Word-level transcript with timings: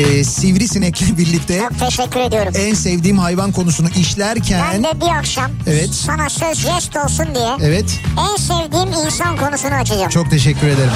e, 0.00 0.24
sivrisinekle 0.24 1.06
birlikte 1.18 1.68
teşekkür 1.80 2.20
ediyorum. 2.20 2.52
en 2.56 2.74
sevdiğim 2.74 3.18
hayvan 3.18 3.52
konusunu 3.52 3.88
Ben 3.96 4.00
işlerken 4.00 4.82
de 4.84 5.00
bir 5.00 5.18
akşam 5.18 5.50
Evet. 5.66 5.90
sana 5.94 6.28
söz 6.30 6.58
jest 6.58 6.96
olsun 6.96 7.26
diye 7.34 7.50
evet 7.62 8.00
en 8.32 8.36
sevdiğim 8.36 9.06
insan 9.06 9.36
konusunu 9.36 9.74
açacağım. 9.74 10.08
çok 10.10 10.30
teşekkür 10.30 10.66
ederim. 10.66 10.90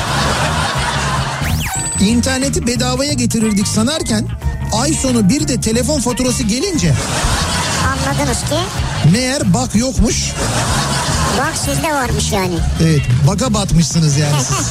İnterneti 2.00 2.66
bedavaya 2.66 3.12
getirirdik 3.12 3.68
sanarken 3.68 4.26
ay 4.82 4.92
sonu 4.92 5.28
bir 5.28 5.48
de 5.48 5.60
telefon 5.60 6.00
faturası 6.00 6.42
gelince 6.42 6.94
Anladınız 7.86 8.40
ki 8.40 8.56
meğer 9.12 9.54
bak 9.54 9.74
yokmuş. 9.74 10.32
bak 11.38 11.52
sizde 11.66 11.92
varmış 11.94 12.32
yani. 12.32 12.54
Evet 12.82 13.00
baka 13.26 13.54
batmışsınız 13.54 14.16
yani 14.16 14.36
siz. 14.44 14.70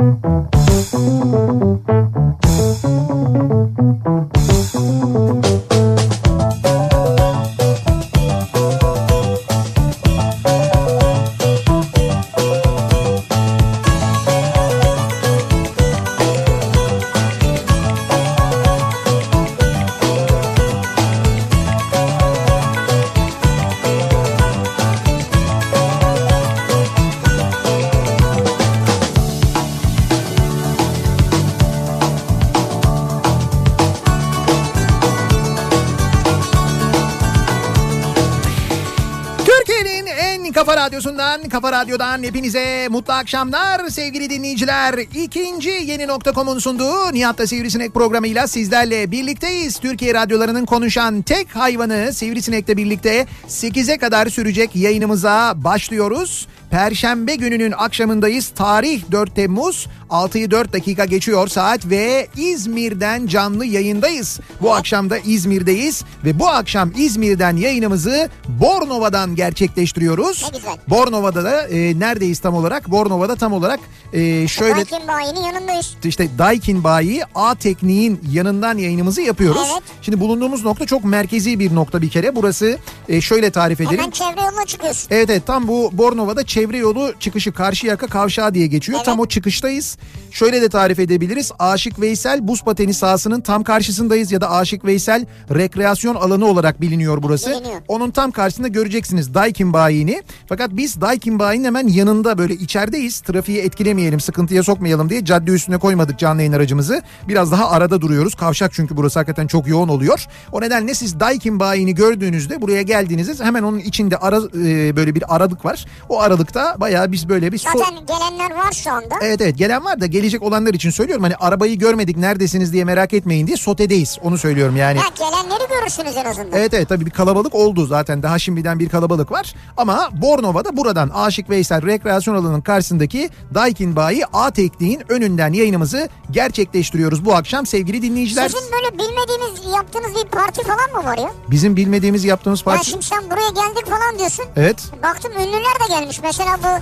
mutlu 42.87 43.13
akşamlar 43.13 43.89
sevgili 43.89 44.29
dinleyiciler. 44.29 44.95
İkinci 44.99 45.69
yeni 45.69 46.07
nokta.com'un 46.07 46.59
sunduğu 46.59 47.13
Nihat'ta 47.13 47.47
Sivrisinek 47.47 47.93
programıyla 47.93 48.47
sizlerle 48.47 49.11
birlikteyiz. 49.11 49.79
Türkiye 49.79 50.13
radyolarının 50.13 50.65
konuşan 50.65 51.21
tek 51.21 51.55
hayvanı 51.55 52.13
Sivrisinek'le 52.13 52.77
birlikte 52.77 53.25
8'e 53.47 53.97
kadar 53.97 54.27
sürecek 54.27 54.75
yayınımıza 54.75 55.53
başlıyoruz. 55.55 56.47
Perşembe 56.71 57.35
gününün 57.35 57.71
akşamındayız. 57.71 58.49
Tarih 58.49 59.03
4 59.11 59.35
Temmuz 59.35 59.87
6'yı 60.09 60.51
4 60.51 60.73
dakika 60.73 61.05
geçiyor 61.05 61.47
saat 61.47 61.85
ve 61.85 62.27
İzmir'den 62.37 63.27
canlı 63.27 63.65
yayındayız. 63.65 64.39
Bu 64.61 64.73
akşam 64.73 65.09
da 65.09 65.17
İzmir'deyiz 65.17 66.03
ve 66.25 66.39
bu 66.39 66.47
akşam 66.49 66.91
İzmir'den 66.97 67.55
yayınımızı 67.55 68.29
Bornova'dan 68.47 69.35
gerçekleştiriyoruz. 69.35 70.43
Ne 70.43 70.57
güzel. 70.57 70.77
Bornova'da 70.87 71.43
da 71.43 71.67
e, 71.67 71.99
neredeyiz 71.99 72.39
tam 72.39 72.53
olarak? 72.53 72.91
Bornova'da 72.91 73.35
tam 73.35 73.53
olarak 73.53 73.79
e, 74.13 74.47
şöyle 74.47 74.75
Daikin 74.75 75.07
bayinin 75.07 75.41
yanındayız. 75.41 75.95
işte 76.03 76.27
Daikin 76.37 76.83
Bayi 76.83 77.21
A 77.35 77.55
Tekniğin 77.55 78.19
yanından 78.31 78.77
yayınımızı 78.77 79.21
yapıyoruz. 79.21 79.69
Evet. 79.73 79.83
Şimdi 80.01 80.19
bulunduğumuz 80.19 80.65
nokta 80.65 80.85
çok 80.85 81.03
merkezi 81.03 81.59
bir 81.59 81.75
nokta 81.75 82.01
bir 82.01 82.09
kere. 82.09 82.35
Burası 82.35 82.77
e, 83.09 83.21
şöyle 83.21 83.51
tarif 83.51 83.81
edelim. 83.81 83.97
Hemen 83.97 84.11
çevre 84.11 84.41
yoluna 84.45 84.65
çıkıyorsun. 84.65 85.07
Evet 85.11 85.29
evet 85.29 85.47
tam 85.47 85.67
bu 85.67 85.89
Bornova'da 85.93 86.45
çevre 86.45 86.60
yolu 86.61 87.13
çıkışı 87.19 87.51
Karşıyaka 87.51 88.07
Kavşağı 88.07 88.53
diye 88.53 88.67
geçiyor. 88.67 88.97
Evet. 88.97 89.05
Tam 89.05 89.19
o 89.19 89.25
çıkıştayız. 89.25 89.97
Şöyle 90.31 90.61
de 90.61 90.69
tarif 90.69 90.99
edebiliriz. 90.99 91.51
Aşık 91.59 92.01
Veysel 92.01 92.47
buz 92.47 92.63
pateni 92.63 92.93
sahasının 92.93 93.41
tam 93.41 93.63
karşısındayız 93.63 94.31
ya 94.31 94.41
da 94.41 94.51
Aşık 94.51 94.85
Veysel 94.85 95.25
rekreasyon 95.55 96.15
alanı 96.15 96.45
olarak 96.45 96.81
biliniyor 96.81 97.23
burası. 97.23 97.49
Biliniyor. 97.49 97.81
Onun 97.87 98.11
tam 98.11 98.31
karşısında 98.31 98.67
göreceksiniz 98.67 99.33
Daikin 99.33 99.73
Bayi'ni. 99.73 100.23
Fakat 100.49 100.69
biz 100.71 101.01
Daikin 101.01 101.39
Bayi'nin 101.39 101.63
hemen 101.63 101.87
yanında 101.87 102.37
böyle 102.37 102.53
içerideyiz. 102.53 103.19
Trafiği 103.19 103.59
etkilemeyelim, 103.59 104.19
sıkıntıya 104.19 104.63
sokmayalım 104.63 105.09
diye 105.09 105.25
cadde 105.25 105.51
üstüne 105.51 105.77
koymadık 105.77 106.19
canlı 106.19 106.41
yayın 106.41 106.53
aracımızı. 106.53 107.01
Biraz 107.27 107.51
daha 107.51 107.69
arada 107.69 108.01
duruyoruz. 108.01 108.35
Kavşak 108.35 108.73
çünkü 108.73 108.97
burası 108.97 109.19
hakikaten 109.19 109.47
çok 109.47 109.67
yoğun 109.67 109.87
oluyor. 109.87 110.25
O 110.51 110.61
nedenle 110.61 110.93
siz 110.93 111.19
Daikin 111.19 111.59
Bayi'ni 111.59 111.95
gördüğünüzde 111.95 112.61
buraya 112.61 112.81
geldiğinizde 112.81 113.43
hemen 113.43 113.63
onun 113.63 113.79
içinde 113.79 114.17
ara, 114.17 114.37
e, 114.37 114.95
böyle 114.95 115.15
bir 115.15 115.35
aralık 115.35 115.65
var. 115.65 115.85
O 116.09 116.21
aralıkta 116.57 116.79
bayağı 116.81 117.11
biz 117.11 117.29
böyle 117.29 117.51
bir... 117.51 117.57
so- 117.57 117.77
Zaten 117.77 118.05
gelenler 118.05 118.55
var 118.55 118.71
şu 118.71 118.91
anda. 118.91 119.15
Evet 119.21 119.41
evet 119.41 119.57
gelen 119.57 119.85
var 119.85 120.01
da 120.01 120.05
gelecek 120.05 120.43
olanlar 120.43 120.73
için 120.73 120.89
söylüyorum. 120.89 121.23
Hani 121.23 121.35
arabayı 121.35 121.79
görmedik 121.79 122.17
neredesiniz 122.17 122.73
diye 122.73 122.83
merak 122.83 123.13
etmeyin 123.13 123.47
diye 123.47 123.57
sotedeyiz. 123.57 124.17
Onu 124.23 124.37
söylüyorum 124.37 124.75
yani. 124.75 124.99
Ha, 124.99 125.09
gelenleri 125.17 125.69
görürsünüz 125.69 126.17
en 126.17 126.25
azından. 126.25 126.59
Evet 126.59 126.73
evet 126.73 126.89
tabii 126.89 127.05
bir 127.05 127.11
kalabalık 127.11 127.55
oldu 127.55 127.85
zaten 127.85 128.23
daha 128.23 128.39
şimdiden 128.39 128.79
bir 128.79 128.89
kalabalık 128.89 129.31
var. 129.31 129.53
Ama 129.77 130.09
Bornova'da 130.11 130.77
buradan 130.77 131.09
Aşık 131.09 131.49
Veysel 131.49 131.85
rekreasyon 131.85 132.35
alanının 132.35 132.61
karşısındaki 132.61 133.29
Daikin 133.53 133.95
Bayi 133.95 134.25
A 134.33 134.51
Tekniğin 134.51 135.01
önünden 135.11 135.53
yayınımızı 135.53 136.09
gerçekleştiriyoruz 136.31 137.25
bu 137.25 137.35
akşam 137.35 137.65
sevgili 137.65 138.01
dinleyiciler. 138.01 138.49
Sizin 138.49 138.71
böyle 138.71 138.93
bilmediğiniz 138.97 139.73
yaptığınız 139.75 140.15
bir 140.23 140.29
parti 140.29 140.61
falan 140.63 140.91
mı 141.03 141.09
var 141.11 141.17
ya? 141.17 141.31
Bizim 141.51 141.75
bilmediğimiz 141.75 142.25
yaptığımız 142.25 142.59
Ya 142.59 142.63
parti. 142.65 142.89
şimdi 142.89 143.05
sen 143.05 143.23
buraya 143.31 143.49
geldik 143.49 143.85
falan 143.89 144.19
diyorsun. 144.19 144.45
Evet. 144.55 144.83
Baktım 145.03 145.31
ünlüler 145.31 145.61
de 145.83 145.87
gelmiş. 145.89 146.19
Mesela 146.23 146.40
bu 146.63 146.81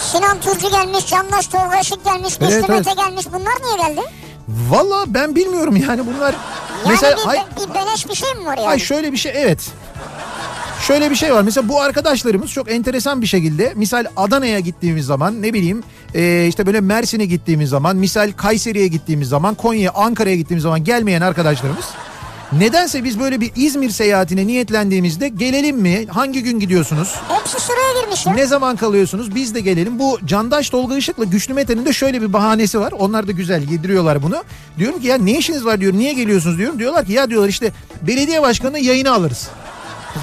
Sinan 0.00 0.40
Turcu 0.40 0.70
gelmiş, 0.70 1.06
Candaş 1.06 1.46
Tolga 1.46 1.80
Işık 1.80 2.04
gelmiş, 2.04 2.34
Evet, 2.40 2.64
evet. 2.68 2.96
Gelmiş. 2.96 3.26
Bunlar 3.32 3.54
niye 3.64 3.88
geldi? 3.88 4.00
Valla 4.48 5.04
ben 5.06 5.34
bilmiyorum 5.36 5.76
yani 5.76 6.06
bunlar. 6.06 6.32
Yani 6.32 6.88
mesela 6.88 7.16
bir, 7.16 7.22
hay, 7.22 7.38
bir 7.38 7.74
beleş 7.74 8.08
bir 8.08 8.14
şey 8.14 8.34
mi 8.34 8.46
var 8.46 8.56
yani? 8.56 8.66
hay 8.66 8.78
şöyle 8.78 9.12
bir 9.12 9.16
şey 9.16 9.32
evet. 9.36 9.60
Şöyle 10.86 11.10
bir 11.10 11.16
şey 11.16 11.34
var. 11.34 11.42
Mesela 11.42 11.68
bu 11.68 11.80
arkadaşlarımız 11.80 12.50
çok 12.50 12.70
enteresan 12.70 13.22
bir 13.22 13.26
şekilde 13.26 13.72
misal 13.74 14.04
Adana'ya 14.16 14.60
gittiğimiz 14.60 15.06
zaman 15.06 15.42
ne 15.42 15.52
bileyim 15.52 15.82
e, 16.14 16.46
işte 16.48 16.66
böyle 16.66 16.80
Mersin'e 16.80 17.24
gittiğimiz 17.24 17.70
zaman 17.70 17.96
misal 17.96 18.32
Kayseri'ye 18.36 18.86
gittiğimiz 18.86 19.28
zaman 19.28 19.54
Konya'ya 19.54 19.92
Ankara'ya 19.92 20.36
gittiğimiz 20.36 20.62
zaman 20.62 20.84
gelmeyen 20.84 21.20
arkadaşlarımız 21.20 21.84
nedense 22.58 23.04
biz 23.04 23.20
böyle 23.20 23.40
bir 23.40 23.50
İzmir 23.56 23.90
seyahatine 23.90 24.46
niyetlendiğimizde 24.46 25.28
gelelim 25.28 25.76
mi? 25.76 26.06
Hangi 26.08 26.42
gün 26.42 26.60
gidiyorsunuz? 26.60 27.14
Hepsi 27.28 27.60
sıraya 27.60 28.02
girmiş 28.02 28.26
ya. 28.26 28.32
Ne 28.32 28.46
zaman 28.46 28.76
kalıyorsunuz? 28.76 29.34
Biz 29.34 29.54
de 29.54 29.60
gelelim. 29.60 29.98
Bu 29.98 30.18
Candaş 30.24 30.70
Tolga 30.70 30.96
Işık'la 30.96 31.24
Güçlü 31.24 31.54
Mete'nin 31.54 31.86
de 31.86 31.92
şöyle 31.92 32.22
bir 32.22 32.32
bahanesi 32.32 32.80
var. 32.80 32.92
Onlar 32.92 33.28
da 33.28 33.32
güzel 33.32 33.70
yediriyorlar 33.70 34.22
bunu. 34.22 34.44
Diyorum 34.78 35.00
ki 35.00 35.06
ya 35.06 35.18
ne 35.18 35.38
işiniz 35.38 35.64
var 35.64 35.80
diyor. 35.80 35.92
Niye 35.92 36.12
geliyorsunuz 36.12 36.58
diyorum. 36.58 36.78
Diyorlar 36.78 37.06
ki 37.06 37.12
ya 37.12 37.30
diyorlar 37.30 37.48
işte 37.48 37.72
belediye 38.02 38.42
başkanının 38.42 38.78
yayını 38.78 39.12
alırız. 39.12 39.48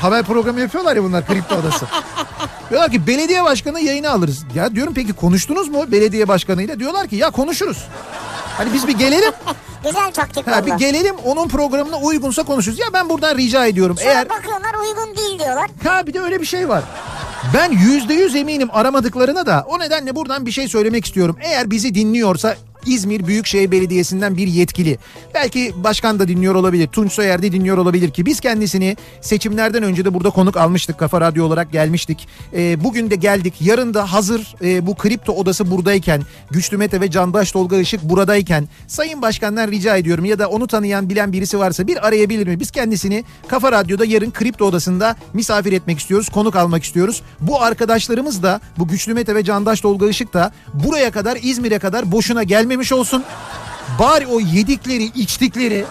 Haber 0.01 0.23
programı 0.23 0.59
yapıyorlar 0.59 0.95
ya 0.95 1.03
bunlar 1.03 1.25
kripto 1.27 1.55
odası. 1.55 1.85
diyorlar 2.69 2.91
ki 2.91 3.07
belediye 3.07 3.43
başkanı 3.43 3.79
yayını 3.81 4.11
alırız. 4.11 4.43
Ya 4.55 4.75
diyorum 4.75 4.93
peki 4.93 5.13
konuştunuz 5.13 5.69
mu 5.69 5.91
belediye 5.91 6.27
başkanıyla? 6.27 6.79
Diyorlar 6.79 7.07
ki 7.07 7.15
ya 7.15 7.29
konuşuruz. 7.31 7.85
Hani 8.57 8.73
biz 8.73 8.87
bir 8.87 8.97
gelelim. 8.97 9.31
Güzel 9.83 10.11
taktik 10.11 10.47
Ha, 10.47 10.65
bir 10.65 10.71
valla. 10.71 10.77
gelelim 10.77 11.15
onun 11.25 11.47
programına 11.47 11.97
uygunsa 11.97 12.43
konuşuruz. 12.43 12.79
Ya 12.79 12.85
ben 12.93 13.09
buradan 13.09 13.37
rica 13.37 13.65
ediyorum. 13.65 13.97
Sonra 13.97 14.09
Eğer 14.09 14.29
bakıyorlar 14.29 14.71
uygun 14.87 15.17
değil 15.17 15.39
diyorlar. 15.39 15.67
Ha 15.83 16.07
bir 16.07 16.13
de 16.13 16.19
öyle 16.19 16.41
bir 16.41 16.45
şey 16.45 16.69
var. 16.69 16.83
Ben 17.53 17.71
yüzde 17.71 18.13
yüz 18.13 18.35
eminim 18.35 18.69
aramadıklarına 18.73 19.45
da 19.45 19.65
o 19.67 19.79
nedenle 19.79 20.15
buradan 20.15 20.45
bir 20.45 20.51
şey 20.51 20.67
söylemek 20.67 21.05
istiyorum. 21.05 21.37
Eğer 21.41 21.71
bizi 21.71 21.95
dinliyorsa 21.95 22.55
İzmir 22.85 23.27
Büyükşehir 23.27 23.71
Belediyesi'nden 23.71 24.37
bir 24.37 24.47
yetkili. 24.47 24.97
Belki 25.33 25.73
başkan 25.83 26.19
da 26.19 26.27
dinliyor 26.27 26.55
olabilir. 26.55 26.87
Tunç 26.87 27.11
Soyer 27.11 27.41
de 27.41 27.51
dinliyor 27.51 27.77
olabilir 27.77 28.11
ki 28.11 28.25
biz 28.25 28.39
kendisini 28.39 28.97
seçimlerden 29.21 29.83
önce 29.83 30.05
de 30.05 30.13
burada 30.13 30.29
konuk 30.29 30.57
almıştık. 30.57 30.97
Kafa 30.97 31.21
Radyo 31.21 31.45
olarak 31.45 31.71
gelmiştik. 31.71 32.27
Ee, 32.53 32.83
bugün 32.83 33.09
de 33.09 33.15
geldik. 33.15 33.53
Yarın 33.59 33.93
da 33.93 34.13
hazır 34.13 34.55
e, 34.63 34.87
bu 34.87 34.95
kripto 34.95 35.33
odası 35.33 35.71
buradayken, 35.71 36.21
Güçlü 36.51 36.77
Mete 36.77 37.01
ve 37.01 37.11
Candaş 37.11 37.51
Tolga 37.51 37.77
Işık 37.77 38.03
buradayken 38.03 38.67
Sayın 38.87 39.21
Başkan'dan 39.21 39.71
rica 39.71 39.97
ediyorum 39.97 40.25
ya 40.25 40.39
da 40.39 40.49
onu 40.49 40.67
tanıyan 40.67 41.09
bilen 41.09 41.33
birisi 41.33 41.59
varsa 41.59 41.87
bir 41.87 42.07
arayabilir 42.07 42.47
mi? 42.47 42.59
Biz 42.59 42.71
kendisini 42.71 43.23
Kafa 43.47 43.71
Radyo'da 43.71 44.05
yarın 44.05 44.31
kripto 44.31 44.65
odasında 44.65 45.15
misafir 45.33 45.73
etmek 45.73 45.99
istiyoruz. 45.99 46.29
Konuk 46.29 46.55
almak 46.55 46.83
istiyoruz. 46.83 47.21
Bu 47.39 47.61
arkadaşlarımız 47.61 48.43
da 48.43 48.61
bu 48.77 48.87
Güçlü 48.87 49.13
Mete 49.13 49.35
ve 49.35 49.43
Candaş 49.43 49.81
Tolga 49.81 50.09
Işık 50.09 50.33
da 50.33 50.51
buraya 50.73 51.11
kadar 51.11 51.37
İzmir'e 51.41 51.79
kadar 51.79 52.11
boşuna 52.11 52.43
gelmemiş 52.71 52.91
olsun. 52.91 53.23
Bari 53.99 54.27
o 54.27 54.39
yedikleri 54.39 55.03
içtikleri 55.03 55.85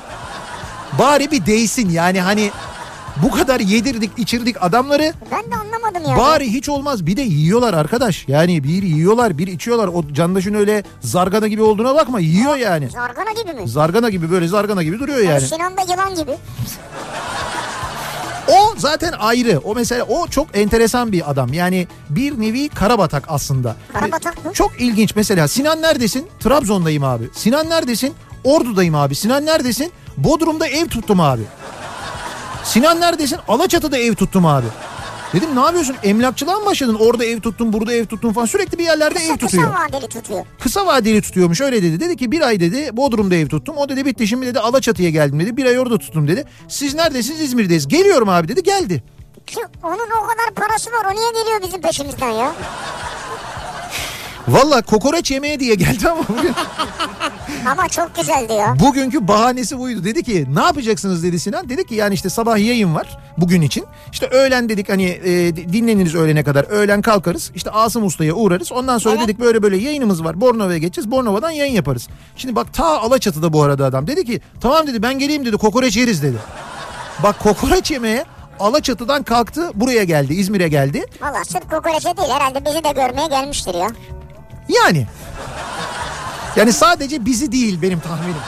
bari 0.99 1.31
bir 1.31 1.47
değsin 1.47 1.91
yani 1.91 2.21
hani 2.21 2.51
Bu 3.23 3.31
kadar 3.31 3.61
yedirdik 3.61 4.11
içirdik 4.17 4.57
adamları. 4.63 5.13
Ben 5.31 5.51
de 5.51 5.57
anlamadım 5.57 6.11
ya. 6.11 6.17
Bari 6.17 6.53
hiç 6.53 6.69
olmaz 6.69 7.07
bir 7.07 7.17
de 7.17 7.23
yiyorlar 7.23 7.75
arkadaş. 7.75 8.25
Yani 8.29 8.65
bir 8.65 8.83
yiyorlar 8.83 9.39
bir 9.39 9.47
içiyorlar. 9.47 9.89
O 9.89 10.13
candaşın 10.13 10.55
öyle 10.55 10.83
zargana 11.01 11.49
gibi 11.49 11.63
olduğuna 11.63 11.95
bakma 11.95 12.21
yiyor 12.21 12.57
yani. 12.57 12.89
Zargana 12.91 13.33
gibi 13.33 13.61
mi? 13.63 13.69
Zargana 13.69 14.11
gibi 14.11 14.31
böyle 14.31 14.49
zargana 14.49 14.83
gibi 14.83 14.99
duruyor 14.99 15.19
yani. 15.19 15.41
Sinan 15.41 15.77
da 15.77 15.81
yılan 15.81 16.15
gibi. 16.15 16.37
O 18.51 18.75
zaten 18.77 19.13
ayrı. 19.13 19.59
O 19.65 19.75
mesela 19.75 20.05
o 20.05 20.27
çok 20.27 20.59
enteresan 20.59 21.13
bir 21.13 21.31
adam. 21.31 21.53
Yani 21.53 21.89
bir 22.11 22.41
nevi 22.41 22.69
karabatak 22.69 23.25
aslında. 23.29 23.77
Karabatak 23.93 24.45
mı? 24.45 24.53
Çok 24.53 24.81
ilginç 24.81 25.17
mesela. 25.17 25.49
Sinan 25.49 25.83
neredesin? 25.83 26.29
Trabzon'dayım 26.41 27.05
abi. 27.05 27.31
Sinan 27.35 27.71
neredesin? 27.71 28.15
Ordu'dayım 28.45 28.95
abi. 28.95 29.15
Sinan 29.15 29.47
neredesin? 29.47 29.93
Bodrum'da 30.17 30.67
ev 30.69 30.87
tuttum 30.89 31.21
abi. 31.21 31.43
Sinan 32.65 33.01
neredesin? 33.01 33.39
Alaçatı'da 33.49 33.99
ev 33.99 34.15
tuttum 34.15 34.47
abi. 34.47 34.67
Dedim 35.35 35.57
ne 35.57 35.61
yapıyorsun? 35.61 35.97
Emlakçılığa 36.03 36.59
mı 36.59 36.67
başladın? 36.67 36.95
Orada 36.95 37.25
ev 37.25 37.41
tuttun, 37.41 37.73
burada 37.73 37.93
ev 37.93 38.07
tuttun 38.07 38.33
falan. 38.33 38.47
Sürekli 38.47 38.79
bir 38.79 38.85
yerlerde 38.85 39.19
ev 39.19 39.23
Kısa, 39.23 39.37
tutuyor. 39.37 39.65
kısa 39.65 39.85
vadeli 39.85 40.09
tutuyor. 40.09 40.45
Kısa 40.61 40.87
vadeli 40.87 41.23
tutuyormuş 41.23 41.61
öyle 41.61 41.83
dedi. 41.83 42.01
Dedi 42.01 42.17
ki 42.17 42.33
bir 42.33 42.41
ay 42.41 42.61
dedi 42.61 42.89
Bodrum'da 42.97 43.35
ev 43.35 43.47
tuttum. 43.49 43.77
O 43.77 43.89
dedi 43.89 44.05
bitti 44.07 44.27
şimdi 44.29 44.47
dedi 44.47 44.61
Alaçatı'ya 44.61 45.11
geldim 45.11 45.41
dedi. 45.41 45.57
Bir 45.57 45.65
ay 45.65 45.79
orada 45.79 45.99
tuttum 45.99 46.29
dedi. 46.29 46.45
Siz 46.69 46.95
neredesiniz 46.95 47.41
İzmir'deyiz. 47.41 47.89
Geliyorum 47.89 48.29
abi 48.29 48.49
dedi 48.49 48.63
geldi. 48.63 49.03
Ki 49.47 49.61
onun 49.83 49.93
o 50.23 50.27
kadar 50.27 50.55
parası 50.55 50.91
var. 50.91 51.05
O 51.13 51.15
niye 51.15 51.31
geliyor 51.43 51.63
bizim 51.63 51.81
peşimizden 51.83 52.31
ya? 52.31 52.53
Valla 54.51 54.83
kokoreç 54.83 55.31
yemeye 55.31 55.61
diye 55.61 55.75
geldi 55.75 56.09
ama 56.09 56.23
bugün, 56.29 56.53
Ama 57.73 57.89
çok 57.89 58.17
güzeldi 58.17 58.53
ya. 58.53 58.75
bugünkü 58.81 59.29
bahanesi 59.29 59.79
buydu. 59.79 60.05
Dedi 60.05 60.23
ki 60.23 60.47
ne 60.55 60.63
yapacaksınız 60.63 61.23
dedi 61.23 61.41
Sinan. 61.41 61.69
Dedi 61.69 61.87
ki 61.87 61.95
yani 61.95 62.15
işte 62.15 62.31
sabah 62.31 62.59
yayın 62.59 62.95
var 62.95 63.19
bugün 63.39 63.63
için. 63.63 63.85
İşte 64.13 64.27
öğlen 64.27 64.69
dedik 64.69 64.89
hani 64.89 65.05
e, 65.05 65.57
dinleniriz 65.57 66.15
öğlene 66.15 66.43
kadar. 66.45 66.65
Öğlen 66.71 67.03
kalkarız. 67.03 67.51
İşte 67.55 67.71
Asım 67.71 68.05
Usta'ya 68.07 68.35
uğrarız. 68.35 68.73
Ondan 68.73 68.99
sonra 68.99 69.15
Evet. 69.15 69.25
dedik 69.29 69.41
böyle 69.41 69.63
böyle 69.63 69.77
yayınımız 69.77 70.25
var. 70.25 70.41
Bornova'ya 70.41 70.79
geçeceğiz. 70.79 71.11
Bornova'dan 71.11 71.51
yayın 71.51 71.73
yaparız. 71.75 72.09
Şimdi 72.37 72.57
bak 72.57 72.75
ta 72.75 73.01
Alaçatı'da 73.01 73.53
bu 73.53 73.63
arada 73.63 73.85
adam. 73.87 74.07
Dedi 74.07 74.25
ki 74.25 74.41
tamam 74.61 74.87
dedi 74.87 75.03
ben 75.03 75.19
geleyim 75.19 75.45
dedi 75.45 75.57
kokoreç 75.57 75.97
yeriz 75.97 76.23
dedi. 76.23 76.37
Bak 77.23 77.39
kokoreç 77.39 77.91
yemeye 77.91 78.25
Alaçatı'dan 78.61 79.23
kalktı 79.23 79.71
buraya 79.75 80.05
geldi 80.05 80.35
İzmir'e 80.35 80.69
geldi. 80.69 81.07
Valla 81.23 81.45
sırf 81.45 81.71
kokoreçe 81.71 82.17
değil 82.17 82.29
herhalde 82.31 82.65
bizi 82.65 82.85
de 82.85 82.93
görmeye 82.93 83.27
gelmiştir 83.29 83.75
ya. 83.75 83.89
Yani. 84.71 85.07
Yani 86.57 86.73
sadece 86.73 87.25
bizi 87.25 87.53
değil 87.53 87.83
benim 87.83 88.01
tahminim. 88.01 88.41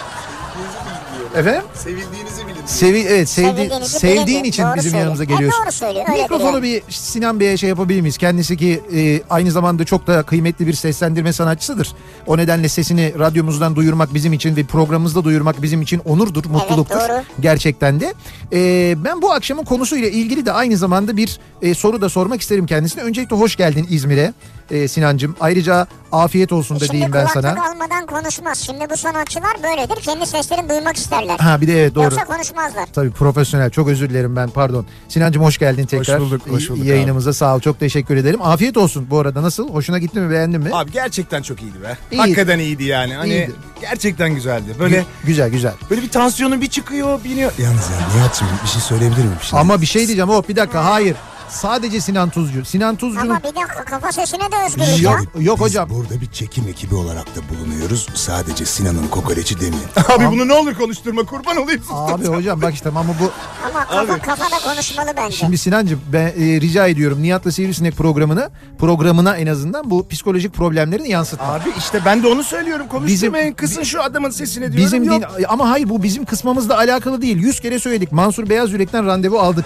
Efendim? 1.37 1.63
Sevildiğinizi 1.75 2.47
bilin. 2.47 2.62
Sevi 2.67 2.99
evet 3.01 3.29
sevdi, 3.29 3.71
sevdiğin 3.87 4.45
için 4.45 4.63
Doğru 4.63 4.75
bizim 4.77 4.83
söylüyor. 4.91 5.01
yanımıza 5.01 5.23
E, 5.25 5.27
geliyorsun. 5.27 5.63
doğru 5.65 5.73
söylüyor, 5.73 6.09
Mikrofonu 6.09 6.63
bir 6.63 6.83
Sinan 6.89 7.41
Bey'e 7.41 7.57
şey 7.57 7.69
yapabilir 7.69 8.01
miyiz? 8.01 8.19
Kendisi 8.19 8.57
ki 8.57 8.81
e, 8.97 9.21
aynı 9.31 9.51
zamanda 9.51 9.85
çok 9.85 10.07
da 10.07 10.23
kıymetli 10.23 10.67
bir 10.67 10.73
seslendirme 10.73 11.33
sanatçısıdır. 11.33 11.93
O 12.27 12.37
nedenle 12.39 12.69
sesini 12.69 13.15
radyomuzdan 13.19 13.77
duyurmak 13.77 14.15
bizim 14.15 14.33
için 14.33 14.57
ve 14.57 14.65
programımızda 14.65 15.25
duyurmak 15.25 15.63
bizim 15.63 15.83
için 15.83 15.99
onurdur, 15.99 16.45
mutluluktur. 16.45 16.97
doğru. 16.97 17.23
Gerçekten 17.41 18.01
de. 18.01 18.15
E, 18.53 18.95
ben 19.05 19.23
bu 19.23 19.33
akşamın 19.33 19.65
konusuyla 19.65 20.09
ilgili 20.09 20.47
de 20.47 20.53
aynı 20.53 20.77
zamanda 20.77 21.17
bir 21.17 21.39
e, 21.63 21.75
soru 21.75 22.01
da 22.01 22.09
sormak 22.09 22.41
isterim 22.41 22.67
kendisine. 22.67 23.03
Öncelikle 23.03 23.37
hoş 23.37 23.57
geldin 23.57 23.87
İzmir'e 23.91 24.33
e, 24.71 24.89
Sinancım. 24.89 25.37
Ayrıca 25.41 25.87
afiyet 26.13 26.53
olsun 26.53 26.77
da 26.77 26.81
Şimdi 26.81 26.93
diyeyim 26.93 27.13
ben 27.13 27.27
kulaklık 27.27 27.43
sana. 27.57 27.69
almadan 27.71 28.07
konuşmaz. 28.07 28.59
Şimdi 28.59 28.91
bu 28.91 28.97
sanatçılar 28.97 29.57
böyledir. 29.63 30.03
Kendi 30.03 30.27
seslerini 30.27 30.69
duymak 30.69 30.97
isterler. 30.97 31.39
Ha 31.39 31.61
bir 31.61 31.67
de 31.69 31.81
evet 31.81 31.95
doğru. 31.95 32.05
Yoksa 32.05 32.25
konuşmazlar. 32.53 32.87
Tabii 32.93 33.11
profesyonel. 33.11 33.71
Çok 33.71 33.89
özür 33.89 34.11
dilerim 34.11 34.37
ben 34.37 34.49
pardon. 34.51 34.87
Sinancım 35.09 35.43
hoş 35.45 35.59
geldin 35.59 35.87
tekrar. 35.87 36.21
bulduk, 36.21 36.43
hoş 36.49 36.71
bulduk 36.71 36.85
Yayınımıza 36.85 37.33
sağ 37.33 37.57
ol. 37.57 37.61
Çok 37.61 37.81
teşekkür 37.81 38.17
ederim. 38.17 38.43
Afiyet 38.43 38.77
olsun 38.77 39.07
bu 39.11 39.19
arada. 39.19 39.43
Nasıl? 39.43 39.69
Hoşuna 39.69 39.99
gitti 39.99 40.21
mi? 40.21 40.31
Beğendin 40.31 40.61
mi? 40.61 40.71
Abi 40.73 40.93
gerçekten 40.93 41.43
çok 41.43 41.63
iyiydi 41.63 41.83
be. 41.83 41.97
İyiydi. 42.11 42.21
Hakikaten 42.21 42.59
iyiydi 42.59 42.85
yani. 42.85 43.15
Hani 43.15 43.29
İyiydi. 43.31 43.53
gerçekten 43.81 44.35
güzeldi. 44.35 44.75
Böyle 44.79 44.99
Gü- 44.99 45.05
güzel 45.25 45.51
güzel. 45.51 45.73
böyle 45.91 46.03
bir 46.03 46.09
tansiyonu 46.11 46.61
bir 46.61 46.67
çıkıyor, 46.67 47.25
biniyor. 47.25 47.53
Yalnız 47.59 47.91
ya 47.91 47.97
Nihat'cığım 48.17 48.49
bir 48.65 48.69
şey 48.69 48.81
söyleyebilir 48.81 49.19
miyim 49.25 49.37
şimdi? 49.43 49.61
Ama 49.61 49.81
bir 49.81 49.87
şey 49.87 50.07
diyeceğim. 50.07 50.29
Hop 50.31 50.49
bir 50.49 50.57
dakika. 50.57 50.85
Hayır. 50.85 51.17
Sadece 51.53 52.01
Sinan 52.01 52.31
Tuzcu. 52.31 52.65
Sinan 52.65 52.97
Tuzcu'nun 52.97 53.31
Ama 53.31 53.39
bir 53.39 53.45
dakika 53.45 53.85
kafa 53.85 54.13
sesine 54.13 54.41
de 54.41 54.57
özgürlük 54.67 55.03
Yok, 55.03 55.21
ya. 55.37 55.43
yok 55.43 55.59
Biz 55.59 55.65
hocam. 55.67 55.91
burada 55.91 56.21
bir 56.21 56.27
çekim 56.31 56.69
ekibi 56.69 56.95
olarak 56.95 57.27
da 57.37 57.41
bulunuyoruz. 57.51 58.07
Sadece 58.15 58.65
Sinan'ın 58.67 59.09
kokoreçi 59.09 59.57
demeyin. 59.61 59.85
Abi 60.09 60.27
bunu 60.37 60.49
ne 60.49 60.53
olur 60.53 60.75
konuşturma 60.75 61.23
kurban 61.23 61.57
olayım. 61.57 61.83
Abi 61.91 62.27
hocam 62.27 62.63
bak 62.63 62.75
işte 62.75 62.89
ama 62.89 63.05
bu 63.21 63.31
Ama 63.69 63.85
kafa, 63.85 64.19
kafada 64.19 64.73
konuşmalı 64.73 65.09
bence. 65.17 65.37
şimdi 65.37 65.59
Sinancım 65.59 66.01
ben 66.13 66.27
e, 66.27 66.33
rica 66.61 66.87
ediyorum 66.87 67.23
Nihat'la 67.23 67.53
Sivrisinek 67.53 67.97
programını 67.97 68.51
programına 68.79 69.37
en 69.37 69.47
azından 69.47 69.91
bu 69.91 70.09
psikolojik 70.09 70.55
problemlerini 70.55 71.09
yansıtma. 71.11 71.47
Abi 71.47 71.69
işte 71.79 72.01
ben 72.05 72.23
de 72.23 72.27
onu 72.29 72.43
söylüyorum. 72.45 72.89
Konuşturmayın. 72.89 73.53
Kısın 73.55 73.83
şu 73.83 74.03
adamın 74.03 74.31
sesini 74.31 74.63
diyorum. 74.73 74.77
Bizim 74.87 75.03
Yok. 75.05 75.21
din 75.39 75.45
ama 75.49 75.71
hayır 75.71 75.89
bu 75.89 76.03
bizim 76.03 76.25
kısmımızla 76.25 76.77
alakalı 76.79 77.23
değil. 77.23 77.37
Yüz 77.37 77.61
kere 77.61 77.79
söyledik. 77.79 78.13
Mansur 78.13 78.49
Beyaz 78.49 78.73
Yürek'ten 78.73 79.07
randevu 79.07 79.39
aldık. 79.39 79.65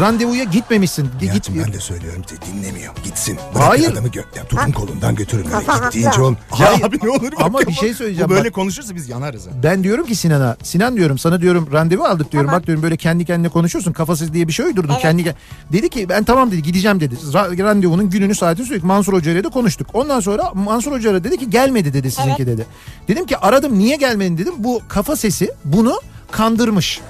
Randevuya 0.00 0.44
gitmemişsin. 0.44 1.08
Gi- 1.20 1.32
Git, 1.32 1.48
ben 1.64 1.72
de 1.72 1.80
söylüyorum 1.80 2.22
size 2.28 2.40
dinlemiyor. 2.42 2.94
Gitsin. 3.04 3.36
Bırakın 3.54 3.68
Hayır. 3.68 3.92
adamı 3.92 4.08
gö- 4.08 4.36
ya, 4.38 4.44
tutun 4.48 4.72
kolundan 4.72 5.14
götürün. 5.14 5.44
Öyle 5.44 5.50
Kafa 5.66 5.84
gittiğince 5.84 6.20
ol. 6.22 6.32
Ya 6.32 6.68
Hayır. 6.68 6.82
abi 6.84 6.98
ne 7.02 7.10
olur 7.10 7.32
bak 7.32 7.40
Ama 7.40 7.60
bir 7.60 7.72
şey 7.72 7.94
söyleyeceğim. 7.94 8.30
Bu 8.30 8.34
böyle 8.34 8.48
Bak- 8.48 8.54
konuşursa 8.54 8.94
biz 8.94 9.08
yanarız 9.08 9.46
ha. 9.46 9.50
Ben 9.62 9.84
diyorum 9.84 10.06
ki 10.06 10.14
Sinan'a, 10.16 10.56
Sinan 10.62 10.96
diyorum 10.96 11.18
sana 11.18 11.40
diyorum 11.40 11.68
randevu 11.72 12.04
aldık 12.04 12.32
diyorum. 12.32 12.46
Tamam. 12.48 12.60
Bak 12.60 12.66
diyorum 12.66 12.82
böyle 12.82 12.96
kendi 12.96 13.24
kendine 13.24 13.48
konuşuyorsun. 13.48 13.92
Kafasız 13.92 14.32
diye 14.32 14.48
bir 14.48 14.52
şey 14.52 14.66
uydurdun. 14.66 14.92
Evet. 14.92 15.02
Kendi 15.02 15.22
ke- 15.22 15.34
dedi 15.72 15.88
ki 15.90 16.08
ben 16.08 16.24
tamam 16.24 16.50
dedi 16.50 16.62
gideceğim 16.62 17.00
dedi. 17.00 17.14
Ra- 17.14 17.62
randevunun 17.62 18.10
gününü 18.10 18.34
saatini 18.34 18.66
söyledik. 18.66 18.84
Mansur 18.86 19.12
Hoca 19.12 19.30
ile 19.32 19.44
de 19.44 19.48
konuştuk. 19.48 19.86
Ondan 19.94 20.20
sonra 20.20 20.50
Mansur 20.54 20.92
Hoca 20.92 21.24
dedi 21.24 21.36
ki 21.38 21.50
gelmedi 21.50 21.92
dedi 21.94 22.10
sizinki 22.10 22.42
Evet. 22.42 22.46
dedi. 22.58 22.66
Dedim 23.08 23.26
ki 23.26 23.36
aradım 23.38 23.78
niye 23.78 23.96
gelmedin 23.96 24.38
dedim. 24.38 24.54
Bu 24.58 24.82
kafa 24.88 25.16
sesi 25.16 25.50
bunu 25.64 26.00
kandırmış. 26.30 27.00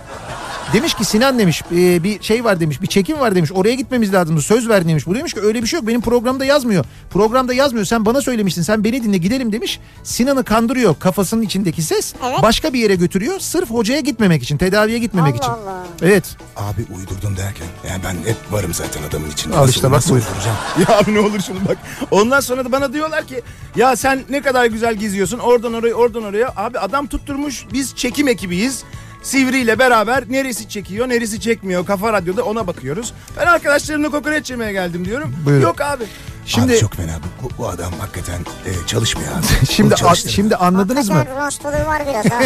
Demiş 0.75 0.95
ki 0.95 1.05
Sinan 1.05 1.39
demiş 1.39 1.63
e, 1.73 2.03
bir 2.05 2.23
şey 2.23 2.45
var 2.45 2.61
demiş 2.61 2.83
bir 2.83 2.87
çekim 2.87 3.21
var 3.21 3.35
demiş 3.35 3.53
oraya 3.55 3.75
gitmemiz 3.75 4.13
lazım 4.15 4.41
söz 4.41 4.69
ver 4.69 4.89
demiş. 4.89 5.07
Bu 5.07 5.15
demiş 5.15 5.35
ki 5.35 5.41
öyle 5.41 5.63
bir 5.63 5.67
şey 5.67 5.79
yok 5.79 5.87
benim 5.89 6.01
programda 6.01 6.45
yazmıyor. 6.45 6.85
Programda 7.11 7.55
yazmıyor 7.55 7.85
sen 7.87 8.07
bana 8.07 8.21
söylemiştin 8.21 8.63
sen 8.63 8.85
beni 8.85 9.03
dinle 9.03 9.17
gidelim 9.19 9.53
demiş. 9.53 9.81
Sinan'ı 10.03 10.45
kandırıyor 10.45 10.95
kafasının 10.99 11.43
içindeki 11.43 11.83
ses 11.83 12.15
Evet. 12.29 12.43
başka 12.43 12.73
bir 12.73 12.79
yere 12.79 12.95
götürüyor 12.95 13.39
sırf 13.41 13.71
hocaya 13.71 14.01
gitmemek 14.01 14.43
için 14.43 14.57
tedaviye 14.59 14.99
gitmemek 14.99 15.35
Allah 15.35 15.39
için. 15.39 15.51
Allah. 15.53 15.87
Evet 16.03 16.25
Abi 16.57 16.81
uydurdum 16.99 17.37
derken. 17.37 17.67
Yani 17.89 18.03
ben 18.05 18.15
hep 18.31 18.37
varım 18.51 18.75
zaten 18.75 19.03
adamın 19.03 19.31
içinde. 19.31 19.57
Al 19.57 19.61
Nasıl- 19.63 19.73
işte 19.73 19.87
bak 19.91 19.93
nasıl 19.97 20.15
uyduracağım? 20.15 20.57
Ya 20.89 20.99
abi 20.99 21.15
ne 21.15 21.21
olur 21.21 21.41
şunu 21.41 21.59
bak. 21.69 21.77
Ondan 22.11 22.41
sonra 22.41 22.65
da 22.65 22.73
bana 22.73 22.93
diyorlar 22.93 23.27
ki 23.27 23.43
ya 23.77 23.97
sen 23.97 24.21
ne 24.31 24.43
kadar 24.43 24.67
güzel 24.67 24.95
geziyorsun 24.95 25.39
oradan 25.39 25.73
oraya 25.75 25.95
oradan 25.95 26.23
oraya. 26.25 26.53
Abi 26.57 26.79
adam 26.79 27.07
tutturmuş 27.07 27.65
biz 27.73 27.95
çekim 27.97 28.29
ekibiyiz. 28.29 28.85
Sivri 29.25 29.59
ile 29.59 29.79
beraber 29.79 30.25
neresi 30.29 30.69
çekiyor 30.69 31.09
neresi 31.09 31.41
çekmiyor 31.41 31.87
Kafa 31.87 32.13
Radyo'da 32.13 32.45
ona 32.45 32.67
bakıyoruz. 32.67 33.13
Ben 33.41 33.47
arkadaşlarımla 33.47 34.11
kokoreç 34.11 34.51
yemeye 34.51 34.73
geldim 34.73 35.05
diyorum. 35.05 35.37
Buyurun. 35.45 35.63
Yok 35.63 35.81
abi. 35.81 36.05
şimdi 36.47 36.73
Abi 36.73 36.79
çok 36.81 36.95
fena. 36.95 37.19
Bu, 37.43 37.63
bu 37.63 37.69
adam 37.69 37.93
hakikaten 38.01 38.41
e, 38.67 38.87
çalışmıyor 38.87 39.29
abi. 39.33 39.67
şimdi 39.71 39.95
çalıştırın. 39.95 40.33
şimdi 40.35 40.57
anladınız 40.57 41.09
mı? 41.09 41.15
Hakikaten 41.15 41.47
rostluğu 41.47 41.69
var 41.69 42.03
biraz 42.09 42.25
ha. 42.33 42.41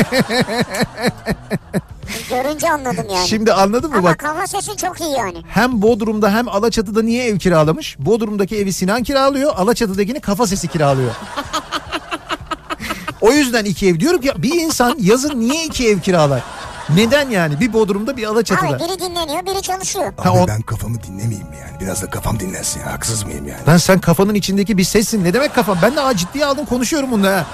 Görünce 2.30 2.70
anladım 2.70 3.06
yani. 3.14 3.28
Şimdi 3.28 3.52
anladın 3.52 3.90
mı 3.90 3.97
Ama 3.97 4.08
bak? 4.08 4.18
kafa 4.18 4.47
sesi 4.47 4.76
çok 4.76 5.00
iyi 5.00 5.11
yani. 5.12 5.42
Hem 5.49 5.82
Bodrum'da 5.82 6.35
hem 6.35 6.49
Alaçatı'da 6.49 7.02
niye 7.02 7.25
ev 7.25 7.38
kiralamış? 7.38 7.97
Bodrum'daki 7.99 8.56
evi 8.56 8.73
Sinan 8.73 9.02
kiralıyor, 9.02 9.52
Alaçatı'dakini 9.56 10.20
kafa 10.20 10.47
sesi 10.47 10.68
kiralıyor. 10.68 11.11
o 13.20 13.32
yüzden 13.32 13.64
iki 13.64 13.88
ev. 13.88 14.00
Diyorum 14.00 14.20
ki 14.20 14.32
bir 14.37 14.54
insan 14.54 14.97
yazın 15.00 15.40
niye 15.40 15.64
iki 15.64 15.88
ev 15.88 16.00
kiralar? 16.00 16.42
Neden 16.95 17.30
yani? 17.30 17.61
Bir 17.61 17.73
Bodrum'da 17.73 18.16
bir 18.16 18.25
Alaçatı'da. 18.25 18.68
Abi 18.68 18.78
biri 18.85 19.00
dinleniyor 19.00 19.47
biri 19.47 19.62
çalışıyor. 19.62 20.07
Abi 20.18 20.23
Ha, 20.28 20.33
o- 20.33 20.49
ben 20.49 20.61
kafamı 20.62 21.02
dinlemeyeyim 21.02 21.49
mi 21.49 21.57
yani? 21.61 21.80
Biraz 21.80 22.02
da 22.02 22.11
kafam 22.11 22.40
dinlensin 22.40 22.80
ya. 22.80 22.92
Haksız 22.92 23.25
mıyım 23.25 23.49
yani? 23.49 23.66
Lan 23.68 23.76
sen 23.76 23.99
kafanın 23.99 24.35
içindeki 24.35 24.78
bir 24.78 24.85
sessin. 24.85 25.25
Ne 25.25 25.35
demek 25.35 25.54
kafam? 25.54 25.78
Ben 25.83 25.97
de 25.97 26.00
ha, 26.00 26.16
ciddiye 26.16 26.47
aldım 26.47 26.66
konuşuyorum 26.66 27.11
bunda 27.11 27.37
ha. 27.37 27.47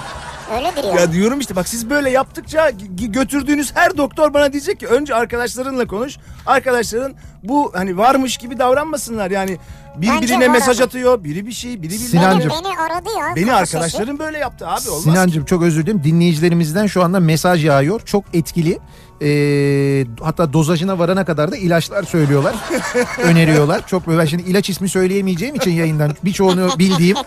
Öyledir 0.57 0.83
ya. 0.83 0.99
Ya 1.01 1.11
diyorum 1.11 1.39
işte 1.39 1.55
bak 1.55 1.67
siz 1.67 1.89
böyle 1.89 2.09
yaptıkça 2.09 2.71
götürdüğünüz 2.95 3.75
her 3.75 3.97
doktor 3.97 4.33
bana 4.33 4.53
diyecek 4.53 4.79
ki 4.79 4.87
önce 4.87 5.15
arkadaşlarınla 5.15 5.87
konuş. 5.87 6.17
Arkadaşların 6.45 7.13
bu 7.43 7.71
hani 7.75 7.97
varmış 7.97 8.37
gibi 8.37 8.59
davranmasınlar 8.59 9.31
yani 9.31 9.57
birbirine 9.97 10.21
Bence 10.21 10.39
var 10.39 10.47
mesaj 10.47 10.81
atıyor. 10.81 11.23
Biri 11.23 11.47
bir 11.47 11.51
şey, 11.51 11.81
biri 11.81 11.91
bir 11.91 11.97
Sinancım. 11.97 12.49
Beni, 12.51 12.63
beni 12.63 12.77
aradı 12.79 13.09
ya. 13.19 13.35
Beni 13.35 13.45
kafa 13.45 13.65
sesi. 13.65 13.77
arkadaşlarım 13.77 14.19
böyle 14.19 14.37
yaptı 14.37 14.67
abi 14.67 14.89
olmaz. 14.89 15.03
Sinancım 15.03 15.45
çok 15.45 15.63
özür 15.63 15.83
dilerim. 15.85 16.03
Dinleyicilerimizden 16.03 16.87
şu 16.87 17.03
anda 17.03 17.19
mesaj 17.19 17.65
yağıyor. 17.65 18.01
Çok 18.05 18.23
etkili. 18.33 18.79
Ee, 19.21 20.05
hatta 20.21 20.53
dozajına 20.53 20.99
varana 20.99 21.25
kadar 21.25 21.51
da 21.51 21.57
ilaçlar 21.57 22.03
söylüyorlar. 22.03 22.55
öneriyorlar. 23.23 23.87
Çok 23.87 24.07
böyle 24.07 24.19
ben 24.19 24.25
şimdi 24.25 24.43
ilaç 24.43 24.69
ismi 24.69 24.89
söyleyemeyeceğim 24.89 25.55
için 25.55 25.71
yayından 25.71 26.15
birçoğunu 26.23 26.69
bildiğim 26.79 27.17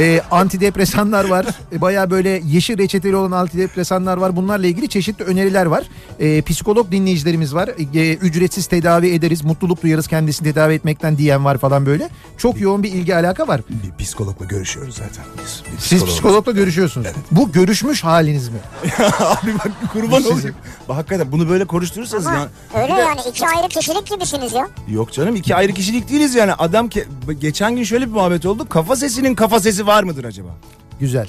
E, 0.00 0.20
antidepresanlar 0.30 1.24
var. 1.24 1.46
E, 1.72 1.80
Baya 1.80 2.10
böyle 2.10 2.42
yeşil 2.46 2.78
reçeteli 2.78 3.16
olan 3.16 3.30
antidepresanlar 3.32 4.16
var. 4.16 4.36
Bunlarla 4.36 4.66
ilgili 4.66 4.88
çeşitli 4.88 5.24
öneriler 5.24 5.66
var. 5.66 5.84
E, 6.20 6.42
psikolog 6.42 6.90
dinleyicilerimiz 6.92 7.54
var. 7.54 7.68
E, 7.94 8.14
ücretsiz 8.14 8.66
tedavi 8.66 9.08
ederiz. 9.14 9.44
Mutluluk 9.44 9.82
duyarız 9.82 10.06
kendisini 10.06 10.52
tedavi 10.52 10.74
etmekten 10.74 11.18
diyen 11.18 11.44
var 11.44 11.58
falan 11.58 11.86
böyle. 11.86 12.08
Çok 12.38 12.60
yoğun 12.60 12.82
bir 12.82 12.92
ilgi 12.92 13.16
alaka 13.16 13.48
var. 13.48 13.60
Bir 13.98 14.04
psikologla 14.04 14.44
görüşüyoruz 14.46 14.94
zaten 14.96 15.24
biz. 15.44 15.62
Bir 15.72 15.78
Siz 15.78 16.02
psikolog- 16.02 16.06
psikologla 16.08 16.52
görüşüyorsunuz. 16.52 17.06
Bu 17.30 17.52
görüşmüş 17.52 18.04
haliniz 18.04 18.48
mi? 18.48 18.58
Abi 19.20 19.54
bak 19.54 19.70
kurban 19.92 20.24
olayım. 20.24 20.54
Bak 20.88 20.96
hakikaten 20.96 21.32
bunu 21.32 21.48
böyle 21.48 21.64
konuşturursanız 21.64 22.26
Ama 22.26 22.36
ya. 22.36 22.48
öyle 22.82 22.96
de- 22.96 23.00
yani 23.00 23.20
iki 23.30 23.46
ayrı 23.46 23.68
kişilik 23.68 24.06
gibisiniz 24.06 24.52
ya. 24.52 24.68
Yok 24.88 25.12
canım 25.12 25.36
iki 25.36 25.54
ayrı 25.54 25.72
kişilik 25.72 26.08
değiliz 26.08 26.34
yani. 26.34 26.52
Adam 26.54 26.86
ke- 26.88 27.32
geçen 27.32 27.76
gün 27.76 27.84
şöyle 27.84 28.06
bir 28.06 28.12
muhabbet 28.12 28.46
oldu. 28.46 28.68
Kafa 28.68 28.96
sesinin 28.96 29.34
kafa 29.34 29.60
sesi 29.60 29.86
var 29.86 29.89
mıdır 30.02 30.24
acaba? 30.24 30.48
Güzel. 31.00 31.28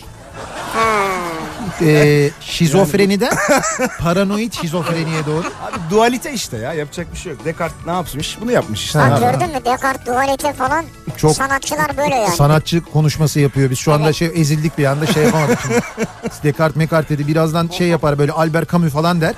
Ee, 1.81 2.29
şizofreniden 2.41 3.33
paranoid 3.99 4.53
şizofreniye 4.53 5.25
doğru. 5.25 5.39
Abi 5.47 5.75
dualite 5.91 6.33
işte 6.33 6.57
ya 6.57 6.73
yapacak 6.73 7.13
bir 7.13 7.17
şey 7.17 7.31
yok. 7.31 7.45
Descartes 7.45 7.85
ne 7.85 7.91
yapmış? 7.91 8.37
Bunu 8.41 8.51
yapmış 8.51 8.83
işte. 8.83 8.99
Ha, 8.99 9.19
gördün 9.19 9.47
mü 9.55 9.65
Descartes 9.65 10.05
dualite 10.07 10.53
falan 10.53 10.85
Çok- 11.17 11.35
sanatçılar 11.35 11.97
böyle 11.97 12.15
yani. 12.15 12.35
Sanatçı 12.35 12.81
konuşması 12.81 13.39
yapıyor. 13.39 13.69
Biz 13.69 13.79
şu 13.79 13.93
anda 13.93 14.05
Evet. 14.05 14.15
şey 14.15 14.31
ezildik 14.35 14.77
bir 14.77 14.85
anda 14.85 15.05
şey 15.05 15.23
yapamadık 15.23 15.59
şimdi. 15.61 15.81
Descartes 16.43 16.75
Mekart 16.75 17.09
dedi. 17.09 17.27
Birazdan 17.27 17.67
şey 17.67 17.87
yapar 17.87 18.19
böyle 18.19 18.31
Albert 18.31 18.71
Camus 18.71 18.93
falan 18.93 19.21
der. 19.21 19.33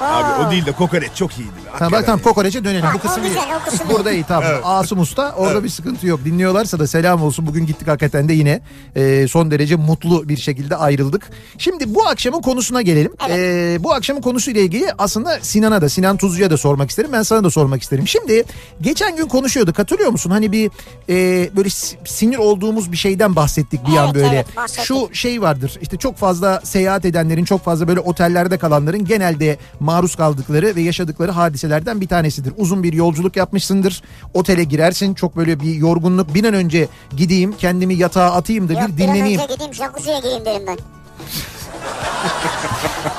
Abi 0.00 0.46
o 0.46 0.50
değil 0.50 0.66
de 0.66 0.72
kokoreç 0.72 1.10
çok 1.14 1.38
iyiydi. 1.38 1.63
Ha, 1.78 1.92
bak 1.92 2.06
tamam 2.06 2.18
ya. 2.18 2.24
kokoreçe 2.24 2.64
dönelim. 2.64 2.82
Ha, 2.84 2.92
Bu 2.94 2.98
o 2.98 3.00
kısım 3.00 3.22
iyi. 3.24 3.28
güzel, 3.28 3.42
o 3.62 3.64
kısım 3.70 3.86
iyi. 3.88 3.94
Burada 3.94 4.12
iyi 4.12 4.24
tamam. 4.24 4.50
Asım 4.64 5.00
Usta 5.00 5.32
orada 5.36 5.64
bir 5.64 5.68
sıkıntı 5.68 6.06
yok. 6.06 6.20
Dinliyorlarsa 6.24 6.78
da 6.78 6.86
selam 6.86 7.22
olsun. 7.22 7.46
Bugün 7.46 7.66
gittik 7.66 7.88
hakikaten 7.88 8.28
de 8.28 8.32
yine 8.32 8.60
e, 8.96 9.28
son 9.28 9.50
derece 9.50 9.76
mutlu 9.76 10.28
bir 10.28 10.36
şekilde 10.36 10.76
ayrıldık. 10.76 11.30
Şimdi 11.58 11.94
bu 11.94 12.06
akşamın 12.08 12.40
konusuna 12.42 12.82
gelelim. 12.82 13.12
E, 13.30 13.76
bu 13.80 13.92
akşamın 13.92 14.20
konusuyla 14.20 14.60
ilgili 14.60 14.86
aslında 14.98 15.38
Sinan'a 15.42 15.82
da 15.82 15.88
Sinan 15.88 16.16
Tuzcu'ya 16.16 16.50
da 16.50 16.56
sormak 16.56 16.90
isterim. 16.90 17.10
Ben 17.12 17.22
sana 17.22 17.44
da 17.44 17.50
sormak 17.50 17.82
isterim. 17.82 18.08
Şimdi 18.08 18.44
geçen 18.80 19.16
gün 19.16 19.26
konuşuyorduk 19.28 19.78
hatırlıyor 19.78 20.10
musun? 20.10 20.30
Hani 20.30 20.52
bir 20.52 20.70
e, 21.08 21.50
böyle 21.56 21.70
si- 21.70 21.96
sinir 22.04 22.38
olduğumuz 22.38 22.92
bir 22.92 22.96
şeyden 22.96 23.36
bahsettik 23.36 23.86
bir 23.86 23.96
an 23.96 24.04
Evet, 24.04 24.14
böyle. 24.14 24.26
evet, 24.36 24.56
bahsettik. 24.56 24.84
Şu 24.84 25.08
şey 25.12 25.42
vardır 25.42 25.78
işte 25.82 25.96
çok 25.96 26.16
fazla 26.16 26.60
seyahat 26.64 27.04
edenlerin 27.04 27.44
çok 27.44 27.64
fazla 27.64 27.88
böyle 27.88 28.00
otellerde 28.00 28.58
kalanların 28.58 29.04
genelde 29.04 29.58
maruz 29.80 30.14
kaldıkları 30.16 30.76
ve 30.76 30.80
yaşadıkları 30.80 31.30
hadiselerden 31.64 32.00
bir 32.00 32.08
tanesidir. 32.08 32.52
Uzun 32.56 32.82
bir 32.82 32.92
yolculuk 32.92 33.36
yapmışsındır. 33.36 34.02
Otele 34.34 34.64
girersin 34.64 35.14
çok 35.14 35.36
böyle 35.36 35.60
bir 35.60 35.74
yorgunluk 35.74 36.34
bir 36.34 36.44
an 36.44 36.54
önce 36.54 36.88
gideyim 37.16 37.54
kendimi 37.58 37.94
yatağa 37.94 38.32
atayım 38.32 38.68
da 38.68 38.72
Yok 38.72 38.88
bir 38.88 38.98
dinleneyim. 38.98 39.40
önce 39.40 39.52
gideyim 39.54 39.74
jacuzziye 39.74 40.18
gireyim 40.20 40.44
derim 40.44 40.62
ben. 40.66 40.78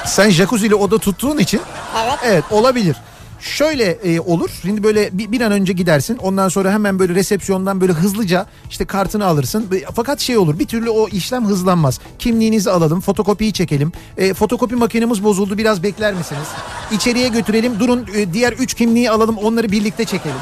Sen 0.05 0.29
jacuzzi 0.29 0.67
ile 0.67 0.75
oda 0.75 0.97
tuttuğun 0.97 1.37
için 1.37 1.61
Evet. 2.03 2.19
Evet 2.23 2.43
olabilir. 2.51 2.95
Şöyle 3.39 3.83
e, 3.91 4.19
olur. 4.19 4.49
Şimdi 4.61 4.83
böyle 4.83 5.09
bir, 5.17 5.31
bir 5.31 5.41
an 5.41 5.51
önce 5.51 5.73
gidersin. 5.73 6.17
Ondan 6.17 6.49
sonra 6.49 6.71
hemen 6.71 6.99
böyle 6.99 7.15
resepsiyondan 7.15 7.81
böyle 7.81 7.93
hızlıca 7.93 8.45
işte 8.69 8.85
kartını 8.85 9.25
alırsın. 9.25 9.69
Fakat 9.95 10.19
şey 10.19 10.37
olur. 10.37 10.59
Bir 10.59 10.65
türlü 10.65 10.89
o 10.89 11.07
işlem 11.07 11.45
hızlanmaz. 11.45 11.99
Kimliğinizi 12.19 12.71
alalım. 12.71 13.01
Fotokopiyi 13.01 13.53
çekelim. 13.53 13.91
E, 14.17 14.33
fotokopi 14.33 14.75
makinemiz 14.75 15.23
bozuldu. 15.23 15.57
Biraz 15.57 15.83
bekler 15.83 16.13
misiniz? 16.13 16.47
İçeriye 16.91 17.27
götürelim. 17.27 17.79
Durun 17.79 18.05
e, 18.15 18.33
diğer 18.33 18.53
üç 18.53 18.73
kimliği 18.73 19.11
alalım. 19.11 19.37
Onları 19.37 19.71
birlikte 19.71 20.05
çekelim. 20.05 20.35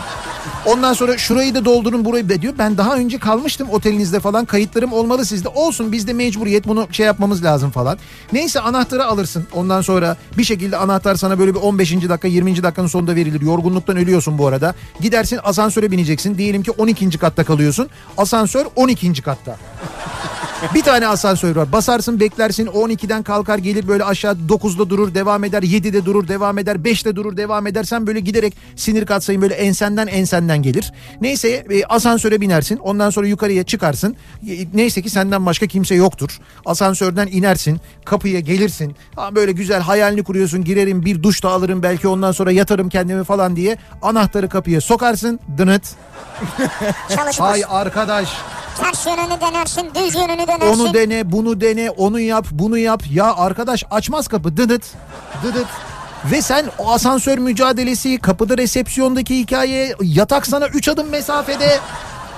Ondan 0.66 0.94
sonra 0.94 1.18
şurayı 1.18 1.56
da 1.56 1.66
doldurun 1.66 2.06
burayı 2.06 2.30
da 2.30 2.42
diyor. 2.42 2.54
Ben 2.58 2.78
daha 2.78 2.96
önce 2.96 3.18
kalmıştım 3.18 3.70
otelinizde 3.70 4.20
falan. 4.20 4.46
Kayıtlarım 4.46 4.94
olmalı 4.94 5.26
sizde. 5.26 5.48
Olsun 5.50 5.92
bizde 5.92 6.14
mecburiyet 6.14 6.68
bunu 6.68 6.88
şey 6.92 7.06
yapmamız 7.06 7.44
lazım 7.44 7.72
falan. 7.72 7.98
Neyse 8.34 8.60
anahtarı 8.60 9.06
alırsın. 9.06 9.48
Ondan 9.54 9.82
sonra 9.82 10.18
bir 10.38 10.44
şekilde 10.44 10.78
anahtar 10.78 11.16
sana 11.16 11.40
böyle 11.40 11.56
bir 11.56 11.60
15. 11.60 12.10
dakika 12.10 12.28
20. 12.28 12.64
dakikanın 12.64 12.88
sonunda 12.88 13.16
verilir. 13.16 13.42
Yorgunluktan 13.42 13.98
ölüyorsun 13.98 14.38
bu 14.38 14.48
arada. 14.48 14.76
Gidersin 15.00 15.40
asansöre 15.44 15.92
bineceksin. 15.92 16.38
Diyelim 16.38 16.64
ki 16.64 16.72
12. 16.72 17.18
katta 17.18 17.44
kalıyorsun. 17.44 17.90
Asansör 18.18 18.66
12. 18.76 19.22
katta. 19.22 19.58
Bir 20.76 20.82
tane 20.82 21.08
asansör 21.08 21.56
var. 21.56 21.72
Basarsın 21.72 22.20
beklersin 22.20 22.66
12'den 22.66 23.24
kalkar 23.24 23.58
gelir 23.58 23.88
böyle 23.88 24.04
aşağı 24.04 24.34
9'da 24.34 24.90
durur 24.90 25.16
devam 25.16 25.44
eder 25.44 25.64
7'de 25.64 26.06
durur 26.06 26.28
devam 26.28 26.58
eder 26.58 26.76
5'te 26.76 27.16
durur 27.16 27.38
devam 27.38 27.68
eder. 27.68 27.84
Sen 27.84 28.08
böyle 28.08 28.20
giderek 28.20 28.58
sinir 28.76 29.06
katsayın 29.06 29.42
böyle 29.42 29.54
ensenden 29.54 30.08
ensenden 30.08 30.53
gelir. 30.62 30.92
Neyse 31.22 31.66
e, 31.72 31.84
asansöre 31.86 32.42
binersin 32.42 32.78
ondan 32.78 33.10
sonra 33.10 33.28
yukarıya 33.28 33.64
çıkarsın. 33.64 34.16
E, 34.50 34.52
Neyse 34.74 35.02
ki 35.02 35.10
senden 35.10 35.46
başka 35.46 35.68
kimse 35.68 35.96
yoktur. 35.96 36.40
Asansörden 36.66 37.28
inersin 37.32 37.82
kapıya 38.06 38.40
gelirsin. 38.40 38.96
Ha, 39.16 39.36
böyle 39.36 39.52
güzel 39.52 39.82
hayalini 39.82 40.24
kuruyorsun 40.24 40.64
girerim 40.64 41.06
bir 41.06 41.24
duş 41.24 41.44
da 41.44 41.50
alırım 41.50 41.84
belki 41.84 42.08
ondan 42.08 42.32
sonra 42.32 42.52
yatarım 42.52 42.90
kendimi 42.90 43.24
falan 43.24 43.56
diye. 43.56 43.78
Anahtarı 44.02 44.50
kapıya 44.50 44.82
sokarsın 44.82 45.40
dınıt. 45.58 45.84
Çalışmaz. 47.16 47.54
Ay 47.54 47.64
arkadaş. 47.70 48.30
Ters 48.80 49.06
yönünü 49.06 49.42
denersin, 49.42 49.90
düz 49.96 50.16
yönünü 50.16 50.48
denersin. 50.48 50.68
Onu 50.86 50.94
dene, 50.94 51.32
bunu 51.32 51.62
dene, 51.62 51.90
onu 51.90 52.20
yap, 52.20 52.46
bunu 52.52 52.78
yap. 52.78 53.04
Ya 53.12 53.36
arkadaş 53.36 53.84
açmaz 53.92 54.28
kapı. 54.28 54.58
Dıdıt. 54.58 54.84
Dıdıt. 55.44 55.68
Ve 56.32 56.42
sen 56.42 56.66
o 56.78 56.92
asansör 56.92 57.38
mücadelesi, 57.38 58.18
kapıda 58.18 58.58
resepsiyondaki 58.58 59.38
hikaye, 59.38 59.96
yatak 60.02 60.48
sana 60.48 60.68
3 60.68 60.88
adım 60.88 61.10
mesafede. 61.10 61.80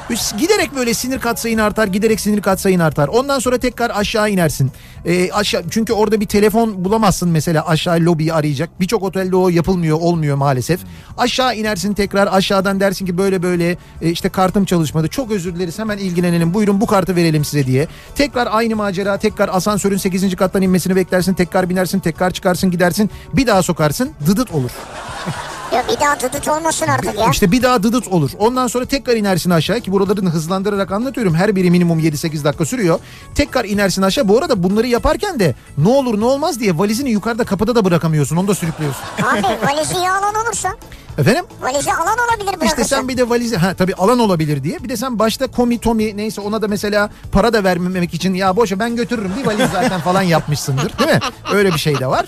Giderek 0.10 0.76
böyle 0.76 0.94
sinir 0.94 1.20
katsayın 1.20 1.58
artar, 1.58 1.88
giderek 1.88 2.20
sinir 2.20 2.42
katsayın 2.42 2.80
artar. 2.80 3.08
Ondan 3.08 3.40
sonra 3.40 3.58
tekrar 3.58 3.92
aşağı 3.96 4.30
inersin. 4.30 4.72
Ee, 5.06 5.32
aşağı 5.32 5.64
çünkü 5.70 5.94
orada 5.94 6.20
bir 6.20 6.26
telefon 6.26 6.86
bulamazsın 6.86 7.30
mesela 7.30 7.68
aşağı 7.68 7.96
lobiyi 7.96 8.34
arayacak. 8.34 8.70
Birçok 8.80 9.04
otelde 9.04 9.36
o 9.36 9.50
yapılmıyor, 9.50 9.98
olmuyor 10.02 10.38
maalesef. 10.38 10.80
Aşağı 11.18 11.56
inersin 11.56 11.94
tekrar 11.94 12.28
aşağıdan 12.32 12.80
dersin 12.80 13.06
ki 13.06 13.18
böyle 13.18 13.44
böyle 13.44 13.78
e, 14.02 14.10
işte 14.10 14.30
kartım 14.30 14.66
çalışmadı. 14.66 15.08
Çok 15.08 15.32
özür 15.32 15.56
dileriz 15.56 15.80
hemen 15.80 15.98
ilgilenelim. 15.98 16.54
Buyurun 16.54 16.82
bu 16.82 16.86
kartı 16.86 17.16
verelim 17.16 17.46
size 17.46 17.66
diye. 17.66 17.88
Tekrar 18.16 18.48
aynı 18.52 18.76
macera, 18.76 19.18
tekrar 19.18 19.50
asansörün 19.50 19.98
8. 19.98 20.36
kattan 20.36 20.62
inmesini 20.62 20.96
beklersin. 20.96 21.34
Tekrar 21.34 21.70
binersin, 21.70 22.00
tekrar 22.00 22.32
çıkarsın, 22.32 22.72
gidersin. 22.72 23.10
Bir 23.34 23.48
daha 23.48 23.64
sokarsın. 23.64 24.12
Dıdıt 24.28 24.52
olur. 24.52 24.72
Ya 25.76 25.84
bir 25.88 26.00
daha 26.00 26.20
dıdıt 26.20 26.48
olmasın 26.48 26.88
artık 26.88 27.20
ya. 27.20 27.30
İşte 27.32 27.52
bir 27.52 27.62
daha 27.64 27.84
dıdıt 27.84 28.08
olur. 28.08 28.32
Ondan 28.40 28.68
sonra 28.68 28.86
tekrar 28.86 29.16
inersin 29.16 29.50
aşağı 29.50 29.80
ki 29.80 29.92
buralarını 29.92 30.30
hızlandırarak 30.30 30.92
anlatıyorum. 30.92 31.36
Her 31.36 31.56
biri 31.56 31.72
minimum 31.72 32.00
7-8 32.00 32.44
dakika 32.44 32.66
sürüyor. 32.66 33.00
Tekrar 33.36 33.66
inersin 33.66 34.02
aşağı. 34.02 34.28
Bu 34.28 34.38
arada 34.38 34.64
bunları 34.64 34.88
yaparken 34.88 35.40
de 35.40 35.56
ne 35.78 35.90
olur 35.90 36.20
ne 36.22 36.26
olmaz 36.26 36.60
diye 36.60 36.78
valizini 36.78 37.10
yukarıda 37.10 37.44
kapıda 37.44 37.76
da 37.76 37.86
bırakamıyorsun. 37.86 38.36
Onu 38.36 38.48
da 38.48 38.56
sürüklüyorsun. 38.56 39.02
Abi 39.24 39.42
valizi 39.68 39.96
ya 39.98 40.16
alan 40.18 40.36
olursa. 40.46 40.70
Efendim? 41.18 41.46
Valizi 41.62 41.94
alan 41.94 42.18
olabilir 42.30 42.48
bırakırsan. 42.48 42.68
İşte 42.68 42.84
sen 42.84 43.08
bir 43.08 43.18
de 43.18 43.30
valizi 43.30 43.58
ha 43.58 43.74
tabii 43.74 43.94
alan 43.96 44.20
olabilir 44.20 44.64
diye. 44.64 44.84
Bir 44.84 44.90
de 44.90 44.98
sen 44.98 45.20
başta 45.20 45.48
komi 45.48 45.78
tomi 45.80 46.18
neyse 46.18 46.42
ona 46.42 46.62
da 46.62 46.68
mesela 46.68 47.10
para 47.32 47.54
da 47.54 47.64
vermemek 47.64 48.14
için 48.14 48.34
ya 48.34 48.56
boşa 48.56 48.80
ben 48.80 48.96
götürürüm 48.96 49.32
bir 49.42 49.46
valiz 49.46 49.70
zaten 49.74 50.02
falan 50.02 50.22
yapmışsındır 50.22 51.00
değil 51.00 51.10
mi? 51.12 51.20
Öyle 51.54 51.74
bir 51.74 51.78
şey 51.80 52.00
de 52.00 52.08
var. 52.08 52.26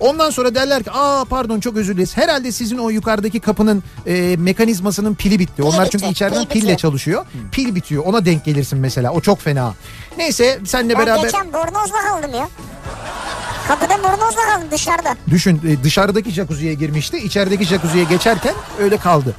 Ondan 0.00 0.30
sonra 0.30 0.54
derler 0.54 0.82
ki 0.82 0.90
aa 0.90 1.24
pardon 1.24 1.60
çok 1.60 1.76
özür 1.76 1.94
dileriz. 1.94 2.16
Herhalde 2.16 2.52
sizin 2.52 2.78
o 2.78 2.90
yukarıdaki 2.90 3.40
kapının 3.40 3.82
e, 4.06 4.36
mekanizmasının 4.38 5.14
pili 5.14 5.38
bitti. 5.38 5.62
Onlar 5.62 5.84
çünkü 5.90 6.04
bitti, 6.04 6.12
içeriden 6.12 6.42
pil 6.44 6.48
pille 6.48 6.62
bitiyor. 6.62 6.78
çalışıyor. 6.78 7.26
Pil 7.52 7.74
bitiyor. 7.74 8.04
Ona 8.06 8.24
denk 8.24 8.44
gelirsin 8.44 8.78
mesela. 8.78 9.12
O 9.12 9.20
çok 9.20 9.40
fena. 9.40 9.74
Neyse 10.18 10.60
senle 10.66 10.98
Ben 10.98 11.06
beraber 11.06 11.22
geçen 11.22 11.52
bornozla 11.52 12.00
kaldım 12.08 12.34
ya. 12.34 12.48
Kapıda 13.68 13.98
bornozla 14.02 14.42
kaldım 14.42 14.68
dışarıda. 14.70 15.16
Düşün 15.30 15.60
e, 15.68 15.84
dışarıdaki 15.84 16.30
jacuzziye 16.30 16.74
girmişti. 16.74 17.16
içerideki 17.18 17.64
jacuzziye 17.64 18.04
geçerken 18.04 18.54
öyle 18.80 18.96
kaldı. 18.96 19.34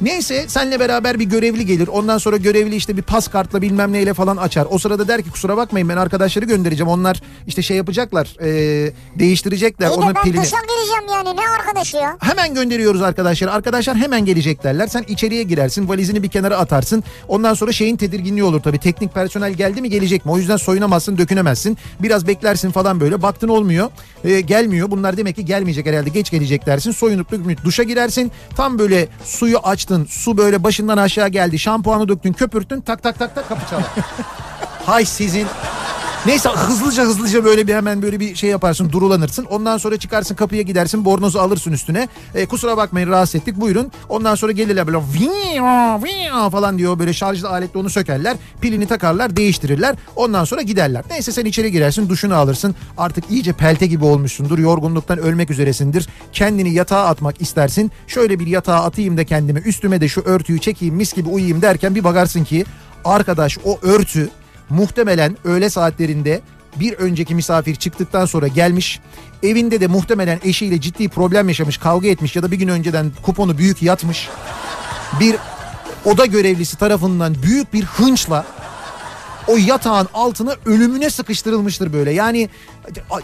Neyse 0.00 0.44
senle 0.48 0.80
beraber 0.80 1.18
bir 1.18 1.24
görevli 1.24 1.66
gelir. 1.66 1.88
Ondan 1.88 2.18
sonra 2.18 2.36
görevli 2.36 2.76
işte 2.76 2.96
bir 2.96 3.02
pas 3.02 3.28
kartla 3.28 3.62
bilmem 3.62 3.92
neyle 3.92 4.14
falan 4.14 4.36
açar. 4.36 4.66
O 4.70 4.78
sırada 4.78 5.08
der 5.08 5.22
ki 5.22 5.30
kusura 5.30 5.56
bakmayın 5.56 5.88
ben 5.88 5.96
arkadaşları 5.96 6.44
göndereceğim. 6.44 6.88
Onlar 6.88 7.22
işte 7.46 7.62
şey 7.62 7.76
yapacaklar. 7.76 8.36
e, 8.42 8.92
değiştirecekler 9.18 9.86
İyi 9.86 9.90
de 9.90 9.94
onun 9.94 10.14
ben 10.14 10.22
pilini. 10.22 10.42
duşa 10.42 10.56
gireceğim 10.56 11.04
yani 11.26 11.36
ne 11.36 11.48
arkadaşı 11.58 11.96
ya. 11.96 12.16
Hemen 12.20 12.54
gönderiyoruz 12.54 13.02
arkadaşlar. 13.02 13.48
Arkadaşlar 13.48 13.96
hemen 13.96 14.24
gelecek 14.24 14.64
derler. 14.64 14.86
Sen 14.86 15.04
içeriye 15.08 15.42
girersin. 15.42 15.88
Valizini 15.88 16.22
bir 16.22 16.28
kenara 16.28 16.56
atarsın. 16.58 17.04
Ondan 17.28 17.54
sonra 17.54 17.72
şeyin 17.72 17.96
tedirginliği 17.96 18.44
olur 18.44 18.60
tabii. 18.60 18.78
Teknik 18.78 19.14
personel 19.14 19.52
geldi 19.52 19.80
mi 19.82 19.90
gelecek 19.90 20.24
mi? 20.24 20.32
O 20.32 20.38
yüzden 20.38 20.56
soyunamazsın, 20.56 21.18
dökünemezsin. 21.18 21.78
Biraz 22.00 22.26
beklersin 22.26 22.70
falan 22.70 23.00
böyle. 23.00 23.22
Baktın 23.22 23.48
olmuyor. 23.48 23.90
Ee, 24.24 24.40
gelmiyor. 24.40 24.90
Bunlar 24.90 25.16
demek 25.16 25.36
ki 25.36 25.44
gelmeyecek 25.44 25.86
herhalde. 25.86 26.10
Geç 26.10 26.30
gelecek 26.30 26.66
dersin. 26.66 26.90
Soyunup 26.90 27.30
duşa 27.64 27.82
girersin. 27.82 28.32
Tam 28.56 28.78
böyle 28.78 29.08
suyu 29.24 29.58
açtın. 29.58 29.89
Su 30.04 30.36
böyle 30.36 30.62
başından 30.64 30.96
aşağı 30.96 31.28
geldi. 31.28 31.58
Şampuanı 31.58 32.08
döktün, 32.08 32.32
köpürttün. 32.32 32.80
Tak 32.80 33.02
tak 33.02 33.18
tak 33.18 33.34
tak 33.34 33.48
kapı 33.48 33.70
çalar. 33.70 33.84
Hay 34.86 35.04
sizin 35.04 35.46
Neyse 36.26 36.48
hızlıca 36.48 37.02
hızlıca 37.02 37.44
böyle 37.44 37.66
bir 37.66 37.74
hemen 37.74 38.02
böyle 38.02 38.20
bir 38.20 38.34
şey 38.34 38.50
yaparsın 38.50 38.92
durulanırsın. 38.92 39.44
Ondan 39.44 39.78
sonra 39.78 39.96
çıkarsın 39.96 40.34
kapıya 40.34 40.62
gidersin 40.62 41.04
bornozu 41.04 41.38
alırsın 41.38 41.72
üstüne. 41.72 42.08
E, 42.34 42.46
kusura 42.46 42.76
bakmayın 42.76 43.08
rahatsız 43.08 43.34
ettik 43.34 43.60
buyurun. 43.60 43.92
Ondan 44.08 44.34
sonra 44.34 44.52
gelirler 44.52 44.86
böyle 44.86 44.98
falan 46.50 46.78
diyor 46.78 46.98
böyle 46.98 47.12
şarjlı 47.12 47.48
aletle 47.48 47.80
onu 47.80 47.90
sökerler. 47.90 48.36
Pilini 48.60 48.86
takarlar 48.86 49.36
değiştirirler. 49.36 49.96
Ondan 50.16 50.44
sonra 50.44 50.62
giderler. 50.62 51.04
Neyse 51.10 51.32
sen 51.32 51.44
içeri 51.44 51.72
girersin 51.72 52.08
duşunu 52.08 52.34
alırsın. 52.34 52.74
Artık 52.98 53.30
iyice 53.30 53.52
pelte 53.52 53.86
gibi 53.86 54.04
olmuşsundur. 54.04 54.58
Yorgunluktan 54.58 55.18
ölmek 55.18 55.50
üzeresindir. 55.50 56.08
Kendini 56.32 56.74
yatağa 56.74 57.06
atmak 57.06 57.42
istersin. 57.42 57.92
Şöyle 58.06 58.38
bir 58.38 58.46
yatağa 58.46 58.84
atayım 58.84 59.16
da 59.16 59.24
kendimi 59.24 59.58
üstüme 59.58 60.00
de 60.00 60.08
şu 60.08 60.20
örtüyü 60.20 60.60
çekeyim 60.60 60.94
mis 60.94 61.12
gibi 61.12 61.28
uyuyayım 61.28 61.62
derken 61.62 61.94
bir 61.94 62.04
bakarsın 62.04 62.44
ki 62.44 62.64
arkadaş 63.04 63.58
o 63.64 63.78
örtü 63.82 64.30
muhtemelen 64.70 65.36
öğle 65.44 65.70
saatlerinde 65.70 66.40
bir 66.76 66.92
önceki 66.92 67.34
misafir 67.34 67.74
çıktıktan 67.74 68.26
sonra 68.26 68.48
gelmiş. 68.48 69.00
Evinde 69.42 69.80
de 69.80 69.86
muhtemelen 69.86 70.40
eşiyle 70.44 70.80
ciddi 70.80 71.08
problem 71.08 71.48
yaşamış, 71.48 71.78
kavga 71.78 72.08
etmiş 72.08 72.36
ya 72.36 72.42
da 72.42 72.50
bir 72.50 72.56
gün 72.56 72.68
önceden 72.68 73.12
kuponu 73.22 73.58
büyük 73.58 73.82
yatmış. 73.82 74.28
Bir 75.20 75.36
oda 76.04 76.26
görevlisi 76.26 76.76
tarafından 76.78 77.36
büyük 77.42 77.72
bir 77.72 77.84
hınçla 77.84 78.44
o 79.46 79.56
yatağın 79.56 80.08
altına 80.14 80.54
ölümüne 80.66 81.10
sıkıştırılmıştır 81.10 81.92
böyle. 81.92 82.12
Yani 82.12 82.48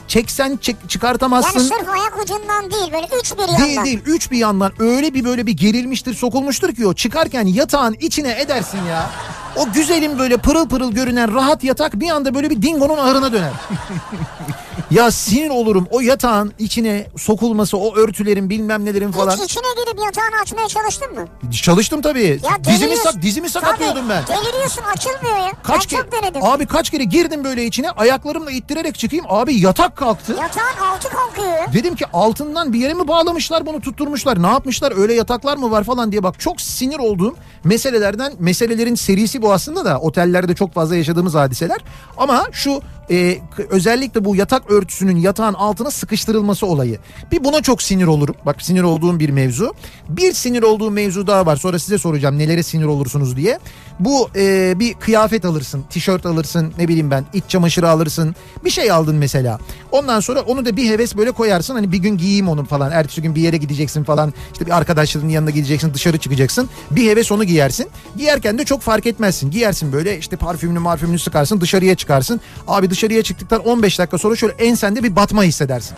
çeksen 0.08 0.58
çek, 0.60 0.76
çıkartamazsın. 0.88 1.58
Yani 1.58 1.68
sırf 1.68 1.88
ayak 1.88 2.22
ucundan 2.24 2.70
değil 2.70 2.92
böyle 2.92 3.08
üç 3.20 3.32
bir 3.32 3.38
yandan. 3.38 3.58
Değil 3.66 3.84
değil 3.84 4.00
üç 4.06 4.30
bir 4.30 4.38
yandan 4.38 4.72
öyle 4.78 5.14
bir 5.14 5.24
böyle 5.24 5.46
bir 5.46 5.52
gerilmiştir 5.52 6.14
sokulmuştur 6.14 6.74
ki 6.74 6.86
o 6.86 6.94
çıkarken 6.94 7.46
yatağın 7.46 7.96
içine 8.00 8.40
edersin 8.40 8.84
ya. 8.88 9.10
O 9.56 9.72
güzelim 9.72 10.18
böyle 10.18 10.36
pırıl 10.36 10.68
pırıl 10.68 10.92
görünen 10.92 11.34
rahat 11.34 11.64
yatak 11.64 12.00
bir 12.00 12.10
anda 12.10 12.34
böyle 12.34 12.50
bir 12.50 12.62
dingonun 12.62 12.98
ahırına 12.98 13.32
döner. 13.32 13.52
ya 14.90 15.10
sinir 15.10 15.50
olurum 15.50 15.86
o 15.90 16.00
yatağın 16.00 16.52
içine 16.58 17.06
sokulması 17.16 17.78
o 17.78 17.96
örtülerin 17.96 18.50
bilmem 18.50 18.84
nelerin 18.84 19.12
falan. 19.12 19.36
Hiç 19.36 19.42
içine 19.44 19.62
girip 19.84 20.04
yatağını 20.06 20.40
açmaya 20.42 20.68
çalıştın 20.68 21.14
mı? 21.14 21.52
Çalıştım 21.52 22.02
tabii. 22.02 22.40
Ya 22.44 22.64
dizimi, 22.64 22.96
sak, 22.96 23.22
dizimi 23.22 23.50
sakatlıyordum 23.50 24.08
ben. 24.08 24.22
Deliriyorsun 24.26 24.82
açılmıyor 24.82 25.36
ya. 25.36 25.52
Kaç 25.62 25.92
ben 25.92 25.96
çok 25.96 26.12
denedim. 26.12 26.44
abi 26.44 26.66
kaç 26.66 26.90
kere 26.90 27.04
girdim 27.04 27.44
böyle 27.44 27.64
içine 27.64 27.90
ayaklarımla 27.90 28.50
ittirerek 28.50 28.98
çıkayım. 28.98 29.24
Abi 29.28 29.54
yatak 29.54 29.96
kalktı. 29.96 30.32
Yatağın 30.40 30.86
altı 30.94 31.08
kalkıyor. 31.08 31.72
Dedim 31.72 31.96
ki 31.96 32.04
altından 32.12 32.72
bir 32.72 32.78
yere 32.78 32.94
mi 32.94 33.08
bağlamışlar 33.08 33.66
bunu 33.66 33.80
tutturmuşlar 33.80 34.42
ne 34.42 34.46
yapmışlar 34.46 35.00
öyle 35.00 35.14
yataklar 35.14 35.56
mı 35.56 35.70
var 35.70 35.84
falan 35.84 36.12
diye 36.12 36.22
bak 36.22 36.40
çok 36.40 36.60
sinir 36.60 36.98
olduğum 36.98 37.34
meselelerden 37.64 38.32
meselelerin 38.38 38.94
serisi 38.94 39.42
bu 39.42 39.52
aslında 39.52 39.84
da 39.84 39.98
otellerde 40.00 40.54
çok 40.54 40.74
fazla 40.74 40.96
yaşadığımız 40.96 41.34
hadiseler 41.34 41.78
ama 42.16 42.46
şu 42.52 42.80
e, 43.10 43.38
özellikle 43.70 44.24
bu 44.24 44.36
yatak 44.36 44.70
örtüsünün 44.70 45.16
yatağın 45.16 45.54
altına 45.54 45.90
sıkıştırılması 45.90 46.66
olayı. 46.66 46.98
Bir 47.32 47.44
buna 47.44 47.62
çok 47.62 47.82
sinir 47.82 48.06
olurum. 48.06 48.34
Bak 48.46 48.62
sinir 48.62 48.82
olduğum 48.82 49.20
bir 49.20 49.30
mevzu. 49.30 49.74
Bir 50.08 50.32
sinir 50.32 50.62
olduğum 50.62 50.90
mevzu 50.90 51.26
daha 51.26 51.46
var. 51.46 51.56
Sonra 51.56 51.78
size 51.78 51.98
soracağım 51.98 52.38
nelere 52.38 52.62
sinir 52.62 52.84
olursunuz 52.84 53.36
diye. 53.36 53.58
Bu 54.00 54.28
e, 54.36 54.74
bir 54.78 54.94
kıyafet 54.94 55.44
alırsın 55.44 55.84
tişört 55.90 56.26
alırsın 56.26 56.72
ne 56.78 56.88
bileyim 56.88 57.10
ben 57.10 57.24
iç 57.32 57.44
çamaşırı 57.48 57.90
alırsın. 57.90 58.34
Bir 58.64 58.70
şey 58.70 58.90
aldın 58.90 59.16
mesela. 59.16 59.58
Ondan 59.92 60.20
sonra 60.20 60.40
onu 60.40 60.66
da 60.66 60.76
bir 60.76 60.90
heves 60.90 61.16
böyle 61.16 61.30
koyarsın. 61.30 61.74
Hani 61.74 61.92
bir 61.92 61.98
gün 61.98 62.16
giyeyim 62.18 62.48
onu 62.48 62.64
falan. 62.64 62.92
Ertesi 62.92 63.22
gün 63.22 63.34
bir 63.34 63.40
yere 63.40 63.56
gideceksin 63.56 64.04
falan. 64.04 64.32
İşte 64.52 64.66
bir 64.66 64.76
arkadaşların 64.76 65.28
yanına 65.28 65.50
gideceksin 65.50 65.94
dışarı 65.94 66.18
çıkacaksın. 66.18 66.68
Bir 66.90 67.10
heves 67.10 67.32
onu 67.32 67.44
giyersin. 67.44 67.86
Giyerken 68.16 68.58
de 68.58 68.64
çok 68.64 68.80
fark 68.80 69.06
etmezsin. 69.06 69.50
Giyersin 69.50 69.92
böyle 69.92 70.18
işte 70.18 70.36
parfümünü 70.36 70.78
marfümünü 70.78 71.18
sıkarsın 71.18 71.60
dışarıya 71.60 71.94
çıkarsın. 71.94 72.40
Abi 72.68 72.90
dışarıya 72.96 73.22
çıktıktan 73.22 73.66
15 73.66 73.98
dakika 73.98 74.18
sonra 74.18 74.36
şöyle 74.36 74.52
ensende 74.52 75.02
bir 75.02 75.16
batma 75.16 75.42
hissedersin. 75.42 75.96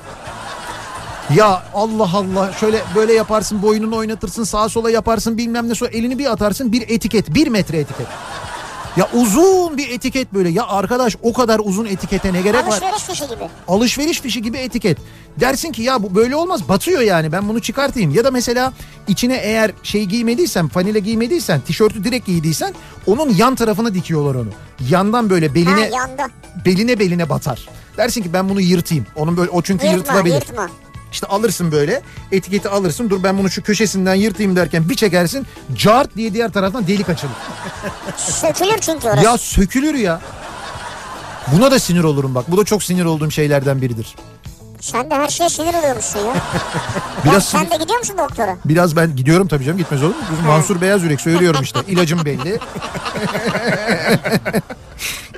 Ya 1.35 1.63
Allah 1.75 2.11
Allah 2.15 2.53
şöyle 2.53 2.83
böyle 2.95 3.13
yaparsın 3.13 3.63
boynunu 3.63 3.97
oynatırsın 3.97 4.45
sağa 4.45 4.69
sola 4.69 4.91
yaparsın 4.91 5.39
bilmem 5.39 5.69
ne 5.69 5.75
sonra 5.75 5.91
elini 5.91 6.19
bir 6.19 6.33
atarsın 6.33 6.73
bir 6.73 6.83
etiket 6.89 7.35
bir 7.35 7.47
metre 7.47 7.79
etiket. 7.79 8.07
Ya 8.97 9.09
uzun 9.13 9.77
bir 9.77 9.91
etiket 9.91 10.35
böyle 10.35 10.49
ya 10.49 10.67
arkadaş 10.67 11.17
o 11.23 11.33
kadar 11.33 11.61
uzun 11.65 11.87
etikete 11.87 12.33
ne 12.33 12.43
gerek 12.43 12.67
var? 12.67 12.73
Alışveriş 12.73 13.03
fişi 13.03 13.29
gibi. 13.29 13.49
alışveriş 13.69 14.21
fişi 14.21 14.43
gibi 14.43 14.57
etiket. 14.57 14.99
Dersin 15.41 15.73
ki 15.73 15.83
ya 15.83 16.03
bu 16.03 16.15
böyle 16.15 16.37
olmaz 16.37 16.69
batıyor 16.69 17.01
yani 17.01 17.33
ben 17.33 17.49
bunu 17.49 17.61
çıkartayım. 17.61 18.11
Ya 18.15 18.25
da 18.25 18.31
mesela 18.31 18.73
içine 19.09 19.37
eğer 19.37 19.71
şey 19.83 20.05
giymediysen 20.05 20.69
fanile 20.69 20.99
giymediysen 20.99 21.61
tişörtü 21.61 22.05
direkt 22.05 22.27
giydiysen 22.27 22.75
onun 23.07 23.31
yan 23.35 23.55
tarafına 23.55 23.95
dikiyorlar 23.95 24.35
onu. 24.35 24.49
Yandan 24.91 25.31
böyle 25.31 25.49
Ha 25.49 25.55
beline 25.55 25.81
yanda. 25.89 26.29
beline 26.65 26.99
beline 26.99 27.29
batar. 27.29 27.69
Dersin 27.97 28.23
ki 28.23 28.33
ben 28.33 28.49
bunu 28.49 28.61
yırtayım. 28.61 29.07
Onun 29.17 29.37
böyle 29.37 29.51
o 29.51 29.63
çünkü 29.63 29.87
Yırtma 29.87 29.99
yırtılabilir. 29.99 30.35
yırtma. 30.35 30.69
İşte 31.13 31.27
alırsın 31.27 31.73
böyle 31.73 32.03
etiketi 32.33 32.69
alırsın 32.69 33.11
dur 33.11 33.23
ben 33.23 33.39
bunu 33.39 33.51
şu 33.51 33.63
köşesinden 33.63 34.15
yırtayım 34.15 34.57
derken 34.57 34.89
bir 34.89 34.95
çekersin 34.95 35.47
cart 35.75 36.17
diye 36.17 36.35
diğer 36.35 36.53
taraftan 36.53 36.87
delik 36.87 37.09
açılır. 37.09 37.33
Sökülür 38.17 38.79
çünkü 38.81 39.09
orası. 39.09 39.25
Ya 39.25 39.39
sökülür 39.39 39.95
ya. 39.95 40.21
Buna 41.53 41.71
da 41.71 41.79
sinir 41.79 42.05
olurum 42.05 42.35
bak. 42.35 42.51
Bu 42.51 42.57
da 42.57 42.65
çok 42.65 42.83
sinir 42.83 43.05
olduğum 43.05 43.31
şeylerden 43.31 43.83
biridir. 43.83 44.15
Sen 44.81 45.11
de 45.11 45.15
her 45.15 45.29
şeye 45.29 45.49
sinir 45.49 45.75
oluyormuşsun 45.75 46.19
ya. 46.19 46.35
Biraz 47.25 47.35
ya 47.35 47.41
sen 47.41 47.71
de 47.71 47.77
gidiyor 47.77 47.99
musun 47.99 48.19
doktora? 48.19 48.57
Biraz 48.65 48.97
ben 48.97 49.17
gidiyorum 49.17 49.49
tabii 49.49 49.65
canım 49.65 49.79
gitmez 49.79 50.03
olur 50.03 50.15
mu? 50.15 50.23
Mansur 50.47 50.81
Beyaz 50.81 51.03
Yürek 51.03 51.21
söylüyorum 51.21 51.61
işte. 51.63 51.81
İlacım 51.89 52.25
belli. 52.25 52.59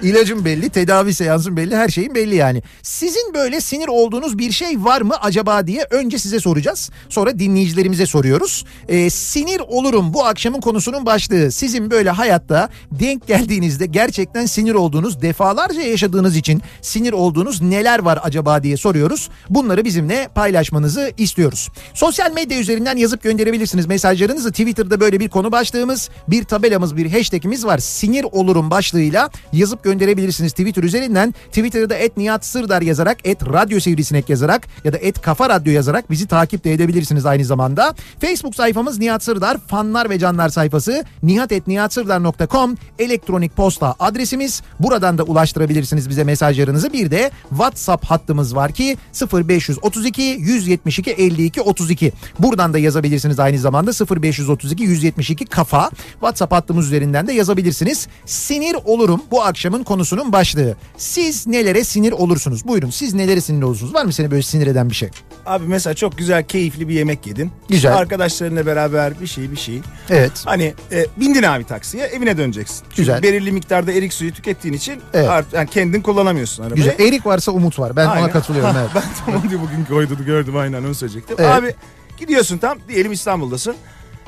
İlacım 0.02 0.44
belli, 0.44 0.70
tedavi 0.70 1.14
seansım 1.14 1.56
belli, 1.56 1.76
her 1.76 1.88
şeyin 1.88 2.14
belli 2.14 2.34
yani. 2.34 2.62
Sizin 2.82 3.34
böyle 3.34 3.60
sinir 3.60 3.88
olduğunuz 3.88 4.38
bir 4.38 4.52
şey 4.52 4.84
var 4.84 5.00
mı 5.00 5.14
acaba 5.20 5.66
diye 5.66 5.86
önce 5.90 6.18
size 6.18 6.40
soracağız. 6.40 6.90
Sonra 7.08 7.38
dinleyicilerimize 7.38 8.06
soruyoruz. 8.06 8.64
Ee, 8.88 9.10
sinir 9.10 9.60
olurum 9.60 10.14
bu 10.14 10.24
akşamın 10.24 10.60
konusunun 10.60 11.06
başlığı. 11.06 11.52
Sizin 11.52 11.90
böyle 11.90 12.10
hayatta 12.10 12.68
denk 12.90 13.26
geldiğinizde 13.26 13.86
gerçekten 13.86 14.46
sinir 14.46 14.74
olduğunuz, 14.74 15.22
defalarca 15.22 15.82
yaşadığınız 15.82 16.36
için 16.36 16.62
sinir 16.82 17.12
olduğunuz 17.12 17.62
neler 17.62 17.98
var 17.98 18.18
acaba 18.22 18.62
diye 18.62 18.76
soruyoruz. 18.76 19.28
Bunları 19.50 19.84
bizimle 19.84 20.28
paylaşmanızı 20.34 21.12
istiyoruz. 21.18 21.68
Sosyal 21.94 22.32
medya 22.32 22.58
üzerinden 22.58 22.96
yazıp 22.96 23.22
gönderebilirsiniz 23.22 23.86
mesajlarınızı. 23.86 24.50
Twitter'da 24.50 25.00
böyle 25.00 25.20
bir 25.20 25.28
konu 25.28 25.52
başlığımız, 25.52 26.10
bir 26.28 26.44
tabelamız, 26.44 26.96
bir 26.96 27.12
hashtagimiz 27.12 27.66
var. 27.66 27.78
Sinir 27.78 28.24
olurum 28.32 28.70
başlığıyla 28.70 29.30
yazıp 29.52 29.84
gönderebilirsiniz 29.84 30.52
Twitter 30.52 30.82
üzerinden. 30.82 31.34
Twitter'da 31.48 31.94
et 31.94 32.16
Nihat 32.16 32.46
Sırdar 32.46 32.82
yazarak, 32.82 33.18
et 33.24 33.46
Radyo 33.46 33.80
Sivrisinek 33.80 34.28
yazarak 34.28 34.68
ya 34.84 34.92
da 34.92 34.98
et 34.98 35.20
Kafa 35.22 35.48
Radyo 35.48 35.72
yazarak 35.72 36.10
bizi 36.10 36.26
takip 36.26 36.64
de 36.64 36.72
edebilirsiniz 36.72 37.26
aynı 37.26 37.44
zamanda. 37.44 37.94
Facebook 38.20 38.54
sayfamız 38.54 38.98
Nihat 38.98 39.24
Sırdar, 39.24 39.58
fanlar 39.66 40.10
ve 40.10 40.18
canlar 40.18 40.48
sayfası 40.48 41.04
nihatetnihatsırdar.com 41.22 42.74
elektronik 42.98 43.56
posta 43.56 43.94
adresimiz. 43.98 44.62
Buradan 44.80 45.18
da 45.18 45.22
ulaştırabilirsiniz 45.22 46.08
bize 46.08 46.24
mesajlarınızı. 46.24 46.92
Bir 46.92 47.10
de 47.10 47.30
WhatsApp 47.48 48.04
hattımız 48.04 48.56
var 48.56 48.72
ki 48.72 48.96
0532 49.32 50.22
172 50.22 51.10
52 51.10 51.62
32. 51.62 52.12
Buradan 52.38 52.72
da 52.72 52.78
yazabilirsiniz 52.78 53.38
aynı 53.38 53.58
zamanda 53.58 53.90
0532 53.90 54.82
172 54.82 55.44
kafa. 55.44 55.90
WhatsApp 56.12 56.52
hattımız 56.52 56.86
üzerinden 56.86 57.26
de 57.26 57.32
yazabilirsiniz. 57.32 58.08
Sinir 58.26 58.76
olurum 58.84 59.22
bu 59.30 59.39
akşamın 59.44 59.82
konusunun 59.84 60.32
başlığı. 60.32 60.76
Siz 60.96 61.46
nelere 61.46 61.84
sinir 61.84 62.12
olursunuz? 62.12 62.64
Buyurun 62.66 62.90
siz 62.90 63.14
nelere 63.14 63.40
sinir 63.40 63.62
olursunuz? 63.62 63.94
Var 63.94 64.04
mı 64.04 64.12
seni 64.12 64.30
böyle 64.30 64.42
sinir 64.42 64.66
eden 64.66 64.90
bir 64.90 64.94
şey? 64.94 65.08
Abi 65.46 65.66
mesela 65.66 65.94
çok 65.94 66.18
güzel 66.18 66.44
keyifli 66.44 66.88
bir 66.88 66.94
yemek 66.94 67.26
yedin. 67.26 67.50
Güzel. 67.68 67.96
Arkadaşlarınla 67.96 68.66
beraber 68.66 69.20
bir 69.20 69.26
şey 69.26 69.50
bir 69.50 69.56
şey. 69.56 69.80
Evet. 70.10 70.32
Hani 70.44 70.74
e, 70.92 71.06
bindin 71.16 71.42
abi 71.42 71.64
taksiye 71.64 72.04
evine 72.06 72.36
döneceksin. 72.38 72.80
Çünkü 72.82 72.96
Güzel. 72.96 73.22
belirli 73.22 73.52
miktarda 73.52 73.92
erik 73.92 74.12
suyu 74.12 74.32
tükettiğin 74.32 74.74
için 74.74 75.00
Evet. 75.14 75.28
art, 75.28 75.52
yani 75.52 75.68
kendin 75.70 76.00
kullanamıyorsun 76.02 76.62
arabayı. 76.62 76.76
Güzel. 76.76 77.06
Erik 77.06 77.26
varsa 77.26 77.52
umut 77.52 77.78
var. 77.78 77.96
Ben 77.96 78.04
ona 78.06 78.12
Aynen. 78.12 78.30
katılıyorum. 78.30 78.74
Ha, 78.74 78.80
Evet. 78.82 78.90
Ben 78.94 79.02
tamam 79.26 79.50
diye 79.50 79.60
bugün 79.60 79.84
koyduğunu 79.84 80.24
gördüm 80.24 80.56
aynen 80.56 80.84
onu 80.84 80.94
söyleyecektim. 80.94 81.36
Evet. 81.40 81.50
Abi 81.50 81.74
gidiyorsun 82.18 82.58
tam 82.58 82.78
diyelim 82.88 83.12
İstanbul'dasın. 83.12 83.76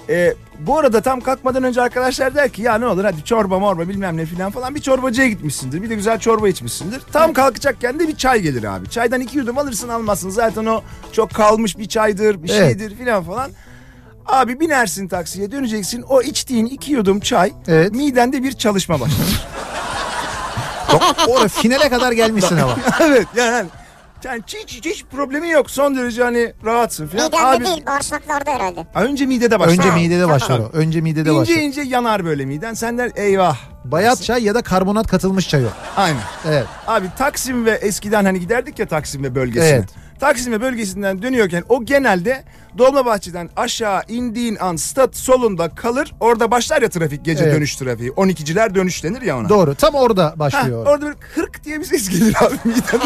E, 0.08 0.34
bu 0.58 0.78
arada 0.78 1.00
tam 1.00 1.20
kalkmadan 1.20 1.62
önce 1.62 1.82
arkadaşlar 1.82 2.34
der 2.34 2.48
ki 2.48 2.62
ya 2.62 2.78
ne 2.78 2.86
olur 2.86 3.04
hadi 3.04 3.24
çorba 3.24 3.58
morba 3.58 3.88
bilmem 3.88 4.16
ne 4.16 4.26
filan 4.26 4.50
falan 4.50 4.74
bir 4.74 4.80
çorbacıya 4.80 5.28
gitmişsindir. 5.28 5.82
Bir 5.82 5.90
de 5.90 5.94
güzel 5.94 6.18
çorba 6.18 6.48
içmişsindir. 6.48 7.02
Tam 7.12 7.32
kalkacakken 7.32 7.98
de 7.98 8.08
bir 8.08 8.16
çay 8.16 8.40
gelir 8.40 8.64
abi. 8.64 8.88
Çaydan 8.90 9.20
iki 9.20 9.38
yudum 9.38 9.58
alırsın 9.58 9.88
almazsın. 9.88 10.30
Zaten 10.30 10.66
o 10.66 10.82
çok 11.12 11.30
kalmış 11.34 11.78
bir 11.78 11.88
çaydır 11.88 12.42
bir 12.42 12.48
Evet. 12.50 12.60
şeydir 12.78 12.96
filan 12.96 13.24
falan. 13.24 13.50
Abi 14.26 14.60
binersin 14.60 15.08
taksiye 15.08 15.52
döneceksin 15.52 16.02
o 16.02 16.22
içtiğin 16.22 16.66
iki 16.66 16.92
yudum 16.92 17.20
çay 17.20 17.52
Evet. 17.68 17.92
midende 17.94 18.42
bir 18.42 18.52
çalışma 18.52 19.00
başlar. 19.00 19.46
Orada 21.28 21.48
finale 21.48 21.88
kadar 21.88 22.12
gelmişsin 22.12 22.56
ama. 22.56 22.76
evet 23.00 23.26
yani, 23.36 23.68
yani 24.24 24.42
hiç, 24.46 24.76
hiç, 24.76 24.86
hiç 24.86 25.04
problemi 25.04 25.50
yok 25.50 25.70
son 25.70 25.96
derece 25.96 26.22
hani 26.22 26.52
rahatsın 26.64 27.06
filan. 27.06 27.26
Midemde 27.26 27.46
Abi, 27.46 27.64
değil 27.64 27.86
bağırsaklarda 27.86 28.50
herhalde. 28.50 28.86
önce 28.94 29.26
midede 29.26 29.60
başlar. 29.60 29.72
Önce 29.72 29.90
midede 29.90 30.20
tamam. 30.20 30.34
başlar 30.36 30.58
o. 30.58 30.70
Önce 30.72 31.00
midede 31.00 31.30
İnce 31.30 31.40
başlar. 31.40 31.54
ince 31.54 31.80
yanar 31.80 32.24
böyle 32.24 32.44
miden. 32.44 32.74
Sen 32.74 32.98
der 32.98 33.10
eyvah 33.16 33.56
Bayat 33.84 34.22
çay 34.22 34.44
ya 34.44 34.54
da 34.54 34.62
karbonat 34.62 35.06
katılmış 35.06 35.48
çay 35.48 35.64
o. 35.64 35.68
Aynen. 35.96 36.20
Evet. 36.48 36.66
Abi 36.86 37.06
Taksim 37.18 37.64
ve 37.66 37.70
eskiden 37.70 38.24
hani 38.24 38.40
giderdik 38.40 38.78
ya 38.78 38.88
Taksim 38.88 39.24
ve 39.24 39.34
bölgesine. 39.34 39.68
Evet. 39.68 39.88
Taksim 40.22 40.52
ve 40.52 40.60
bölgesinden 40.60 41.22
dönüyorken 41.22 41.64
o 41.68 41.84
genelde 41.84 42.44
Dolmabahçe'den 42.78 43.50
aşağı 43.56 44.02
indiğin 44.08 44.56
an 44.56 44.76
stat 44.76 45.16
solunda 45.16 45.68
kalır. 45.74 46.12
Orada 46.20 46.50
başlar 46.50 46.82
ya 46.82 46.88
trafik 46.88 47.24
gece 47.24 47.44
Evet. 47.44 47.54
dönüş 47.56 47.76
trafiği. 47.76 48.10
12'ciler 48.10 48.74
dönüş 48.74 49.04
denir 49.04 49.22
ya 49.22 49.38
ona. 49.38 49.48
Doğru. 49.48 49.74
Tam 49.74 49.94
orada 49.94 50.30
Heh, 50.34 50.38
başlıyor. 50.38 50.86
orada 50.86 51.06
bir 51.08 51.14
hırk 51.34 51.64
diye 51.64 51.80
bir 51.80 51.84
ses 51.84 52.08
gelir 52.08 52.34
abi 52.40 52.54
mideden. 52.68 53.00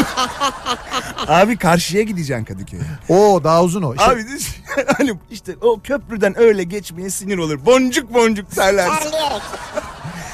abi 1.27 1.57
karşıya 1.57 2.03
gideceksin 2.03 2.45
Kadıköy'e. 2.45 2.81
Oo 3.09 3.43
daha 3.43 3.63
uzun 3.63 3.81
o. 3.81 3.93
İşte 3.93 4.05
Abi 4.05 4.23
hani 4.97 5.13
işte 5.31 5.55
o 5.61 5.79
köprüden 5.83 6.39
öyle 6.39 6.63
geçmeye 6.63 7.09
sinir 7.09 7.37
olur. 7.37 7.65
Boncuk 7.65 8.13
boncuk 8.13 8.51
terlersin. 8.55 9.11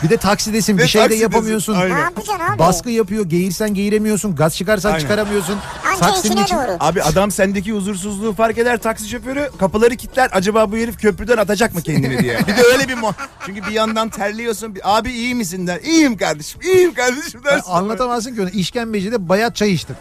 Bir 0.04 0.10
de 0.10 0.18
taksidesin 0.18 0.78
bir 0.78 0.88
şey 0.88 1.02
de 1.02 1.04
taksidesin. 1.04 1.22
yapamıyorsun. 1.32 1.76
Aynen. 1.76 1.96
Ne 1.96 2.00
yapacaksın 2.02 2.46
abi? 2.50 2.60
Baskı 2.60 2.90
yapıyor. 2.90 3.26
Geğirsen 3.26 3.74
geğiremiyorsun. 3.74 4.36
Gaz 4.36 4.56
çıkarsan 4.56 4.90
Aynen. 4.90 5.00
çıkaramıyorsun. 5.00 5.56
Anca 5.88 6.00
Taksinin 6.00 6.32
içine 6.34 6.44
için- 6.46 6.56
doğru. 6.58 6.78
Abi 6.80 7.04
adam 7.04 7.32
sendeki 7.32 7.72
huzursuzluğu 7.72 8.34
fark 8.34 8.58
eder 8.58 8.78
taksi 8.78 9.10
şoförü 9.10 9.50
kapıları 9.60 9.96
kilitler 9.96 10.30
acaba 10.34 10.72
bu 10.72 10.78
herif 10.78 11.02
köprüden 11.02 11.38
atacak 11.38 11.74
mı 11.76 11.82
kendini 11.82 12.20
diye. 12.20 12.40
Bir 12.48 12.58
de 12.58 12.62
öyle 12.74 12.88
bir 12.88 12.94
mo 12.94 13.12
çünkü 13.46 13.62
bir 13.64 13.72
yandan 13.72 14.10
terliyorsun 14.10 14.76
bir, 14.76 14.98
abi 14.98 15.12
iyi 15.12 15.36
misin 15.36 15.68
der. 15.68 15.80
İyiyim 15.84 16.18
kardeşim 16.18 16.62
iyiyim 16.62 16.94
kardeşim 16.94 17.42
Yani 17.46 17.56
dersin. 17.56 17.72
anlatamazsın 17.72 18.36
ki 18.36 18.42
onu. 18.42 18.50
İşkembecide 18.50 19.30
bayat 19.30 19.56
çay 19.56 19.74
içtim. 19.74 19.96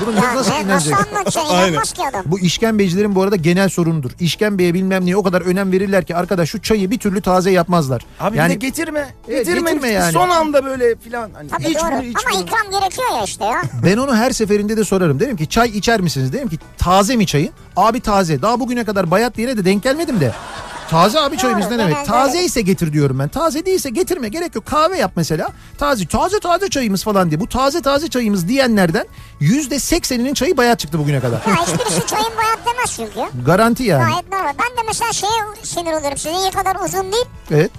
Bunu 0.00 0.16
Ya 0.16 0.34
nasıl 0.36 0.52
inanacak? 0.64 1.06
anlatacaksın? 1.08 1.40
Aynen. 1.54 1.68
İnanmaz 1.68 1.92
ki 1.92 2.02
adam. 2.10 2.22
Bu 2.26 2.38
işkembecilerin 2.40 3.14
bu 3.14 3.22
arada 3.22 3.36
genel 3.36 3.68
sorunudur. 3.68 4.10
İşkembeye 4.20 4.74
bilmem 4.74 5.06
neye 5.06 5.16
o 5.16 5.22
kadar 5.22 5.40
önem 5.40 5.72
verirler 5.72 6.04
ki 6.04 6.16
arkadaş 6.16 6.48
şu 6.50 6.62
çayı 6.62 6.90
bir 6.90 6.98
türlü 6.98 7.20
taze 7.20 7.50
yapmazlar. 7.50 8.02
Abi 8.20 8.36
yani 8.38 8.54
bir 8.56 8.60
de 8.60 8.66
getirme. 8.66 9.14
Evet, 9.28 9.46
getirme, 9.46 9.70
getirme 9.70 9.88
yani. 9.88 10.12
Son 10.12 10.28
anda 10.28 10.64
böyle 10.64 10.96
filan. 10.96 11.30
Hani 11.34 11.48
Tabii 11.48 11.62
iç 11.68 11.78
doğru. 11.78 11.90
bunu 11.92 12.02
iç 12.02 12.16
Ama 12.26 12.34
bunu. 12.36 12.42
ikram 12.42 12.80
gerekiyor 12.80 13.08
ya 13.18 13.24
işte 13.24 13.44
ya. 13.44 13.62
ben 13.84 13.96
onu 13.96 14.16
her 14.16 14.30
seferinde 14.30 14.76
de 14.76 14.84
sorarım. 14.84 15.20
Derim 15.20 15.36
ki 15.36 15.48
çay 15.48 15.68
içer 15.68 16.00
misiniz? 16.00 16.32
Derim 16.32 16.48
ki 16.48 16.58
taze 16.78 17.16
mi 17.16 17.26
çayın? 17.26 17.50
Abi 17.76 18.00
taze. 18.00 18.42
Daha 18.42 18.60
bugüne 18.60 18.84
kadar 18.84 19.10
bayat 19.10 19.36
diyene 19.36 19.56
de 19.56 19.64
denk 19.64 19.82
gelmedim 19.82 20.20
de. 20.20 20.32
Taze 20.92 21.20
abi 21.20 21.36
çayımız 21.36 21.70
ne 21.70 21.78
demek? 21.78 22.06
Taze 22.06 22.42
ise 22.44 22.60
getir 22.60 22.92
diyorum 22.92 23.18
ben. 23.18 23.28
Taze 23.28 23.66
değilse 23.66 23.90
getirme 23.90 24.28
gerek 24.28 24.54
yok. 24.54 24.66
Kahve 24.66 24.98
yap 24.98 25.12
mesela. 25.16 25.48
Taze 25.78 26.06
taze 26.06 26.40
taze 26.40 26.68
çayımız 26.70 27.04
falan 27.04 27.30
diye. 27.30 27.40
Bu 27.40 27.48
taze 27.48 27.82
taze 27.82 28.08
çayımız 28.08 28.48
diyenlerden 28.48 29.06
yüzde 29.40 29.78
sekseninin 29.78 30.34
çayı 30.34 30.56
bayat 30.56 30.78
çıktı 30.78 30.98
bugüne 30.98 31.20
kadar. 31.20 31.36
Ya 31.48 31.54
hiçbirisi 31.66 32.06
çayın 32.06 32.32
bayat 32.36 32.58
demez 32.66 32.96
çünkü. 32.96 33.44
Garanti 33.46 33.82
yani. 33.82 34.10
Gayet 34.10 34.32
normal. 34.32 34.52
Ben 34.58 34.76
de 34.76 34.86
mesela 34.86 35.12
şeye 35.12 35.30
sinir 35.62 35.92
olurum. 35.92 36.16
Sizin 36.18 36.50
kadar 36.50 36.76
uzun 36.84 37.12
değil. 37.12 37.26
Evet. 37.50 37.70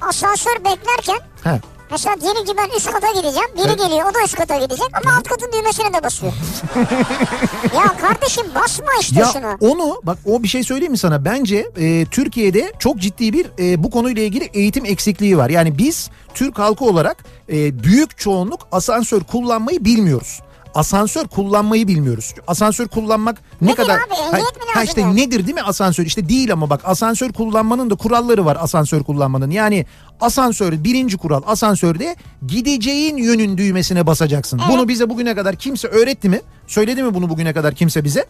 Asansör 0.00 0.56
beklerken 0.64 1.18
He. 1.44 1.60
Mesela 1.92 2.20
diyelim 2.20 2.44
ki 2.44 2.52
ben 2.58 2.76
üst 2.76 2.90
kata 2.90 3.08
gideceğim. 3.12 3.48
Biri 3.56 3.64
Evet. 3.66 3.78
geliyor 3.78 4.10
o 4.10 4.14
da 4.14 4.22
üst 4.24 4.36
kata 4.36 4.58
gidecek 4.58 4.86
ama 5.04 5.16
alt 5.16 5.28
katın 5.28 5.52
düğmesine 5.52 5.92
de 5.94 6.02
basıyor. 6.04 6.32
ya 7.74 7.96
kardeşim 8.00 8.44
basma 8.54 8.86
işte 9.00 9.20
Ya 9.20 9.26
şunu. 9.32 9.72
onu 9.72 10.00
bak 10.02 10.18
o 10.26 10.42
bir 10.42 10.48
şey 10.48 10.62
söyleyeyim 10.64 10.92
mi 10.92 10.98
sana? 10.98 11.24
Bence 11.24 11.70
e, 11.76 12.04
Türkiye'de 12.10 12.72
çok 12.78 12.98
ciddi 12.98 13.32
bir 13.32 13.46
e, 13.58 13.82
bu 13.82 13.90
konuyla 13.90 14.22
ilgili 14.22 14.50
eğitim 14.54 14.84
eksikliği 14.84 15.38
var. 15.38 15.50
Yani 15.50 15.78
biz 15.78 16.10
Türk 16.34 16.58
halkı 16.58 16.84
olarak 16.84 17.24
e, 17.52 17.82
büyük 17.84 18.18
çoğunluk 18.18 18.68
asansör 18.72 19.20
kullanmayı 19.20 19.84
bilmiyoruz. 19.84 20.40
Asansör 20.74 21.24
kullanmayı 21.24 21.88
bilmiyoruz. 21.88 22.34
Asansör 22.46 22.88
kullanmak 22.88 23.42
ne 23.60 23.66
Nedir 23.66 23.76
kadar 23.76 23.98
abi? 23.98 24.14
Ha 24.14 24.36
lazım 24.76 24.84
işte 24.84 25.16
nedir 25.16 25.46
değil 25.46 25.54
mi 25.54 25.62
asansör? 25.62 26.06
İşte 26.06 26.28
değil 26.28 26.52
ama 26.52 26.70
bak 26.70 26.80
asansör 26.84 27.32
kullanmanın 27.32 27.90
da 27.90 27.94
kuralları 27.94 28.44
var 28.44 28.58
asansör 28.60 29.02
kullanmanın. 29.02 29.50
Yani 29.50 29.86
asansör 30.20 30.84
birinci 30.84 31.16
kural 31.16 31.42
asansörde 31.46 32.16
gideceğin 32.46 33.16
yönün 33.16 33.58
düğmesine 33.58 34.06
basacaksın. 34.06 34.58
Evet. 34.58 34.72
Bunu 34.72 34.88
bize 34.88 35.10
bugüne 35.10 35.34
kadar 35.34 35.56
kimse 35.56 35.88
öğretti 35.88 36.28
mi? 36.28 36.40
Söyledi 36.66 37.02
mi 37.02 37.14
bunu 37.14 37.28
bugüne 37.30 37.52
kadar 37.52 37.74
kimse 37.74 38.04
bize? 38.04 38.26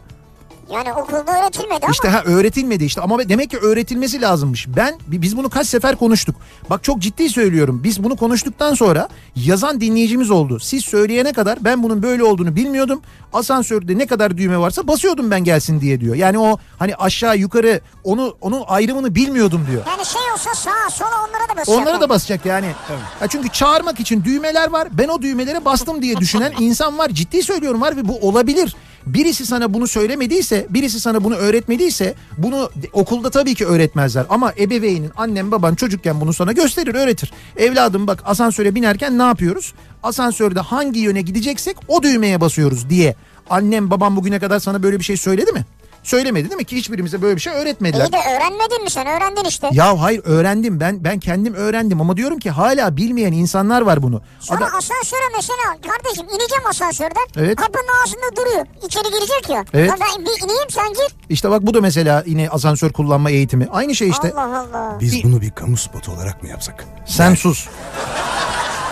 Yani 0.72 0.92
okulda 0.92 1.40
öğretilmedi 1.40 1.78
ama. 1.82 1.92
İşte 1.92 2.08
ha 2.08 2.22
öğretilmedi 2.24 2.84
işte 2.84 3.00
ama 3.00 3.28
demek 3.28 3.50
ki 3.50 3.58
öğretilmesi 3.58 4.20
lazımmış. 4.20 4.66
Ben 4.76 4.94
biz 5.06 5.36
bunu 5.36 5.50
kaç 5.50 5.66
sefer 5.66 5.96
konuştuk. 5.96 6.36
Bak 6.70 6.84
çok 6.84 6.98
ciddi 6.98 7.28
söylüyorum. 7.28 7.80
Biz 7.84 8.04
bunu 8.04 8.16
konuştuktan 8.16 8.74
sonra 8.74 9.08
yazan 9.36 9.80
dinleyicimiz 9.80 10.30
oldu. 10.30 10.60
Siz 10.60 10.84
söyleyene 10.84 11.32
kadar 11.32 11.64
ben 11.64 11.82
bunun 11.82 12.02
böyle 12.02 12.24
olduğunu 12.24 12.56
bilmiyordum. 12.56 13.02
Asansörde 13.32 13.98
ne 13.98 14.06
kadar 14.06 14.36
düğme 14.36 14.58
varsa 14.58 14.88
basıyordum 14.88 15.30
ben 15.30 15.44
gelsin 15.44 15.80
diye 15.80 16.00
diyor. 16.00 16.14
Yani 16.14 16.38
o 16.38 16.58
hani 16.78 16.94
aşağı 16.96 17.36
yukarı 17.36 17.80
onu 18.04 18.36
onun 18.40 18.62
ayrımını 18.66 19.14
bilmiyordum 19.14 19.66
diyor. 19.70 19.82
Yani 19.86 20.06
şey 20.06 20.22
olsa 20.34 20.54
sağa 20.54 20.90
sola 20.90 21.10
onlara 21.28 21.48
da 21.48 21.56
basacak. 21.56 21.80
Onlara 21.82 22.00
da 22.00 22.08
basacak 22.08 22.46
yani. 22.46 22.66
Ya 23.20 23.26
çünkü 23.28 23.48
çağırmak 23.48 24.00
için 24.00 24.24
düğmeler 24.24 24.70
var. 24.70 24.88
Ben 24.92 25.08
o 25.08 25.22
düğmelere 25.22 25.64
bastım 25.64 26.02
diye 26.02 26.16
düşünen 26.16 26.52
insan 26.58 26.98
var. 26.98 27.08
Ciddi 27.08 27.42
söylüyorum 27.42 27.80
var 27.80 27.96
ve 27.96 28.08
bu 28.08 28.18
olabilir. 28.28 28.76
Birisi 29.06 29.46
sana 29.46 29.74
bunu 29.74 29.86
söylemediyse, 29.86 30.66
birisi 30.70 31.00
sana 31.00 31.24
bunu 31.24 31.34
öğretmediyse 31.34 32.14
bunu 32.38 32.70
okulda 32.92 33.30
tabii 33.30 33.54
ki 33.54 33.66
öğretmezler. 33.66 34.26
Ama 34.28 34.52
ebeveynin, 34.58 35.10
annen 35.16 35.50
baban 35.50 35.74
çocukken 35.74 36.20
bunu 36.20 36.32
sana 36.32 36.52
gösterir, 36.52 36.94
öğretir. 36.94 37.32
Evladım 37.56 38.06
bak 38.06 38.22
asansöre 38.24 38.74
binerken 38.74 39.18
ne 39.18 39.22
yapıyoruz? 39.22 39.74
Asansörde 40.02 40.60
hangi 40.60 41.00
yöne 41.00 41.22
gideceksek 41.22 41.76
o 41.88 42.02
düğmeye 42.02 42.40
basıyoruz 42.40 42.90
diye. 42.90 43.14
Annem 43.50 43.90
babam 43.90 44.16
bugüne 44.16 44.38
kadar 44.38 44.58
sana 44.58 44.82
böyle 44.82 44.98
bir 44.98 45.04
şey 45.04 45.16
söyledi 45.16 45.52
mi? 45.52 45.64
Söylemedi 46.02 46.44
değil 46.50 46.56
mi 46.56 46.64
ki 46.64 46.76
hiçbirimize 46.76 47.22
böyle 47.22 47.36
bir 47.36 47.40
şey 47.40 47.52
öğretmediler. 47.52 48.04
İyi 48.06 48.12
de 48.12 48.16
öğrenmedin 48.16 48.82
mi 48.82 48.90
sen? 48.90 49.06
Öğrendin 49.06 49.44
işte. 49.44 49.68
Ya 49.72 50.00
hayır 50.00 50.20
öğrendim 50.24 50.80
ben 50.80 51.04
ben 51.04 51.20
kendim 51.20 51.54
öğrendim 51.54 52.00
ama 52.00 52.16
diyorum 52.16 52.38
ki 52.38 52.50
hala 52.50 52.96
bilmeyen 52.96 53.32
insanlar 53.32 53.82
var 53.82 54.02
bunu. 54.02 54.22
Sonra 54.40 54.64
Adam- 54.66 54.78
asansöre 54.78 55.20
mesela 55.36 55.92
kardeşim 55.92 56.26
ineceğim 56.28 56.66
asansörden. 56.70 57.26
Evet. 57.36 57.56
Kapının 57.56 57.84
ağzında 58.04 58.36
duruyor. 58.36 58.66
İçeri 58.86 59.04
girecek 59.04 59.48
ya. 59.50 59.64
Evet. 59.74 59.88
Ya 59.90 59.96
ben 60.00 60.24
bir 60.26 60.44
ineyim 60.44 60.70
sen 60.70 60.88
gir. 60.88 61.16
işte 61.28 61.50
bak 61.50 61.62
bu 61.62 61.74
da 61.74 61.80
mesela 61.80 62.22
yine 62.26 62.48
asansör 62.50 62.92
kullanma 62.92 63.30
eğitimi. 63.30 63.68
Aynı 63.72 63.94
şey 63.94 64.08
işte. 64.08 64.32
Allah 64.36 64.58
Allah. 64.72 65.00
Biz 65.00 65.24
bunu 65.24 65.40
bir 65.40 65.50
kamu 65.50 65.76
spotu 65.76 66.12
olarak 66.12 66.42
mı 66.42 66.48
yapsak? 66.48 66.84
Sen 67.06 67.34
sus. 67.34 67.68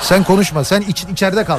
Sen 0.02 0.24
konuşma. 0.24 0.64
Sen 0.64 0.80
iç, 0.80 1.04
içeride 1.12 1.44
kal. 1.44 1.58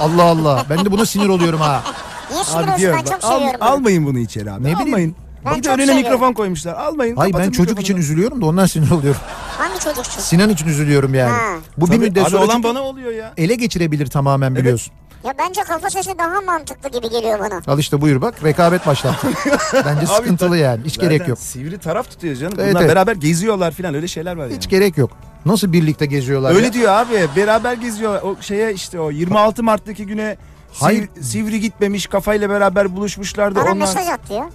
Allah 0.00 0.22
Allah. 0.22 0.64
Ben 0.70 0.84
de 0.84 0.90
buna 0.90 1.06
sinir 1.06 1.28
oluyorum 1.28 1.60
ha. 1.60 1.82
Sinir 2.28 2.58
Abi 2.62 2.70
olsun 2.70 2.78
diyorum 2.78 2.98
ben 2.98 3.06
bak, 3.06 3.20
çok 3.20 3.30
al- 3.30 3.38
seviyorum. 3.38 3.60
almayın 3.62 4.06
bunu 4.06 4.18
içeri 4.18 4.50
abi. 4.52 4.60
Ne 4.60 4.64
bileyim. 4.66 4.80
almayın. 4.80 5.16
Ben 5.44 5.52
bir 5.52 5.58
de 5.58 5.62
çok 5.62 5.74
önüne 5.74 5.86
seviyorum. 5.86 6.12
mikrofon 6.12 6.32
koymuşlar. 6.32 6.74
Almayın. 6.74 7.16
Hayır 7.16 7.32
ben 7.32 7.38
kapatın 7.38 7.52
çocuk 7.52 7.78
mikrofonu. 7.78 7.82
için 7.82 7.96
üzülüyorum 7.96 8.40
da 8.42 8.46
ondan 8.46 8.66
sinir 8.66 8.90
oluyorum. 8.90 9.20
Hangi 9.58 9.80
çocuksun? 9.80 10.20
Sinan 10.22 10.50
için 10.50 10.66
üzülüyorum 10.68 11.14
yani. 11.14 11.30
Ha. 11.32 11.56
Bu 11.76 11.86
bir 11.86 11.90
Tabii, 11.90 11.98
müddet 11.98 12.22
abi 12.24 12.30
sonra 12.30 12.44
olan 12.44 12.54
çünkü 12.54 12.68
bana 12.68 12.82
oluyor 12.82 13.12
ya. 13.12 13.32
ele 13.36 13.54
geçirebilir 13.54 14.06
tamamen 14.06 14.56
biliyorsun. 14.56 14.92
Ya 15.24 15.34
bence 15.38 15.60
kafa 15.60 15.90
sesi 15.90 16.18
daha 16.18 16.40
mantıklı 16.40 16.90
gibi 16.90 17.10
geliyor 17.10 17.38
bana. 17.38 17.62
Al 17.66 17.78
işte 17.78 18.00
buyur 18.00 18.20
bak 18.22 18.44
rekabet 18.44 18.86
başlattı. 18.86 19.28
Bence 19.86 20.06
sıkıntılı 20.06 20.56
yani. 20.56 20.80
Hiç 20.84 20.98
gerek 20.98 21.18
Zaten 21.18 21.28
yok. 21.30 21.38
Sivri 21.38 21.78
taraf 21.78 22.10
tutuyor 22.10 22.36
canım. 22.36 22.54
Evet, 22.58 22.70
Bunlar 22.70 22.80
evet. 22.80 22.90
beraber 22.90 23.14
geziyorlar 23.16 23.72
filan 23.72 23.94
öyle 23.94 24.08
şeyler 24.08 24.36
var 24.36 24.42
yani. 24.46 24.56
Hiç 24.56 24.68
gerek 24.68 24.98
yok. 24.98 25.10
Nasıl 25.46 25.72
birlikte 25.72 26.06
geziyorlar? 26.06 26.54
Öyle 26.54 26.66
ya? 26.66 26.72
diyor 26.72 26.92
abi. 26.92 27.28
Beraber 27.36 27.72
geziyor. 27.72 28.22
O 28.22 28.36
şeye 28.42 28.74
işte 28.74 29.00
o 29.00 29.10
26 29.10 29.62
Mart'taki 29.62 30.06
güne 30.06 30.36
Hayır. 30.72 31.08
Sivri, 31.14 31.24
Sivri 31.24 31.60
gitmemiş 31.60 32.06
kafayla 32.06 32.50
beraber 32.50 32.96
buluşmuşlardı. 32.96 33.54
Bana 33.54 33.64
Onlar... 33.64 33.74
mesaj 33.74 34.08
attı 34.08 34.32
ya. 34.32 34.50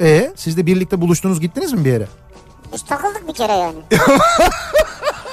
Ee, 0.00 0.32
siz 0.36 0.56
de 0.56 0.66
birlikte 0.66 1.00
buluştunuz 1.00 1.40
gittiniz 1.40 1.72
mi 1.72 1.84
bir 1.84 1.92
yere? 1.92 2.06
Biz 2.72 2.82
takıldık 2.82 3.28
bir 3.28 3.34
kere 3.34 3.52
yani. 3.52 3.78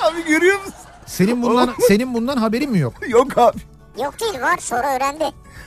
Abi 0.03 0.25
görüyor 0.27 0.59
musun? 0.59 0.73
Senin 1.05 1.41
bundan 1.41 1.73
senin 1.87 2.13
bundan 2.13 2.37
haberin 2.37 2.71
mi 2.71 2.79
yok? 2.79 2.93
Yok 3.09 3.37
abi. 3.37 3.57
Yok 4.03 4.19
değil 4.19 4.41
var 4.41 4.57
sonra 4.57 4.95
öğrendi. 4.95 5.23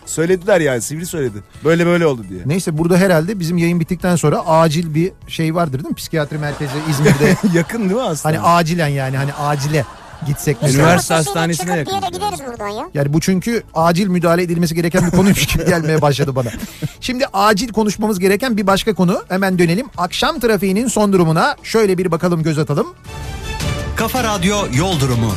Söylediler 0.07 0.61
yani 0.61 0.83
Sivri 0.83 1.07
söyledi. 1.07 1.39
Böyle 1.65 1.87
böyle 1.87 2.07
oldu 2.07 2.25
diye. 2.29 2.41
Neyse 2.47 2.79
burada 2.79 2.97
herhalde 2.97 3.41
bizim 3.41 3.59
yayın 3.59 3.81
bittikten 3.81 4.17
sonra 4.17 4.47
acil 4.47 4.95
bir 4.95 5.13
şey 5.29 5.55
vardır 5.55 5.79
değil 5.79 5.89
mi? 5.89 5.95
Psikiyatri 5.95 6.39
merkezi 6.39 6.73
İzmir'de. 6.91 7.37
Yakın 7.59 7.79
değil 7.79 7.93
mi 7.93 8.03
aslında? 8.03 8.37
hani 8.37 8.47
acilen 8.47 8.89
yani 8.89 9.17
hani 9.17 9.35
acile 9.35 9.85
gitsek 10.27 10.57
mesela. 10.63 10.83
Üniversite 10.83 11.15
hastanesine 11.15 11.67
çıkıp 11.67 11.87
bir 11.87 11.93
yere 11.93 12.05
yakın. 12.05 12.19
gideriz 12.21 12.41
buradan 12.47 12.69
ya. 12.69 12.89
Yani 12.95 13.13
bu 13.13 13.21
çünkü 13.21 13.63
acil 13.75 14.07
müdahale 14.09 14.43
edilmesi 14.43 14.75
gereken 14.75 15.07
bir 15.07 15.11
konuymuş 15.11 15.47
gibi 15.47 15.65
gelmeye 15.65 16.03
başladı 16.03 16.35
bana. 16.35 16.49
Şimdi 17.01 17.25
acil 17.33 17.69
konuşmamız 17.69 18.19
gereken 18.19 18.57
bir 18.57 18.67
başka 18.67 18.95
konu. 18.95 19.23
Hemen 19.29 19.59
dönelim. 19.59 19.87
Akşam 19.99 20.41
trafiğinin 20.41 20.89
son 20.89 21.13
durumuna 21.13 21.57
şöyle 21.63 21.99
bir 21.99 22.11
bakalım 22.11 22.43
göz 22.43 22.59
atalım. 22.59 22.87
Kafa 23.97 24.25
Radyo 24.25 24.57
Yol 24.75 25.01
Durumu. 25.01 25.33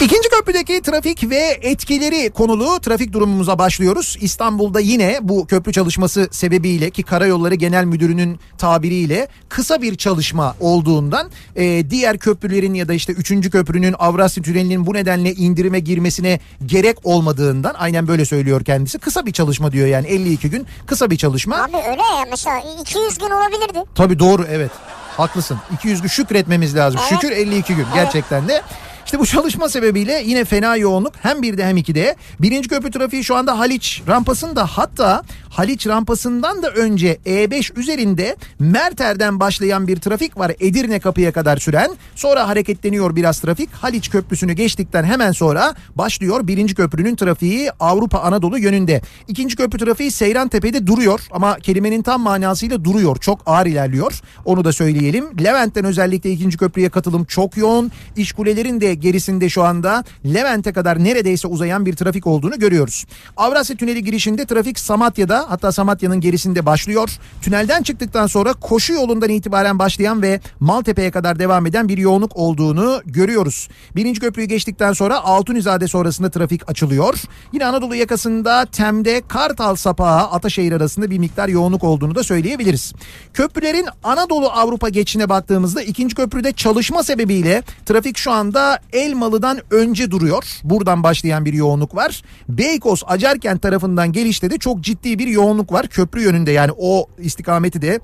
İkinci 0.00 0.28
köprüdeki 0.28 0.82
trafik 0.82 1.30
ve 1.30 1.58
etkileri 1.62 2.30
konulu 2.30 2.80
trafik 2.80 3.12
durumumuza 3.12 3.58
başlıyoruz. 3.58 4.16
İstanbul'da 4.20 4.80
yine 4.80 5.18
bu 5.22 5.46
köprü 5.46 5.72
çalışması 5.72 6.28
sebebiyle 6.30 6.90
ki 6.90 7.02
Karayolları 7.02 7.54
Genel 7.54 7.84
Müdürü'nün 7.84 8.40
tabiriyle 8.58 9.28
kısa 9.48 9.82
bir 9.82 9.94
çalışma 9.96 10.56
olduğundan 10.60 11.30
e, 11.56 11.90
diğer 11.90 12.18
köprülerin 12.18 12.74
ya 12.74 12.88
da 12.88 12.94
işte 12.94 13.12
3. 13.12 13.50
köprünün 13.50 13.94
Avrasya 13.98 14.42
Tüneli'nin 14.42 14.86
bu 14.86 14.94
nedenle 14.94 15.32
indirime 15.34 15.80
girmesine 15.80 16.40
gerek 16.66 16.96
olmadığından 17.04 17.74
aynen 17.78 18.08
böyle 18.08 18.24
söylüyor 18.24 18.64
kendisi. 18.64 18.98
Kısa 18.98 19.26
bir 19.26 19.32
çalışma 19.32 19.72
diyor 19.72 19.86
yani 19.86 20.06
52 20.06 20.50
gün 20.50 20.66
kısa 20.86 21.10
bir 21.10 21.16
çalışma. 21.16 21.56
Abi 21.56 21.76
öyle 21.76 22.02
ya 22.02 22.24
mesela 22.30 22.62
200 22.80 23.18
gün 23.18 23.30
olabilirdi. 23.30 23.84
Tabii 23.94 24.18
doğru 24.18 24.46
evet. 24.50 24.70
Haklısın. 25.16 25.58
200 25.74 26.02
gün 26.02 26.08
şükretmemiz 26.08 26.76
lazım. 26.76 27.00
Evet. 27.02 27.20
Şükür 27.20 27.36
52 27.36 27.74
gün 27.74 27.86
gerçekten 27.94 28.48
de. 28.48 28.62
İşte 29.10 29.20
bu 29.20 29.26
çalışma 29.26 29.68
sebebiyle 29.68 30.22
yine 30.26 30.44
fena 30.44 30.76
yoğunluk 30.76 31.12
hem 31.22 31.42
birde 31.42 31.64
hem 31.64 31.76
ikide. 31.76 32.16
Birinci 32.40 32.68
köprü 32.68 32.90
trafiği 32.90 33.24
şu 33.24 33.36
anda 33.36 33.58
Haliç 33.58 34.02
rampasında 34.08 34.66
hatta 34.66 35.22
Haliç 35.50 35.86
rampasından 35.86 36.62
da 36.62 36.70
önce 36.70 37.18
E5 37.26 37.78
üzerinde 37.78 38.36
Merter'den 38.58 39.40
başlayan 39.40 39.88
bir 39.88 39.96
trafik 39.96 40.38
var. 40.38 40.52
Edirne 40.60 41.00
kapıya 41.00 41.32
kadar 41.32 41.56
süren. 41.56 41.90
Sonra 42.14 42.48
hareketleniyor 42.48 43.16
biraz 43.16 43.40
trafik. 43.40 43.72
Haliç 43.72 44.10
köprüsünü 44.10 44.52
geçtikten 44.52 45.04
hemen 45.04 45.32
sonra 45.32 45.74
başlıyor 45.94 46.46
birinci 46.46 46.74
köprünün 46.74 47.16
trafiği 47.16 47.70
Avrupa 47.80 48.18
Anadolu 48.18 48.58
yönünde. 48.58 49.00
İkinci 49.28 49.56
köprü 49.56 49.78
trafiği 49.78 50.10
Seyrantepe'de 50.10 50.86
duruyor 50.86 51.20
ama 51.30 51.56
kelimenin 51.56 52.02
tam 52.02 52.20
manasıyla 52.20 52.84
duruyor. 52.84 53.16
Çok 53.16 53.40
ağır 53.46 53.66
ilerliyor. 53.66 54.20
Onu 54.44 54.64
da 54.64 54.72
söyleyelim. 54.72 55.24
Levent'ten 55.44 55.84
özellikle 55.84 56.30
ikinci 56.30 56.58
köprüye 56.58 56.88
katılım 56.88 57.24
çok 57.24 57.56
yoğun. 57.56 57.92
İş 58.16 58.32
kulelerin 58.32 58.80
de 58.80 58.99
gerisinde 59.00 59.48
şu 59.48 59.64
anda 59.64 60.04
Levent'e 60.26 60.72
kadar 60.72 61.04
neredeyse 61.04 61.48
uzayan 61.48 61.86
bir 61.86 61.96
trafik 61.96 62.26
olduğunu 62.26 62.58
görüyoruz. 62.58 63.04
Avrasya 63.36 63.76
Tüneli 63.76 64.04
girişinde 64.04 64.46
trafik 64.46 64.78
Samatya'da 64.78 65.46
hatta 65.48 65.72
Samatya'nın 65.72 66.20
gerisinde 66.20 66.66
başlıyor. 66.66 67.10
Tünelden 67.42 67.82
çıktıktan 67.82 68.26
sonra 68.26 68.52
koşu 68.52 68.92
yolundan 68.92 69.30
itibaren 69.30 69.78
başlayan 69.78 70.22
ve 70.22 70.40
Maltepe'ye 70.60 71.10
kadar 71.10 71.38
devam 71.38 71.66
eden 71.66 71.88
bir 71.88 71.98
yoğunluk 71.98 72.36
olduğunu 72.36 73.02
görüyoruz. 73.06 73.68
Birinci 73.96 74.20
köprüyü 74.20 74.48
geçtikten 74.48 74.92
sonra 74.92 75.24
Altunizade 75.24 75.88
sonrasında 75.88 76.30
trafik 76.30 76.70
açılıyor. 76.70 77.14
Yine 77.52 77.66
Anadolu 77.66 77.94
yakasında 77.94 78.66
Tem'de 78.66 79.22
Kartal 79.28 79.74
Sapağı 79.74 80.20
Ataşehir 80.20 80.72
arasında 80.72 81.10
bir 81.10 81.18
miktar 81.18 81.48
yoğunluk 81.48 81.84
olduğunu 81.84 82.14
da 82.14 82.24
söyleyebiliriz. 82.24 82.92
Köprülerin 83.34 83.86
Anadolu 84.04 84.48
Avrupa 84.50 84.88
geçişine 84.88 85.28
baktığımızda 85.28 85.82
ikinci 85.82 86.14
köprüde 86.14 86.52
çalışma 86.52 87.02
sebebiyle 87.02 87.62
trafik 87.86 88.16
şu 88.18 88.32
anda 88.32 88.78
Elmalı'dan 88.92 89.58
önce 89.70 90.10
duruyor. 90.10 90.44
Buradan 90.64 91.02
başlayan 91.02 91.44
bir 91.44 91.52
yoğunluk 91.52 91.94
var. 91.94 92.22
Beykoz 92.48 93.02
Acarkent 93.06 93.62
tarafından 93.62 94.12
gelişte 94.12 94.50
de 94.50 94.58
çok 94.58 94.80
ciddi 94.80 95.18
bir 95.18 95.26
yoğunluk 95.26 95.72
var. 95.72 95.86
Köprü 95.86 96.22
yönünde 96.22 96.50
yani 96.50 96.72
o 96.78 97.06
istikameti 97.18 97.82
de 97.82 98.00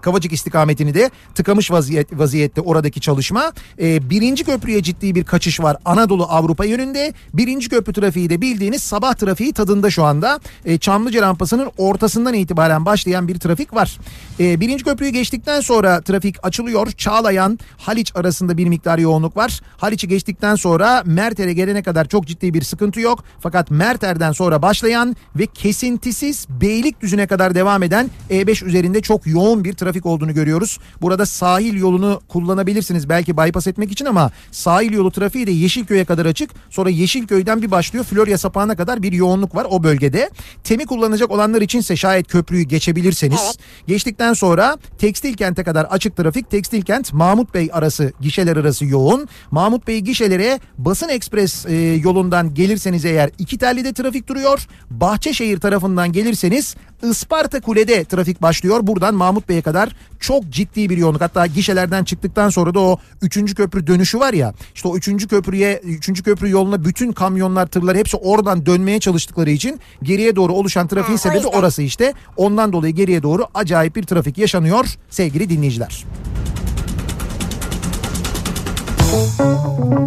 Kavacık 0.00 0.32
istikametini 0.32 0.94
de 0.94 1.10
tıkamış 1.34 1.70
vaziyet, 1.70 2.18
vaziyette 2.18 2.60
oradaki 2.60 3.00
çalışma. 3.00 3.52
Ee, 3.80 4.10
birinci 4.10 4.44
köprüye 4.44 4.82
ciddi 4.82 5.14
bir 5.14 5.24
kaçış 5.24 5.60
var 5.60 5.76
Anadolu 5.84 6.24
Avrupa 6.24 6.64
yönünde. 6.64 7.12
Birinci 7.34 7.68
köprü 7.68 7.92
trafiği 7.92 8.30
de 8.30 8.40
bildiğiniz 8.40 8.82
sabah 8.82 9.14
trafiği 9.14 9.52
tadında 9.52 9.90
şu 9.90 10.04
anda. 10.04 10.40
Ee, 10.64 10.78
Çamlıca 10.78 11.22
rampasının 11.22 11.70
ortasından 11.78 12.34
itibaren 12.34 12.86
başlayan 12.86 13.28
bir 13.28 13.38
trafik 13.38 13.74
var. 13.74 13.98
Ee, 14.40 14.60
birinci 14.60 14.84
köprüyü 14.84 15.10
geçtikten 15.10 15.60
sonra 15.60 16.00
trafik 16.00 16.36
açılıyor. 16.42 16.90
Çağlayan 16.90 17.58
Haliç 17.78 18.12
arasında 18.16 18.56
bir 18.56 18.66
miktar 18.66 18.98
yoğunluk 18.98 19.36
var. 19.36 19.60
Haliç'i 19.76 20.08
geçtikten 20.08 20.54
sonra 20.54 21.02
Merter'e 21.06 21.52
gelene 21.52 21.82
kadar 21.82 22.08
çok 22.08 22.26
ciddi 22.26 22.54
bir 22.54 22.62
sıkıntı 22.62 23.00
yok. 23.00 23.24
Fakat 23.40 23.70
Merter'den 23.70 24.32
sonra 24.32 24.62
başlayan 24.62 25.16
ve 25.36 25.46
kesintisiz 25.46 26.46
Beylikdüzü'ne 26.60 27.26
kadar 27.26 27.54
devam 27.54 27.82
eden 27.82 28.10
E5 28.30 28.64
üzerinde 28.64 29.00
çok 29.00 29.26
yoğun 29.26 29.64
bir 29.64 29.72
trafik 29.72 29.85
olduğunu 30.06 30.34
görüyoruz. 30.34 30.78
Burada 31.02 31.26
sahil 31.26 31.74
yolunu 31.80 32.20
kullanabilirsiniz 32.28 33.08
belki 33.08 33.36
bypass 33.36 33.66
etmek 33.66 33.92
için 33.92 34.04
ama 34.04 34.30
sahil 34.50 34.92
yolu 34.92 35.10
trafiği 35.10 35.46
de 35.46 35.50
Yeşilköy'e 35.50 36.04
kadar 36.04 36.26
açık. 36.26 36.50
Sonra 36.70 36.90
Yeşilköy'den 36.90 37.62
bir 37.62 37.70
başlıyor 37.70 38.04
Florya 38.04 38.38
sapağına 38.38 38.76
kadar 38.76 39.02
bir 39.02 39.12
yoğunluk 39.12 39.54
var 39.54 39.66
o 39.70 39.82
bölgede. 39.82 40.30
Temi 40.64 40.86
kullanacak 40.86 41.30
olanlar 41.30 41.62
içinse 41.62 41.96
şayet 41.96 42.28
köprüyü 42.28 42.62
geçebilirseniz. 42.62 43.40
Evet. 43.44 43.58
Geçtikten 43.86 44.32
sonra 44.32 44.76
Tekstil 44.98 45.34
Kent'e 45.34 45.64
kadar 45.64 45.84
açık 45.84 46.16
trafik. 46.16 46.50
Tekstil 46.50 46.82
Kent 46.82 47.12
Mahmut 47.12 47.54
Bey 47.54 47.68
arası 47.72 48.12
gişeler 48.20 48.56
arası 48.56 48.84
yoğun. 48.84 49.28
Mahmut 49.50 49.86
Bey 49.86 50.00
gişelere 50.00 50.60
Basın 50.78 51.08
Ekspres 51.08 51.66
e, 51.66 51.74
yolundan 51.74 52.54
gelirseniz 52.54 53.04
eğer 53.04 53.30
iki 53.38 53.58
tellide 53.58 53.92
trafik 53.92 54.28
duruyor. 54.28 54.66
Bahçeşehir 54.90 55.60
tarafından 55.60 56.12
gelirseniz 56.12 56.76
Isparta 57.02 57.60
Kule'de 57.60 58.04
trafik 58.04 58.42
başlıyor. 58.42 58.80
Buradan 58.82 59.14
Mahmut 59.14 59.48
Bey'e 59.48 59.62
kadar 59.62 59.75
çok 60.20 60.50
ciddi 60.50 60.90
bir 60.90 60.96
yoğunluk. 60.96 61.20
Hatta 61.20 61.46
gişelerden 61.46 62.04
çıktıktan 62.04 62.48
sonra 62.48 62.74
da 62.74 62.80
o 62.80 62.98
3. 63.22 63.54
köprü 63.54 63.86
dönüşü 63.86 64.20
var 64.20 64.32
ya. 64.32 64.54
İşte 64.74 64.88
o 64.88 64.96
3. 64.96 65.28
köprüye 65.28 65.80
3. 65.84 66.22
köprü 66.22 66.50
yoluna 66.50 66.84
bütün 66.84 67.12
kamyonlar, 67.12 67.66
tırlar 67.66 67.96
hepsi 67.96 68.16
oradan 68.16 68.66
dönmeye 68.66 69.00
çalıştıkları 69.00 69.50
için 69.50 69.80
geriye 70.02 70.36
doğru 70.36 70.52
oluşan 70.52 70.86
trafiğin 70.86 71.18
Ha, 71.18 71.22
sebebi 71.22 71.46
orası 71.46 71.82
işte. 71.82 72.14
Ondan 72.36 72.72
dolayı 72.72 72.94
geriye 72.94 73.22
doğru 73.22 73.46
acayip 73.54 73.96
bir 73.96 74.02
trafik 74.02 74.38
yaşanıyor 74.38 74.86
sevgili 75.10 75.50
dinleyiciler. 75.50 76.04
Kafa 79.10 80.06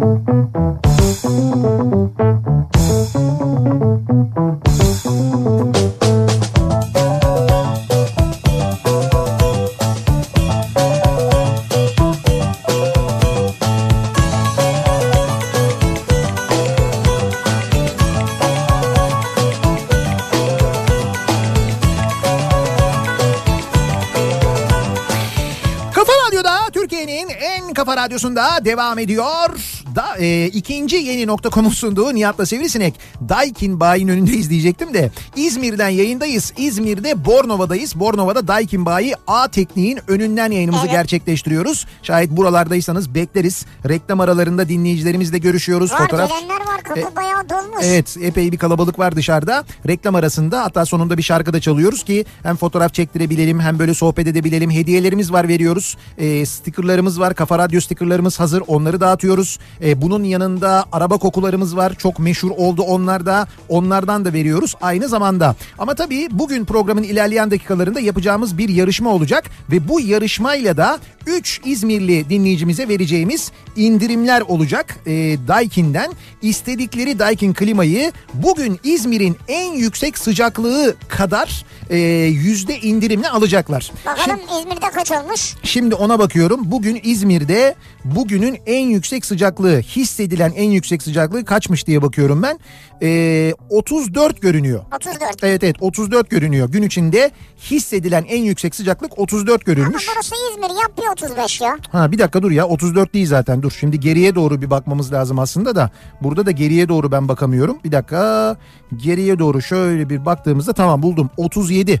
kafa 27.80 27.96
radyosunda 27.96 28.64
devam 28.64 28.98
ediyor. 28.98 29.79
Da, 29.94 30.16
e, 30.18 30.46
ikinci 30.46 30.96
yeni 30.96 31.26
nokta.com'un 31.26 31.70
sunduğu 31.70 32.14
Nihat'la 32.14 32.46
Sivrisinek. 32.46 32.94
Daikin 33.28 33.80
Bayi'nin 33.80 34.12
önünde 34.12 34.30
izleyecektim 34.32 34.94
de. 34.94 35.10
İzmir'den 35.36 35.88
yayındayız. 35.88 36.52
İzmir'de 36.56 37.24
Bornova'dayız. 37.24 38.00
Bornova'da 38.00 38.48
Daikin 38.48 38.86
Bayi 38.86 39.14
A 39.26 39.48
Tekniğin 39.48 39.98
önünden 40.08 40.50
yayınımızı 40.50 40.82
Evet. 40.82 40.92
gerçekleştiriyoruz. 40.92 41.86
Şayet 42.02 42.30
buralardaysanız 42.30 43.14
bekleriz. 43.14 43.66
Reklam 43.88 44.20
aralarında 44.20 44.68
dinleyicilerimizle 44.68 45.38
görüşüyoruz. 45.38 45.92
Var 45.92 45.98
Fotoğraf 45.98 46.30
gelenler 46.30 46.60
var 46.66 46.82
kapı 46.82 47.00
E, 47.00 47.16
bayağı 47.16 47.48
dolmuş. 47.48 47.84
Evet 47.84 48.16
epey 48.20 48.52
bir 48.52 48.58
kalabalık 48.58 48.98
var 48.98 49.16
dışarıda. 49.16 49.64
Reklam 49.88 50.14
arasında 50.14 50.62
hatta 50.64 50.86
sonunda 50.86 51.18
bir 51.18 51.22
şarkı 51.22 51.52
da 51.52 51.60
çalıyoruz 51.60 52.04
ki 52.04 52.24
hem 52.42 52.56
fotoğraf 52.56 52.94
çektirebilelim 52.94 53.60
hem 53.60 53.78
böyle 53.78 53.94
sohbet 53.94 54.26
edebilelim. 54.26 54.70
Hediyelerimiz 54.70 55.32
var 55.32 55.48
veriyoruz. 55.48 55.96
E, 56.18 56.46
stickerlarımız 56.46 57.20
var. 57.20 57.34
Kafa 57.34 57.58
Radyo 57.58 57.80
stickerlarımız 57.80 58.40
hazır. 58.40 58.62
Onları 58.66 59.00
dağıtıyoruz. 59.00 59.58
E, 59.82 60.02
bunun 60.02 60.24
yanında 60.24 60.84
araba 60.92 61.18
kokularımız 61.18 61.76
var. 61.76 61.94
Çok 61.98 62.18
meşhur 62.18 62.50
oldu 62.50 62.82
onlar 62.82 63.26
da. 63.26 63.46
Onlardan 63.68 64.24
da 64.24 64.32
veriyoruz 64.32 64.74
aynı 64.80 65.08
zamanda. 65.08 65.56
Ama 65.78 65.94
tabii 65.94 66.28
bugün 66.30 66.64
programın 66.64 67.02
ilerleyen 67.02 67.50
dakikalarında 67.50 68.00
yapacağımız 68.00 68.58
bir 68.58 68.68
yarışma 68.68 69.10
olacak. 69.10 69.44
Ve 69.70 69.88
bu 69.88 70.00
yarışmayla 70.00 70.76
da 70.76 70.98
3 71.26 71.60
İzmirli 71.64 72.30
dinleyicimize 72.30 72.88
vereceğimiz 72.88 73.52
indirimler 73.76 74.40
olacak. 74.40 74.96
E, 75.06 75.12
Daikin'den 75.48 76.12
istedikleri 76.42 77.18
Daikin 77.18 77.52
klimayı 77.52 78.12
bugün 78.34 78.80
İzmir'in 78.84 79.36
en 79.48 79.72
yüksek 79.72 80.18
sıcaklığı 80.18 80.94
kadar 81.08 81.64
e, 81.90 81.98
yüzde 82.26 82.78
indirimle 82.78 83.28
alacaklar. 83.28 83.92
Bakalım 84.06 84.40
İzmir'de 84.60 84.90
kaç 84.94 85.12
olmuş? 85.12 85.54
Şimdi 85.62 85.94
ona 85.94 86.18
bakıyorum. 86.18 86.60
Bugün 86.64 87.00
İzmir'de 87.02 87.74
bugünün 88.04 88.58
en 88.66 88.86
yüksek 88.86 89.26
sıcaklığı 89.26 89.69
hissedilen 89.78 90.52
en 90.56 90.70
yüksek 90.70 91.02
sıcaklığı 91.02 91.44
kaçmış 91.44 91.86
diye 91.86 92.02
bakıyorum 92.02 92.42
ben. 92.42 92.58
Ee, 93.02 93.54
34 93.70 94.42
görünüyor. 94.42 94.82
34. 94.96 95.44
Evet 95.44 95.64
evet 95.64 95.76
34 95.80 96.30
görünüyor. 96.30 96.68
Gün 96.68 96.82
içinde 96.82 97.30
hissedilen 97.70 98.24
en 98.28 98.42
yüksek 98.42 98.74
sıcaklık 98.74 99.18
34 99.18 99.50
Ama 99.68 99.74
görülmüş. 99.74 100.06
burası 100.14 100.34
İzmir 100.52 100.80
yap 100.82 100.92
bir 100.98 101.24
35 101.26 101.60
ya. 101.60 101.78
Ha 101.92 102.12
bir 102.12 102.18
dakika 102.18 102.42
dur 102.42 102.50
ya 102.50 102.66
34 102.66 103.14
değil 103.14 103.26
zaten 103.26 103.62
dur. 103.62 103.70
Şimdi 103.80 104.00
geriye 104.00 104.34
doğru 104.34 104.62
bir 104.62 104.70
bakmamız 104.70 105.12
lazım 105.12 105.38
aslında 105.38 105.76
da. 105.76 105.90
Burada 106.22 106.46
da 106.46 106.50
geriye 106.50 106.88
doğru 106.88 107.12
ben 107.12 107.28
bakamıyorum. 107.28 107.78
Bir 107.84 107.92
dakika 107.92 108.56
geriye 108.96 109.38
doğru 109.38 109.62
şöyle 109.62 110.10
bir 110.10 110.26
baktığımızda 110.26 110.72
tamam 110.72 111.02
buldum 111.02 111.30
37. 111.36 112.00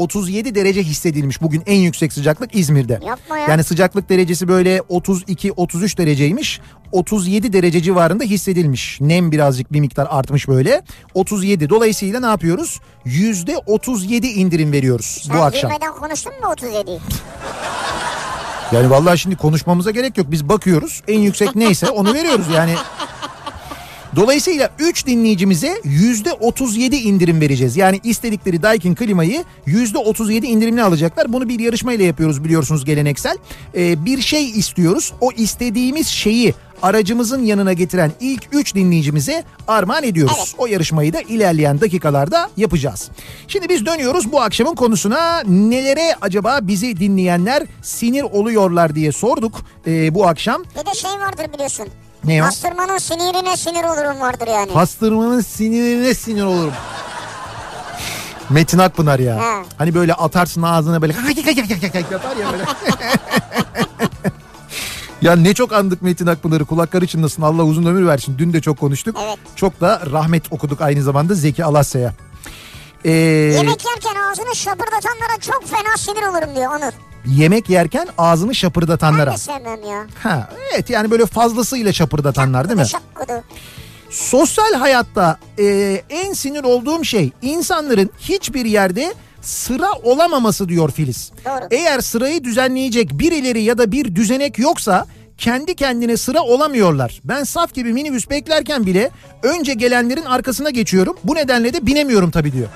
37 0.00 0.54
derece 0.54 0.82
hissedilmiş 0.82 1.42
bugün 1.42 1.62
en 1.66 1.78
yüksek 1.78 2.12
sıcaklık 2.12 2.54
İzmir'de. 2.54 3.00
Yapma 3.06 3.38
ya. 3.38 3.46
Yani 3.48 3.64
sıcaklık 3.64 4.08
derecesi 4.08 4.48
böyle 4.48 4.78
32-33 4.78 5.98
dereceymiş. 5.98 6.60
37 6.92 7.52
derece 7.52 7.82
civarında 7.82 8.24
hissedilmiş. 8.24 9.00
Nem 9.00 9.32
birazcık 9.32 9.72
bir 9.72 9.80
miktar 9.80 10.06
artmış 10.10 10.48
böyle. 10.48 10.82
37. 11.14 11.68
Dolayısıyla 11.70 12.20
ne 12.20 12.26
yapıyoruz? 12.26 12.80
%37 13.06 14.26
indirim 14.26 14.72
veriyoruz 14.72 15.24
Sen 15.26 15.38
bu 15.38 15.42
akşam. 15.42 15.70
girmeden 15.70 15.92
konuştun 15.94 16.32
mu 16.32 16.46
37'yi? 16.46 16.98
Yani 18.72 18.90
vallahi 18.90 19.18
şimdi 19.18 19.36
konuşmamıza 19.36 19.90
gerek 19.90 20.18
yok. 20.18 20.26
Biz 20.30 20.48
bakıyoruz 20.48 21.02
en 21.08 21.18
yüksek 21.20 21.56
neyse 21.56 21.90
onu 21.90 22.14
veriyoruz 22.14 22.46
yani. 22.54 22.74
Dolayısıyla 24.16 24.70
3 24.78 25.06
dinleyicimize 25.06 25.80
%37 25.84 26.94
indirim 26.94 27.40
vereceğiz. 27.40 27.76
Yani 27.76 28.00
istedikleri 28.04 28.62
Daikin 28.62 28.94
klimayı 28.94 29.44
%37 29.66 30.46
indirimli 30.46 30.82
alacaklar. 30.82 31.32
Bunu 31.32 31.48
bir 31.48 31.60
yarışmayla 31.60 32.04
yapıyoruz 32.04 32.44
biliyorsunuz 32.44 32.84
geleneksel. 32.84 33.36
Ee, 33.74 34.04
bir 34.04 34.20
şey 34.20 34.50
istiyoruz. 34.50 35.12
O 35.20 35.32
istediğimiz 35.32 36.06
şeyi 36.06 36.54
aracımızın 36.82 37.42
yanına 37.44 37.72
getiren 37.72 38.12
ilk 38.20 38.48
3 38.52 38.74
dinleyicimize 38.74 39.44
armağan 39.68 40.04
ediyoruz. 40.04 40.36
Evet. 40.38 40.54
O 40.58 40.66
yarışmayı 40.66 41.12
da 41.12 41.20
ilerleyen 41.20 41.80
dakikalarda 41.80 42.50
yapacağız. 42.56 43.10
Şimdi 43.48 43.68
biz 43.68 43.86
dönüyoruz 43.86 44.32
bu 44.32 44.40
akşamın 44.40 44.74
konusuna. 44.74 45.42
Nelere 45.42 46.14
acaba 46.20 46.58
bizi 46.62 47.00
dinleyenler 47.00 47.62
sinir 47.82 48.22
oluyorlar 48.22 48.94
diye 48.94 49.12
sorduk 49.12 49.60
ee, 49.86 50.14
bu 50.14 50.26
akşam. 50.26 50.62
Bir 50.62 50.86
de 50.90 50.94
şey 50.94 51.10
vardır 51.10 51.52
biliyorsun. 51.54 51.86
Ne 52.24 52.42
o? 52.42 52.46
Pastırmanın 52.46 52.98
sinirine 52.98 53.56
sinir 53.56 53.84
olurum 53.84 54.20
vardır 54.20 54.46
yani. 54.46 54.72
Pastırmanın 54.72 55.40
sinirine 55.40 56.14
sinir 56.14 56.42
olurum. 56.42 56.72
Metin 58.50 58.78
Akpınar 58.78 59.18
ya. 59.18 59.36
Ha. 59.36 59.62
Hani 59.78 59.94
böyle 59.94 60.14
atarsın 60.14 60.62
ağzına 60.62 61.02
böyle 61.02 61.12
yapar 61.12 62.36
ya 62.36 62.52
böyle. 62.52 62.64
ya 65.22 65.36
ne 65.36 65.54
çok 65.54 65.72
andık 65.72 66.02
Metin 66.02 66.26
Akpınar'ı 66.26 66.64
kulakları 66.64 67.06
çınlasın 67.06 67.42
Allah 67.42 67.62
uzun 67.64 67.86
ömür 67.86 68.06
versin. 68.06 68.38
Dün 68.38 68.52
de 68.52 68.60
çok 68.60 68.78
konuştuk. 68.78 69.16
Evet. 69.24 69.38
Çok 69.56 69.80
da 69.80 70.02
rahmet 70.12 70.52
okuduk 70.52 70.80
aynı 70.80 71.02
zamanda 71.02 71.34
Zeki 71.34 71.64
Alasya'ya. 71.64 72.14
Ee, 73.04 73.10
Yemek 73.10 73.84
yerken 73.84 74.14
ağzını 74.30 74.56
şapırdatanlara 74.56 75.40
çok 75.40 75.64
fena 75.68 75.96
sinir 75.96 76.22
olurum 76.22 76.56
diyor 76.56 76.70
Onur. 76.70 76.92
Yemek 77.26 77.70
yerken 77.70 78.08
ağzını 78.18 78.48
Ben 78.48 78.54
şapırdatanlara. 78.54 79.32
de 79.32 79.36
sevmem 79.38 79.82
ya. 79.90 80.06
Ha, 80.22 80.48
evet 80.74 80.90
yani 80.90 81.10
böyle 81.10 81.26
fazlasıyla 81.26 81.92
şapırdatanlar 81.92 82.68
değil 82.68 82.80
mi? 82.80 82.86
Şapkudu. 82.88 83.42
Sosyal 84.10 84.74
hayatta 84.74 85.38
e, 85.58 85.64
en 86.10 86.32
sinir 86.32 86.64
olduğum 86.64 87.04
şey 87.04 87.30
insanların 87.42 88.10
hiçbir 88.18 88.64
yerde 88.64 89.14
sıra 89.42 89.92
olamaması 90.02 90.68
diyor 90.68 90.90
Filiz. 90.90 91.32
Doğru. 91.44 91.64
Eğer 91.70 92.00
sırayı 92.00 92.44
düzenleyecek 92.44 93.10
birileri 93.18 93.62
ya 93.62 93.78
da 93.78 93.92
bir 93.92 94.14
düzenek 94.14 94.58
yoksa 94.58 95.06
kendi 95.38 95.74
kendine 95.74 96.16
sıra 96.16 96.42
olamıyorlar. 96.42 97.20
Ben 97.24 97.44
saf 97.44 97.74
gibi 97.74 97.92
minibüs 97.92 98.30
beklerken 98.30 98.86
bile 98.86 99.10
önce 99.42 99.74
gelenlerin 99.74 100.24
arkasına 100.24 100.70
geçiyorum. 100.70 101.16
Bu 101.24 101.34
nedenle 101.34 101.72
de 101.72 101.86
binemiyorum 101.86 102.30
tabii 102.30 102.52
diyor. 102.52 102.68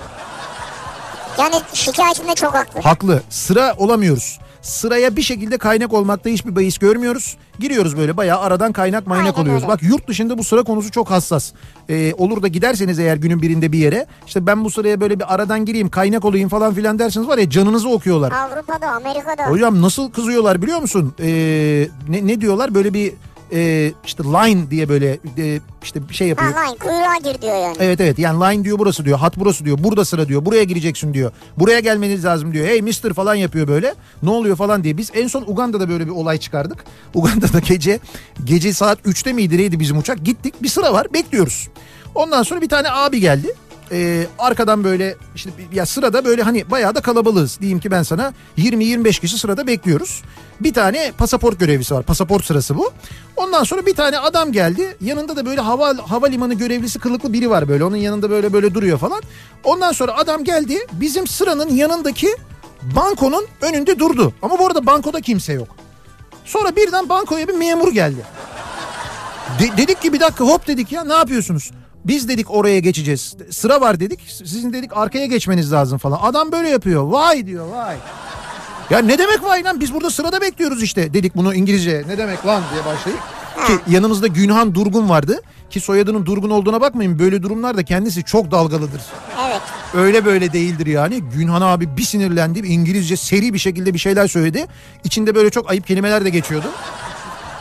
Yani 1.38 1.54
şikayetinde 1.72 2.34
çok 2.34 2.54
haklı. 2.54 2.80
Haklı. 2.80 3.22
Sıra 3.30 3.74
olamıyoruz. 3.78 4.38
Sıraya 4.62 5.16
bir 5.16 5.22
şekilde 5.22 5.58
kaynak 5.58 5.92
olmakta 5.92 6.30
hiçbir 6.30 6.56
bahis 6.56 6.78
görmüyoruz. 6.78 7.36
Giriyoruz 7.58 7.96
böyle 7.96 8.16
bayağı 8.16 8.40
aradan 8.40 8.72
kaynak 8.72 9.06
maynak 9.06 9.26
Aynen 9.26 9.40
oluyoruz. 9.42 9.62
öyle. 9.62 9.72
Bak 9.72 9.82
yurt 9.82 10.08
dışında 10.08 10.38
bu 10.38 10.44
sıra 10.44 10.62
konusu 10.62 10.90
çok 10.90 11.10
hassas. 11.10 11.52
Ee, 11.88 12.14
olur 12.18 12.42
da 12.42 12.48
giderseniz 12.48 12.98
eğer 12.98 13.16
günün 13.16 13.42
birinde 13.42 13.72
bir 13.72 13.78
yere 13.78 14.06
işte 14.26 14.46
ben 14.46 14.64
bu 14.64 14.70
sıraya 14.70 15.00
böyle 15.00 15.20
bir 15.20 15.34
aradan 15.34 15.64
gireyim 15.64 15.88
kaynak 15.90 16.24
olayım 16.24 16.48
falan 16.48 16.74
filan 16.74 16.98
dersiniz 16.98 17.28
var 17.28 17.38
ya 17.38 17.50
canınızı 17.50 17.88
okuyorlar. 17.88 18.32
Avrupa'da, 18.32 18.88
Amerika'da. 18.90 19.46
Hocam 19.46 19.82
nasıl 19.82 20.10
kızıyorlar 20.12 20.62
biliyor 20.62 20.78
musun? 20.80 21.14
Ee, 21.20 21.88
ne, 22.08 22.26
ne 22.26 22.40
diyorlar 22.40 22.74
böyle 22.74 22.94
bir 22.94 23.12
e, 23.54 23.92
işte 24.04 24.24
line 24.24 24.70
diye 24.70 24.88
böyle 24.88 25.18
e, 25.38 25.60
işte 25.82 26.08
bir 26.08 26.14
şey 26.14 26.28
yapıyor. 26.28 26.52
Ha 26.52 26.60
lan 26.60 26.76
kuyruğa 26.76 27.16
gir 27.16 27.42
diyor 27.42 27.56
yani. 27.62 27.76
Evet 27.80 28.00
evet 28.00 28.18
yani 28.18 28.40
line 28.40 28.64
diyor 28.64 28.78
burası 28.78 29.04
diyor 29.04 29.18
hat 29.18 29.36
burası 29.36 29.64
diyor 29.64 29.78
burada 29.80 30.04
sıra 30.04 30.28
diyor 30.28 30.44
buraya 30.44 30.64
gireceksin 30.64 31.14
diyor 31.14 31.32
buraya 31.56 31.80
gelmeniz 31.80 32.24
lazım 32.24 32.52
diyor 32.52 32.66
hey 32.66 32.82
mister 32.82 33.12
falan 33.12 33.34
yapıyor 33.34 33.68
böyle 33.68 33.94
ne 34.22 34.30
oluyor 34.30 34.56
falan 34.56 34.84
diye. 34.84 34.96
Biz 34.96 35.10
en 35.14 35.28
son 35.28 35.42
Uganda'da 35.46 35.88
böyle 35.88 36.06
bir 36.06 36.12
olay 36.12 36.38
çıkardık. 36.38 36.84
Uganda'da 37.14 37.58
gece 37.58 37.98
gece 38.44 38.72
saat 38.72 38.98
3'te 39.06 39.32
miydi 39.32 39.58
neydi 39.58 39.80
bizim 39.80 39.98
uçak? 39.98 40.24
Gittik 40.24 40.62
bir 40.62 40.68
sıra 40.68 40.92
var 40.92 41.06
bekliyoruz. 41.12 41.68
Ondan 42.14 42.42
sonra 42.42 42.60
bir 42.60 42.68
tane 42.68 42.90
abi 42.90 43.20
geldi 43.20 43.48
Ee, 43.92 44.26
arkadan 44.38 44.84
böyle 44.84 45.16
işte 45.34 45.50
ya 45.72 45.86
sırada 45.86 46.24
böyle 46.24 46.42
hani 46.42 46.70
bayağı 46.70 46.94
da 46.94 47.00
kalabalığız. 47.00 47.60
Diyeyim 47.60 47.80
ki 47.80 47.90
ben 47.90 48.02
sana 48.02 48.32
20-25 48.58 49.20
kişi 49.20 49.38
sırada 49.38 49.66
bekliyoruz. 49.66 50.22
Bir 50.60 50.74
tane 50.74 51.12
pasaport 51.18 51.60
görevlisi 51.60 51.94
var. 51.94 52.02
Pasaport 52.02 52.44
sırası 52.44 52.76
bu. 52.78 52.92
Ondan 53.36 53.64
sonra 53.64 53.86
bir 53.86 53.94
tane 53.94 54.18
adam 54.18 54.52
geldi. 54.52 54.96
Yanında 55.00 55.36
da 55.36 55.46
böyle 55.46 55.60
hava 55.60 55.94
havalimanı 56.08 56.54
görevlisi 56.54 56.98
kılıklı 56.98 57.32
biri 57.32 57.50
var 57.50 57.68
böyle. 57.68 57.84
Onun 57.84 57.96
yanında 57.96 58.30
böyle 58.30 58.52
böyle 58.52 58.74
duruyor 58.74 58.98
falan. 58.98 59.22
Ondan 59.64 59.92
sonra 59.92 60.16
adam 60.16 60.44
geldi. 60.44 60.78
Bizim 60.92 61.26
sıranın 61.26 61.68
yanındaki 61.70 62.28
bankonun 62.82 63.46
önünde 63.60 63.98
durdu. 63.98 64.32
Ama 64.42 64.58
bu 64.58 64.66
arada 64.66 64.86
bankoda 64.86 65.20
kimse 65.20 65.52
yok. 65.52 65.68
Sonra 66.44 66.76
birden 66.76 67.08
bankoya 67.08 67.48
bir 67.48 67.54
memur 67.54 67.92
geldi. 67.92 68.20
De- 69.60 69.76
dedik 69.76 70.02
ki 70.02 70.12
bir 70.12 70.20
dakika 70.20 70.44
hop 70.44 70.66
dedik 70.66 70.92
ya 70.92 71.04
ne 71.04 71.12
yapıyorsunuz? 71.14 71.70
Biz 72.04 72.28
dedik 72.28 72.50
oraya 72.50 72.78
geçeceğiz. 72.78 73.34
Sıra 73.50 73.80
var 73.80 74.00
dedik. 74.00 74.20
Sizin 74.28 74.72
dedik 74.72 74.96
arkaya 74.96 75.26
geçmeniz 75.26 75.72
lazım 75.72 75.98
falan. 75.98 76.18
Adam 76.22 76.52
böyle 76.52 76.68
yapıyor. 76.68 77.02
Vay 77.02 77.46
diyor 77.46 77.66
vay. 77.68 77.96
Ya 78.90 78.98
ne 78.98 79.18
demek 79.18 79.42
vay 79.44 79.64
lan 79.64 79.80
biz 79.80 79.94
burada 79.94 80.10
sırada 80.10 80.40
bekliyoruz 80.40 80.82
işte 80.82 81.14
dedik 81.14 81.36
bunu 81.36 81.54
İngilizce 81.54 82.04
ne 82.08 82.18
demek 82.18 82.46
lan 82.46 82.62
diye 82.72 82.84
başlayıp 82.84 83.20
ki 83.66 83.92
yanımızda 83.92 84.26
Günhan 84.26 84.74
Durgun 84.74 85.08
vardı 85.08 85.40
ki 85.70 85.80
soyadının 85.80 86.26
Durgun 86.26 86.50
olduğuna 86.50 86.80
bakmayın 86.80 87.18
böyle 87.18 87.42
durumlarda 87.42 87.82
kendisi 87.82 88.24
çok 88.24 88.50
dalgalıdır. 88.50 89.02
Evet. 89.48 89.60
Öyle 89.94 90.24
böyle 90.24 90.52
değildir 90.52 90.86
yani. 90.86 91.20
Günhan 91.36 91.62
abi 91.62 91.96
bir 91.96 92.02
sinirlendi. 92.02 92.58
İngilizce 92.58 93.16
seri 93.16 93.54
bir 93.54 93.58
şekilde 93.58 93.94
bir 93.94 93.98
şeyler 93.98 94.28
söyledi. 94.28 94.66
İçinde 95.04 95.34
böyle 95.34 95.50
çok 95.50 95.70
ayıp 95.70 95.86
kelimeler 95.86 96.24
de 96.24 96.30
geçiyordu. 96.30 96.66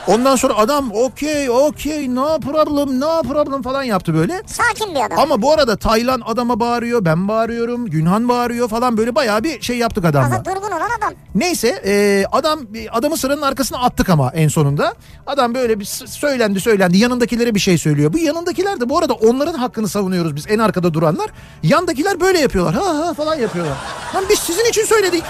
Ondan 0.07 0.35
sonra 0.35 0.57
adam 0.57 0.91
okey 0.91 1.49
okey 1.49 2.15
no 2.15 2.39
problem 2.39 2.99
no 2.99 3.21
problem 3.21 3.61
falan 3.61 3.83
yaptı 3.83 4.13
böyle. 4.13 4.41
Sakin 4.45 4.95
bir 4.95 5.01
adam. 5.01 5.19
Ama 5.19 5.41
bu 5.41 5.51
arada 5.51 5.75
Taylan 5.77 6.21
adama 6.25 6.59
bağırıyor 6.59 7.05
ben 7.05 7.27
bağırıyorum 7.27 7.85
Günhan 7.85 8.29
bağırıyor 8.29 8.69
falan 8.69 8.97
böyle 8.97 9.15
bayağı 9.15 9.43
bir 9.43 9.61
şey 9.61 9.77
yaptık 9.77 10.05
adamla. 10.05 10.29
Fazla 10.29 10.45
durgun 10.45 10.67
olan 10.67 10.89
adam. 10.97 11.13
Neyse 11.35 11.67
e, 11.85 12.25
adam 12.31 12.59
adamı 12.91 13.17
sıranın 13.17 13.41
arkasına 13.41 13.77
attık 13.77 14.09
ama 14.09 14.31
en 14.35 14.47
sonunda. 14.47 14.93
Adam 15.27 15.53
böyle 15.55 15.79
bir 15.79 15.85
söylendi 15.85 16.61
söylendi 16.61 16.97
yanındakilere 16.97 17.55
bir 17.55 17.59
şey 17.59 17.77
söylüyor. 17.77 18.13
Bu 18.13 18.17
yanındakiler 18.17 18.79
de 18.79 18.89
bu 18.89 18.97
arada 18.97 19.13
onların 19.13 19.53
hakkını 19.53 19.87
savunuyoruz 19.87 20.35
biz 20.35 20.45
en 20.49 20.59
arkada 20.59 20.93
duranlar. 20.93 21.29
Yandakiler 21.63 22.19
böyle 22.19 22.39
yapıyorlar 22.39 22.75
ha 22.75 22.97
ha 22.97 23.13
falan 23.13 23.35
yapıyorlar. 23.35 23.77
Lan 24.15 24.23
biz 24.29 24.39
sizin 24.39 24.65
için 24.69 24.85
söyledik. 24.85 25.23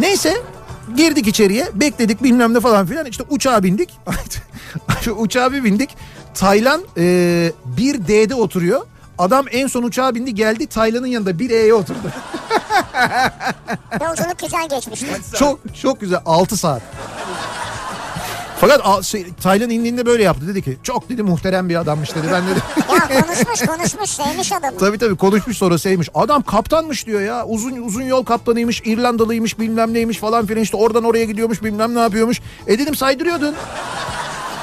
Neyse 0.00 0.36
girdik 0.96 1.26
içeriye 1.26 1.68
bekledik 1.74 2.22
bilmem 2.22 2.54
ne 2.54 2.60
falan 2.60 2.86
filan 2.86 3.06
işte 3.06 3.24
uçağa 3.30 3.62
bindik. 3.62 3.98
Uçağa 5.16 5.52
bir 5.52 5.64
bindik. 5.64 5.96
Taylan 6.34 6.82
e, 6.96 7.52
bir 7.64 7.94
D'de 8.08 8.34
oturuyor. 8.34 8.80
Adam 9.18 9.46
en 9.50 9.66
son 9.66 9.82
uçağa 9.82 10.14
bindi 10.14 10.34
geldi 10.34 10.66
Taylan'ın 10.66 11.06
yanında 11.06 11.38
bir 11.38 11.50
E'ye 11.50 11.74
oturdu. 11.74 12.12
Yolculuk 14.02 14.38
güzel 14.38 14.68
geçmişti. 14.68 15.06
Çok 15.38 15.60
çok 15.82 16.00
güzel 16.00 16.20
6 16.26 16.56
saat. 16.56 16.82
Fakat 18.60 19.04
şey, 19.04 19.26
Taylan 19.42 19.70
indiğinde 19.70 20.06
böyle 20.06 20.22
yaptı 20.22 20.48
dedi 20.48 20.62
ki 20.62 20.78
çok 20.82 21.08
dedi 21.08 21.22
muhterem 21.22 21.68
bir 21.68 21.76
adammış 21.76 22.14
dedi 22.14 22.26
ben 22.32 22.42
dedi. 22.46 22.60
ya 22.92 23.20
konuşmuş 23.22 23.66
konuşmuş 23.66 24.10
sevmiş 24.10 24.52
adamı. 24.52 24.78
tabii 24.78 24.98
tabii 24.98 25.16
konuşmuş 25.16 25.56
sonra 25.56 25.78
sevmiş. 25.78 26.08
Adam 26.14 26.42
kaptanmış 26.42 27.06
diyor 27.06 27.20
ya 27.20 27.46
uzun 27.46 27.82
uzun 27.82 28.02
yol 28.02 28.24
kaptanıymış 28.24 28.82
İrlandalıymış 28.84 29.58
bilmem 29.58 29.94
neymiş 29.94 30.18
falan 30.18 30.46
filan 30.46 30.62
işte 30.62 30.76
oradan 30.76 31.04
oraya 31.04 31.24
gidiyormuş 31.24 31.62
bilmem 31.62 31.94
ne 31.94 32.00
yapıyormuş. 32.00 32.40
E 32.66 32.78
dedim 32.78 32.94
saydırıyordun. 32.94 33.54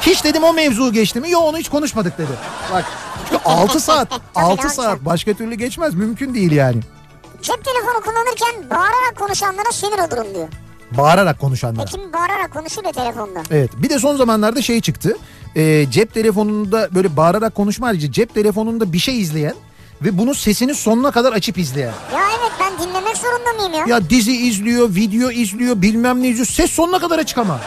Hiç 0.01 0.23
dedim 0.23 0.43
o 0.43 0.53
mevzu 0.53 0.93
geçti 0.93 1.19
mi? 1.19 1.31
Yok 1.31 1.43
onu 1.43 1.57
hiç 1.57 1.69
konuşmadık 1.69 2.17
dedi. 2.17 2.31
Bak 2.73 2.85
çünkü 3.29 3.43
6 3.45 3.79
saat 3.79 4.07
6 4.35 4.67
ne 4.67 4.69
saat 4.69 5.05
başka 5.05 5.33
türlü 5.33 5.55
geçmez 5.55 5.93
mümkün 5.93 6.33
değil 6.33 6.51
yani. 6.51 6.79
Cep 7.41 7.65
telefonu 7.65 8.01
kullanırken 8.01 8.69
bağırarak 8.69 9.15
konuşanlara 9.19 9.71
sinir 9.71 9.99
olurum 9.99 10.33
diyor. 10.35 10.47
Bağırarak 10.97 11.39
konuşanlara. 11.39 11.83
E 11.83 11.91
kim 11.91 12.13
bağırarak 12.13 12.53
konuşuyor 12.53 12.93
telefonda? 12.93 13.39
Evet 13.51 13.71
bir 13.77 13.89
de 13.89 13.99
son 13.99 14.15
zamanlarda 14.17 14.61
şey 14.61 14.81
çıktı. 14.81 15.17
Ee, 15.55 15.85
cep 15.91 16.13
telefonunda 16.13 16.89
böyle 16.95 17.17
bağırarak 17.17 17.55
konuşma 17.55 17.87
harici 17.87 18.11
cep 18.11 18.33
telefonunda 18.33 18.93
bir 18.93 18.99
şey 18.99 19.21
izleyen 19.21 19.55
ve 20.01 20.17
bunun 20.17 20.33
sesini 20.33 20.75
sonuna 20.75 21.11
kadar 21.11 21.33
açıp 21.33 21.57
izleyen. 21.57 21.93
Ya 22.13 22.21
evet 22.39 22.51
ben 22.59 22.87
dinlemek 22.87 23.17
zorunda 23.17 23.53
mıyım 23.57 23.73
ya? 23.89 23.95
Ya 23.95 24.09
dizi 24.09 24.35
izliyor, 24.47 24.95
video 24.95 25.31
izliyor, 25.31 25.81
bilmem 25.81 26.21
ne 26.23 26.27
izliyor. 26.27 26.47
Ses 26.47 26.71
sonuna 26.71 26.99
kadar 26.99 27.19
açık 27.19 27.37
ama. 27.37 27.59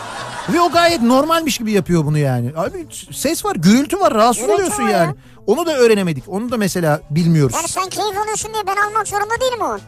Ve 0.52 0.60
o 0.60 0.70
gayet 0.72 1.02
normalmiş 1.02 1.58
gibi 1.58 1.72
yapıyor 1.72 2.04
bunu 2.04 2.18
yani. 2.18 2.52
Abi 2.56 2.86
ses 3.12 3.44
var, 3.44 3.56
gürültü 3.56 4.00
var, 4.00 4.14
rahatsız 4.14 4.42
Gürültü 4.42 4.54
oluyorsun 4.54 4.82
var 4.84 4.88
yani. 4.88 5.06
ya. 5.06 5.14
Onu 5.46 5.66
da 5.66 5.76
öğrenemedik. 5.78 6.24
Onu 6.28 6.50
da 6.50 6.56
mesela 6.56 7.00
bilmiyoruz. 7.10 7.56
Yani 7.56 7.68
sen 7.68 7.88
keyif 7.88 8.18
alıyorsun 8.18 8.52
diye 8.54 8.62
ben 8.66 8.76
almak 8.76 9.08
zorunda 9.08 9.34
değilim 9.40 9.60
o. 9.62 9.78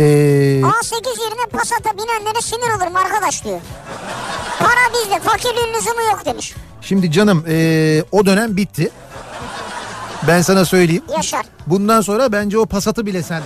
Ee, 0.00 0.02
A8 0.62 1.20
yerine 1.20 1.46
Passat'a 1.52 1.90
binenlere 1.92 2.40
sinir 2.42 2.76
olurum 2.76 2.96
arkadaş 2.96 3.44
diyor. 3.44 3.60
Para 4.58 4.94
bizde 4.94 5.20
fakirliğin 5.20 5.74
lüzumu 5.74 6.02
yok 6.10 6.22
demiş. 6.24 6.54
şimdi 6.82 7.12
canım 7.12 7.44
ee, 7.48 8.04
o 8.12 8.26
dönem 8.26 8.56
bitti. 8.56 8.90
Ben 10.28 10.42
sana 10.42 10.64
söyleyeyim. 10.64 11.02
Yaşar. 11.16 11.46
Bundan 11.66 12.00
sonra 12.00 12.32
bence 12.32 12.58
o 12.58 12.66
pasatı 12.66 13.06
bile 13.06 13.22
sen 13.22 13.42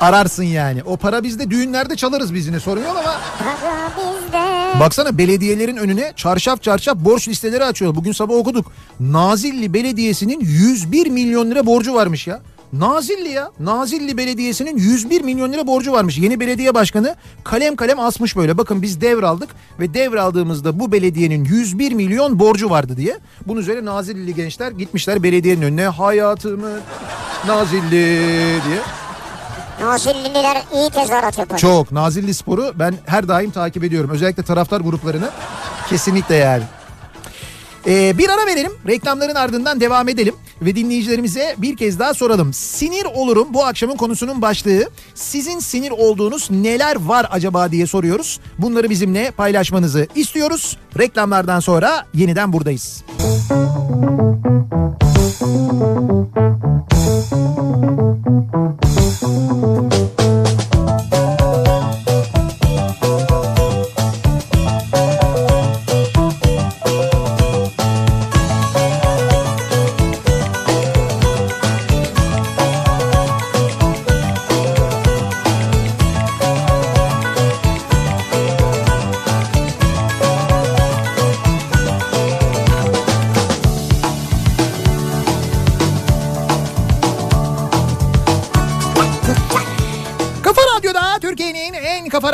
ararsın 0.00 0.42
yani. 0.42 0.82
O 0.82 0.96
para 0.96 1.22
bizde 1.22 1.50
düğünlerde 1.50 1.96
çalarız 1.96 2.34
biz 2.34 2.46
yine 2.46 2.60
sorun 2.60 2.80
yok 2.80 2.96
ama 2.96 3.20
Para 3.38 3.90
bizde 3.96 4.80
Baksana 4.80 5.18
belediyelerin 5.18 5.76
önüne 5.76 6.12
çarşaf 6.16 6.62
çarşaf 6.62 6.96
borç 6.96 7.28
listeleri 7.28 7.64
açıyor. 7.64 7.94
Bugün 7.94 8.12
sabah 8.12 8.34
okuduk. 8.34 8.72
Nazilli 9.00 9.74
Belediyesi'nin 9.74 10.40
101 10.40 11.06
milyon 11.06 11.50
lira 11.50 11.66
borcu 11.66 11.94
varmış 11.94 12.26
ya. 12.26 12.40
Nazilli 12.72 13.28
ya. 13.28 13.50
Nazilli 13.60 14.16
Belediyesi'nin 14.16 14.76
101 14.76 15.20
milyon 15.22 15.52
lira 15.52 15.66
borcu 15.66 15.92
varmış. 15.92 16.18
Yeni 16.18 16.40
belediye 16.40 16.74
başkanı 16.74 17.14
kalem 17.44 17.76
kalem 17.76 18.00
asmış 18.00 18.36
böyle. 18.36 18.58
Bakın 18.58 18.82
biz 18.82 19.00
devraldık 19.00 19.50
ve 19.80 19.94
devraldığımızda 19.94 20.80
bu 20.80 20.92
belediyenin 20.92 21.44
101 21.44 21.92
milyon 21.92 22.38
borcu 22.38 22.70
vardı 22.70 22.96
diye. 22.96 23.18
Bunun 23.46 23.60
üzerine 23.60 23.84
Nazilli 23.84 24.34
gençler 24.34 24.70
gitmişler 24.70 25.22
belediyenin 25.22 25.62
önüne 25.62 25.86
hayatımı 25.86 26.70
Nazilli 27.46 27.90
diye. 28.68 28.80
Nazilliler 29.80 30.62
iyi 30.74 30.90
tezahürat 30.90 31.38
yapar. 31.38 31.58
Çok. 31.58 31.92
Nazilli 31.92 32.34
Spor'u 32.34 32.72
ben 32.74 32.94
her 33.06 33.28
daim 33.28 33.50
takip 33.50 33.84
ediyorum. 33.84 34.10
Özellikle 34.10 34.42
taraftar 34.42 34.80
gruplarını. 34.80 35.30
Kesinlikle 35.88 36.34
yani. 36.34 36.62
Ee, 37.86 38.18
bir 38.18 38.28
ara 38.28 38.46
verelim. 38.46 38.72
Reklamların 38.86 39.34
ardından 39.34 39.80
devam 39.80 40.08
edelim. 40.08 40.34
Ve 40.62 40.76
dinleyicilerimize 40.76 41.54
bir 41.58 41.76
kez 41.76 41.98
daha 41.98 42.14
soralım. 42.14 42.52
Sinir 42.52 43.04
olurum 43.14 43.48
bu 43.50 43.64
akşamın 43.64 43.96
konusunun 43.96 44.42
başlığı. 44.42 44.90
Sizin 45.14 45.58
sinir 45.58 45.90
olduğunuz 45.90 46.50
neler 46.50 46.96
var 46.96 47.26
acaba 47.30 47.72
diye 47.72 47.86
soruyoruz. 47.86 48.40
Bunları 48.58 48.90
bizimle 48.90 49.30
paylaşmanızı 49.30 50.06
istiyoruz. 50.14 50.76
Reklamlardan 50.98 51.60
sonra 51.60 52.06
yeniden 52.14 52.52
buradayız. 52.52 53.04
Kafa 59.60 59.99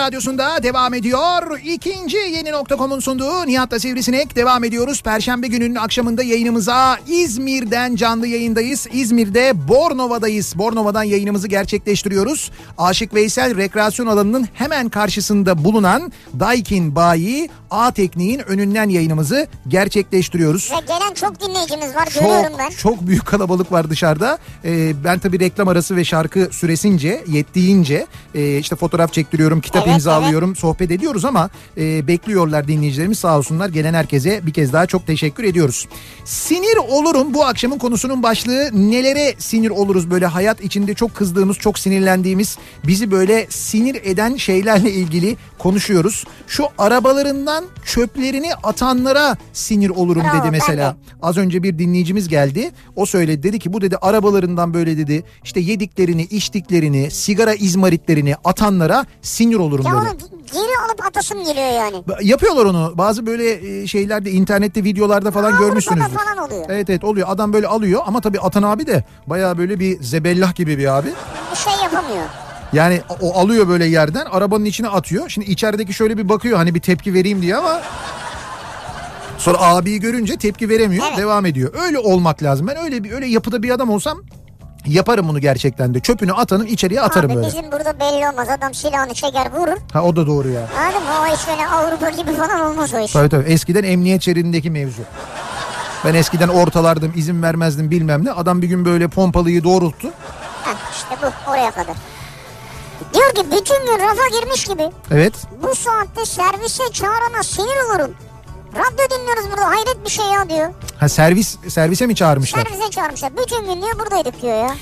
radyosunda 0.06 0.62
devam 0.62 0.94
ediyor. 0.94 1.60
İkinci 1.64 2.16
yeni 2.16 2.52
nokta.com'un 2.52 3.00
sunduğu 3.00 3.46
Nihat'la 3.46 3.78
Sivrisinek 3.78 4.36
devam 4.36 4.64
ediyoruz. 4.64 5.02
Perşembe 5.02 5.46
gününün 5.46 5.74
akşamında 5.74 6.22
yayınımıza 6.22 6.98
İzmir'den 7.06 7.96
canlı 7.96 8.26
yayındayız. 8.26 8.86
İzmir'de 8.92 9.68
Bornova'dayız. 9.68 10.58
Bornova'dan 10.58 11.02
yayınımızı 11.02 11.48
gerçekleştiriyoruz. 11.48 12.50
Aşık 12.78 13.14
Veysel 13.14 13.56
rekreasyon 13.56 14.06
alanının 14.06 14.48
hemen 14.54 14.88
karşısında 14.88 15.64
bulunan 15.64 16.12
Daikin 16.40 16.96
Bayi 16.96 17.50
A 17.70 17.90
Tekniğin 17.90 18.38
önünden 18.38 18.88
yayınımızı 18.88 19.46
gerçekleştiriyoruz. 19.68 20.70
Ve 20.72 20.80
gelen 20.80 21.14
çok 21.14 21.40
dinleyicimiz 21.40 21.94
var 21.94 22.08
görüyorum 22.14 22.52
ben. 22.58 22.68
Çok, 22.70 22.78
çok 22.78 23.06
büyük 23.06 23.26
kalabalık 23.26 23.72
var 23.72 23.90
dışarıda. 23.90 24.38
Ee, 24.64 25.04
ben 25.04 25.18
tabii 25.18 25.40
reklam 25.40 25.68
arası 25.68 25.96
ve 25.96 26.04
şarkı 26.04 26.48
süresince, 26.52 27.24
yettiğince 27.28 28.06
e, 28.34 28.58
işte 28.58 28.76
fotoğraf 28.76 29.12
çektiriyorum, 29.12 29.60
kitap 29.60 29.86
Evet, 29.86 29.95
imzalıyorum, 29.96 30.56
sohbet 30.56 30.90
ediyoruz 30.90 31.24
ama 31.24 31.50
e, 31.78 32.06
bekliyorlar 32.06 32.68
dinleyicilerimiz 32.68 33.18
sağ 33.18 33.38
olsunlar. 33.38 33.68
Gelen 33.68 33.94
herkese 33.94 34.46
bir 34.46 34.52
kez 34.52 34.72
daha 34.72 34.86
çok 34.86 35.06
teşekkür 35.06 35.44
ediyoruz. 35.44 35.88
Sinir 36.24 36.76
olurum 36.88 37.34
bu 37.34 37.44
akşamın 37.44 37.78
konusunun 37.78 38.22
başlığı. 38.22 38.70
Nelere 38.72 39.34
sinir 39.38 39.70
oluruz 39.70 40.10
böyle 40.10 40.26
hayat 40.26 40.60
içinde 40.60 40.94
çok 40.94 41.14
kızdığımız, 41.14 41.56
çok 41.56 41.78
sinirlendiğimiz, 41.78 42.58
bizi 42.86 43.10
böyle 43.10 43.46
sinir 43.50 43.94
eden 44.04 44.36
şeylerle 44.36 44.92
ilgili 44.92 45.36
konuşuyoruz. 45.58 46.24
Şu 46.46 46.64
arabalarından 46.78 47.64
çöplerini 47.84 48.54
atanlara 48.54 49.36
sinir 49.52 49.90
olurum 49.90 50.22
Bravo, 50.22 50.42
dedi 50.42 50.50
mesela. 50.50 50.96
Az 51.22 51.36
önce 51.36 51.62
bir 51.62 51.78
dinleyicimiz 51.78 52.28
geldi. 52.28 52.70
O 52.96 53.06
söyledi 53.06 53.42
dedi 53.42 53.58
ki 53.58 53.72
bu 53.72 53.80
dedi 53.80 53.96
arabalarından 53.96 54.74
böyle 54.74 54.98
dedi 54.98 55.24
işte 55.44 55.60
yediklerini, 55.60 56.22
içtiklerini, 56.22 57.10
sigara 57.10 57.54
izmaritlerini 57.54 58.34
atanlara 58.44 59.06
sinir 59.22 59.56
olurum 59.56 59.85
Ya 59.86 59.94
böyle. 59.94 60.08
onu 60.08 60.16
geri 60.52 60.78
alıp 60.86 61.06
atasım 61.06 61.44
geliyor 61.44 61.72
yani. 61.72 62.02
Yapıyorlar 62.22 62.64
onu. 62.64 62.92
Bazı 62.94 63.26
böyle 63.26 63.82
e, 63.82 63.86
şeylerde 63.86 64.30
internette 64.30 64.84
videolarda 64.84 65.30
falan 65.30 65.44
Avrupa'da 65.44 65.66
görmüşsünüzdür. 65.68 66.14
falan 66.18 66.46
oluyor. 66.46 66.64
Evet 66.68 66.90
evet 66.90 67.04
oluyor. 67.04 67.28
Adam 67.30 67.52
böyle 67.52 67.66
alıyor 67.66 68.02
ama 68.06 68.20
tabii 68.20 68.40
atan 68.40 68.62
abi 68.62 68.86
de 68.86 69.04
baya 69.26 69.58
böyle 69.58 69.80
bir 69.80 70.02
zebellah 70.02 70.54
gibi 70.54 70.78
bir 70.78 70.98
abi. 70.98 71.08
Bir 71.52 71.56
şey 71.56 71.72
yapamıyor. 71.82 72.24
Yani 72.72 73.00
o 73.20 73.34
alıyor 73.38 73.68
böyle 73.68 73.86
yerden 73.86 74.26
arabanın 74.26 74.64
içine 74.64 74.88
atıyor. 74.88 75.28
Şimdi 75.28 75.50
içerideki 75.50 75.92
şöyle 75.94 76.18
bir 76.18 76.28
bakıyor 76.28 76.56
hani 76.56 76.74
bir 76.74 76.80
tepki 76.80 77.14
vereyim 77.14 77.42
diye 77.42 77.56
ama 77.56 77.82
sonra 79.38 79.58
abiyi 79.60 80.00
görünce 80.00 80.36
tepki 80.36 80.68
veremiyor. 80.68 81.04
Evet. 81.08 81.18
Devam 81.18 81.46
ediyor. 81.46 81.74
Öyle 81.84 81.98
olmak 81.98 82.42
lazım. 82.42 82.66
Ben 82.66 82.76
öyle 82.76 83.04
bir 83.04 83.12
öyle 83.12 83.26
yapıda 83.26 83.62
bir 83.62 83.70
adam 83.70 83.90
olsam 83.90 84.18
yaparım 84.94 85.28
bunu 85.28 85.40
gerçekten 85.40 85.94
de. 85.94 86.00
Çöpünü 86.00 86.32
atanın 86.32 86.66
içeriye 86.66 87.00
atarım 87.00 87.30
Abi 87.30 87.36
böyle. 87.36 87.46
bizim 87.48 87.72
burada 87.72 88.00
belli 88.00 88.28
olmaz. 88.28 88.48
Adam 88.58 88.74
silahını 88.74 89.14
çeker 89.14 89.52
vurur. 89.52 89.76
Ha 89.92 90.02
o 90.02 90.16
da 90.16 90.26
doğru 90.26 90.48
ya. 90.48 90.60
Anladın 90.80 91.02
mı? 91.02 91.10
O 91.22 91.34
iş 91.34 91.48
öyle 91.48 91.66
Avrupa 91.68 92.10
gibi 92.10 92.32
falan 92.32 92.60
olmaz 92.60 92.94
o 92.94 92.98
iş. 92.98 93.12
Tabii 93.12 93.28
tabii. 93.28 93.44
Eskiden 93.52 93.82
emniyet 93.84 94.22
şeridindeki 94.22 94.70
mevzu. 94.70 95.02
Ben 96.04 96.14
eskiden 96.14 96.48
ortalardım, 96.48 97.12
izin 97.16 97.42
vermezdim 97.42 97.90
bilmem 97.90 98.24
ne. 98.24 98.32
Adam 98.32 98.62
bir 98.62 98.66
gün 98.68 98.84
böyle 98.84 99.08
pompalıyı 99.08 99.64
doğrulttu. 99.64 100.08
Heh, 100.64 100.74
işte 100.96 101.16
bu 101.22 101.50
oraya 101.50 101.70
kadar. 101.70 101.96
Diyor 103.14 103.34
ki 103.34 103.42
bütün 103.44 103.86
gün 103.86 103.98
rafa 104.04 104.40
girmiş 104.40 104.64
gibi. 104.64 104.82
Evet. 105.10 105.34
Bu 105.62 105.74
saatte 105.74 106.24
servise 106.26 106.92
çağırana 106.92 107.42
sinir 107.42 107.90
olurum. 107.90 108.10
Radyo 108.78 109.18
dinliyoruz 109.18 109.44
burada 109.50 109.70
hayret 109.70 110.04
bir 110.04 110.10
şey 110.10 110.26
ya 110.26 110.48
diyor. 110.48 110.72
Ha 111.00 111.08
servis 111.08 111.56
servise 111.68 112.06
mi 112.06 112.14
çağırmışlar? 112.14 112.64
Servise 112.66 112.90
çağırmışlar. 112.90 113.32
Bütün 113.36 113.60
gün 113.66 113.82
diyor 113.82 113.98
buradaydık 113.98 114.42
diyor 114.42 114.54
ya. 114.68 114.74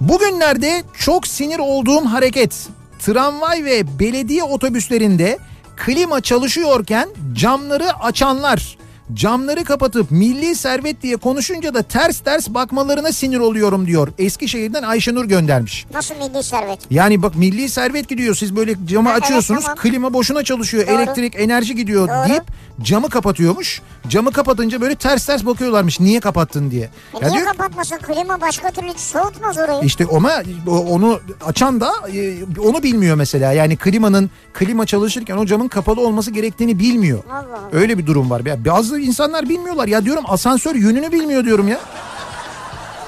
Bugünlerde 0.00 0.82
çok 0.98 1.26
sinir 1.26 1.58
olduğum 1.58 2.04
hareket 2.04 2.68
tramvay 2.98 3.64
ve 3.64 3.98
belediye 3.98 4.42
otobüslerinde 4.42 5.38
klima 5.76 6.20
çalışıyorken 6.20 7.08
camları 7.32 7.92
açanlar. 8.02 8.78
Camları 9.14 9.64
kapatıp 9.64 10.10
milli 10.10 10.54
servet 10.54 11.02
diye 11.02 11.16
konuşunca 11.16 11.74
da 11.74 11.82
ters 11.82 12.18
ters 12.20 12.48
bakmalarına 12.48 13.12
sinir 13.12 13.38
oluyorum 13.38 13.86
diyor. 13.86 14.08
Eskişehir'den 14.18 14.82
Ayşenur 14.82 15.24
göndermiş. 15.24 15.86
Nasıl 15.94 16.14
milli 16.14 16.42
servet? 16.42 16.78
Yani 16.90 17.22
bak 17.22 17.34
milli 17.36 17.68
servet 17.68 18.08
gidiyor 18.08 18.34
siz 18.34 18.56
böyle 18.56 18.74
camı 18.86 19.08
Ha, 19.08 19.14
evet, 19.14 19.24
açıyorsunuz 19.24 19.62
tamam. 19.62 19.78
klima 19.78 20.12
boşuna 20.12 20.42
çalışıyor 20.44 20.86
Doğru. 20.86 20.94
elektrik 20.94 21.34
enerji 21.40 21.74
gidiyor 21.74 22.08
Doğru. 22.08 22.28
deyip 22.28 22.42
camı 22.82 23.08
kapatıyormuş. 23.10 23.82
Camı 24.08 24.32
kapatınca 24.32 24.80
böyle 24.80 24.94
ters 24.94 25.26
ters 25.26 25.46
bakıyorlarmış 25.46 26.00
niye 26.00 26.20
kapattın 26.20 26.70
diye. 26.70 26.82
E 26.84 26.88
Ya 27.24 27.28
niye 27.28 27.40
diyor- 27.40 27.52
kapatmasın? 27.52 27.96
Klima 27.98 28.40
başka 28.40 28.70
türlü 28.70 28.92
soğutmaz 28.96 29.58
orayı. 29.58 29.84
işte 29.84 30.06
ama 30.12 30.32
onu 30.66 31.20
açan 31.46 31.80
da 31.80 31.92
e, 32.14 32.34
onu 32.60 32.82
bilmiyor 32.82 33.16
mesela. 33.16 33.52
Yani 33.52 33.76
klimanın 33.76 34.30
klima 34.54 34.86
çalışırken 34.86 35.36
o 35.36 35.46
camın 35.46 35.68
kapalı 35.68 36.00
olması 36.00 36.30
gerektiğini 36.30 36.78
bilmiyor. 36.78 37.18
Allah 37.30 37.36
Allah. 37.38 37.68
Öyle 37.72 37.98
bir 37.98 38.06
durum 38.06 38.30
var. 38.30 38.42
Ya 38.46 38.64
bazı 38.98 39.08
insanlar 39.08 39.48
bilmiyorlar. 39.48 39.88
Ya 39.88 40.04
diyorum 40.04 40.24
asansör 40.28 40.74
yönünü 40.74 41.12
bilmiyor 41.12 41.44
diyorum 41.44 41.68
ya. 41.68 41.78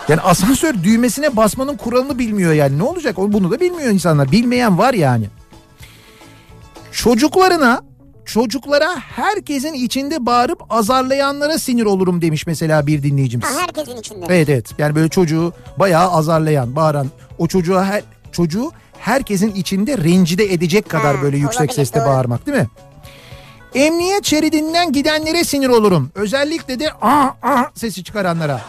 Yani 0.09 0.20
asansör 0.20 0.74
düğmesine 0.82 1.36
basmanın 1.36 1.76
kuralını 1.76 2.18
bilmiyor 2.18 2.53
yani. 2.53 2.78
Ne 2.78 2.82
olacak? 2.82 3.16
Bunu 3.16 3.51
da 3.51 3.61
bilmiyor 3.61 3.91
insanlar. 3.91 4.32
Bilmeyen 4.32 4.78
var 4.78 4.95
yani. 4.95 5.28
Çocuklarına 6.93 7.82
çocuklara 8.24 8.97
herkesin 8.99 9.74
içinde 9.74 10.26
bağırıp 10.26 10.62
azarlayanlara 10.70 11.59
sinir 11.59 11.84
olurum 11.84 12.22
demiş 12.22 12.47
mesela 12.47 12.86
bir 12.86 13.03
dinleyicimiz. 13.03 13.47
Ha, 13.47 13.61
herkesin 13.61 13.97
içinde. 13.97 14.26
Evet 14.28 14.49
evet. 14.49 14.66
Yani 14.78 14.95
böyle 14.95 15.09
çocuğu 15.09 15.53
bayağı 15.78 16.11
azarlayan, 16.11 16.76
bağıran, 16.76 17.07
o 17.38 17.47
çocuğa 17.47 17.84
her 17.84 18.03
çocuğu 18.32 18.70
herkesin 18.99 19.55
içinde 19.55 19.99
rencide 19.99 20.53
edecek 20.53 20.88
kadar 20.88 21.16
Ha, 21.16 21.22
böyle 21.22 21.36
yüksek 21.36 21.61
olabilir, 21.61 21.74
sesle 21.74 22.01
doğru. 22.01 22.09
bağırmak 22.09 22.47
değil 22.47 22.59
mi? 22.59 22.66
Emniyet 23.75 24.25
şeridinden 24.25 24.93
gidenlere 24.93 25.45
sinir 25.45 25.68
olurum. 25.68 26.11
Özellikle 26.14 26.79
de 26.81 26.93
aa 26.93 27.29
aa 27.43 27.64
sesi 27.75 28.05
çıkaranlara. 28.05 28.61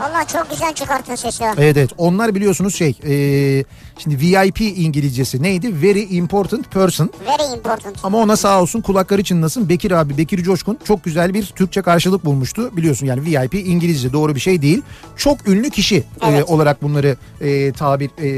Valla 0.00 0.24
çok 0.26 0.50
güzel 0.50 0.74
çıkarttın 0.74 1.14
sesi. 1.14 1.44
Evet 1.44 1.76
evet 1.76 1.90
onlar 1.98 2.34
biliyorsunuz 2.34 2.74
şey 2.74 2.98
e, 3.06 3.64
şimdi 3.98 4.20
VIP 4.20 4.60
İngilizcesi 4.60 5.42
neydi? 5.42 5.82
Very 5.82 6.16
important 6.16 6.70
person. 6.72 7.10
Very 7.26 7.56
important. 7.56 7.96
Ama 8.02 8.18
ona 8.18 8.36
sağ 8.36 8.62
olsun 8.62 8.80
kulakları 8.80 9.24
çınlasın 9.24 9.68
Bekir 9.68 9.90
abi 9.90 10.18
Bekir 10.18 10.42
Coşkun 10.42 10.78
çok 10.84 11.04
güzel 11.04 11.34
bir 11.34 11.46
Türkçe 11.46 11.82
karşılık 11.82 12.24
bulmuştu. 12.24 12.76
Biliyorsun 12.76 13.06
yani 13.06 13.22
VIP 13.24 13.54
İngilizce 13.54 14.12
doğru 14.12 14.34
bir 14.34 14.40
şey 14.40 14.62
değil. 14.62 14.82
Çok 15.16 15.48
ünlü 15.48 15.70
kişi 15.70 15.96
e, 15.96 16.02
Evet. 16.28 16.44
olarak 16.48 16.82
bunları 16.82 17.16
e, 17.40 17.72
tabir 17.72 18.10
e, 18.18 18.28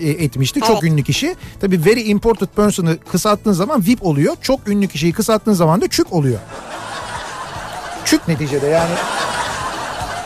e, 0.00 0.10
etmişti. 0.10 0.60
Çok 0.60 0.70
Evet. 0.70 0.82
ünlü 0.82 1.02
kişi. 1.02 1.36
Tabii 1.60 1.84
very 1.84 2.10
important 2.10 2.56
person'ı 2.56 2.98
kısalttığın 2.98 3.52
zaman 3.52 3.86
VIP 3.86 4.06
oluyor. 4.06 4.36
Çok 4.42 4.68
ünlü 4.68 4.88
kişiyi 4.88 5.12
kısalttığın 5.12 5.52
zaman 5.52 5.80
da 5.80 5.88
çük 5.88 6.12
oluyor. 6.12 6.38
Çük 8.04 8.28
neticede 8.28 8.66
yani. 8.66 8.90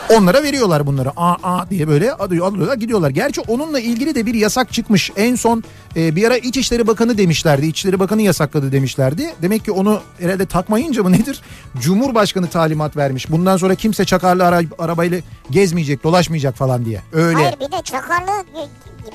Onlara 0.09 0.43
veriyorlar 0.43 0.87
bunları. 0.87 1.09
A 1.17 1.35
a 1.43 1.69
diye 1.69 1.87
böyle 1.87 2.13
alıyor, 2.13 2.47
alıyorlar 2.47 2.77
gidiyorlar. 2.77 3.09
Gerçi 3.09 3.41
onunla 3.41 3.79
ilgili 3.79 4.15
de 4.15 4.25
bir 4.25 4.33
yasak 4.33 4.73
çıkmış. 4.73 5.11
En 5.15 5.35
son 5.35 5.63
e, 5.95 6.15
bir 6.15 6.27
ara 6.27 6.37
İçişleri 6.37 6.87
Bakanı 6.87 7.17
demişlerdi. 7.17 7.65
İçişleri 7.65 7.99
Bakanı 7.99 8.21
yasakladı 8.21 8.71
demişlerdi. 8.71 9.33
Demek 9.41 9.65
ki 9.65 9.71
onu 9.71 10.01
herhalde 10.19 10.45
takmayınca 10.45 11.03
mı 11.03 11.11
nedir? 11.11 11.41
Cumhurbaşkanı 11.81 12.47
talimat 12.49 12.97
vermiş. 12.97 13.31
Bundan 13.31 13.57
sonra 13.57 13.75
kimse 13.75 14.05
çakarlı 14.05 14.45
ara, 14.45 14.61
arabayla 14.79 15.19
gezmeyecek, 15.51 16.03
dolaşmayacak 16.03 16.55
falan 16.55 16.85
diye. 16.85 17.01
Öyle. 17.13 17.35
Hayır 17.43 17.55
bir 17.59 17.71
de 17.77 17.81
çakarlı 17.83 18.31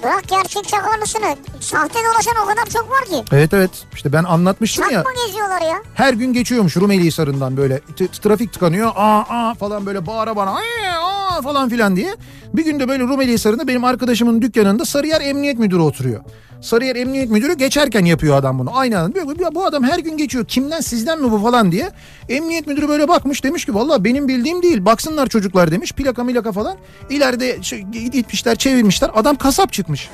bırak 0.03 0.29
gerçek 0.29 0.69
çakarlısını. 0.69 1.37
Sahte 1.61 1.99
dolaşan 1.99 2.35
o 2.45 2.47
kadar 2.49 2.67
çok 2.67 2.91
var 2.91 3.05
ki. 3.05 3.25
Evet 3.33 3.55
evet. 3.55 3.71
İşte 3.95 4.13
ben 4.13 4.25
anlatmıştım 4.25 4.85
ya. 4.91 4.91
Çakma 5.05 5.27
geziyorlar 5.27 5.61
ya. 5.61 5.83
Her 5.95 6.13
gün 6.15 6.33
geçiyormuş 6.33 6.77
Rumeli 6.77 7.05
Hisarı'ndan 7.05 7.57
böyle. 7.57 7.81
T- 7.81 8.09
trafik 8.09 8.53
tıkanıyor. 8.53 8.93
Aa 8.97 9.21
aa 9.29 9.55
falan 9.55 9.87
böyle 9.87 10.07
bağıra 10.07 10.37
bana. 10.37 10.51
"Ay, 10.55 10.65
Aa 11.01 11.28
falan 11.43 11.69
filan 11.69 11.97
diye. 11.97 12.17
Bir 12.55 12.65
gün 12.65 12.81
de 12.81 12.89
böyle 12.89 13.03
Rumeli 13.03 13.33
Hisarı'nda 13.33 13.69
benim 13.69 13.85
arkadaşımın 13.85 14.43
dükkanında 14.43 14.85
Sarıyer 14.85 15.21
Emniyet 15.21 15.59
Müdürü 15.59 15.81
oturuyor. 15.81 16.21
Sarıyer 16.61 16.97
Emniyet 16.97 17.31
Müdürü 17.31 17.55
geçerken 17.55 18.05
yapıyor 18.05 18.37
adam 18.37 18.59
bunu. 18.59 18.77
Aynı 18.79 18.99
anda 18.99 19.15
diyor 19.15 19.41
"Ya 19.41 19.55
bu 19.55 19.67
adam 19.67 19.85
her 19.85 19.99
gün 19.99 20.17
geçiyor. 20.17 20.45
Kimden 20.45 20.81
sizden 20.81 21.23
mi 21.23 21.31
bu 21.31 21.39
falan 21.39 21.73
diye. 21.73 21.91
Emniyet 22.29 22.67
Müdürü 22.67 22.89
böyle 22.89 23.09
bakmış 23.09 23.45
demiş 23.45 23.65
ki 23.65 23.75
valla 23.75 24.05
benim 24.05 24.29
bildiğim 24.29 24.63
değil. 24.63 24.85
Baksınlar 24.85 25.27
çocuklar 25.27 25.71
demiş. 25.71 25.93
Plaka 25.93 26.25
milaka 26.25 26.53
falan. 26.53 26.77
İleride 27.11 27.63
şey, 27.63 27.81
gitmişler 28.13 28.57
çevirmişler. 28.57 29.11
Adam 29.15 29.37
kasap 29.37 29.73
çıkmış. 29.73 30.09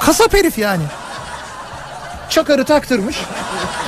Kasap 0.00 0.34
herif 0.34 0.58
yani. 0.58 0.82
Çakarı 2.32 2.64
taktırmış. 2.64 3.16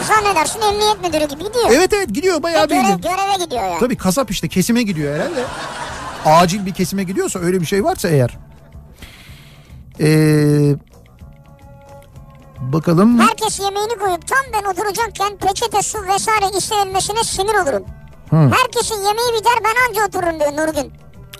Zannedersin 0.08 0.60
emniyet 0.60 1.02
müdürü 1.04 1.24
gibi 1.28 1.44
gidiyor. 1.48 1.70
Evet 1.70 1.92
evet 1.92 2.08
gidiyor 2.14 2.42
bayağı 2.42 2.68
Görev, 2.68 2.80
bildiğin. 2.80 3.00
göreve 3.00 3.44
gidiyor 3.44 3.62
yani. 3.62 3.80
Tabii 3.80 3.96
kasap 3.96 4.30
işte 4.30 4.48
kesime 4.48 4.82
gidiyor 4.82 5.14
herhalde. 5.14 5.44
Acil 6.24 6.66
bir 6.66 6.74
kesime 6.74 7.02
gidiyorsa 7.04 7.38
öyle 7.38 7.60
bir 7.60 7.66
şey 7.66 7.84
varsa 7.84 8.08
eğer. 8.08 8.38
Ee, 10.00 10.74
bakalım. 12.60 13.18
Herkes 13.18 13.60
yemeğini 13.60 13.94
koyup 13.98 14.26
tam 14.28 14.38
ben 14.52 14.70
oturacakken 14.70 15.36
peçete 15.36 15.82
su 15.82 15.98
vesaire 16.02 16.56
istenilmesine 16.58 17.24
sinir 17.24 17.54
olurum. 17.62 17.84
Herkesin 18.30 18.94
yemeği 18.94 19.28
biter 19.40 19.52
ben 19.64 19.88
anca 19.88 20.06
otururum 20.08 20.40
diyor 20.40 20.52
Nurgün. 20.66 20.92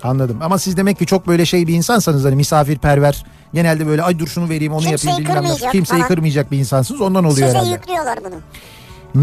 Anladım 0.03 0.39
ama 0.43 0.59
siz 0.59 0.77
demek 0.77 0.99
ki 0.99 1.07
çok 1.07 1.27
böyle 1.27 1.47
şey 1.47 1.67
bir 1.67 1.75
insansanız 1.75 2.25
hani 2.25 2.37
misafirperver. 2.37 3.25
Genelde 3.55 3.87
böyle 3.87 4.03
ay 4.03 4.19
dur 4.19 4.27
şunu 4.27 4.49
vereyim 4.49 4.73
onu 4.73 4.81
Kimseyi 4.81 5.11
yapayım 5.21 5.43
bilmem 5.45 5.57
Kimseyi 5.73 5.99
falan. 5.99 6.09
kırmayacak 6.09 6.51
bir 6.53 6.59
insansınız 6.59 7.01
ondan 7.01 7.25
oluyor 7.25 7.47
Size 7.47 7.59
herhalde. 7.59 7.71
yüklüyorlar 7.71 8.19
bunu. 8.25 8.35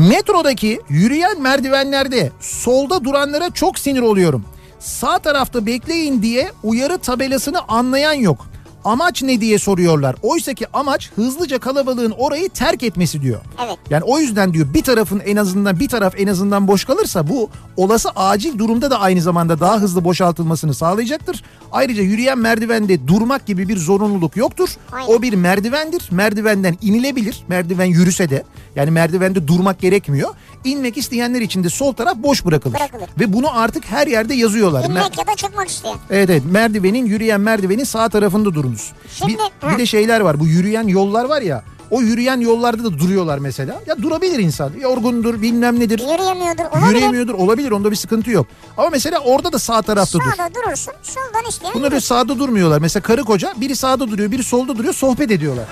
Metrodaki 0.10 0.82
yürüyen 0.90 1.42
merdivenlerde 1.42 2.32
solda 2.40 3.04
duranlara 3.04 3.50
çok 3.50 3.80
sinir 3.80 4.02
oluyorum. 4.02 4.46
Sağ 4.80 5.20
tarafta 5.20 5.66
bekleyin 5.66 6.22
diye 6.22 6.52
uyarı 6.64 6.98
tabelasını 6.98 7.60
anlayan 7.68 8.14
yok. 8.14 8.46
Amaç 8.86 9.24
ne 9.24 9.42
diye 9.42 9.60
soruyorlar. 9.60 10.16
Oysa 10.22 10.54
ki 10.54 10.66
amaç 10.74 11.12
hızlıca 11.16 11.60
kalabalığın 11.60 12.12
orayı 12.12 12.50
terk 12.50 12.84
etmesi 12.84 13.22
diyor. 13.22 13.42
Evet. 13.66 13.78
Yani 13.90 14.04
o 14.04 14.20
yüzden 14.20 14.54
diyor 14.54 14.74
bir 14.74 14.84
tarafın 14.84 15.20
en 15.20 15.36
azından 15.36 15.80
bir 15.80 15.88
taraf 15.90 16.14
en 16.18 16.28
azından 16.28 16.68
boş 16.68 16.86
kalırsa 16.86 17.28
bu 17.28 17.50
olası 17.78 18.10
acil 18.10 18.58
durumda 18.58 18.92
da 18.92 19.00
aynı 19.00 19.22
zamanda 19.22 19.60
daha 19.60 19.78
hızlı 19.80 20.04
boşaltılmasını 20.04 20.74
sağlayacaktır. 20.74 21.44
Ayrıca 21.72 22.04
yürüyen 22.04 22.38
merdivende 22.38 23.08
durmak 23.08 23.46
gibi 23.46 23.68
bir 23.70 23.78
zorunluluk 23.78 24.38
yoktur. 24.38 24.70
Aynen. 24.92 25.08
O 25.08 25.22
bir 25.22 25.34
merdivendir. 25.34 26.08
Merdivenden 26.12 26.78
inilebilir. 26.82 27.44
Merdiven 27.48 27.86
yürüse 27.86 28.30
de 28.30 28.44
yani 28.76 28.92
merdivende 28.92 29.48
durmak 29.48 29.80
gerekmiyor. 29.80 30.30
İnmek 30.64 30.98
isteyenler 30.98 31.42
için 31.42 31.64
de 31.64 31.70
sol 31.70 31.94
taraf 31.94 32.18
boş 32.18 32.46
bırakılır. 32.46 32.74
Bırakılır. 32.76 33.10
Ve 33.20 33.34
bunu 33.34 33.60
artık 33.60 33.86
her 33.86 34.08
yerde 34.08 34.34
yazıyorlar. 34.34 34.84
Mer- 34.84 34.90
İnmek 34.90 35.18
ya 35.18 35.28
da 35.28 35.36
çıkmak 35.36 35.68
isteyen. 35.70 35.98
Evet 36.10 36.30
evet 36.30 36.44
merdivenin 36.52 37.06
yürüyen 37.06 37.42
merdivenin 37.42 37.84
sağ 37.84 38.10
tarafında 38.10 38.54
durunuz. 38.72 38.92
Şimdi- 39.14 39.34
bir, 39.34 39.68
ha. 39.68 39.74
bir 39.74 39.78
de 39.78 39.86
şeyler 39.86 40.20
var 40.20 40.40
bu 40.40 40.48
yürüyen 40.48 40.88
yollar 40.88 41.26
var 41.26 41.42
ya 41.42 41.64
o 41.92 42.02
yürüyen 42.02 42.40
yollarda 42.40 42.84
da 42.84 43.00
duruyorlar 43.00 43.38
mesela. 43.38 43.82
Ya 43.86 44.02
durabilir 44.02 44.40
insan 44.40 44.72
yorgundur 44.80 45.42
bilmem 45.42 45.80
nedir. 45.80 46.00
Yürüyemiyordur. 46.00 46.64
Olabilir. 46.64 46.88
Yürüyemiyordur 46.88 47.34
olabilir 47.34 47.72
onda 47.72 47.92
bir 47.92 47.96
sıkıntı 47.96 48.32
yok. 48.32 48.48
Ama 48.78 48.90
mesela 48.90 49.20
orada 49.20 49.54
da 49.54 49.60
sağ 49.60 49.82
tarafta 49.82 50.20
dur. 50.20 50.24
Sağda 50.38 50.56
durursun 50.56 50.94
soldan 51.04 51.50
isteyen 51.50 51.74
Bunlar 51.74 51.92
öyle 51.92 52.02
sağda 52.02 52.40
durmuyorlar. 52.40 52.80
Mesela 52.80 53.04
karı 53.04 53.24
koca 53.24 53.54
biri 53.58 53.76
sağda 53.76 54.08
duruyor 54.08 54.32
biri 54.32 54.44
solda 54.44 54.78
duruyor 54.78 54.94
sohbet 54.94 55.32
ediyorlar. 55.32 55.66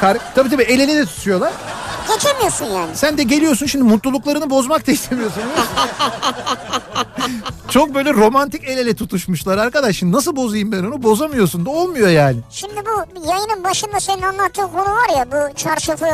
Kar, 0.00 0.18
tabii 0.34 0.50
tabii 0.50 0.62
el 0.62 0.80
ele 0.80 0.96
de 0.96 1.06
tutuyorlar. 1.06 1.52
Geçemiyorsun 2.14 2.64
yani. 2.66 2.96
Sen 2.96 3.18
de 3.18 3.22
geliyorsun 3.22 3.66
şimdi 3.66 3.84
mutluluklarını 3.84 4.50
bozmak 4.50 4.86
da 4.86 4.92
istemiyorsun. 4.92 5.42
Çok 7.70 7.94
böyle 7.94 8.14
romantik 8.14 8.64
el 8.64 8.78
ele 8.78 8.94
tutuşmuşlar 8.96 9.58
arkadaş. 9.58 9.96
Şimdi 9.96 10.16
nasıl 10.16 10.36
bozayım 10.36 10.72
ben 10.72 10.84
onu? 10.84 11.02
Bozamıyorsun 11.02 11.66
da 11.66 11.70
olmuyor 11.70 12.08
yani. 12.08 12.36
Şimdi 12.50 12.74
bu 12.86 13.26
yayının 13.28 13.64
başında 13.64 14.00
senin 14.00 14.22
anlattığın 14.22 14.68
konu 14.68 14.94
var 14.94 15.18
ya 15.18 15.26
bu 15.32 15.54
çarşafı 15.56 16.06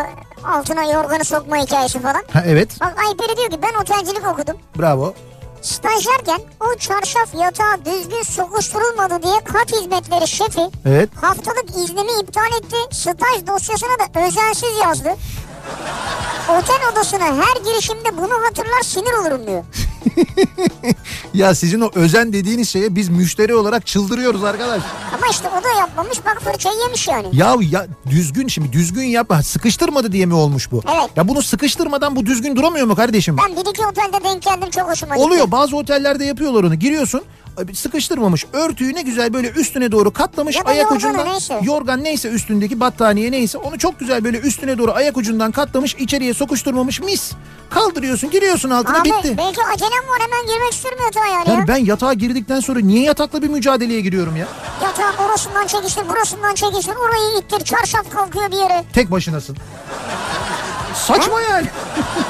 altına 0.45 0.82
yorganı 0.84 1.24
sokma 1.24 1.57
hikayesi 1.57 1.99
falan. 2.01 2.22
Ha, 2.32 2.43
evet 2.47 2.80
Bak 2.80 2.95
Ayperi 3.09 3.36
diyor 3.36 3.51
ki 3.51 3.59
ben 3.62 3.80
otelcilik 3.82 4.26
okudum. 4.28 4.57
bravo. 4.78 5.14
Stajyerken 5.62 6.40
o 6.61 6.78
çarşaf 6.78 7.34
yatağa 7.34 7.76
düzgün 7.84 8.22
sokuşturulmadı 8.22 9.22
diye 9.22 9.40
kat 9.45 9.72
hizmetleri 9.72 10.28
şefi 10.28 10.61
Evet. 10.86 11.09
haftalık 11.20 11.68
iznimi 11.70 12.11
iptal 12.22 12.53
etti. 12.59 12.76
Staj 12.90 13.47
dosyasına 13.47 13.88
da 13.90 14.20
özensiz 14.26 14.70
yazdı. 14.84 15.11
Otel 16.48 16.80
odasına 16.92 17.24
her 17.24 17.64
girişimde 17.64 18.16
bunu 18.16 18.32
hatırlar 18.46 18.82
sinir 18.82 19.12
olurum 19.12 19.46
diyor. 19.46 19.64
Ya 21.34 21.54
sizin 21.54 21.80
o 21.80 21.90
özen 21.94 22.32
dediğiniz 22.32 22.68
şeye 22.68 22.94
biz 22.96 23.08
müşteri 23.08 23.54
olarak 23.54 23.86
çıldırıyoruz 23.86 24.44
arkadaş. 24.44 24.82
Ama 25.14 25.26
işte 25.30 25.48
o 25.60 25.64
da 25.64 25.68
yapmamış 25.78 26.18
bak 26.26 26.42
fırçayı 26.44 26.78
yemiş 26.78 27.08
yani. 27.08 27.26
Ya 27.32 27.56
ya 27.70 27.86
düzgün 28.10 28.48
şimdi 28.48 28.72
düzgün 28.72 29.02
yapma. 29.02 29.42
Sıkıştırmadı 29.42 30.12
diye 30.12 30.26
mi 30.26 30.34
olmuş 30.34 30.70
bu? 30.72 30.82
Evet. 30.94 31.10
Ya 31.16 31.28
bunu 31.28 31.42
sıkıştırmadan 31.42 32.16
bu 32.16 32.26
düzgün 32.26 32.56
duramıyor 32.56 32.86
mu 32.86 32.94
kardeşim? 32.94 33.36
Ben 33.48 33.56
bir 33.56 33.70
iki 33.70 33.86
otelde 33.86 34.24
denk 34.24 34.42
geldim 34.42 34.70
çok 34.70 34.90
hoşuma 34.90 35.14
gitti. 35.16 35.26
Oluyor 35.26 35.50
bazı 35.50 35.76
otellerde 35.76 36.24
yapıyorlar 36.24 36.64
onu. 36.64 36.74
Giriyorsun 36.74 37.22
sıkıştırmamış. 37.74 38.46
Örtüyü 38.53 38.94
ne 38.94 39.03
güzel 39.03 39.34
böyle 39.34 39.50
üstüne 39.50 39.92
doğru 39.92 40.12
katlamış. 40.12 40.57
Ya 40.57 40.62
ayak 40.64 40.92
ucundan 40.92 41.26
neyse. 41.26 41.61
yorgan 41.62 42.05
neyse 42.05 42.28
üstündeki 42.28 42.80
battaniye 42.80 43.30
neyse 43.32 43.59
onu 43.59 43.78
çok 43.78 44.00
güzel 44.00 44.24
böyle 44.24 44.38
üstüne 44.38 44.78
doğru 44.78 44.92
ayak 44.92 45.16
ucundan 45.16 45.53
katlamış. 45.53 45.94
içeriye 45.94 46.34
sokuşturmamış 46.34 47.00
mis. 47.00 47.32
Kaldırıyorsun 47.70 48.30
giriyorsun 48.30 48.70
altına 48.70 48.98
Abi 49.00 49.09
bitti. 49.09 49.34
belki 49.38 49.61
acelem 49.74 50.09
var 50.09 50.20
hemen 50.20 50.46
girmek 50.46 50.72
istiyorum 50.72 51.00
yatağa 51.05 51.26
yani. 51.26 51.61
Ya. 51.61 51.68
ben 51.68 51.76
yatağa 51.76 52.12
girdikten 52.12 52.61
sonra 52.61 52.80
niye 52.80 53.03
yatakla 53.03 53.42
bir 53.42 53.48
mücadeleye 53.48 54.00
giriyorum 54.00 54.36
ya? 54.36 54.48
Yatağın 54.82 55.28
orasından 55.28 55.66
çekiştir 55.66 56.09
burasından 56.09 56.55
çekiştir 56.55 56.94
orayı 56.96 57.38
ittir 57.42 57.64
çarşaf 57.64 58.11
kalkıyor 58.11 58.50
bir 58.50 58.57
yere. 58.57 58.84
Tek 58.92 59.11
başınasın. 59.11 59.57
Saçma 60.94 61.40
yani. 61.40 61.66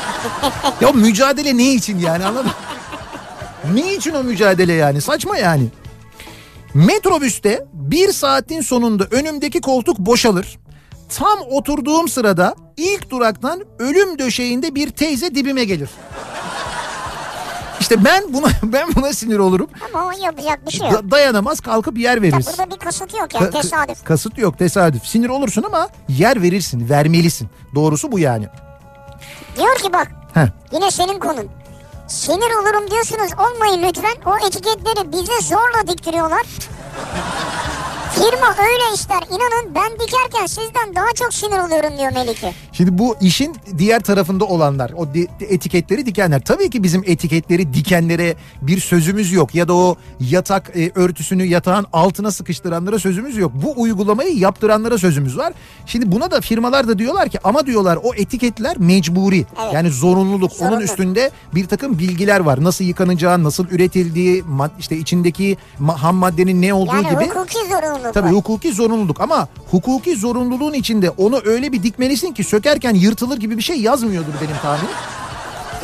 ya 0.80 0.92
mücadele 0.92 1.56
ne 1.56 1.72
için 1.72 1.98
yani 1.98 2.24
anladın 2.24 2.46
mı? 2.46 2.52
Ne 3.74 3.94
için 3.94 4.14
o 4.14 4.22
mücadele 4.22 4.72
yani? 4.72 5.00
Saçma 5.00 5.36
yani. 5.38 5.66
Metrobüste 6.74 7.64
bir 7.72 8.12
saatin 8.12 8.60
sonunda 8.60 9.04
önümdeki 9.04 9.60
koltuk 9.60 9.98
boşalır. 9.98 10.58
Tam 11.08 11.38
oturduğum 11.50 12.08
sırada 12.08 12.54
ilk 12.76 13.10
duraktan 13.10 13.62
ölüm 13.78 14.18
döşeğinde 14.18 14.74
bir 14.74 14.90
teyze 14.90 15.34
dibime 15.34 15.64
gelir. 15.64 15.90
İşte 17.80 18.04
ben 18.04 18.32
buna 18.32 18.46
ben 18.62 18.88
buna 18.96 19.12
sinir 19.12 19.38
olurum. 19.38 19.68
Ama 19.94 20.06
o 20.06 20.24
yapacak 20.24 20.66
bir 20.66 20.72
şey 20.72 20.86
yok. 20.90 21.02
Da- 21.02 21.10
dayanamaz 21.10 21.60
kalkıp 21.60 21.98
yer 21.98 22.16
Ya 22.16 22.22
veririz. 22.22 22.46
burada 22.46 22.70
bir 22.70 22.76
kasıt 22.78 23.14
yok 23.14 23.34
yani 23.34 23.44
Ka- 23.46 23.50
tesadüf. 23.62 24.04
Kasıt 24.04 24.38
yok 24.38 24.58
tesadüf. 24.58 25.06
Sinir 25.06 25.28
olursun 25.28 25.62
ama 25.62 25.88
yer 26.08 26.42
verirsin, 26.42 26.88
vermelisin. 26.88 27.48
Doğrusu 27.74 28.12
bu 28.12 28.18
yani. 28.18 28.46
Diyor 29.56 29.76
ki 29.76 29.92
bak 29.92 30.08
Heh. 30.34 30.46
yine 30.72 30.90
senin 30.90 31.18
konun. 31.18 31.48
Sinir 32.12 32.50
olurum 32.50 32.90
diyorsunuz 32.90 33.30
olmayın 33.38 33.82
lütfen. 33.88 34.16
O 34.26 34.46
etiketleri 34.46 35.12
bize 35.12 35.40
zorla 35.42 35.86
diktiriyorlar. 35.88 36.42
Firma 38.14 38.54
öyle 38.58 38.94
ister. 38.94 39.22
İnanın 39.30 39.74
ben 39.74 40.00
dikerken 40.00 40.46
sizden 40.46 40.94
daha 40.94 41.12
çok 41.14 41.34
sinir 41.34 41.58
oluyorum 41.58 41.98
diyor 41.98 42.12
Melike. 42.12 42.54
Şimdi 42.82 42.98
bu 42.98 43.16
işin 43.20 43.56
diğer 43.78 44.00
tarafında 44.00 44.44
olanlar, 44.44 44.92
o 44.96 45.08
etiketleri 45.40 46.06
dikenler. 46.06 46.40
Tabii 46.40 46.70
ki 46.70 46.82
bizim 46.82 47.02
etiketleri 47.06 47.74
dikenlere 47.74 48.34
bir 48.62 48.80
sözümüz 48.80 49.32
yok. 49.32 49.54
Ya 49.54 49.68
da 49.68 49.74
o 49.74 49.96
yatak 50.20 50.76
e, 50.76 50.90
örtüsünü 50.94 51.44
yatağın 51.44 51.86
altına 51.92 52.30
sıkıştıranlara 52.30 52.98
sözümüz 52.98 53.36
yok. 53.36 53.52
Bu 53.54 53.74
uygulamayı 53.82 54.38
yaptıranlara 54.38 54.98
sözümüz 54.98 55.38
var. 55.38 55.52
Şimdi 55.86 56.12
buna 56.12 56.30
da 56.30 56.40
firmalar 56.40 56.88
da 56.88 56.98
diyorlar 56.98 57.28
ki 57.28 57.38
ama 57.44 57.66
diyorlar 57.66 57.98
o 58.02 58.14
etiketler 58.14 58.78
mecburi. 58.78 59.36
Evet. 59.62 59.74
Yani 59.74 59.90
zorunluluk. 59.90 60.52
Onun 60.60 60.68
Zorunlu. 60.68 60.84
üstünde 60.84 61.30
bir 61.54 61.66
takım 61.66 61.98
bilgiler 61.98 62.40
var. 62.40 62.64
Nasıl 62.64 62.84
yıkanacağı, 62.84 63.44
nasıl 63.44 63.66
üretildiği, 63.70 64.44
işte 64.78 64.96
içindeki 64.96 65.56
ham 65.96 66.16
maddenin 66.16 66.62
ne 66.62 66.74
olduğu 66.74 66.94
Yani 66.94 67.10
gibi. 67.10 67.24
hukuki 67.24 67.58
zorunluluk 67.68 68.14
Tabii 68.14 68.26
var. 68.28 68.34
hukuki 68.34 68.72
zorunluluk 68.72 69.20
ama 69.20 69.48
hukuki 69.70 70.16
zorunluluğun 70.16 70.72
içinde 70.72 71.10
onu 71.10 71.40
öyle 71.44 71.72
bir 71.72 71.82
dikmelisin 71.82 72.32
ki 72.32 72.44
sökerken 72.72 72.94
yırtılır 73.00 73.36
gibi 73.36 73.56
bir 73.56 73.62
şey 73.62 73.80
yazmıyordur 73.80 74.32
benim 74.42 74.56
tahminim. 74.62 74.94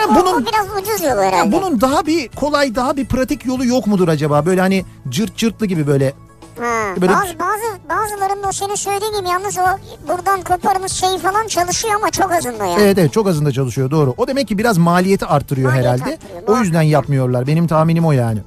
Ya 0.01 0.07
O- 0.07 0.15
bunun 0.15 0.43
o 0.43 0.47
biraz 0.47 0.67
ucuz 0.83 1.03
yolu 1.07 1.21
herhalde. 1.23 1.53
bunun 1.53 1.81
daha 1.81 2.07
bir 2.07 2.29
kolay 2.29 2.75
daha 2.75 2.97
bir 2.97 3.07
pratik 3.07 3.47
yolu 3.47 3.65
yok 3.65 3.87
mudur 3.87 4.09
acaba? 4.09 4.47
Böyle 4.47 4.61
hani 4.61 4.85
cırt 5.09 5.37
cırtlı 5.37 5.67
gibi 5.67 5.87
böyle. 5.87 6.13
Ha, 6.61 6.95
Böyle- 7.01 7.13
bazı, 7.13 7.39
bazı, 7.39 7.65
bazılarında 7.89 8.49
o 8.49 8.53
senin 8.53 8.75
söylediğin 8.75 9.13
gibi 9.21 9.29
yalnız 9.29 9.59
o 9.59 9.63
buradan 10.09 10.43
koparımız 10.43 10.93
şey 10.93 11.19
falan 11.19 11.47
çalışıyor 11.47 11.95
ama 11.95 12.11
çok 12.11 12.33
azında 12.33 12.67
yani. 12.67 12.83
Evet 12.83 12.99
evet 12.99 13.13
çok 13.13 13.29
azında 13.29 13.53
çalışıyor 13.53 13.91
doğru. 13.91 14.15
O 14.17 14.27
demek 14.29 14.49
ki 14.49 14.59
biraz 14.59 14.79
maliyeti 14.79 15.27
arttırıyor 15.27 15.69
Maliyet 15.71 15.87
herhalde. 15.87 16.13
arttırıyor, 16.15 16.59
O 16.59 16.63
yüzden 16.63 16.83
yapmıyorlar. 16.83 17.47
Benim 17.47 17.67
tahminim 17.67 18.07
o 18.07 18.13
yani. 18.13 18.39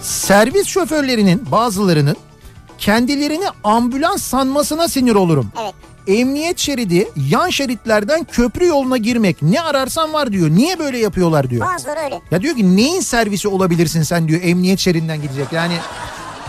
Servis 0.00 0.66
şoförlerinin 0.66 1.50
bazılarının 1.52 2.16
kendilerini 2.78 3.44
ambulans 3.64 4.22
sanmasına 4.22 4.88
sinir 4.88 5.14
olurum. 5.14 5.50
Evet. 5.62 5.74
Emniyet 6.06 6.58
şeridi 6.58 7.08
yan 7.30 7.50
şeritlerden 7.50 8.24
köprü 8.24 8.66
yoluna 8.66 8.96
girmek 8.96 9.42
ne 9.42 9.60
ararsan 9.60 10.12
var 10.12 10.32
diyor. 10.32 10.50
Niye 10.50 10.78
böyle 10.78 10.98
yapıyorlar 10.98 11.50
diyor. 11.50 11.66
Bazıları 11.66 12.00
öyle. 12.00 12.20
Ya 12.30 12.42
diyor 12.42 12.56
ki 12.56 12.76
neyin 12.76 13.00
servisi 13.00 13.48
olabilirsin 13.48 14.02
sen 14.02 14.28
diyor 14.28 14.40
emniyet 14.44 14.78
şeridinden 14.78 15.22
gidecek. 15.22 15.52
Yani 15.52 15.74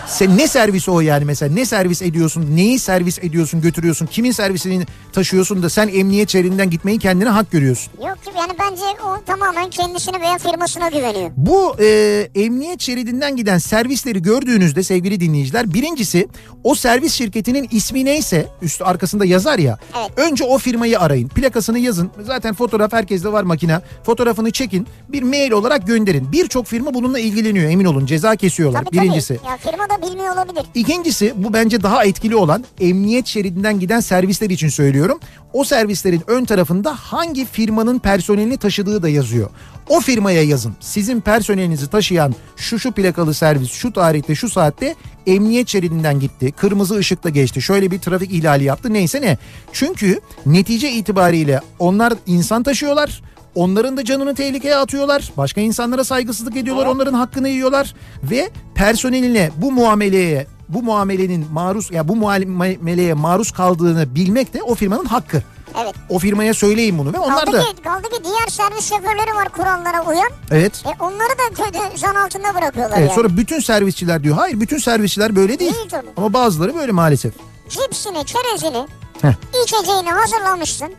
sen 0.08 0.38
ne 0.38 0.47
servisi 0.47 0.91
o 0.91 0.99
yani 1.01 1.26
mesela 1.26 1.53
ne 1.53 1.66
servis 1.66 2.01
ediyorsun 2.01 2.55
neyi 2.55 2.80
servis 2.80 3.20
ediyorsun 3.20 3.62
götürüyorsun 3.62 4.05
kimin 4.05 4.32
servisini 4.32 4.86
taşıyorsun 5.14 5.64
da 5.64 5.70
sen 5.70 5.88
emniyet 5.88 6.30
şeridinden 6.30 6.70
gitmeyi 6.70 6.99
kendine 6.99 7.30
hak 7.30 7.51
görüyorsun. 7.51 7.93
Yok 8.08 8.24
ki 8.26 8.32
yani 8.39 8.51
bence 8.60 8.82
o 9.05 9.26
tamamen 9.26 9.70
kendisine 9.70 10.22
veya 10.22 10.38
firmasına 10.38 10.89
güveniyor. 10.89 11.32
Bu 11.38 11.76
e, 11.80 12.30
emniyet 12.36 12.82
şeridinden 12.82 13.36
giden 13.36 13.58
servisleri 13.58 14.22
gördüğünüzde 14.22 14.84
sevgili 14.84 15.20
dinleyiciler 15.20 15.74
birincisi 15.74 16.28
o 16.64 16.76
servis 16.76 17.14
şirketinin 17.14 17.68
ismi 17.72 18.05
neyse 18.05 18.47
üstü 18.62 18.84
arkasında 18.84 19.26
yazar 19.26 19.60
ya 19.60 19.78
Evet. 19.99 20.12
önce 20.18 20.43
o 20.43 20.58
firmayı 20.58 20.99
arayın 20.99 21.28
plakasını 21.28 21.80
yazın 21.80 22.12
zaten 22.22 22.53
fotoğraf 22.53 22.93
herkeste 22.93 23.32
var 23.32 23.43
makine 23.43 23.80
fotoğrafını 24.03 24.51
çekin 24.51 24.88
bir 25.10 25.24
mail 25.24 25.51
olarak 25.51 25.88
gönderin 25.88 26.32
birçok 26.32 26.66
firma 26.66 26.93
bununla 26.93 27.20
ilgileniyor 27.20 27.70
emin 27.72 27.86
olun 27.86 28.05
ceza 28.05 28.36
kesiyorlar 28.36 28.84
Tabii 28.86 28.97
birincisi. 28.97 29.38
tabii. 29.38 29.47
Ya 29.47 29.58
firma 29.58 29.89
da 29.89 29.97
bilmiyor 30.02 30.34
olabilir. 30.34 30.64
İkincisi 30.76 31.34
bu 31.36 31.54
bence 31.54 31.84
daha 31.84 32.06
etkili 32.06 32.36
olan 32.36 32.66
emniyet 32.80 33.28
şeridinden 33.28 33.80
giden 33.80 34.00
servisler 34.00 34.50
için 34.50 34.70
söylüyorum. 34.70 35.20
O 35.54 35.64
servislerin 35.64 36.22
ön 36.28 36.45
tarafında 36.45 36.95
hangi 36.95 37.45
firmanın 37.45 38.00
personelini 38.00 38.58
taşıdığı 38.58 39.04
da 39.04 39.10
yazıyor. 39.10 39.50
O 39.89 40.00
firmaya 40.00 40.43
yazın. 40.43 40.76
Sizin 40.80 41.22
personelinizi 41.22 41.88
taşıyan 41.89 42.36
şu 42.56 42.80
şu 42.80 42.91
plakalı 42.91 43.34
servis 43.34 43.72
şu 43.72 43.93
tarihte 43.93 44.36
şu 44.36 44.50
saatte 44.50 44.95
emniyet 45.28 45.68
şeridinden 45.68 46.20
gitti. 46.20 46.52
Kırmızı 46.52 46.95
ışıkla 46.95 47.30
geçti. 47.30 47.62
Şöyle 47.62 47.91
bir 47.91 48.00
trafik 48.00 48.34
ihlali 48.34 48.64
yaptı. 48.64 48.93
Neyse 48.93 49.22
ne. 49.22 49.38
Çünkü 49.74 50.20
netice 50.45 50.91
itibariyle 50.91 51.62
onlar 51.80 52.14
insan 52.26 52.64
taşıyorlar. 52.64 53.22
Onların 53.58 53.97
da 53.97 54.05
canını 54.05 54.36
tehlikeye 54.36 54.76
atıyorlar. 54.76 55.32
Başka 55.38 55.62
insanlara 55.62 56.03
saygısızlık 56.03 56.58
ediyorlar. 56.58 56.86
Onların 56.86 57.14
hakkını 57.14 57.49
yiyorlar 57.49 57.93
ve 58.24 58.49
personeline 58.76 59.51
bu 59.58 59.72
muameleye 59.72 60.47
bu 60.70 60.84
muamelenin 60.84 61.47
maruz 61.51 61.91
ya 61.91 62.08
bu 62.08 62.16
muameleye 62.16 63.14
maruz 63.14 63.51
kaldığını 63.51 64.16
bilmek 64.16 64.53
de 64.53 64.64
o 64.64 64.76
firmanın 64.76 65.05
hakkı. 65.05 65.43
Evet. 65.84 65.95
O 66.10 66.20
firmaya 66.20 66.53
söyleyin 66.53 66.97
bunu 66.97 67.14
ve 67.14 67.20
onlar 67.20 67.45
Kaldı 67.45 67.58
da 67.58 67.64
ki, 67.64 67.82
kaldı 67.84 68.10
ki 68.10 68.24
diğer 68.24 68.47
servis 68.47 68.89
şoförleri 68.89 69.36
var 69.36 69.49
kurallara 69.49 70.05
uyan. 70.05 70.30
evet. 70.51 70.84
E 70.86 71.03
onları 71.03 71.30
da 71.30 71.97
zan 71.97 72.16
altında 72.16 72.55
bırakıyorlar 72.55 72.97
Evet 72.97 73.10
yani. 73.10 73.16
sonra 73.16 73.38
bütün 73.38 73.60
servisçiler 73.60 74.24
diyor. 74.24 74.36
Hayır 74.36 74.60
bütün 74.60 74.78
servisçiler 74.78 75.36
böyle 75.36 75.60
değil. 75.60 75.74
Değil 75.74 75.89
tabii. 75.89 76.08
Ama 76.18 76.34
bazıları 76.34 76.76
böyle 76.76 76.91
maalesef. 76.91 77.34
Cipsini, 77.70 78.26
çerezini, 78.26 78.88
Heh. 79.22 79.34
içeceğini 79.64 80.12
hazırlamışsın. 80.12 80.89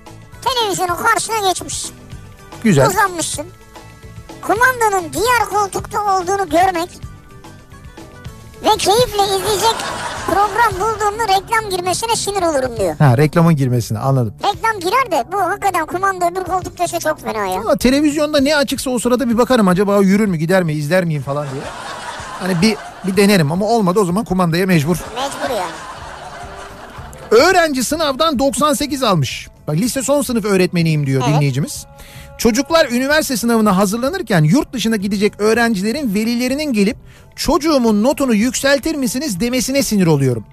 Televizyonun 0.44 1.02
karşısına 1.02 1.48
geçmişsin. 1.48 1.94
Güzel. 2.64 2.86
Uzanmışsın. 2.88 3.46
Kumandanın 4.42 5.12
diğer 5.12 5.44
koltukta 5.50 6.00
olduğunu 6.00 6.48
görmek 6.48 6.88
ve 8.64 8.68
keyifle 8.78 9.24
izleyecek 9.24 9.76
program 10.26 10.72
bulduğumda 10.80 11.22
reklam 11.28 11.70
girmesine 11.70 12.16
sinir 12.16 12.42
olurum 12.42 12.76
diyor. 12.76 12.96
Ha 12.98 13.16
reklamın 13.18 13.56
girmesini 13.56 13.98
anladım. 13.98 14.34
Reklam 14.44 14.80
girer 14.80 15.10
de 15.10 15.32
bu 15.32 15.40
hakikaten 15.40 15.86
kumanda 15.86 16.28
öbür 16.28 16.44
koltuktaysa 16.44 16.98
çok 17.00 17.20
fena 17.20 17.46
ya. 17.46 17.60
Ama 17.60 17.76
televizyonda 17.76 18.40
ne 18.40 18.56
açıksa 18.56 18.90
o 18.90 18.98
sırada 18.98 19.28
bir 19.28 19.38
bakarım 19.38 19.68
acaba 19.68 19.96
yürür 20.02 20.26
mü 20.26 20.36
gider 20.36 20.62
mi 20.62 20.72
izler 20.72 21.04
miyim 21.04 21.22
falan 21.22 21.46
diye. 21.52 21.62
Hani 22.40 22.62
bir 22.62 22.76
bir 23.06 23.16
denerim 23.16 23.52
ama 23.52 23.66
olmadı 23.66 24.00
o 24.00 24.04
zaman 24.04 24.24
kumandaya 24.24 24.66
mecbur. 24.66 24.96
Mecbur 25.14 25.54
yani. 25.56 25.70
Öğrenci 27.30 27.84
sınavdan 27.84 28.38
98 28.38 29.02
almış. 29.02 29.48
Bak 29.68 29.76
lise 29.76 30.02
son 30.02 30.22
sınıf 30.22 30.44
öğretmeniyim 30.44 31.06
diyor 31.06 31.22
Evet. 31.26 31.34
dinleyicimiz. 31.36 31.86
Çocuklar 32.38 32.88
üniversite 32.90 33.36
sınavına 33.36 33.76
hazırlanırken 33.76 34.44
yurt 34.44 34.72
dışına 34.72 34.96
gidecek 34.96 35.32
öğrencilerin 35.40 36.14
velilerinin 36.14 36.72
gelip 36.72 36.96
çocuğumun 37.36 38.02
notunu 38.02 38.34
yükseltir 38.34 38.94
misiniz 38.94 39.40
demesine 39.40 39.82
sinir 39.82 40.06
oluyorum. 40.06 40.44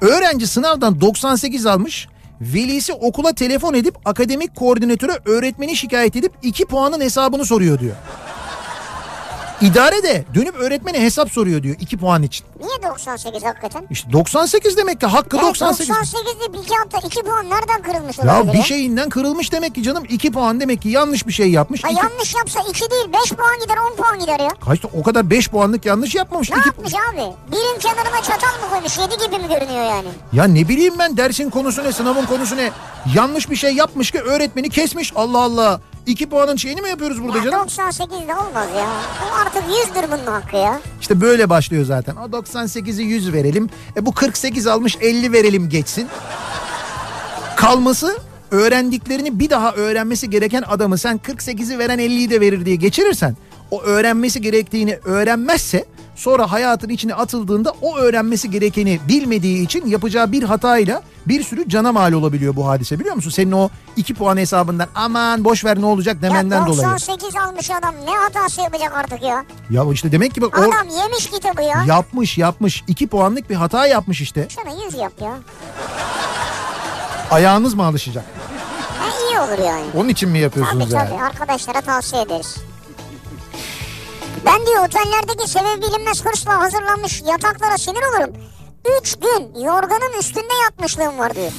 Öğrenci 0.00 0.46
sınavdan 0.46 1.00
98 1.00 1.66
almış. 1.66 2.08
Velisi 2.40 2.92
okula 2.92 3.32
telefon 3.32 3.74
edip 3.74 3.94
akademik 4.04 4.56
koordinatöre 4.56 5.12
öğretmeni 5.24 5.76
şikayet 5.76 6.16
edip 6.16 6.32
2 6.42 6.64
puanın 6.64 7.00
hesabını 7.00 7.44
soruyor 7.44 7.78
diyor. 7.78 7.96
İdare 9.64 10.02
de 10.02 10.24
dönüp 10.34 10.54
öğretmene 10.54 11.00
hesap 11.00 11.30
soruyor 11.32 11.62
diyor 11.62 11.76
2 11.80 11.96
puan 11.96 12.22
için. 12.22 12.46
Niye 12.60 12.90
98 12.90 13.44
hakikaten? 13.44 13.86
İşte 13.90 14.12
98 14.12 14.76
demek 14.76 15.00
ki 15.00 15.06
hakkı 15.06 15.36
Evet, 15.36 15.46
98. 15.46 15.88
98'de 15.90 16.52
bir 16.52 16.58
iki 16.58 16.74
hafta 16.74 17.06
2 17.06 17.22
puan 17.22 17.50
nereden 17.50 17.82
kırılmış 17.82 18.18
Ya 18.18 18.24
olabilir 18.24 18.52
bir 18.52 18.58
şey 18.62 18.76
şeyinden 18.76 19.08
kırılmış 19.08 19.52
demek 19.52 19.74
ki 19.74 19.82
canım 19.82 20.04
2 20.08 20.32
puan 20.32 20.60
demek 20.60 20.82
ki 20.82 20.88
yanlış 20.88 21.26
bir 21.26 21.32
şey 21.32 21.50
yapmış. 21.50 21.84
Ha, 21.84 21.88
İki- 21.88 21.98
yanlış 22.00 22.34
yapsa 22.34 22.60
2 22.70 22.90
değil 22.90 23.04
5 23.24 23.32
puan 23.32 23.60
gider 23.62 23.76
10 23.92 23.96
puan 23.96 24.18
gider 24.18 24.40
ya. 24.40 24.48
Kaçta 24.64 24.88
o 24.98 25.02
kadar 25.02 25.30
5 25.30 25.48
puanlık 25.50 25.86
yanlış 25.86 26.14
yapmamış. 26.14 26.50
Ne 26.50 26.56
İki- 26.58 26.68
yapmış 26.68 26.92
abi? 26.94 27.32
Birin 27.52 27.78
kenarına 27.80 28.22
çatal 28.22 28.48
mı 28.62 28.70
koymuş? 28.70 28.98
7 28.98 29.14
gibi 29.26 29.42
mi 29.42 29.48
görünüyor 29.48 29.84
yani? 29.84 30.08
Ya 30.32 30.44
ne 30.44 30.68
bileyim 30.68 30.94
ben 30.98 31.16
dersin 31.16 31.50
konusu 31.50 31.84
ne 31.84 31.92
sınavın 31.92 32.26
konusu 32.26 32.56
ne. 32.56 32.70
Yanlış 33.14 33.50
bir 33.50 33.56
şey 33.56 33.74
yapmış 33.74 34.10
ki 34.10 34.20
öğretmeni 34.20 34.70
kesmiş 34.70 35.12
Allah 35.16 35.38
Allah. 35.42 35.80
2 36.06 36.26
puanın 36.28 36.56
şeyini 36.56 36.80
mi 36.80 36.88
yapıyoruz 36.88 37.22
burada 37.22 37.38
Ya 37.38 37.44
canım? 37.44 37.66
98'de 37.66 38.34
olmaz 38.34 38.68
ya. 38.78 38.88
Bu 39.22 39.34
artık 39.36 39.62
100'dür 39.62 40.06
bunun 40.12 40.32
hakkı 40.32 40.56
ya. 40.56 40.80
İşte 41.00 41.20
böyle 41.20 41.50
başlıyor 41.50 41.84
zaten. 41.84 42.16
O 42.16 42.24
98'i 42.26 43.04
100 43.04 43.32
verelim. 43.32 43.70
E 43.96 44.06
bu 44.06 44.12
48 44.12 44.66
almış 44.66 44.96
50 45.00 45.32
verelim 45.32 45.68
geçsin. 45.68 46.08
Kalması 47.56 48.16
öğrendiklerini 48.50 49.38
bir 49.38 49.50
daha 49.50 49.72
öğrenmesi 49.72 50.30
gereken 50.30 50.62
adamı 50.68 50.98
sen 50.98 51.18
48'i 51.18 51.78
veren 51.78 51.98
50'yi 51.98 52.30
de 52.30 52.40
verir 52.40 52.64
diye 52.66 52.76
geçirirsen 52.76 53.36
o 53.70 53.82
öğrenmesi 53.82 54.40
gerektiğini 54.40 54.98
öğrenmezse 55.04 55.84
sonra 56.16 56.52
hayatın 56.52 56.88
içine 56.88 57.14
atıldığında 57.14 57.72
o 57.82 57.96
öğrenmesi 57.96 58.50
gerekeni 58.50 59.00
bilmediği 59.08 59.64
için 59.64 59.86
yapacağı 59.86 60.32
bir 60.32 60.42
hatayla 60.42 61.02
bir 61.28 61.42
sürü 61.42 61.68
cana 61.68 61.92
mal 61.92 62.12
olabiliyor 62.12 62.56
bu 62.56 62.68
hadise 62.68 62.98
biliyor 63.00 63.14
musun? 63.14 63.30
Senin 63.30 63.52
o 63.52 63.68
2 63.96 64.14
puan 64.14 64.36
hesabından 64.36 64.88
aman 64.94 65.44
boş 65.44 65.64
ver 65.64 65.80
ne 65.80 65.86
olacak 65.86 66.22
demenden 66.22 66.60
ya 66.60 66.66
dolayı. 66.66 66.88
98 66.88 67.36
almış 67.36 67.70
adam 67.70 67.94
ne 68.06 68.10
hatası 68.16 68.60
yapacak 68.60 68.92
artık 68.96 69.22
ya? 69.22 69.44
Ya 69.70 69.84
işte 69.92 70.12
demek 70.12 70.34
ki 70.34 70.42
bak 70.42 70.58
Adam 70.58 70.88
yemiş 70.88 71.30
kitabı 71.30 71.62
ya. 71.62 71.84
yapmış 71.86 72.38
yapmış 72.38 72.84
2 72.86 73.06
puanlık 73.06 73.50
bir 73.50 73.54
hata 73.54 73.86
yapmış 73.86 74.20
işte. 74.20 74.48
Şuna 74.48 74.84
100 74.84 74.94
yap 74.94 75.12
ya. 75.22 75.34
Ayağınız 77.30 77.74
mı 77.74 77.84
alışacak? 77.86 78.24
Ha, 78.98 79.06
iyi 79.30 79.38
olur 79.40 79.64
yani. 79.66 79.84
Onun 79.94 80.08
için 80.08 80.28
mi 80.28 80.38
yapıyorsunuz 80.38 80.84
Tabii 80.90 80.94
yani? 80.98 81.08
tabii 81.10 81.22
arkadaşlara 81.22 81.80
tavsiye 81.80 82.22
ederiz. 82.22 82.56
Ben 84.46 84.66
diyor 84.66 84.86
otellerdeki 84.88 85.50
sebebi 85.50 85.82
bilinmez 85.82 86.24
hırsla 86.24 86.58
hazırlanmış 86.60 87.22
yataklara 87.26 87.78
sinir 87.78 88.02
olurum. 88.16 88.30
Üç 89.00 89.14
gün 89.16 89.62
yorganın 89.64 90.18
üstünde 90.20 90.54
yatmışlığım 90.64 91.18
var 91.18 91.34
diyor. 91.34 91.52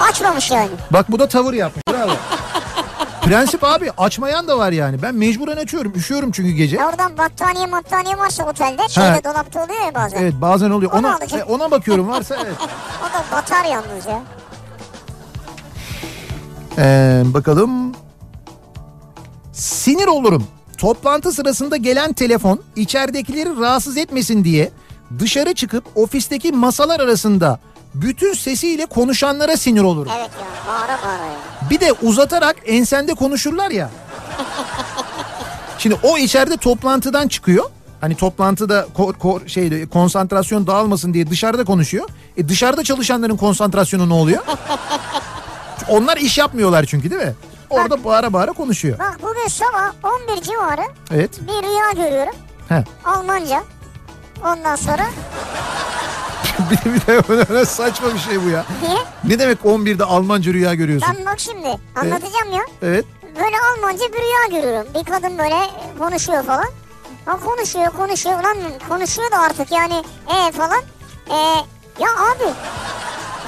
Açmamış 0.00 0.50
yani. 0.50 0.68
Bak 0.90 1.10
bu 1.12 1.18
da 1.18 1.28
tavır 1.28 1.52
yapmış. 1.54 1.82
Bravo. 1.90 2.10
Prensip 3.22 3.64
abi 3.64 3.90
açmayan 3.98 4.48
da 4.48 4.58
var 4.58 4.72
yani. 4.72 5.02
Ben 5.02 5.14
mecburen 5.14 5.56
açıyorum. 5.56 5.92
Üşüyorum 5.96 6.30
çünkü 6.32 6.50
gece. 6.50 6.84
Oradan 6.86 7.18
battaniye 7.18 7.72
battaniye 7.72 8.18
varsa 8.18 8.44
otelde 8.44 8.88
şeyde 8.88 9.24
dolapta 9.24 9.64
oluyor 9.64 9.80
ya 9.86 9.94
bazen. 9.94 10.18
Evet 10.22 10.34
bazen 10.40 10.70
oluyor. 10.70 10.92
Onu 10.92 10.98
Ona, 11.06 11.16
alacak. 11.16 11.40
e, 11.40 11.44
ona 11.44 11.70
bakıyorum 11.70 12.08
varsa 12.08 12.36
evet. 12.44 12.54
O 13.00 13.04
da 13.14 13.36
batar 13.36 13.64
yalnız 13.64 14.06
ya. 14.06 14.22
Ee, 16.78 17.22
bakalım. 17.26 17.92
Sinir 19.52 20.06
olurum. 20.06 20.46
Toplantı 20.78 21.32
sırasında 21.32 21.76
gelen 21.76 22.12
telefon 22.12 22.60
içeridekileri 22.76 23.60
rahatsız 23.60 23.96
etmesin 23.96 24.44
diye 24.44 24.70
dışarı 25.18 25.54
çıkıp 25.54 25.84
ofisteki 25.94 26.52
masalar 26.52 27.00
arasında 27.00 27.58
bütün 27.94 28.34
sesiyle 28.34 28.86
konuşanlara 28.86 29.56
sinir 29.56 29.82
olurum. 29.82 30.12
Evet 30.18 30.30
ya 30.40 30.72
bağıra 30.72 30.98
bağıra 31.04 31.24
ya. 31.26 31.70
Bir 31.70 31.80
de 31.80 31.92
uzatarak 31.92 32.56
ensende 32.66 33.14
konuşurlar 33.14 33.70
ya. 33.70 33.90
Şimdi 35.78 35.96
o 36.02 36.18
içeride 36.18 36.56
toplantıdan 36.56 37.28
çıkıyor. 37.28 37.64
Hani 38.00 38.16
toplantıda 38.16 38.86
ko- 38.96 39.14
ko- 39.18 39.48
şeyde 39.48 39.86
konsantrasyon 39.86 40.66
dağılmasın 40.66 41.14
diye 41.14 41.30
dışarıda 41.30 41.64
konuşuyor. 41.64 42.08
E 42.36 42.48
dışarıda 42.48 42.84
çalışanların 42.84 43.36
konsantrasyonu 43.36 44.08
ne 44.08 44.14
oluyor? 44.14 44.42
Onlar 45.88 46.16
iş 46.16 46.38
yapmıyorlar 46.38 46.84
çünkü 46.84 47.10
değil 47.10 47.22
mi? 47.22 47.34
Orada 47.70 48.04
bağıra 48.04 48.32
bağıra 48.32 48.52
konuşuyor. 48.52 48.98
Bak 48.98 49.18
bugün 49.22 49.48
sabah 49.48 49.92
11 50.32 50.42
civarı 50.42 50.82
Evet. 51.14 51.40
bir 51.40 51.68
rüya 51.68 52.06
görüyorum. 52.06 52.34
He. 52.68 52.84
Almanca. 53.04 53.62
Ondan 54.44 54.76
sonra 54.76 55.06
bir 56.70 57.06
de, 57.06 57.28
bir 57.28 57.38
de 57.38 57.54
ne 57.54 57.64
saçma 57.64 58.14
bir 58.14 58.18
şey 58.18 58.44
bu 58.44 58.48
ya. 58.48 58.64
niye? 58.82 58.98
Ne 59.24 59.38
demek 59.38 59.58
11'de 59.60 60.04
Almanca 60.04 60.52
rüya 60.52 60.74
görüyorsun? 60.74 61.14
Ben 61.18 61.26
bak 61.26 61.40
şimdi 61.40 61.68
anlatacağım 61.96 62.52
ya. 62.52 62.62
Evet. 62.82 63.04
Böyle 63.36 63.56
Almanca 63.72 64.04
bir 64.12 64.18
rüya 64.18 64.60
görüyorum. 64.60 64.88
Bir 64.94 65.04
kadın 65.04 65.38
böyle 65.38 65.56
konuşuyor 65.98 66.42
falan. 66.44 66.66
Ha 67.26 67.38
konuşuyor 67.44 67.86
konuşuyor. 67.92 68.40
Ulan 68.40 68.56
konuşuyor 68.88 69.30
da 69.30 69.38
artık 69.38 69.72
yani 69.72 70.04
e 70.28 70.52
falan. 70.52 70.82
E, 71.30 71.36
ya 72.02 72.08
abi 72.10 72.52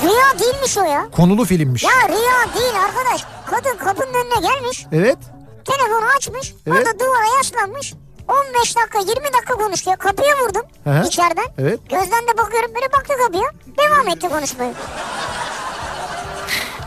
rüya 0.03 0.39
değilmiş 0.39 0.79
o 0.79 0.85
ya. 0.85 1.07
Konulu 1.17 1.45
filmmiş. 1.45 1.85
Ya 1.85 2.09
rüya 2.09 2.55
değil 2.59 2.75
arkadaş. 2.85 3.25
Kadın 3.47 3.77
kapının 3.77 4.15
önüne 4.15 4.49
gelmiş. 4.49 4.87
Evet. 4.93 5.19
Telefonu 5.65 6.07
açmış. 6.17 6.55
Evet. 6.67 6.79
Orada 6.79 6.99
duvara 7.01 7.37
yaslanmış. 7.37 7.95
15 8.29 8.77
dakika 8.77 8.99
20 8.99 9.15
dakika 9.15 9.55
konuşuyor. 9.55 9.97
Kapıya 9.97 10.35
vurdum 10.45 10.63
hı. 10.85 11.07
içeriden. 11.07 11.47
Evet. 11.59 11.81
Gözden 11.91 12.23
de 12.29 12.39
bakıyorum 12.39 12.71
böyle 12.75 12.93
baktı 12.93 13.15
kapıya. 13.27 13.51
Devam 13.79 14.09
etti 14.09 14.29
konuşmayı. 14.29 14.73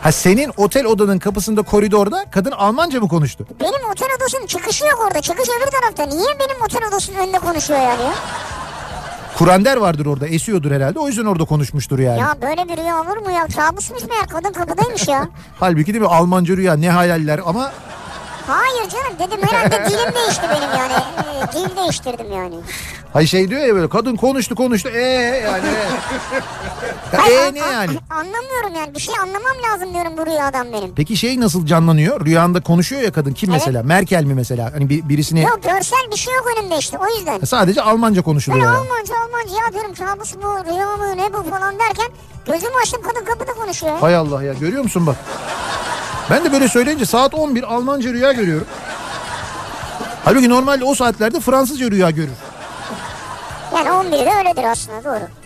Ha 0.02 0.12
senin 0.12 0.52
otel 0.56 0.86
odanın 0.86 1.18
kapısında 1.18 1.62
koridorda 1.62 2.24
kadın 2.30 2.50
Almanca 2.50 3.00
mı 3.00 3.08
konuştu? 3.08 3.46
Benim 3.60 3.90
otel 3.90 4.08
odasının 4.16 4.46
çıkışı 4.46 4.84
yok 4.84 5.04
orada. 5.06 5.20
Çıkış 5.20 5.48
öbür 5.48 5.70
tarafta. 5.70 6.16
Niye 6.16 6.38
benim 6.40 6.62
otel 6.64 6.88
odasının 6.88 7.18
önünde 7.18 7.38
konuşuyor 7.38 7.80
yani 7.80 8.02
ya? 8.02 8.12
Kurander 9.38 9.76
vardır 9.76 10.06
orada 10.06 10.26
esiyordur 10.26 10.70
herhalde 10.70 10.98
o 10.98 11.08
yüzden 11.08 11.24
orada 11.24 11.44
konuşmuştur 11.44 11.98
yani. 11.98 12.20
Ya 12.20 12.36
böyle 12.42 12.68
bir 12.68 12.76
rüya 12.76 13.00
olur 13.00 13.16
mu 13.16 13.30
ya? 13.30 13.46
Kabusmuş 13.56 14.02
meğer 14.02 14.26
kadın 14.28 14.52
kapıdaymış 14.52 15.08
ya. 15.08 15.28
Halbuki 15.60 15.86
değil 15.94 16.02
mi 16.02 16.08
Almanca 16.08 16.56
rüya 16.56 16.74
ne 16.74 16.90
hayaller 16.90 17.40
ama 17.46 17.72
Hayır 18.46 18.88
canım 18.90 19.18
dedim 19.18 19.40
herhalde 19.48 19.90
dilim 19.90 20.14
değişti 20.14 20.42
benim 20.50 20.70
yani. 20.78 20.92
Ee, 20.92 21.52
dil 21.52 21.76
değiştirdim 21.76 22.32
yani. 22.32 22.54
hay 23.12 23.26
şey 23.26 23.50
diyor 23.50 23.60
ya 23.60 23.74
böyle 23.74 23.88
kadın 23.88 24.16
konuştu 24.16 24.54
konuştu 24.54 24.88
ee 24.94 25.00
yani. 25.46 25.66
Ya, 27.12 27.22
Hayır, 27.22 27.38
ee 27.38 27.54
ne 27.54 27.62
an- 27.62 27.72
yani? 27.72 27.98
Anlamıyorum 28.10 28.74
yani 28.76 28.94
bir 28.94 29.00
şey 29.00 29.14
anlamam 29.22 29.52
lazım 29.70 29.94
diyorum 29.94 30.12
bu 30.18 30.26
rüyadan 30.26 30.72
benim. 30.72 30.94
Peki 30.94 31.16
şey 31.16 31.40
nasıl 31.40 31.66
canlanıyor? 31.66 32.26
Rüyanda 32.26 32.60
konuşuyor 32.60 33.02
ya 33.02 33.12
kadın 33.12 33.32
kim 33.32 33.50
Evet. 33.50 33.60
mesela? 33.60 33.82
Merkel 33.82 34.24
mi 34.24 34.34
mesela? 34.34 34.72
Hani 34.74 34.88
bir, 34.88 35.08
birisini 35.08 35.42
Yok 35.42 35.60
görsel 35.62 36.10
bir 36.12 36.16
şey 36.16 36.34
yok 36.34 36.46
önümde 36.58 36.78
işte 36.78 36.98
o 36.98 37.06
yüzden. 37.18 37.40
sadece 37.40 37.82
Almanca 37.82 38.22
konuşuluyor. 38.22 38.64
yani. 38.66 38.76
Almanca 38.76 39.14
Almanca 39.24 39.64
ya 39.66 39.72
diyorum 39.72 39.94
kabus 39.94 40.34
mu 40.34 40.42
rüya 40.66 40.96
mı 40.96 41.16
ne 41.16 41.32
bu 41.32 41.42
falan 41.50 41.78
derken 41.78 42.06
gözümü 42.46 42.72
açtım 42.82 43.02
kadın 43.02 43.24
kapıda 43.24 43.52
konuşuyor. 43.52 43.98
Hay 44.00 44.16
Allah 44.16 44.42
ya 44.42 44.52
görüyor 44.52 44.82
musun 44.82 45.06
bak. 45.06 45.16
Ben 46.30 46.44
de 46.44 46.52
böyle 46.52 46.68
söyleyince 46.68 47.06
saat 47.06 47.34
11 47.34 47.62
Almanca 47.62 48.12
rüya 48.12 48.32
görüyorum. 48.32 48.66
Halbuki 50.24 50.48
normalde 50.48 50.84
o 50.84 50.94
saatlerde 50.94 51.40
Fransızca 51.40 51.90
rüya 51.90 52.10
görür. 52.10 52.30
Yani 53.74 53.88
11'de 53.88 54.38
öyledir 54.38 54.64
aslında 54.64 55.04
doğru. 55.04 55.41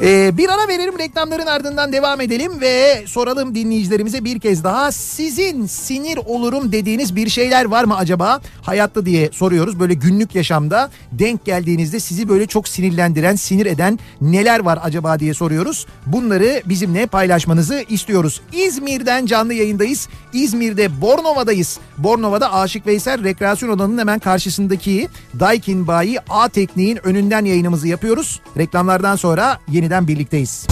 Ee, 0.00 0.36
bir 0.36 0.48
ara 0.48 0.68
verelim 0.68 0.98
reklamların 0.98 1.46
ardından 1.46 1.92
devam 1.92 2.20
edelim 2.20 2.60
ve 2.60 3.04
soralım 3.06 3.54
dinleyicilerimize 3.54 4.24
bir 4.24 4.40
kez 4.40 4.64
daha 4.64 4.92
sizin 4.92 5.66
sinir 5.66 6.18
olurum 6.26 6.72
dediğiniz 6.72 7.16
bir 7.16 7.28
şeyler 7.28 7.64
var 7.64 7.84
mı 7.84 7.96
acaba 7.96 8.40
hayatta 8.62 9.06
diye 9.06 9.30
soruyoruz. 9.32 9.80
Böyle 9.80 9.94
günlük 9.94 10.34
yaşamda 10.34 10.90
denk 11.12 11.44
geldiğinizde 11.44 12.00
sizi 12.00 12.28
böyle 12.28 12.46
çok 12.46 12.68
sinirlendiren, 12.68 13.36
sinir 13.36 13.66
eden 13.66 13.98
neler 14.20 14.60
var 14.60 14.78
acaba 14.82 15.18
diye 15.18 15.34
soruyoruz. 15.34 15.86
Bunları 16.06 16.62
bizimle 16.64 17.06
paylaşmanızı 17.06 17.84
istiyoruz. 17.88 18.40
İzmir'den 18.52 19.26
canlı 19.26 19.54
yayındayız. 19.54 20.08
İzmir'de 20.32 21.00
Bornova'dayız. 21.00 21.78
Bornova'da 21.98 22.52
Aşık 22.54 22.86
Veysel 22.86 23.24
Rekreasyon 23.24 23.68
Alanı'nın 23.68 23.98
hemen 23.98 24.18
karşısındaki 24.18 25.08
Daikin 25.40 25.86
Bayi 25.86 26.20
A 26.28 26.48
Tekniğin 26.48 27.06
önünden 27.06 27.44
yayınımızı 27.44 27.88
yapıyoruz. 27.88 28.40
Reklamlardan 28.56 29.16
sonra 29.16 29.58
yeniden 29.82 30.08
birlikteyiz. 30.08 30.66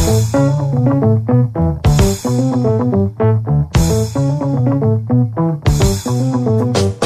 Kafa 6.50 6.99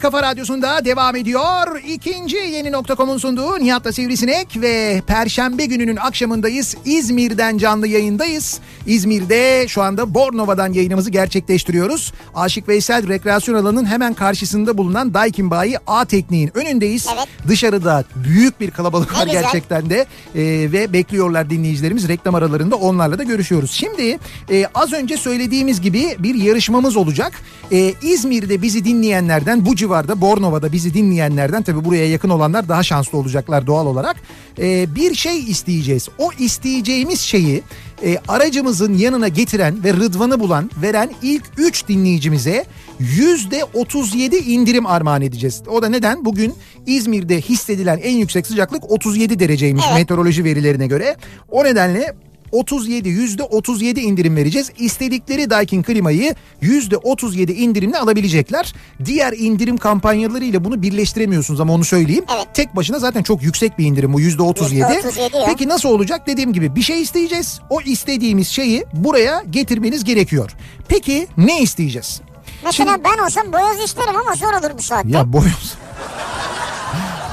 kafa 0.00 0.22
radyosunda 0.22 0.84
devam 0.84 1.16
ediyor. 1.16 1.80
İkinci 1.88 2.36
yeni 2.36 2.72
nokta.com'un 2.72 3.18
sunduğu 3.18 3.58
Nihat'la 3.58 3.92
Sivrisinek 3.92 4.48
ve 4.56 5.02
Perşembe 5.06 5.66
gününün 5.66 5.96
akşamındayız. 5.96 6.76
İzmir'den 6.84 7.58
canlı 7.58 7.86
yayındayız. 7.86 8.60
İzmir'de 8.86 9.68
şu 9.68 9.82
anda 9.82 10.14
Bornova'dan 10.14 10.72
yayınımızı 10.72 11.10
gerçekleştiriyoruz. 11.10 12.12
Aşık 12.34 12.68
Veysel 12.68 13.08
Rekreasyon 13.08 13.54
Alanı'nın 13.54 13.86
hemen 13.86 14.14
karşısında 14.14 14.78
bulunan 14.78 15.14
Daikin 15.14 15.50
Bayi 15.50 15.76
A 15.86 16.04
Tekniğin 16.04 16.50
önündeyiz. 16.54 17.06
Evet. 17.14 17.28
Dışarıda 17.48 18.04
büyük 18.14 18.60
bir 18.60 18.70
kalabalık 18.70 19.14
var 19.14 19.26
gerçekten 19.26 19.90
de 19.90 20.06
Ee, 20.34 20.42
ve 20.72 20.92
bekliyorlar 20.92 21.50
dinleyicilerimiz 21.50 22.08
reklam 22.08 22.34
aralarında 22.34 22.76
onlarla 22.76 23.18
da 23.18 23.22
görüşüyoruz. 23.22 23.70
Şimdi 23.70 24.18
e, 24.50 24.66
az 24.74 24.92
önce 24.92 25.16
söylediğimiz 25.16 25.80
gibi 25.80 26.16
bir 26.18 26.34
yarışmamız 26.34 26.96
olacak. 26.96 27.32
E, 27.72 27.94
İzmir'de 28.02 28.62
bizi 28.62 28.84
dinleyenlerden 28.84 29.66
bu 29.66 29.76
civarda 29.76 29.89
Bornova'da 30.20 30.72
bizi 30.72 30.94
dinleyenlerden 30.94 31.62
tabii 31.62 31.84
buraya 31.84 32.08
yakın 32.08 32.28
olanlar 32.28 32.68
daha 32.68 32.82
şanslı 32.82 33.18
olacaklar 33.18 33.66
doğal 33.66 33.86
olarak. 33.86 34.16
E, 34.58 34.94
bir 34.94 35.14
şey 35.14 35.38
isteyeceğiz. 35.38 36.08
O 36.18 36.30
isteyeceğimiz 36.38 37.20
şeyi 37.20 37.62
e, 38.04 38.18
aracımızın 38.28 38.94
yanına 38.94 39.28
getiren 39.28 39.84
ve 39.84 39.92
Rıdvan'ı 39.92 40.40
bulan 40.40 40.70
veren 40.82 41.10
ilk 41.22 41.42
3 41.56 41.88
dinleyicimize 41.88 42.64
yüzde 42.98 43.64
37 43.74 44.36
indirim 44.36 44.86
armağan 44.86 45.22
edeceğiz. 45.22 45.62
O 45.68 45.82
da 45.82 45.88
neden? 45.88 46.24
Bugün 46.24 46.54
İzmir'de 46.86 47.40
hissedilen 47.40 47.98
en 48.02 48.16
yüksek 48.16 48.46
sıcaklık 48.46 48.90
37 48.90 49.38
dereceymiş 49.38 49.84
Evet. 49.88 49.98
meteoroloji 49.98 50.44
verilerine 50.44 50.86
göre. 50.86 51.16
O 51.50 51.64
nedenle 51.64 52.14
37 52.52 53.08
yüzde 53.08 53.42
37 53.42 54.00
indirim 54.00 54.36
vereceğiz. 54.36 54.70
İstedikleri 54.78 55.50
Daikin 55.50 55.82
klimayı 55.82 56.34
yüzde 56.60 56.96
37 56.96 57.52
indirimle 57.52 57.98
alabilecekler. 57.98 58.74
Diğer 59.04 59.32
indirim 59.32 59.76
kampanyalarıyla 59.76 60.64
bunu 60.64 60.82
birleştiremiyorsunuz 60.82 61.60
ama 61.60 61.72
onu 61.72 61.84
söyleyeyim. 61.84 62.24
Evet. 62.36 62.46
Tek 62.54 62.76
başına 62.76 62.98
zaten 62.98 63.22
çok 63.22 63.42
yüksek 63.42 63.78
bir 63.78 63.86
indirim 63.86 64.12
bu 64.12 64.20
yüzde 64.20 64.42
37. 64.42 64.82
%37 64.82 65.36
ya. 65.36 65.46
Peki 65.46 65.68
nasıl 65.68 65.88
olacak? 65.88 66.26
Dediğim 66.26 66.52
gibi 66.52 66.76
bir 66.76 66.82
şey 66.82 67.02
isteyeceğiz. 67.02 67.60
O 67.70 67.80
istediğimiz 67.80 68.48
şeyi 68.48 68.84
buraya 68.94 69.42
getirmeniz 69.50 70.04
gerekiyor. 70.04 70.50
Peki 70.88 71.26
ne 71.36 71.62
isteyeceğiz? 71.62 72.20
Mesela 72.64 72.92
Şimdi- 72.92 73.04
ben 73.04 73.24
olsam 73.24 73.52
boyoz 73.52 73.84
isterim 73.84 74.16
ama 74.16 74.34
zor 74.34 74.52
olur 74.52 74.78
bu 74.78 74.82
saatte. 74.82 75.08
Ya 75.08 75.32
boyoz. 75.32 75.74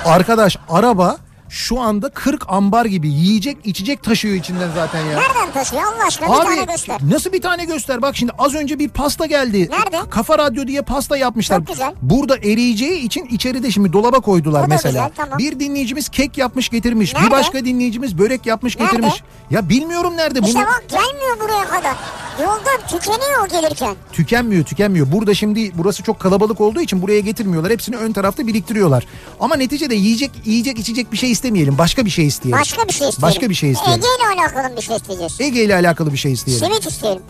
Arkadaş 0.06 0.58
araba 0.70 1.18
şu 1.50 1.80
anda 1.80 2.10
40 2.10 2.44
ambar 2.48 2.86
gibi 2.86 3.10
yiyecek 3.10 3.58
içecek 3.64 4.04
taşıyor 4.04 4.36
içinden 4.36 4.70
zaten 4.76 5.00
ya. 5.06 5.20
Nereden 5.20 5.52
taşıyor 5.54 5.84
Allah 5.84 6.06
aşkına 6.08 6.28
bir 6.30 6.34
tane 6.46 6.64
göster. 6.64 6.98
nasıl 7.10 7.34
bir 7.34 7.42
tane 7.42 7.66
göster? 7.66 8.02
Bak 8.02 8.16
şimdi 8.18 8.32
az 8.38 8.56
önce 8.56 8.80
bir 8.80 8.90
pasta 8.90 9.26
geldi. 9.26 9.70
Nerede? 9.72 10.10
Kafa 10.10 10.38
Radyo 10.38 10.68
diye 10.68 10.82
pasta 10.82 11.18
yapmışlar. 11.18 11.58
Çok 11.58 11.68
güzel. 11.68 11.94
Burada 12.02 12.38
eriyeceği 12.38 13.00
için 13.02 13.26
içeride 13.26 13.72
şimdi 13.72 13.94
dolaba 13.94 14.20
koydular 14.20 14.64
O 14.64 14.68
mesela. 14.68 15.08
güzel, 15.08 15.26
tamam. 15.26 15.40
Bir 15.40 15.60
dinleyicimiz 15.60 16.10
kek 16.10 16.38
yapmış 16.38 16.70
getirmiş. 16.70 17.16
Bir 17.16 17.20
Nerede? 17.20 17.32
başka 17.32 17.66
dinleyicimiz 17.66 18.18
börek 18.18 18.46
yapmış 18.46 18.78
Nerede? 18.80 18.92
getirmiş. 18.96 19.24
Ya 19.52 19.70
bilmiyorum 19.70 20.14
nerede. 20.18 20.40
İşte 20.40 20.60
Bunu 20.60 20.66
bak 20.68 20.84
gelmiyor 20.90 21.40
buraya 21.40 21.66
kadar. 21.66 21.96
Yolda 22.44 22.88
tükeniyor 22.88 23.46
o 23.46 23.48
gelirken. 23.48 23.96
tükenmiyor 24.14 24.64
tükenmiyor. 24.66 25.12
Burada 25.12 25.34
şimdi 25.34 25.72
burası 25.78 26.04
çok 26.04 26.20
kalabalık 26.20 26.62
olduğu 26.62 26.82
için 26.82 27.02
buraya 27.02 27.20
getirmiyorlar. 27.20 27.72
Hepsini 27.72 27.96
ön 27.96 28.12
tarafta 28.12 28.48
biriktiriyorlar. 28.48 29.06
Ama 29.40 29.56
neticede 29.56 29.96
yiyecek 29.96 30.32
yiyecek 30.46 30.80
içecek 30.80 31.12
bir 31.12 31.18
şey 31.18 31.32
istemeyelim. 31.38 31.78
Başka 31.78 32.06
bir 32.06 32.10
şey 32.10 32.28
isteyelim. 32.28 32.60
Başka 32.60 32.88
bir 32.88 32.94
şey 32.94 33.10
isteyelim. 33.10 33.22
Başka 33.22 33.50
bir 33.50 33.56
şey 33.56 33.72
isteyelim. 33.72 34.04
Ege 34.04 34.08
ile 34.18 34.42
alakalı 34.42 34.78
bir 34.78 34.82
şey 34.82 34.96
isteyeceğiz. 34.96 35.36
Ege 35.40 35.64
ile 35.64 35.76
alakalı 35.76 36.14
bir 36.14 36.18
şey 36.18 36.32
isteyelim. 36.32 36.66
Simit 36.66 36.88
isteyelim. 36.88 37.22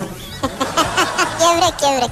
gevrek 1.39 1.80
gevrek. 1.80 2.10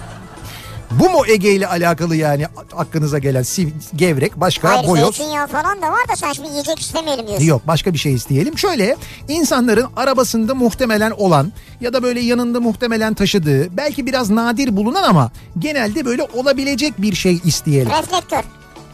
Bu 0.91 1.09
mu 1.09 1.25
Ege 1.27 1.51
ile 1.51 1.67
alakalı 1.67 2.15
yani 2.15 2.45
aklınıza 2.77 3.19
gelen 3.19 3.43
sim- 3.43 3.73
gevrek 3.95 4.35
başka 4.35 4.69
Hayır 4.69 4.87
boyoz? 4.87 5.15
zeytinyağı 5.15 5.47
falan 5.47 5.81
da 5.81 5.91
var 5.91 6.07
da 6.11 6.15
sen 6.15 6.33
şimdi 6.33 6.49
yiyecek 6.49 6.79
istemeyelim 6.79 7.27
diyorsun. 7.27 7.45
Yok 7.45 7.61
başka 7.67 7.93
bir 7.93 7.97
şey 7.97 8.13
isteyelim. 8.13 8.57
Şöyle 8.57 8.95
insanların 9.27 9.87
arabasında 9.95 10.55
muhtemelen 10.55 11.11
olan 11.11 11.53
ya 11.81 11.93
da 11.93 12.03
böyle 12.03 12.19
yanında 12.19 12.59
muhtemelen 12.59 13.13
taşıdığı 13.13 13.77
belki 13.77 14.05
biraz 14.05 14.29
nadir 14.29 14.75
bulunan 14.77 15.03
ama 15.03 15.31
genelde 15.59 16.05
böyle 16.05 16.23
olabilecek 16.23 17.01
bir 17.01 17.15
şey 17.15 17.39
isteyelim. 17.45 17.89
Reflektör. 17.89 18.43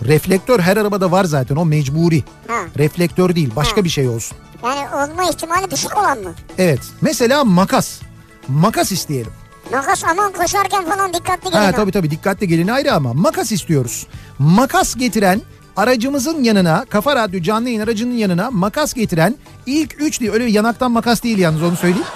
Reflektör 0.06 0.60
her 0.60 0.78
arabada 0.78 1.12
var 1.12 1.24
zaten 1.24 1.56
o 1.56 1.66
mecburi. 1.66 2.24
Ha. 2.48 2.54
Reflektör 2.78 3.36
değil 3.36 3.52
başka 3.56 3.78
Ha. 3.78 3.84
bir 3.84 3.90
şey 3.90 4.08
olsun. 4.08 4.38
Yani 4.64 4.80
olma 4.96 5.24
ihtimali 5.30 5.72
düşük 5.72 5.98
olan 5.98 6.18
mı? 6.20 6.34
Evet 6.58 6.80
mesela 7.02 7.44
makas. 7.44 8.00
Makas 8.48 8.92
isteyelim. 8.92 9.32
Makas 9.72 10.04
aman 10.04 10.32
koşarken 10.34 10.86
falan 10.86 11.14
dikkatli 11.14 11.52
gelin. 11.52 11.64
Ha 11.64 11.72
tabii 11.72 11.92
tabii 11.92 12.12
dikkatli 12.12 12.48
gelin 12.48 12.68
ayrı 12.68 12.94
ama 12.94 13.14
makas 13.14 13.52
istiyoruz. 13.52 14.08
Makas 14.40 14.96
getiren 14.96 15.42
aracımızın 15.78 16.44
yanına 16.44 16.86
Kafa 16.90 17.16
Radyo 17.16 17.42
canlı 17.42 17.70
yayın 17.70 17.82
aracının 17.82 18.14
yanına 18.14 18.52
makas 18.52 18.94
getiren 18.94 19.36
ilk 19.66 20.02
üç 20.02 20.20
diye 20.20 20.32
öyle 20.32 20.52
yanaktan 20.52 20.92
makas 20.92 21.24
değil 21.24 21.38
yalnız 21.38 21.64
onu 21.64 21.76
söyleyeyim. 21.76 22.08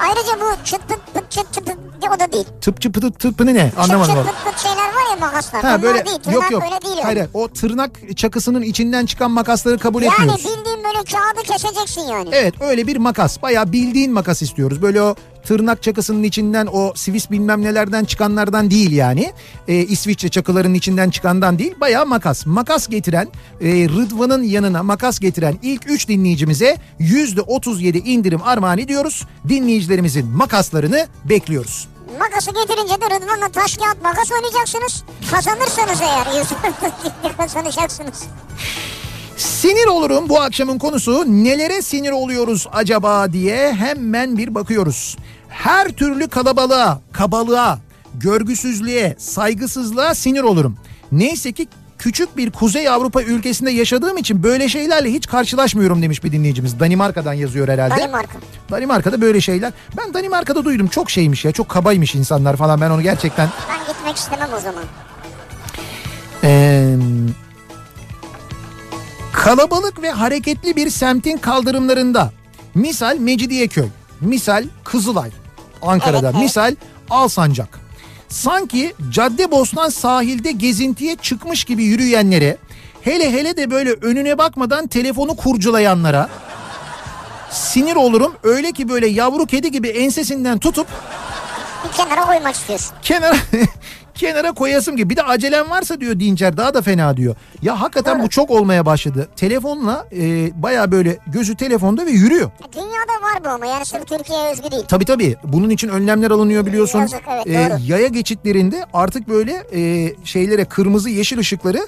Ayrıca 0.00 0.32
bu 0.40 0.64
çıt 0.64 0.80
pıt 0.88 1.14
pıt 1.14 1.30
çıt 1.30 1.52
çıt 1.54 1.66
pıt 1.66 1.76
o 2.16 2.20
da 2.20 2.32
değil. 2.32 2.44
Tıpçı 2.60 2.92
pıtı 2.92 3.12
tıpını 3.12 3.54
ne 3.54 3.72
anlamadım. 3.78 4.14
çıt 4.14 4.24
çıt 4.26 4.44
pıt 4.44 4.52
pıt 4.54 4.62
şeyler 4.62 4.90
makaslar. 5.20 5.62
Ha 5.62 5.68
Onlar 5.68 5.82
böyle 5.82 6.06
değil. 6.06 6.18
Tırnak 6.18 6.34
yok 6.34 6.50
yok. 6.50 6.62
böyle 6.62 6.82
değil. 6.82 7.02
Hayır 7.02 7.16
yani. 7.16 7.28
o 7.34 7.48
tırnak 7.48 7.90
çakısının 8.16 8.62
içinden 8.62 9.06
çıkan 9.06 9.30
makasları 9.30 9.78
kabul 9.78 10.02
Yani 10.02 10.12
etmiyoruz. 10.14 10.44
bildiğin 10.44 10.78
böyle 10.84 11.04
kağıdı 11.04 11.42
keseceksin 11.52 12.00
yani. 12.02 12.28
Evet 12.32 12.54
öyle 12.60 12.86
bir 12.86 12.96
makas. 12.96 13.42
Bayağı 13.42 13.72
bildiğin 13.72 14.12
makas 14.12 14.42
istiyoruz. 14.42 14.82
Böyle 14.82 15.02
o 15.02 15.14
tırnak 15.44 15.82
çakısının 15.82 16.22
içinden 16.22 16.68
o 16.72 16.92
Swiss 16.96 17.30
bilmem 17.30 17.62
nelerden 17.62 18.04
çıkanlardan 18.04 18.70
değil 18.70 18.92
yani. 18.92 19.32
Ee, 19.68 19.74
İsviçre 19.76 20.28
çakılarının 20.28 20.74
içinden 20.74 21.10
çıkandan 21.10 21.58
değil. 21.58 21.74
Bayağı 21.80 22.06
makas. 22.06 22.46
Makas 22.46 22.88
getiren 22.88 23.28
e, 23.60 23.66
Rıdvan'ın 23.88 24.42
yanına 24.42 24.82
makas 24.82 25.18
getiren 25.18 25.58
ilk 25.62 25.90
3 25.90 26.08
dinleyicimize 26.08 26.76
%37 27.00 27.98
indirim 28.04 28.42
armağan 28.42 28.78
ediyoruz. 28.78 29.26
Dinleyicilerimizin 29.48 30.26
makaslarını 30.26 31.06
bekliyoruz. 31.24 31.88
Makası 32.38 32.60
getirince 32.60 33.00
de 33.00 33.06
Rıdvan'la 33.06 33.48
taş 33.48 33.76
kağıt 33.76 34.02
makas 34.02 34.32
oynayacaksınız. 34.32 35.04
Kazanırsanız 35.30 36.00
eğer 36.00 36.38
yüz 36.38 36.48
kazanacaksınız. 37.36 38.24
Sinir 39.36 39.86
olurum 39.86 40.28
bu 40.28 40.40
akşamın 40.40 40.78
konusu 40.78 41.24
nelere 41.26 41.82
sinir 41.82 42.10
oluyoruz 42.10 42.66
acaba 42.72 43.32
diye 43.32 43.72
hemen 43.72 44.38
bir 44.38 44.54
bakıyoruz. 44.54 45.16
Her 45.48 45.88
türlü 45.88 46.28
kalabalığa, 46.28 47.00
kabalığa, 47.12 47.78
görgüsüzlüğe, 48.14 49.16
saygısızlığa 49.18 50.14
sinir 50.14 50.42
olurum. 50.42 50.78
Neyse 51.12 51.52
ki 51.52 51.68
küçük 51.98 52.36
bir 52.36 52.50
Kuzey 52.50 52.88
Avrupa 52.88 53.22
ülkesinde 53.22 53.70
yaşadığım 53.70 54.16
için 54.16 54.42
böyle 54.42 54.68
şeylerle 54.68 55.12
hiç 55.12 55.26
karşılaşmıyorum 55.26 56.02
demiş 56.02 56.24
bir 56.24 56.32
dinleyicimiz. 56.32 56.80
Danimarka'dan 56.80 57.32
yazıyor 57.32 57.68
herhalde. 57.68 57.96
Danimarka. 58.00 58.38
Danimarka'da 58.70 59.20
böyle 59.20 59.40
şeyler. 59.40 59.72
Ben 59.96 60.14
Danimarka'da 60.14 60.64
duydum 60.64 60.88
çok 60.88 61.10
şeymiş 61.10 61.44
ya 61.44 61.52
çok 61.52 61.68
kabaymış 61.68 62.14
insanlar 62.14 62.56
falan 62.56 62.80
ben 62.80 62.90
onu 62.90 63.02
gerçekten 63.02 63.48
Ben 63.68 63.94
gitmek 63.94 64.16
istemem 64.16 64.48
o 64.56 64.60
zaman. 64.60 64.84
Ee, 66.44 66.96
kalabalık 69.32 70.02
ve 70.02 70.10
hareketli 70.10 70.76
bir 70.76 70.90
semtin 70.90 71.36
kaldırımlarında 71.38 72.32
misal 72.74 73.16
Mecidiyeköy, 73.18 73.88
misal 74.20 74.64
Kızılay 74.84 75.30
Ankara'da, 75.82 76.18
Evet, 76.18 76.30
evet. 76.34 76.42
misal 76.42 76.74
Alsancak. 77.10 77.87
Sanki 78.28 78.94
Caddebostan 79.10 79.88
sahilde 79.88 80.52
gezintiye 80.52 81.16
çıkmış 81.16 81.64
gibi 81.64 81.84
yürüyenlere 81.84 82.56
hele 83.02 83.32
hele 83.32 83.56
de 83.56 83.70
böyle 83.70 83.90
önüne 83.92 84.38
bakmadan 84.38 84.86
telefonu 84.86 85.36
kurcalayanlara 85.36 86.28
sinir 87.50 87.96
olurum. 87.96 88.34
Öyle 88.42 88.72
ki 88.72 88.88
böyle 88.88 89.06
yavru 89.08 89.46
kedi 89.46 89.70
gibi 89.70 89.88
ensesinden 89.88 90.58
tutup 90.58 90.86
kenara 91.96 92.26
koymak 92.26 92.54
istiyorsun. 92.54 92.96
kenara 93.02 93.36
kenara 94.18 94.52
koyasım 94.52 94.96
gibi. 94.96 95.10
Bir 95.10 95.16
de 95.16 95.22
acelem 95.22 95.70
varsa 95.70 96.00
diyor 96.00 96.20
Dincer 96.20 96.56
daha 96.56 96.74
da 96.74 96.82
fena 96.82 97.16
diyor. 97.16 97.36
Ya 97.62 97.80
hakikaten 97.80 98.22
bu 98.22 98.28
çok 98.28 98.50
olmaya 98.50 98.86
başladı. 98.86 99.28
Telefonla 99.36 100.06
e, 100.12 100.50
baya 100.62 100.92
böyle 100.92 101.18
gözü 101.26 101.56
telefonda 101.56 102.06
ve 102.06 102.10
yürüyor. 102.10 102.50
Dünyada 102.72 103.22
var 103.22 103.44
bu 103.44 103.48
ama 103.48 103.66
yani 103.66 103.84
sırf 103.84 104.06
Türkiye'ye 104.06 104.50
özgü 104.52 104.70
değil. 104.70 104.84
Tabii 104.88 105.04
tabii 105.04 105.36
bunun 105.44 105.70
için 105.70 105.88
önlemler 105.88 106.30
alınıyor 106.30 106.66
biliyorsun. 106.66 107.00
Yazık, 107.00 107.20
evet, 107.34 107.46
E, 107.46 107.70
doğru. 107.70 107.78
yaya 107.86 108.06
geçitlerinde 108.08 108.84
artık 108.92 109.28
böyle 109.28 109.62
e, 109.74 110.12
şeylere 110.24 110.64
kırmızı 110.64 111.10
yeşil 111.10 111.38
ışıkları 111.38 111.86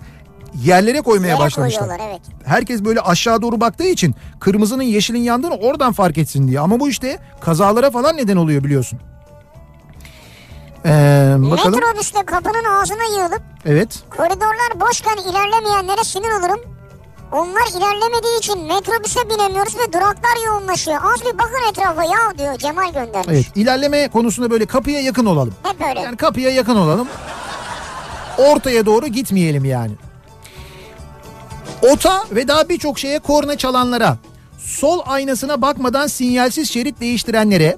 yerlere 0.64 1.00
koymaya 1.00 1.28
Yere 1.28 1.38
başlamışlar. 1.38 2.00
evet. 2.10 2.20
Herkes 2.44 2.84
böyle 2.84 3.00
aşağı 3.00 3.42
doğru 3.42 3.60
baktığı 3.60 3.86
için 3.86 4.14
kırmızının 4.40 4.82
yeşilin 4.82 5.18
yandığını 5.22 5.54
oradan 5.54 5.92
fark 5.92 6.18
etsin 6.18 6.48
diye. 6.48 6.60
Ama 6.60 6.80
bu 6.80 6.88
işte 6.88 7.18
kazalara 7.40 7.90
falan 7.90 8.16
neden 8.16 8.36
oluyor 8.36 8.64
biliyorsun. 8.64 8.98
Ee, 10.86 11.36
bakalım. 11.38 11.80
Metrobüste 11.80 12.24
kapının 12.26 12.64
ağzına 12.64 13.04
yığılıp 13.18 13.42
Evet. 13.66 13.98
koridorlar 14.10 14.80
boşken 14.80 15.16
ilerlemeyenlere 15.30 16.04
sinir 16.04 16.30
olurum. 16.40 16.60
Onlar 17.32 17.78
ilerlemediği 17.78 18.38
için 18.38 18.58
metrobüse 18.66 19.30
binemiyoruz 19.30 19.76
ve 19.78 19.92
duraklar 19.92 20.46
yoğunlaşıyor. 20.46 21.00
Az 21.04 21.20
bir 21.20 21.38
bakın 21.38 21.70
etrafa 21.70 22.04
ya 22.04 22.38
diyor 22.38 22.58
Cemal 22.58 22.92
göndermiş. 22.92 23.28
Evet 23.28 23.46
ilerleme 23.54 24.08
konusunda 24.08 24.50
böyle 24.50 24.66
kapıya 24.66 25.00
yakın 25.00 25.26
olalım. 25.26 25.54
Hep 25.62 25.88
öyle. 25.88 26.00
Yani 26.00 26.16
kapıya 26.16 26.50
yakın 26.50 26.76
olalım. 26.76 27.08
Ortaya 28.38 28.86
doğru 28.86 29.06
gitmeyelim 29.06 29.64
yani. 29.64 29.92
Ota 31.92 32.24
ve 32.30 32.48
daha 32.48 32.68
birçok 32.68 32.98
şeye 32.98 33.18
korna 33.18 33.58
çalanlara, 33.58 34.16
sol 34.58 35.00
aynasına 35.06 35.62
bakmadan 35.62 36.06
sinyalsiz 36.06 36.70
şerit 36.70 37.00
değiştirenlere, 37.00 37.76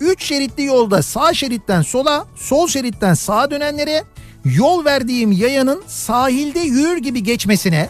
3 0.00 0.24
şeritli 0.24 0.64
yolda 0.64 1.02
sağ 1.02 1.34
şeritten 1.34 1.82
sola, 1.82 2.26
sol 2.36 2.68
şeritten 2.68 3.14
sağa 3.14 3.50
dönenlere, 3.50 4.04
yol 4.44 4.84
verdiğim 4.84 5.32
yayanın 5.32 5.82
sahilde 5.86 6.60
yürür 6.60 6.96
gibi 6.96 7.22
geçmesine 7.22 7.88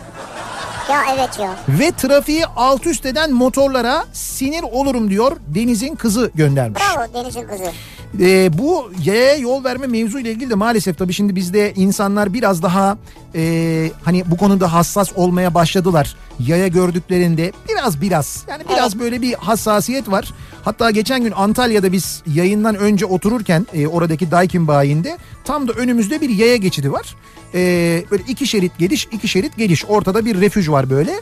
Ya 0.91 1.03
evet 1.15 1.39
ya. 1.41 1.55
ve 1.69 1.93
trafiği 1.93 2.47
alt 2.47 2.87
üst 2.87 3.07
eden 3.07 3.33
motorlara 3.33 4.05
sinir 4.13 4.63
olurum 4.63 5.11
diyor 5.11 5.37
Deniz'in 5.47 5.95
kızı 5.95 6.31
göndermiş. 6.35 6.83
Bravo 6.83 7.15
Deniz'in 7.15 7.47
kızı. 7.49 7.73
Ee, 8.21 8.59
bu 8.59 8.93
yaya 9.05 9.37
yol 9.37 9.65
verme 9.65 9.87
mevzu 9.87 10.19
ile 10.19 10.31
ilgili 10.31 10.51
de 10.51 10.55
maalesef 10.55 10.99
tabii 10.99 11.12
şimdi 11.12 11.37
bizde 11.37 11.73
insanlar 11.77 12.33
biraz 12.35 12.62
daha 12.62 12.99
e, 13.35 13.91
hani 14.05 14.23
bu 14.31 14.37
konuda 14.37 14.73
hassas 14.73 15.12
olmaya 15.17 15.55
başladılar. 15.55 16.17
Yaya 16.39 16.69
gördüklerinde 16.69 17.53
biraz 17.69 18.01
biraz 18.01 18.45
yani 18.49 18.62
biraz 18.71 18.99
böyle 18.99 19.23
bir 19.23 19.35
hassasiyet 19.35 20.11
var. 20.11 20.33
Hatta 20.62 20.91
geçen 20.91 21.23
gün 21.23 21.33
Antalya'da 21.33 21.93
biz 21.93 22.23
yayından 22.35 22.75
önce 22.75 23.07
otururken 23.07 23.67
e, 23.75 23.87
oradaki 23.87 24.31
Daikin 24.31 24.69
bayinde 24.69 25.19
tam 25.45 25.69
da 25.69 25.73
önümüzde 25.73 26.21
bir 26.21 26.29
yaya 26.29 26.57
geçidi 26.57 26.93
var. 26.93 27.17
E, 27.55 27.61
böyle 28.11 28.23
iki 28.29 28.47
şerit 28.47 28.79
geliş 28.79 29.09
iki 29.12 29.29
şerit 29.29 29.57
geliş 29.57 29.85
ortada 29.85 30.25
bir 30.25 30.41
refüj 30.41 30.69
var 30.69 30.91
böyle. 30.91 31.12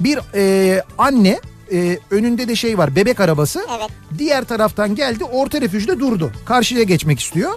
Bir 0.00 0.18
e, 0.34 0.82
anne 0.98 1.40
e, 1.72 1.98
önünde 2.10 2.48
de 2.48 2.56
şey 2.56 2.78
var 2.78 2.96
bebek 2.96 3.20
arabası. 3.20 3.60
Evet. 3.78 3.90
Diğer 4.18 4.44
taraftan 4.44 4.94
geldi 4.94 5.24
orta 5.24 5.60
refüjde 5.60 6.00
durdu. 6.00 6.32
Karşıya 6.44 6.82
geçmek 6.82 7.20
istiyor. 7.20 7.50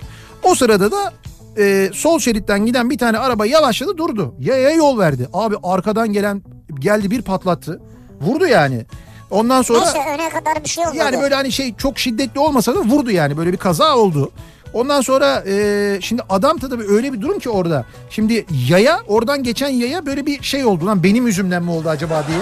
O 0.44 0.56
sırada 0.56 0.92
da 0.92 1.14
e, 1.58 1.90
sol 1.94 2.20
şeritten 2.20 2.66
giden 2.66 2.90
bir 2.90 2.98
tane 2.98 3.18
araba 3.18 3.46
yavaşladı 3.46 3.98
durdu. 3.98 4.36
Yaya 4.40 4.70
yol 4.72 5.00
verdi. 5.00 5.28
Abi 5.34 5.56
arkadan 5.64 6.14
gelen 6.14 6.44
geldi 6.80 7.12
bir 7.12 7.22
patlattı. 7.22 7.82
Vurdu 8.22 8.48
yani. 8.48 8.86
Ondan 9.32 9.62
sonra 9.62 9.80
Neyse 9.80 10.00
öne 10.16 10.30
kadar 10.30 10.64
bir 10.64 10.70
şey 10.70 10.84
olmadı. 10.84 10.98
yani 10.98 11.22
böyle 11.22 11.36
hani 11.36 11.52
şey 11.52 11.76
çok 11.76 12.00
şiddetli 12.00 12.40
olmasa 12.40 12.76
da 12.76 12.80
vurdu 12.80 13.12
yani 13.12 13.38
böyle 13.38 13.52
bir 13.54 13.58
kaza 13.58 13.98
oldu. 13.98 14.32
Ondan 14.74 15.02
sonra 15.02 15.44
e, 15.48 15.98
şimdi 16.02 16.22
adam 16.30 16.62
da 16.62 16.70
tabii 16.70 16.84
öyle 16.88 17.14
bir 17.14 17.22
durum 17.22 17.40
ki 17.40 17.50
orada. 17.50 17.86
Şimdi 18.10 18.46
yaya 18.70 19.00
oradan 19.08 19.44
geçen 19.44 19.70
yaya 19.70 20.06
böyle 20.06 20.26
bir 20.26 20.44
şey 20.44 20.66
oldu 20.66 20.86
lan 20.86 21.04
benim 21.04 21.28
yüzümden 21.28 21.64
mi 21.64 21.72
oldu 21.72 21.90
acaba 21.90 22.24
diye. 22.28 22.40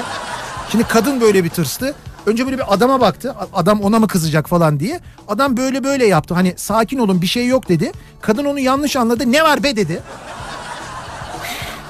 Şimdi 0.72 0.84
kadın 0.84 1.22
böyle 1.22 1.43
bir 1.43 1.49
tırstı. 1.49 1.95
Önce 2.26 2.45
böyle 2.45 2.57
bir 2.57 2.74
adama 2.74 2.99
baktı. 2.99 3.36
Adam 3.53 3.82
ona 3.82 3.99
mı 3.99 4.07
kızacak 4.07 4.49
falan 4.49 4.80
diye. 4.80 4.99
Adam 5.28 5.57
böyle 5.57 5.84
böyle 5.84 6.05
yaptı. 6.05 6.34
Hani 6.34 6.53
sakin 6.57 6.97
olun 6.97 7.22
bir 7.22 7.28
şey 7.28 7.47
yok 7.47 7.69
dedi. 7.69 7.91
Kadın 8.22 8.45
onu 8.45 8.59
yanlış 8.59 8.95
anladı. 8.95 9.32
Ne 9.32 9.43
var 9.43 9.63
be 9.63 9.76
dedi. 9.76 9.99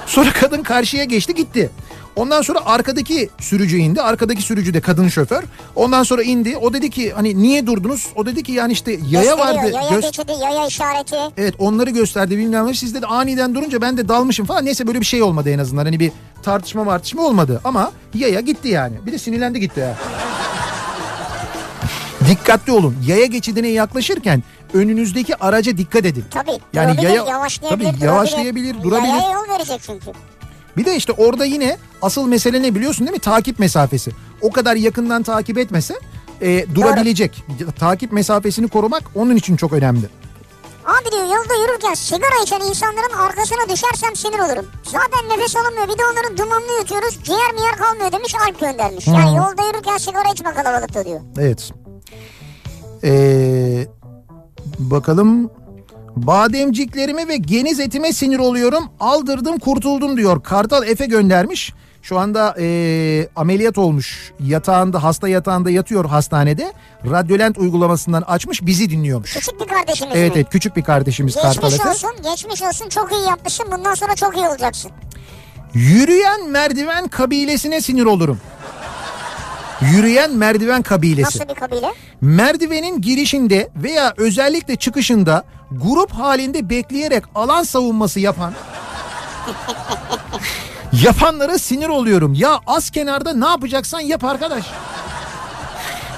Sonra 0.06 0.32
kadın 0.32 0.62
karşıya 0.62 1.04
geçti 1.04 1.34
gitti. 1.34 1.70
Ondan 2.16 2.42
sonra 2.42 2.66
arkadaki 2.66 3.28
sürücü 3.40 3.76
indi. 3.76 4.02
Arkadaki 4.02 4.42
sürücü 4.42 4.74
de 4.74 4.80
kadın 4.80 5.08
şoför. 5.08 5.42
Ondan 5.76 6.02
sonra 6.02 6.22
indi. 6.22 6.56
O 6.56 6.72
dedi 6.72 6.90
ki 6.90 7.12
hani 7.12 7.42
niye 7.42 7.66
durdunuz? 7.66 8.06
O 8.16 8.26
dedi 8.26 8.42
ki 8.42 8.52
yani 8.52 8.72
işte 8.72 8.92
yaya 8.92 9.00
Gösteriyor, 9.34 9.38
vardı. 9.38 9.70
Yaya 9.74 9.90
Göz- 9.90 10.00
geçidi, 10.02 10.32
yaya 10.42 10.66
işareti. 10.66 11.16
Evet 11.36 11.54
onları 11.58 11.90
gösterdi 11.90 12.38
bilmem 12.38 12.66
ne. 12.66 12.74
Siz 12.74 12.94
de 12.94 13.06
aniden 13.06 13.54
durunca 13.54 13.80
ben 13.80 13.96
de 13.96 14.08
dalmışım 14.08 14.46
falan. 14.46 14.64
Neyse 14.64 14.86
böyle 14.86 15.00
bir 15.00 15.06
şey 15.06 15.22
olmadı 15.22 15.50
en 15.50 15.58
azından. 15.58 15.84
Hani 15.84 16.00
bir 16.00 16.12
tartışma 16.42 16.84
martışma 16.84 17.22
olmadı. 17.22 17.60
Ama 17.64 17.92
yaya 18.14 18.40
gitti 18.40 18.68
yani. 18.68 18.94
Bir 19.06 19.12
de 19.12 19.18
sinirlendi 19.18 19.60
gitti 19.60 19.80
ya. 19.80 19.96
Dikkatli 22.28 22.72
olun. 22.72 22.96
Yaya 23.06 23.26
geçidine 23.26 23.68
yaklaşırken 23.68 24.42
önünüzdeki 24.74 25.36
araca 25.36 25.76
dikkat 25.76 26.04
edin. 26.06 26.24
Tabii. 26.30 26.50
Yani 26.72 26.92
durabilir, 26.92 27.08
yaya- 27.14 27.30
yavaşlayabilir, 27.30 27.92
tabii, 27.92 28.04
yavaşlayabilir, 28.04 28.82
durabilir. 28.82 29.08
Yaya 29.08 29.30
yol 29.32 29.48
verecek 29.54 29.80
çünkü. 29.86 30.06
Bir 30.76 30.84
de 30.84 30.96
işte 30.96 31.12
orada 31.12 31.44
yine 31.44 31.76
asıl 32.02 32.26
mesele 32.26 32.62
ne 32.62 32.74
biliyorsun 32.74 33.06
değil 33.06 33.16
mi? 33.16 33.20
Takip 33.20 33.58
mesafesi. 33.58 34.10
O 34.40 34.50
kadar 34.52 34.76
yakından 34.76 35.22
takip 35.22 35.58
etmese 35.58 35.94
e, 36.40 36.66
durabilecek. 36.74 37.44
Takip 37.78 38.12
mesafesini 38.12 38.68
korumak 38.68 39.02
onun 39.14 39.36
için 39.36 39.56
çok 39.56 39.72
önemli. 39.72 40.06
Abi 40.86 41.12
diyor 41.12 41.22
yolda 41.22 41.54
yürürken 41.62 41.94
sigara 41.94 42.42
içen 42.42 42.60
insanların 42.60 43.12
arkasına 43.18 43.68
düşersem 43.68 44.16
sinir 44.16 44.38
olurum. 44.38 44.66
Zaten 44.84 45.28
nefes 45.28 45.56
alınmıyor 45.56 45.88
bir 45.88 45.98
de 45.98 46.02
onların 46.12 46.36
dumanını 46.38 46.78
yutuyoruz. 46.80 47.18
Ciğer 47.24 47.52
miyer 47.52 47.76
kalmıyor 47.76 48.12
demiş 48.12 48.34
Alp 48.48 48.60
göndermiş. 48.60 49.06
Yani 49.06 49.36
yolda 49.36 49.62
yürürken 49.66 49.96
sigara 49.96 50.32
içme 50.32 50.54
kalabalıkta 50.54 51.04
diyor. 51.04 51.20
Evet. 51.38 51.70
Ee, 53.04 53.86
bakalım. 54.78 55.50
Bademciklerime 56.16 57.28
ve 57.28 57.36
geniz 57.36 57.80
etime 57.80 58.12
sinir 58.12 58.38
oluyorum. 58.38 58.84
Aldırdım 59.00 59.58
kurtuldum 59.58 60.16
diyor. 60.16 60.42
Kartal 60.42 60.86
Efe 60.88 61.06
göndermiş. 61.06 61.72
Şu 62.02 62.18
anda 62.18 62.54
ee, 62.58 63.28
ameliyat 63.36 63.78
olmuş. 63.78 64.32
Yatağında 64.40 65.02
hasta 65.02 65.28
yatağında 65.28 65.70
yatıyor 65.70 66.04
hastanede. 66.04 66.72
Radyolent 67.10 67.58
uygulamasından 67.58 68.22
açmış 68.22 68.62
bizi 68.66 68.90
dinliyormuş. 68.90 69.34
Küçük 69.34 69.60
bir 69.60 69.66
kardeşimiz 69.66 70.12
Evet 70.16 70.34
mi? 70.34 70.38
evet 70.40 70.52
küçük 70.52 70.76
bir 70.76 70.82
kardeşimiz 70.82 71.34
Kartal 71.34 71.50
Geçmiş 71.70 71.74
Efe. 71.80 71.88
olsun, 71.88 72.10
geçmiş 72.30 72.62
olsun. 72.62 72.88
Çok 72.88 73.12
iyi 73.12 73.22
yapmışsın. 73.28 73.66
Bundan 73.72 73.94
sonra 73.94 74.14
çok 74.14 74.36
iyi 74.36 74.48
olacaksın. 74.48 74.90
Yürüyen 75.74 76.48
merdiven 76.50 77.08
kabilesine 77.08 77.80
sinir 77.80 78.04
olurum. 78.04 78.38
Yürüyen 79.80 80.34
merdiven 80.34 80.82
kabilesi. 80.82 81.38
Nasıl 81.38 81.48
bir 81.48 81.60
kabile? 81.60 81.86
Merdivenin 82.20 83.00
girişinde 83.00 83.68
veya 83.76 84.14
özellikle 84.16 84.76
çıkışında 84.76 85.44
grup 85.80 86.12
halinde 86.12 86.70
bekleyerek 86.70 87.24
alan 87.34 87.62
savunması 87.62 88.20
yapan 88.20 88.52
yapanlara 91.04 91.58
sinir 91.58 91.88
oluyorum. 91.88 92.34
Ya 92.34 92.60
az 92.66 92.90
kenarda 92.90 93.32
ne 93.32 93.46
yapacaksan 93.46 94.00
yap 94.00 94.24
arkadaş. 94.24 94.64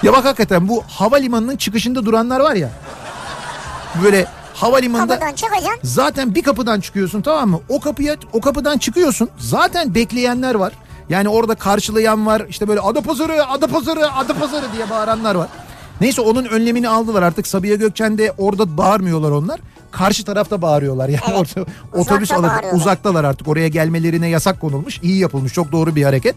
Ya 0.03 0.13
bak 0.13 0.25
hakikaten 0.25 0.69
bu 0.69 0.85
havalimanının 0.89 1.57
çıkışında 1.57 2.07
duranlar 2.07 2.41
var 2.41 2.55
ya. 2.55 2.71
Böyle 4.03 4.27
havalimanında. 4.55 5.15
Zaten 5.83 6.35
bir 6.35 6.43
kapıdan 6.43 6.81
çıkıyorsun 6.81 7.23
tamam 7.23 7.49
mı? 7.51 7.61
O 7.69 7.81
kapıya 7.81 8.17
o 8.33 8.41
kapıdan 8.41 8.79
çıkıyorsun. 8.79 9.29
Zaten 9.39 9.95
bekleyenler 9.95 10.55
var. 10.55 10.73
Yani 11.09 11.29
orada 11.29 11.55
karşılayan 11.55 12.27
var. 12.27 12.43
İşte 12.49 12.69
böyle 12.69 12.81
Adapazarı, 12.81 13.47
Adapazarı, 13.47 14.13
Adapazarı 14.13 14.73
diye 14.73 14.91
bağıranlar 14.91 15.35
var. 15.35 15.49
Neyse 16.05 16.21
onun 16.21 16.45
önlemini 16.45 16.89
aldılar 16.89 17.23
artık 17.23 17.47
Sabiha 17.47 17.75
Gökçen'de 17.75 18.33
orada 18.39 18.77
bağırmıyorlar 18.77 19.31
onlar. 19.31 19.61
Karşı 19.91 20.25
tarafta 20.25 20.63
bağırıyorlar. 20.63 21.09
Yani 21.09 21.23
Evet. 21.29 21.57
orada 21.57 21.71
otobüs 21.93 22.33
alıp 22.33 22.53
uzaktalar 22.73 23.25
artık. 23.25 23.49
Oraya 23.49 23.69
gelmelerine 23.69 24.29
yasak 24.29 24.61
konulmuş. 24.61 24.99
İyi 25.03 25.19
yapılmış. 25.19 25.53
Çok 25.53 25.73
doğru 25.73 25.97
bir 25.97 26.03
hareket. 26.03 26.35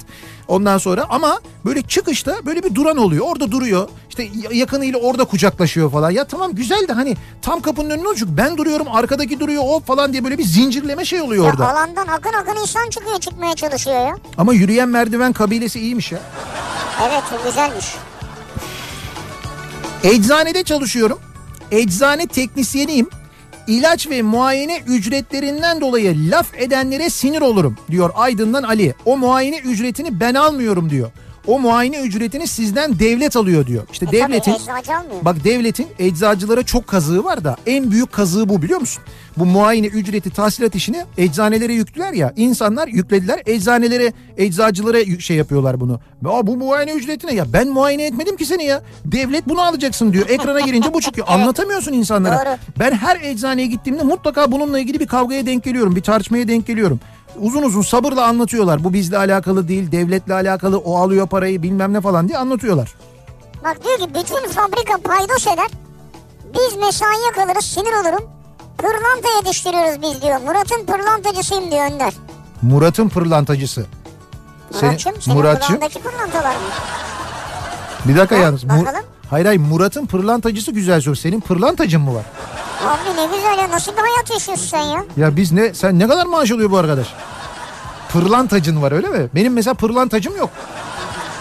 Ondan 0.47 0.77
sonra 0.77 1.05
ama 1.09 1.39
böyle 1.65 1.81
çıkışta 1.81 2.35
böyle 2.45 2.63
bir 2.63 2.75
duran 2.75 2.97
oluyor. 2.97 3.25
Orada 3.27 3.51
duruyor. 3.51 3.89
İşte 4.09 4.27
yakınıyla 4.51 4.99
orada 4.99 5.25
kucaklaşıyor 5.25 5.91
falan. 5.91 6.11
Ya 6.11 6.23
tamam 6.23 6.51
güzel 6.55 6.87
de 6.87 6.93
hani 6.93 7.15
tam 7.41 7.59
kapının 7.61 7.89
önüne 7.89 8.07
uçuk. 8.07 8.29
Ben 8.29 8.57
duruyorum 8.57 8.87
arkadaki 8.91 9.39
duruyor 9.39 9.63
o 9.65 9.79
falan 9.79 10.13
diye 10.13 10.23
böyle 10.23 10.37
bir 10.37 10.43
zincirleme 10.45 11.05
şey 11.05 11.21
oluyor 11.21 11.45
Ya 11.45 11.51
orada. 11.51 11.71
alandan 11.71 12.07
akın 12.07 12.33
akın 12.33 12.61
insan 12.61 12.89
çıkıyor 12.89 13.19
çıkmaya 13.19 13.55
çalışıyor 13.55 13.95
ya. 14.07 14.15
Ama 14.37 14.53
yürüyen 14.53 14.89
merdiven 14.89 15.33
kabilesi 15.33 15.79
iyiymiş 15.79 16.11
ya. 16.11 16.19
Evet 17.07 17.23
güzelmiş. 17.45 17.95
Eczanede 20.07 20.63
çalışıyorum. 20.63 21.19
Eczane 21.71 22.27
teknisyeniyim. 22.27 23.09
İlaç 23.67 24.09
ve 24.09 24.21
muayene 24.21 24.81
ücretlerinden 24.87 25.81
dolayı 25.81 26.31
laf 26.31 26.47
edenlere 26.57 27.09
sinir 27.09 27.41
olurum 27.41 27.77
diyor 27.91 28.09
Aydın'dan 28.15 28.63
Ali. 28.63 28.93
O 29.05 29.17
muayene 29.17 29.57
ücretini 29.57 30.19
ben 30.19 30.33
almıyorum 30.33 30.89
diyor. 30.89 31.11
O 31.47 31.59
muayene 31.59 31.99
ücretini 31.99 32.47
sizden 32.47 32.99
devlet 32.99 33.35
alıyor 33.35 33.67
diyor. 33.67 33.83
İşte 33.91 34.05
E 34.05 34.11
devletin 34.11 34.55
bak 35.21 35.43
devletin 35.43 35.87
eczacılara 35.99 36.63
çok 36.63 36.87
kazığı 36.87 37.23
var 37.23 37.43
da 37.43 37.57
en 37.65 37.91
büyük 37.91 38.11
kazığı 38.11 38.49
bu 38.49 38.61
biliyor 38.61 38.79
musun? 38.79 39.03
Bu 39.37 39.45
muayene 39.45 39.87
ücreti 39.87 40.29
tahsilat 40.29 40.75
işini 40.75 41.05
eczanelere 41.17 41.73
yüklüler 41.73 42.13
ya 42.13 42.33
insanlar 42.35 42.87
yüklediler 42.87 43.41
eczanelere 43.45 44.13
eczacılara 44.37 45.19
şey 45.19 45.37
yapıyorlar 45.37 45.79
bunu. 45.79 45.99
Ya 46.25 46.47
bu 46.47 46.57
muayene 46.57 46.91
ücretine 46.91 47.33
ya 47.33 47.53
ben 47.53 47.67
muayene 47.67 48.05
etmedim 48.05 48.37
ki 48.37 48.45
seni 48.45 48.63
ya. 48.65 48.83
Devlet 49.05 49.47
bunu 49.49 49.61
alacaksın 49.61 50.13
diyor. 50.13 50.29
Ekrana 50.29 50.59
girince 50.59 50.93
bu 50.93 51.01
çıkıyor. 51.01 51.27
Anlatamıyorsun 51.29 51.93
insanlara. 51.93 52.45
Doğru. 52.45 52.57
Ben 52.79 52.91
her 52.91 53.21
eczaneye 53.21 53.67
gittiğimde 53.67 54.03
mutlaka 54.03 54.51
bununla 54.51 54.79
ilgili 54.79 54.99
bir 54.99 55.07
kavgaya 55.07 55.45
denk 55.45 55.63
geliyorum. 55.63 55.95
Bir 55.95 56.01
tartışmaya 56.01 56.47
denk 56.47 56.67
geliyorum. 56.67 56.99
Uzun 57.35 57.63
uzun 57.63 57.81
sabırla 57.81 58.25
anlatıyorlar. 58.25 58.83
Bu 58.83 58.93
bizle 58.93 59.17
alakalı 59.17 59.67
değil, 59.67 59.91
devletle 59.91 60.33
alakalı. 60.33 60.77
O 60.77 60.97
alıyor 60.97 61.27
parayı 61.27 61.63
bilmem 61.63 61.93
ne 61.93 62.01
falan 62.01 62.27
diye 62.27 62.37
anlatıyorlar. 62.37 62.95
Bak 63.63 63.77
diyor 63.83 63.97
ki 63.97 64.09
bütün 64.09 64.47
fabrika 64.49 64.97
paydos 65.03 65.47
eder. 65.47 65.67
Biz 66.53 66.77
mesaiye 66.77 67.31
kalırız 67.35 67.65
sinir 67.65 67.93
olurum. 67.93 68.29
Pırlanta 68.77 69.29
yetiştiriyoruz 69.37 70.01
biz 70.01 70.21
diyor. 70.21 70.41
Murat'ın 70.41 70.85
pırlantacısıyım 70.85 71.71
diyor 71.71 71.91
Önder. 71.91 72.13
Murat'ın 72.61 73.09
pırlantacısı. 73.09 73.85
Murat'cığım 74.81 75.21
senin 75.21 75.35
pırlantaki 75.41 75.99
pırlantalar 76.01 76.55
mı? 76.55 76.61
bir 78.05 78.15
dakika 78.17 78.35
Ha, 78.35 78.39
yalnız. 78.39 78.63
Mur- 78.63 78.85
bakalım. 78.85 79.05
Hayır 79.29 79.45
hayır 79.45 79.59
Murat'ın 79.59 80.05
pırlantacısı 80.05 80.71
güzel 80.71 81.01
soru. 81.01 81.15
Senin 81.15 81.39
pırlantacın 81.39 82.01
mı 82.01 82.15
var? 82.15 82.23
Abi 82.85 83.17
ne 83.21 83.25
güzel 83.37 83.57
ya 83.57 83.69
nasıl 83.71 83.91
bir 83.91 83.97
hayat 83.97 84.29
yaşıyorsun 84.31 84.65
sen 84.65 84.81
ya? 84.81 85.03
Ya 85.17 85.35
biz 85.35 85.51
ne 85.51 85.73
sen 85.73 85.99
ne 85.99 86.07
kadar 86.07 86.25
maaş 86.25 86.51
alıyor 86.51 86.71
bu 86.71 86.77
arkadaş? 86.77 87.07
Pırlantacın 88.13 88.81
var 88.81 88.91
öyle 88.91 89.07
mi? 89.07 89.29
Benim 89.35 89.53
mesela 89.53 89.73
pırlantacım 89.73 90.37
yok. 90.37 90.49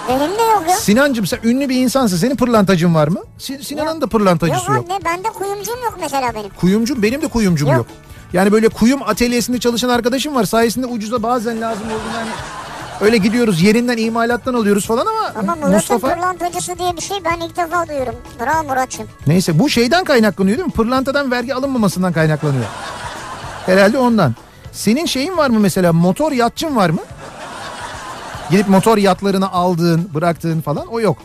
Benim 0.08 0.20
de 0.38 0.42
yok 0.42 0.62
ya. 0.68 0.76
Sinancım 0.76 1.26
sen 1.26 1.38
ünlü 1.44 1.68
bir 1.68 1.76
insansın. 1.76 2.16
Senin 2.16 2.36
pırlantacın 2.36 2.94
var 2.94 3.08
mı? 3.08 3.20
Sin- 3.38 3.62
Sinan'ın 3.62 4.00
da 4.00 4.06
pırlantacısı 4.06 4.70
Yok 4.72 4.76
yok. 4.80 4.86
anne 4.90 5.04
bende 5.04 5.28
kuyumcum 5.28 5.74
yok 5.84 5.98
mesela 6.00 6.34
benim. 6.34 6.50
Kuyumcum 6.60 7.02
benim 7.02 7.22
de 7.22 7.28
kuyumcum 7.28 7.68
yok. 7.68 7.76
Yok. 7.76 7.86
Yani 8.32 8.52
böyle 8.52 8.68
kuyum 8.68 9.02
atölyesinde 9.02 9.58
çalışan 9.60 9.88
arkadaşım 9.88 10.34
var. 10.34 10.44
Sayesinde 10.44 10.86
ucuza 10.86 11.22
bazen 11.22 11.60
lazım 11.60 11.84
olduğunda 11.86 12.18
hani 12.18 12.30
öyle 13.00 13.16
gidiyoruz 13.16 13.62
yerinden 13.62 13.96
imalattan 13.96 14.54
alıyoruz 14.54 14.86
falan 14.86 15.06
ama, 15.06 15.32
Ama 15.38 15.54
Murat'ın 15.54 15.74
Mustafa 15.74 16.14
pırlantacısı 16.14 16.78
diye 16.78 16.96
bir 16.96 17.00
şey 17.00 17.16
ben 17.24 17.40
ilk 17.40 17.56
defa 17.56 17.88
duyuyorum. 17.88 18.14
Bravo 18.40 18.64
Murat'cığım. 18.68 19.06
neyse 19.26 19.58
bu 19.58 19.68
şeyden 19.68 20.04
kaynaklanıyor 20.04 20.56
değil 20.58 20.66
mi? 20.66 20.72
Pırlantadan 20.72 21.30
vergi 21.30 21.54
alınmamasından 21.54 22.12
kaynaklanıyor. 22.12 22.64
Herhalde 23.66 23.98
ondan. 23.98 24.34
Senin 24.72 25.06
şeyin 25.06 25.36
var 25.36 25.50
mı 25.50 25.60
mesela 25.60 25.92
motor 25.92 26.32
yatçın 26.32 26.76
var 26.76 26.90
mı? 26.90 27.00
Gidip 28.50 28.68
motor 28.68 28.98
yatlarını 28.98 29.52
aldığın, 29.52 30.10
bıraktığın 30.14 30.60
falan 30.60 30.86
o 30.86 31.00
yok. 31.00 31.16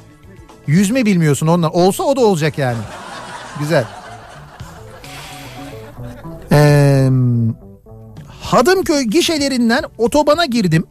Yüzme 0.68 1.06
bilmiyorsun 1.06 1.48
ondan. 1.48 1.76
Olsa 1.76 2.04
o 2.04 2.16
da 2.16 2.22
olacak 2.22 2.58
yani. 2.58 2.78
Güzel. 3.60 3.86
Ee, 6.52 7.10
Hadımköy 8.42 9.04
gişelerinden 9.04 9.84
otobana 9.98 10.46
girdim. 10.46 10.84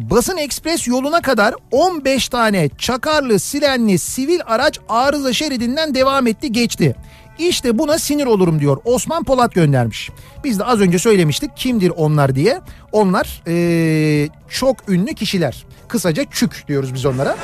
Basın 0.00 0.36
Ekspres 0.36 0.88
yoluna 0.88 1.20
kadar 1.20 1.54
15 1.70 2.28
tane 2.28 2.68
çakarlı, 2.78 3.38
sirenli, 3.38 3.98
sivil 3.98 4.40
araç 4.46 4.80
arıza 4.88 5.32
şeridinden 5.32 5.94
devam 5.94 6.26
etti 6.26 6.52
geçti. 6.52 6.96
İşte 7.38 7.78
buna 7.78 7.98
sinir 7.98 8.26
olurum 8.26 8.60
diyor. 8.60 8.76
Osman 8.84 9.24
Polat 9.24 9.54
göndermiş. 9.54 10.10
Biz 10.44 10.58
de 10.58 10.64
az 10.64 10.80
önce 10.80 10.98
söylemiştik 10.98 11.56
kimdir 11.56 11.92
onlar 11.96 12.34
diye. 12.34 12.60
Onlar 12.92 13.42
ee, 13.46 14.28
çok 14.48 14.88
ünlü 14.88 15.14
kişiler. 15.14 15.66
Kısaca 15.88 16.24
çük 16.30 16.68
diyoruz 16.68 16.94
biz 16.94 17.06
onlara. 17.06 17.36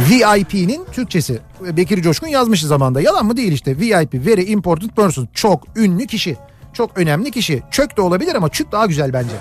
VIP'nin 0.00 0.84
Türkçesi. 0.92 1.38
Bekir 1.60 2.02
Coşkun 2.02 2.28
yazmışı 2.28 2.66
zamanda. 2.66 3.00
Yalan 3.00 3.26
mı 3.26 3.36
değil 3.36 3.52
işte. 3.52 3.78
VIP, 3.78 4.26
very 4.26 4.52
important 4.52 4.96
person. 4.96 5.28
Çok 5.34 5.64
ünlü 5.76 6.06
kişi. 6.06 6.36
Çok 6.72 6.98
önemli 6.98 7.30
kişi. 7.30 7.62
Çök 7.70 7.96
de 7.96 8.00
olabilir 8.00 8.34
ama 8.34 8.48
çük 8.48 8.72
daha 8.72 8.86
güzel 8.86 9.12
bence. 9.12 9.34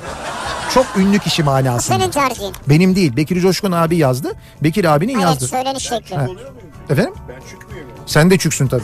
Çok 0.75 0.85
ünlü 0.97 1.19
kişi 1.19 1.43
manasında. 1.43 1.97
Senin 1.99 2.11
tercihin. 2.11 2.53
Benim 2.69 2.95
değil. 2.95 3.15
Bekir 3.15 3.41
Coşkun 3.41 3.71
abi 3.71 3.97
yazdı. 3.97 4.31
Bekir 4.63 4.85
abinin 4.85 5.13
Evet 5.13 5.23
yazdı. 5.23 5.47
söyleniş 5.47 5.83
şekli. 5.89 6.15
Ha. 6.15 6.27
Efendim? 6.89 7.13
Ben 7.29 7.39
çıkmıyorum. 7.49 7.91
Sen 8.05 8.29
de 8.29 8.37
çüksün 8.37 8.67
tabii. 8.67 8.83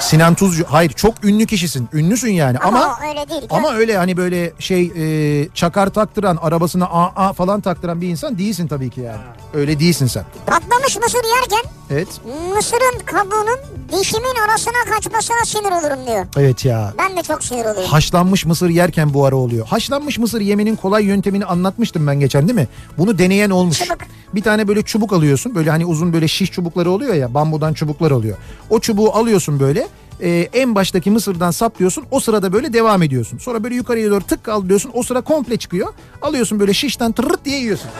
Sinan 0.00 0.34
Tuzcu. 0.34 0.64
Hayır 0.68 0.90
çok 0.92 1.24
ünlü 1.24 1.46
kişisin. 1.46 1.88
Ünlüsün 1.92 2.32
yani 2.32 2.58
Ama, 2.58 2.82
ama 2.84 2.98
öyle 3.08 3.28
değil. 3.28 3.42
ama 3.50 3.72
öyle 3.74 3.96
hani 3.96 4.16
böyle 4.16 4.52
şey 4.58 4.92
e, 4.96 5.48
çakar 5.54 5.88
taktıran 5.90 6.36
arabasına 6.42 6.84
a 6.86 7.28
a 7.28 7.32
falan 7.32 7.60
taktıran 7.60 8.00
bir 8.00 8.08
insan 8.08 8.38
değilsin 8.38 8.68
tabii 8.68 8.90
ki 8.90 9.00
yani. 9.00 9.20
Öyle 9.54 9.80
değilsin 9.80 10.06
sen. 10.06 10.24
Patlamış 10.46 10.96
mısır 10.96 11.20
yerken 11.40 11.70
Evet. 11.90 12.08
mısırın 12.54 12.98
kabuğunun 13.06 13.58
dişimin 14.00 14.34
arasına 14.48 14.94
kaçmasına 14.94 15.44
sinir 15.44 15.72
olurum 15.72 16.06
diyor. 16.06 16.26
Evet 16.36 16.64
ya. 16.64 16.92
Ben 16.98 17.16
de 17.16 17.22
çok 17.22 17.44
sinir 17.44 17.60
oluyorum. 17.64 17.84
Haşlanmış 17.90 18.46
mısır 18.46 18.68
yerken 18.68 19.14
bu 19.14 19.24
ara 19.24 19.36
oluyor. 19.36 19.66
Haşlanmış 19.66 20.18
mısır 20.18 20.40
yemenin 20.40 20.76
kolay 20.76 21.04
yöntemini 21.04 21.44
anlatmıştım 21.44 22.06
ben 22.06 22.20
geçen 22.20 22.48
değil 22.48 22.58
mi? 22.58 22.68
Bunu 22.98 23.18
deneyen 23.18 23.50
olmuş. 23.50 23.78
Çubuk. 23.78 23.98
Bir 24.34 24.42
tane 24.42 24.68
böyle 24.68 24.82
çubuk 24.82 25.12
alıyorsun. 25.12 25.54
Böyle 25.54 25.70
hani 25.70 25.86
uzun 25.86 26.12
böyle 26.12 26.28
şiş 26.28 26.50
çubukları 26.50 26.90
oluyor 26.90 27.14
ya. 27.14 27.34
Bambudan 27.34 27.72
çubuklar 27.74 28.10
oluyor. 28.10 28.36
O 28.70 28.80
çubuğu 28.80 29.10
alıyorsun 29.12 29.60
böyle. 29.60 29.88
e, 30.22 30.48
en 30.52 30.74
baştaki 30.74 31.10
mısırdan 31.10 31.50
saplıyorsun. 31.50 32.04
O 32.10 32.20
sırada 32.20 32.52
böyle 32.52 32.72
devam 32.72 33.02
ediyorsun. 33.02 33.38
Sonra 33.38 33.64
böyle 33.64 33.74
yukarıya 33.74 34.10
doğru 34.10 34.24
tık 34.24 34.44
kaldırıyorsun. 34.44 34.90
O 34.94 35.02
sıra 35.02 35.20
komple 35.20 35.56
çıkıyor. 35.56 35.92
Alıyorsun 36.22 36.60
böyle 36.60 36.74
şişten 36.74 37.12
tırırt 37.12 37.44
diye 37.44 37.58
yiyorsun. 37.58 37.90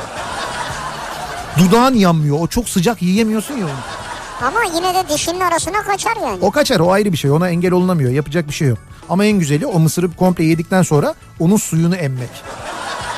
Dudağın 1.58 1.94
yanmıyor. 1.94 2.36
O 2.40 2.46
çok 2.46 2.68
sıcak 2.68 3.02
yiyemiyorsun 3.02 3.54
ya 3.54 3.64
onu. 3.64 3.72
Ama 4.48 4.60
yine 4.74 4.94
de 4.94 5.08
dişinin 5.14 5.40
arasına 5.40 5.82
kaçar 5.82 6.16
yani. 6.16 6.38
O 6.40 6.50
kaçar 6.50 6.80
o 6.80 6.92
ayrı 6.92 7.12
bir 7.12 7.16
şey 7.18 7.30
ona 7.30 7.48
engel 7.50 7.72
olunamıyor 7.72 8.10
yapacak 8.10 8.48
bir 8.48 8.52
şey 8.52 8.68
yok. 8.68 8.78
Ama 9.08 9.24
en 9.24 9.38
güzeli 9.38 9.66
o 9.66 9.78
mısırı 9.78 10.12
komple 10.16 10.44
yedikten 10.44 10.82
sonra 10.82 11.14
onun 11.40 11.56
suyunu 11.56 11.96
emmek. 11.96 12.30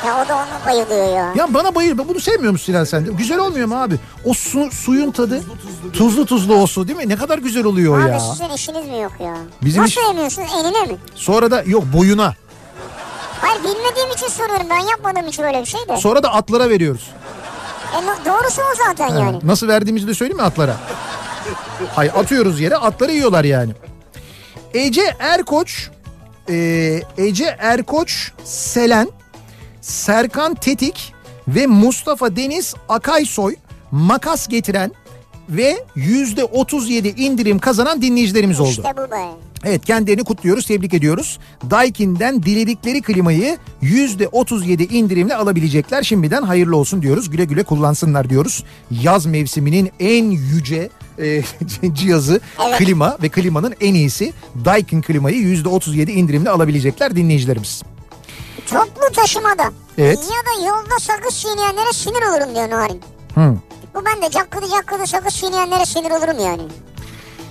Ya 0.07 0.23
o 0.25 0.27
da 0.29 0.35
onu 0.35 0.65
bayılıyor 0.65 1.15
ya. 1.17 1.33
Ya 1.35 1.53
bana 1.53 1.75
bayıl 1.75 1.97
bunu 1.97 2.19
sevmiyor 2.19 2.51
musun 2.51 2.65
Sinan 2.65 2.83
sen 2.83 3.05
de? 3.05 3.11
Güzel 3.11 3.37
olmuyor 3.39 3.67
mu 3.67 3.81
abi? 3.81 3.95
O 4.25 4.33
su, 4.33 4.71
suyun 4.71 5.11
tadı 5.11 5.41
tuzlu 5.93 6.25
tuzlu 6.25 6.55
o 6.55 6.67
su 6.67 6.87
değil 6.87 6.97
mi? 6.97 7.09
Ne 7.09 7.15
kadar 7.15 7.37
güzel 7.37 7.63
oluyor 7.65 8.01
Abi 8.01 8.09
ya. 8.11 8.19
sizin 8.19 8.49
işiniz 8.49 8.87
mi 8.87 8.99
yok 8.99 9.11
ya? 9.19 9.35
Bizim 9.61 9.83
Nasıl 9.83 10.01
iş- 10.01 10.07
yemiyorsunuz 10.07 10.49
eline 10.59 10.85
mi? 10.93 10.97
Sonra 11.15 11.51
da 11.51 11.63
yok 11.65 11.83
boyuna. 11.97 12.33
Hayır 13.41 13.59
bilmediğim 13.63 14.11
için 14.15 14.27
soruyorum 14.27 14.67
ben 14.69 14.79
yapmadığım 14.89 15.27
için 15.27 15.43
öyle 15.43 15.61
bir 15.61 15.65
şey 15.65 15.87
de. 15.89 15.97
Sonra 15.97 16.23
da 16.23 16.33
atlara 16.33 16.69
veriyoruz. 16.69 17.09
E, 17.93 18.25
doğrusu 18.25 18.61
o 18.61 18.75
zaten 18.87 19.09
Ha, 19.09 19.19
yani. 19.19 19.39
Nasıl 19.43 19.67
verdiğimizi 19.67 20.07
de 20.07 20.13
söyleyeyim 20.13 20.37
mi 20.37 20.43
atlara? 20.43 20.75
Hay 21.95 22.09
atıyoruz 22.09 22.59
yere 22.59 22.75
atları 22.75 23.11
yiyorlar 23.11 23.43
yani. 23.43 23.73
Ece 24.73 25.15
Erkoç 25.19 25.89
e, 26.49 26.55
Ece 27.17 27.55
Erkoç 27.59 28.31
Selen 28.43 29.09
Serkan 29.81 30.55
Tetik 30.55 31.13
ve 31.47 31.67
Mustafa 31.67 32.35
Deniz 32.35 32.75
Akaysoy 32.89 33.55
makas 33.91 34.47
getiren 34.47 34.91
ve 35.49 35.85
yüzde 35.95 36.43
37 36.43 37.07
indirim 37.07 37.59
kazanan 37.59 38.01
dinleyicilerimiz 38.01 38.59
oldu. 38.59 38.69
İşte 38.69 38.93
bu 38.97 39.11
be. 39.11 39.25
Evet 39.65 39.85
kendilerini 39.85 40.23
kutluyoruz, 40.23 40.65
tebrik 40.65 40.93
ediyoruz. 40.93 41.39
Daikin'den 41.69 42.43
diledikleri 42.43 43.01
klimayı 43.01 43.57
%37 43.83 44.87
indirimle 44.93 45.35
alabilecekler. 45.35 46.03
Şimdiden 46.03 46.41
hayırlı 46.41 46.77
olsun 46.77 47.01
diyoruz. 47.01 47.29
Güle 47.29 47.45
güle 47.45 47.63
kullansınlar 47.63 48.29
diyoruz. 48.29 48.63
Yaz 48.91 49.25
mevsiminin 49.25 49.91
en 49.99 50.25
yüce 50.31 50.89
e, 51.19 51.41
cihazı 51.93 52.39
Evet. 52.67 52.77
klima 52.77 53.17
ve 53.23 53.29
klimanın 53.29 53.73
en 53.81 53.93
iyisi 53.93 54.33
Daikin 54.65 55.01
klimayı 55.01 55.37
%37 55.37 56.11
indirimle 56.11 56.49
alabilecekler 56.49 57.15
dinleyicilerimiz. 57.15 57.83
Toplu 58.67 59.15
taşımada 59.15 59.63
Evet. 59.97 60.19
ya 60.23 60.63
da 60.63 60.67
yolda 60.67 60.99
sakız 60.99 61.39
çiğneyenlere 61.39 61.93
sinir 61.93 62.21
olurum 62.29 62.55
diyor 62.55 62.69
Narin. 62.69 63.01
Hı. 63.35 63.55
Bu 63.93 64.05
ben 64.05 64.21
de 64.21 64.29
cakkıdı 64.31 64.65
cakkıdı 64.69 65.07
sakız 65.07 65.33
çiğneyenlere 65.35 65.85
sinir 65.85 66.11
olurum 66.11 66.39
yani. 66.45 66.61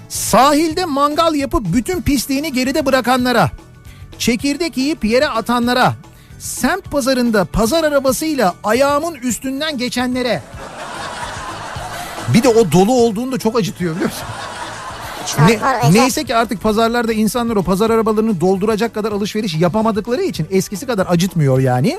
Sahilde 0.09 0.85
mangal 0.85 1.35
yapıp 1.35 1.63
bütün 1.73 2.03
pisliğini 2.03 2.53
geride 2.53 2.87
bırakanlara, 2.87 3.51
çekirdek 4.19 4.77
yiyip 4.77 5.05
yere 5.05 5.29
atanlara, 5.29 5.95
semt 6.39 6.91
pazarında 6.91 7.45
pazar 7.45 7.85
arabasıyla 7.85 8.55
ayağımın 8.65 9.15
üstünden 9.15 9.79
geçenlere. 9.79 10.43
Bir 12.35 12.43
de 12.43 12.49
o 12.49 12.73
dolu 12.73 12.93
olduğunda 12.93 13.39
çok 13.39 13.59
acıtıyor 13.59 13.95
biliyor 13.95 14.11
musun? 14.11 14.27
Ne- 15.49 15.59
neyse 15.93 16.25
ki 16.25 16.35
artık 16.37 16.63
pazarlarda 16.63 17.13
insanlar 17.13 17.57
o 17.57 17.63
pazar 17.63 17.91
arabalarını 17.91 18.41
dolduracak 18.41 18.95
kadar 18.95 19.13
alışveriş 19.13 19.55
yapamadıkları 19.55 20.23
için 20.23 20.47
eskisi 20.51 20.87
kadar 20.87 21.07
acıtmıyor 21.11 21.59
yani. 21.61 21.99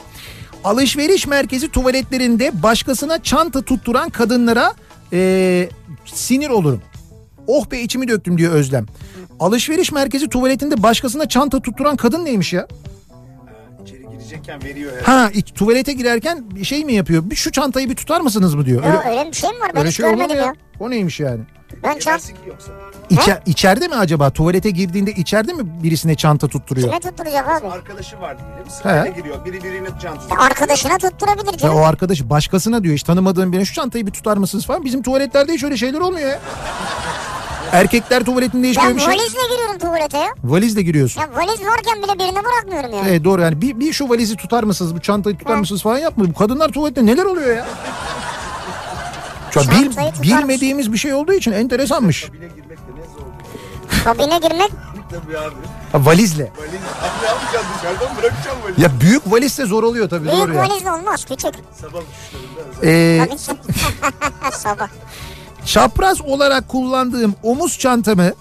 Alışveriş 0.63 1.27
merkezi 1.27 1.69
tuvaletlerinde 1.71 2.63
başkasına 2.63 3.23
çanta 3.23 3.61
tutturan 3.61 4.09
kadınlara 4.09 4.73
eee, 5.11 5.69
sinir 6.05 6.49
olurum. 6.49 6.81
Oh 7.47 7.71
be 7.71 7.81
içimi 7.81 8.07
döktüm 8.07 8.37
diyor 8.37 8.53
Özlem. 8.53 8.85
Alışveriş 9.39 9.91
merkezi 9.91 10.29
tuvaletinde 10.29 10.83
başkasına 10.83 11.27
çanta 11.27 11.59
tutturan 11.61 11.95
kadın 11.95 12.25
neymiş 12.25 12.53
ya? 12.53 12.67
İçeri 13.85 14.01
girecekken 14.11 14.63
veriyor 14.63 14.91
her 14.95 15.01
Ha 15.13 15.31
tuvalete 15.55 15.93
girerken 15.93 16.43
bir 16.55 16.63
şey 16.63 16.85
mi 16.85 16.93
yapıyor? 16.93 17.23
Bir 17.29 17.35
şu 17.35 17.51
çantayı 17.51 17.89
bir 17.89 17.95
tutar 17.95 18.21
mısınız 18.21 18.55
mı 18.55 18.65
diyor. 18.65 18.83
Öyle, 18.83 19.19
öyle 19.19 19.31
bir 19.31 19.35
şey 19.35 19.49
mi 19.51 19.59
var 19.59 19.71
ben 19.73 19.79
öyle 19.79 19.89
hiç 19.89 19.95
şey 19.97 20.05
görmedim 20.09 20.37
ya? 20.37 20.43
ya. 20.43 20.53
O 20.79 20.89
neymiş 20.89 21.19
yani? 21.19 21.41
Ben 21.83 21.99
çant 21.99 22.33
yoksa. 22.47 22.71
İçer, 23.09 23.41
içeride 23.45 23.87
mi 23.87 23.95
acaba? 23.95 24.29
Tuvalete 24.29 24.69
girdiğinde 24.69 25.11
içeride 25.11 25.53
mi 25.53 25.83
birisine 25.83 26.15
çanta 26.15 26.47
tutturuyor? 26.47 26.87
kime 26.87 26.99
tutturacak 26.99 27.47
abi? 27.47 27.67
Arkadaşı 27.67 28.21
var 28.21 28.37
diyelim. 28.39 28.69
Sırayla 28.69 29.05
He. 29.05 29.09
giriyor. 29.09 29.45
Biri 29.45 29.63
birinin 29.63 29.85
çantasına. 30.01 30.33
Ya 30.33 30.39
Arkadaşına 30.41 30.97
tutturabilir 30.97 31.51
Ya 31.53 31.57
canım. 31.57 31.75
o 31.75 31.79
arkadaş 31.83 32.21
başkasına 32.23 32.83
diyor 32.83 32.93
hiç 32.95 33.03
tanımadığım 33.03 33.51
birine 33.51 33.65
şu 33.65 33.73
çantayı 33.73 34.07
bir 34.07 34.11
tutar 34.11 34.37
mısınız 34.37 34.65
falan. 34.65 34.85
Bizim 34.85 35.01
tuvaletlerde 35.03 35.53
hiç 35.53 35.63
öyle 35.63 35.77
şeyler 35.77 35.99
olmuyor 35.99 36.29
ya. 36.29 36.39
Erkekler 37.71 38.23
tuvaletinde 38.23 38.69
hiç 38.69 38.77
Ben 38.77 38.83
böyle 38.85 38.95
bir 38.95 39.01
şey... 39.01 39.09
valizle 39.09 39.39
giriyorum 39.51 39.77
tuvalete 39.79 40.17
ya. 40.17 40.27
Valizle 40.43 40.81
giriyorsun. 40.81 41.21
Ya 41.21 41.29
valiz 41.35 41.65
varken 41.65 42.03
bile 42.03 42.19
birine 42.25 42.43
bırakmıyorum 42.45 42.93
yani. 42.97 43.07
Evet 43.09 43.23
doğru 43.23 43.41
yani 43.41 43.61
bir, 43.61 43.79
bir 43.79 43.93
şu 43.93 44.09
valizi 44.09 44.35
tutar 44.35 44.63
mısınız 44.63 44.95
bu 44.95 44.99
çantayı 45.01 45.37
tutar 45.37 45.55
mısınız 45.55 45.81
falan 45.81 45.97
yapma. 45.97 46.25
Bu 46.29 46.33
kadınlar 46.33 46.69
tuvalette 46.69 47.05
neler 47.05 47.23
oluyor 47.25 47.47
ya? 47.57 47.65
Ya 49.55 49.61
bil- 49.61 50.21
bilmediğimiz 50.23 50.93
bir 50.93 50.97
şey 50.97 51.13
olduğu 51.13 51.33
için 51.33 51.51
enteresanmış. 51.51 52.29
Kabine 54.03 54.37
girmek 54.37 54.71
Tabii 55.09 55.37
abi. 55.37 55.55
Ha, 55.91 56.05
valizle. 56.05 56.43
Valiz. 56.57 56.73
Abi 56.73 57.23
ne 57.23 57.27
yapacaksın 57.27 57.69
dışarıdan 57.77 58.17
bırakacaksın 58.17 58.63
valizi. 58.63 58.81
Ya 58.81 58.89
büyük 59.01 59.31
valizse 59.31 59.65
zor 59.65 59.83
oluyor 59.83 60.09
tabii 60.09 60.27
doğru 60.27 60.35
büyük 60.47 60.55
ya. 60.55 60.61
valizle 60.61 60.91
olmaz 60.91 61.25
küçük. 61.25 61.53
Sabah 61.81 62.01
uçuşlarında. 62.01 62.85
Ee. 62.85 63.27
Sabah. 64.51 64.87
çapraz 65.65 66.21
olarak 66.21 66.67
kullandığım 66.69 67.35
omuz 67.43 67.79
çantamı 67.79 68.31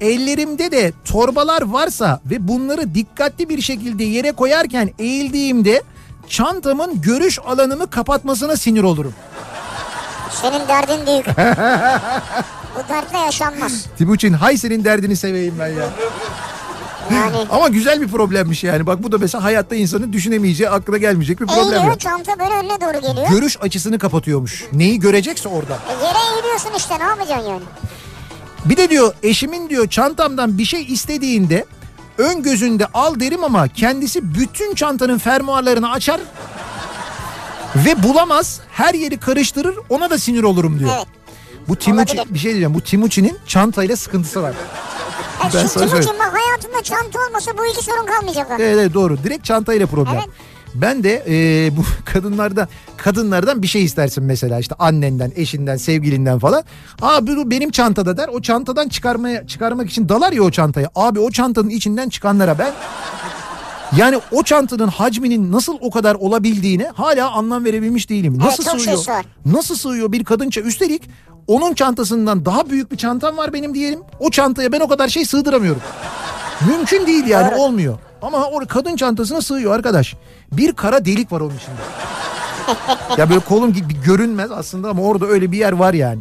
ellerimde 0.00 0.70
de 0.70 0.92
torbalar 1.04 1.62
varsa 1.62 2.20
ve 2.26 2.48
bunları 2.48 2.94
dikkatli 2.94 3.48
bir 3.48 3.60
şekilde 3.62 4.04
yere 4.04 4.32
koyarken 4.32 4.90
eğildiğimde 4.98 5.82
çantamın 6.28 7.00
görüş 7.00 7.38
alanımı 7.46 7.90
kapatmasına 7.90 8.56
sinir 8.56 8.82
olurum. 8.82 9.14
Senin 10.30 10.68
derdin 10.68 11.06
büyük. 11.06 11.26
Bu 12.76 12.88
dertle 12.88 13.18
yaşanmaz. 13.18 13.86
Timuçin 13.98 14.32
hay 14.32 14.56
senin 14.56 14.84
derdini 14.84 15.16
seveyim 15.16 15.54
ben 15.58 15.68
ya. 15.68 15.86
Yani 17.14 17.36
Ama 17.50 17.68
güzel 17.68 18.00
bir 18.00 18.08
problemmiş 18.08 18.64
yani. 18.64 18.86
Bak 18.86 19.02
bu 19.02 19.12
da 19.12 19.18
mesela 19.18 19.44
hayatta 19.44 19.74
insanın 19.76 20.12
düşünemeyeceği, 20.12 20.70
aklına 20.70 20.98
gelmeyecek 20.98 21.40
bir 21.40 21.46
problem. 21.46 21.72
eğiliyor 21.74 21.98
çanta 21.98 22.38
böyle 22.38 22.54
önüne 22.54 22.80
doğru 22.80 23.00
geliyor. 23.00 23.30
Görüş 23.30 23.56
açısını 23.60 23.98
kapatıyormuş. 23.98 24.64
Neyi 24.72 25.00
görecekse 25.00 25.48
orada. 25.48 25.74
E, 25.74 26.06
yere 26.06 26.18
eğiliyorsun 26.34 26.70
işte 26.76 26.98
ne 26.98 27.02
yapacaksın 27.04 27.48
yani? 27.50 27.62
Bir 28.64 28.76
de 28.76 28.90
diyor 28.90 29.14
eşimin 29.22 29.70
diyor 29.70 29.88
çantamdan 29.88 30.58
bir 30.58 30.64
şey 30.64 30.82
istediğinde 30.82 31.64
ön 32.18 32.42
gözünde 32.42 32.86
al 32.94 33.20
derim 33.20 33.44
ama 33.44 33.68
kendisi 33.68 34.34
bütün 34.34 34.74
çantanın 34.74 35.18
fermuarlarını 35.18 35.90
açar 35.90 36.20
ve 37.84 38.02
bulamaz 38.02 38.60
her 38.70 38.94
yeri 38.94 39.16
karıştırır 39.18 39.76
ona 39.88 40.10
da 40.10 40.18
sinir 40.18 40.42
olurum 40.42 40.78
diyor. 40.78 40.90
Evet. 40.96 41.06
Bu 41.68 41.76
Timuçin 41.76 42.20
bir 42.30 42.38
şey 42.38 42.50
diyeceğim 42.50 42.74
bu 42.74 42.80
Timuçin'in 42.80 43.38
çantayla 43.46 43.96
sıkıntısı 43.96 44.42
var. 44.42 44.54
Ben 45.54 45.66
sana 45.66 45.86
Timuçin 45.86 46.18
bak 46.18 46.34
hayatında 46.34 46.82
çanta 46.82 47.18
olmasa 47.28 47.58
bu 47.58 47.66
iki 47.66 47.84
sorun 47.84 48.06
kalmayacak. 48.06 48.46
Evet, 48.50 48.74
evet 48.74 48.94
doğru 48.94 49.18
direkt 49.24 49.44
çantayla 49.44 49.86
problem. 49.86 50.14
Evet. 50.14 50.28
Ben 50.74 51.04
de 51.04 51.24
e, 51.28 51.76
bu 51.76 51.84
kadınlarda 52.04 52.68
kadınlardan 52.96 53.62
bir 53.62 53.66
şey 53.66 53.84
istersin 53.84 54.24
mesela 54.24 54.58
işte 54.58 54.74
annenden, 54.78 55.32
eşinden, 55.36 55.76
sevgilinden 55.76 56.38
falan. 56.38 56.64
Abi 57.02 57.36
bu 57.36 57.50
benim 57.50 57.70
çantada 57.70 58.16
der. 58.16 58.28
O 58.28 58.42
çantadan 58.42 58.88
çıkarmaya 58.88 59.46
çıkarmak 59.46 59.90
için 59.90 60.08
dalar 60.08 60.32
ya 60.32 60.42
o 60.42 60.50
çantayı. 60.50 60.88
Abi 60.94 61.20
o 61.20 61.30
çantanın 61.30 61.68
içinden 61.68 62.08
çıkanlara 62.08 62.58
ben 62.58 62.72
yani 63.96 64.18
o 64.32 64.42
çantanın 64.42 64.88
hacminin 64.88 65.52
nasıl 65.52 65.76
o 65.80 65.90
kadar 65.90 66.14
olabildiğine 66.14 66.90
hala 66.94 67.30
anlam 67.30 67.64
verebilmiş 67.64 68.10
değilim. 68.10 68.32
Evet, 68.36 68.44
Nasıl 68.46 68.64
çok 68.64 68.80
sığıyor? 68.80 69.04
şey. 69.04 69.14
Nasıl 69.46 69.74
sığıyor 69.74 70.12
bir 70.12 70.24
kadın 70.24 70.48
ça- 70.50 70.62
Üstelik 70.62 71.02
onun 71.46 71.74
çantasından 71.74 72.44
daha 72.44 72.70
büyük 72.70 72.92
bir 72.92 72.96
çantam 72.96 73.36
var 73.36 73.52
benim 73.52 73.74
diyelim. 73.74 74.00
O 74.20 74.30
çantaya 74.30 74.72
ben 74.72 74.80
o 74.80 74.88
kadar 74.88 75.08
şey 75.08 75.24
sığdıramıyorum. 75.24 75.82
Mümkün 76.68 77.06
değil 77.06 77.26
yani 77.26 77.50
Doğru. 77.52 77.60
olmuyor. 77.60 77.98
Ama 78.22 78.44
o 78.46 78.60
kadın 78.68 78.96
çantasına 78.96 79.40
sığıyor 79.40 79.74
arkadaş. 79.74 80.14
Bir 80.52 80.72
kara 80.72 81.04
delik 81.04 81.32
var 81.32 81.40
onun 81.40 81.54
içinde. 81.56 81.76
ya 83.20 83.28
böyle 83.30 83.40
kolum 83.40 83.72
gibi 83.72 83.94
görünmez 84.04 84.50
aslında 84.50 84.90
ama 84.90 85.02
orada 85.02 85.26
öyle 85.26 85.52
bir 85.52 85.58
yer 85.58 85.72
var 85.72 85.94
yani. 85.94 86.20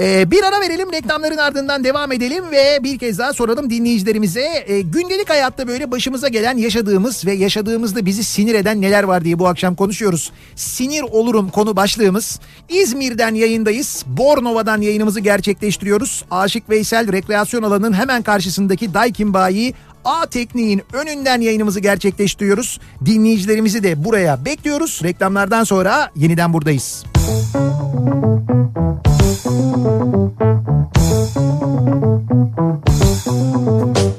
Ee, 0.00 0.30
bir 0.30 0.42
ara 0.42 0.60
verelim 0.60 0.92
reklamların 0.92 1.36
ardından 1.36 1.84
devam 1.84 2.12
edelim 2.12 2.44
ve 2.52 2.78
bir 2.82 2.98
kez 2.98 3.18
daha 3.18 3.32
soralım 3.32 3.70
dinleyicilerimize. 3.70 4.64
Ee, 4.66 4.80
gündelik 4.80 5.30
hayatta 5.30 5.68
böyle 5.68 5.90
başımıza 5.90 6.28
gelen 6.28 6.56
yaşadığımız 6.56 7.26
ve 7.26 7.32
yaşadığımızda 7.32 8.06
bizi 8.06 8.24
sinir 8.24 8.54
eden 8.54 8.80
neler 8.80 9.02
var 9.04 9.24
diye 9.24 9.38
bu 9.38 9.48
akşam 9.48 9.74
konuşuyoruz. 9.74 10.32
Sinir 10.56 11.02
olurum 11.02 11.50
konu 11.50 11.76
başlığımız. 11.76 12.40
İzmir'den 12.68 13.34
yayındayız. 13.34 14.04
Bornova'dan 14.06 14.80
yayınımızı 14.80 15.20
gerçekleştiriyoruz. 15.20 16.24
Aşık 16.30 16.70
Veysel 16.70 17.12
rekreasyon 17.12 17.62
alanının 17.62 17.92
hemen 17.92 18.22
karşısındaki 18.22 18.94
Daikin 18.94 19.34
Bayi 19.34 19.74
A 20.04 20.26
Tekniğin 20.26 20.82
önünden 20.92 21.40
yayınımızı 21.40 21.80
gerçekleştiriyoruz. 21.80 22.80
Dinleyicilerimizi 23.04 23.82
de 23.82 24.04
buraya 24.04 24.44
bekliyoruz. 24.44 25.00
Reklamlardan 25.04 25.64
sonra 25.64 26.10
yeniden 26.16 26.52
buradayız. 26.52 27.04
Kafa 33.24 34.11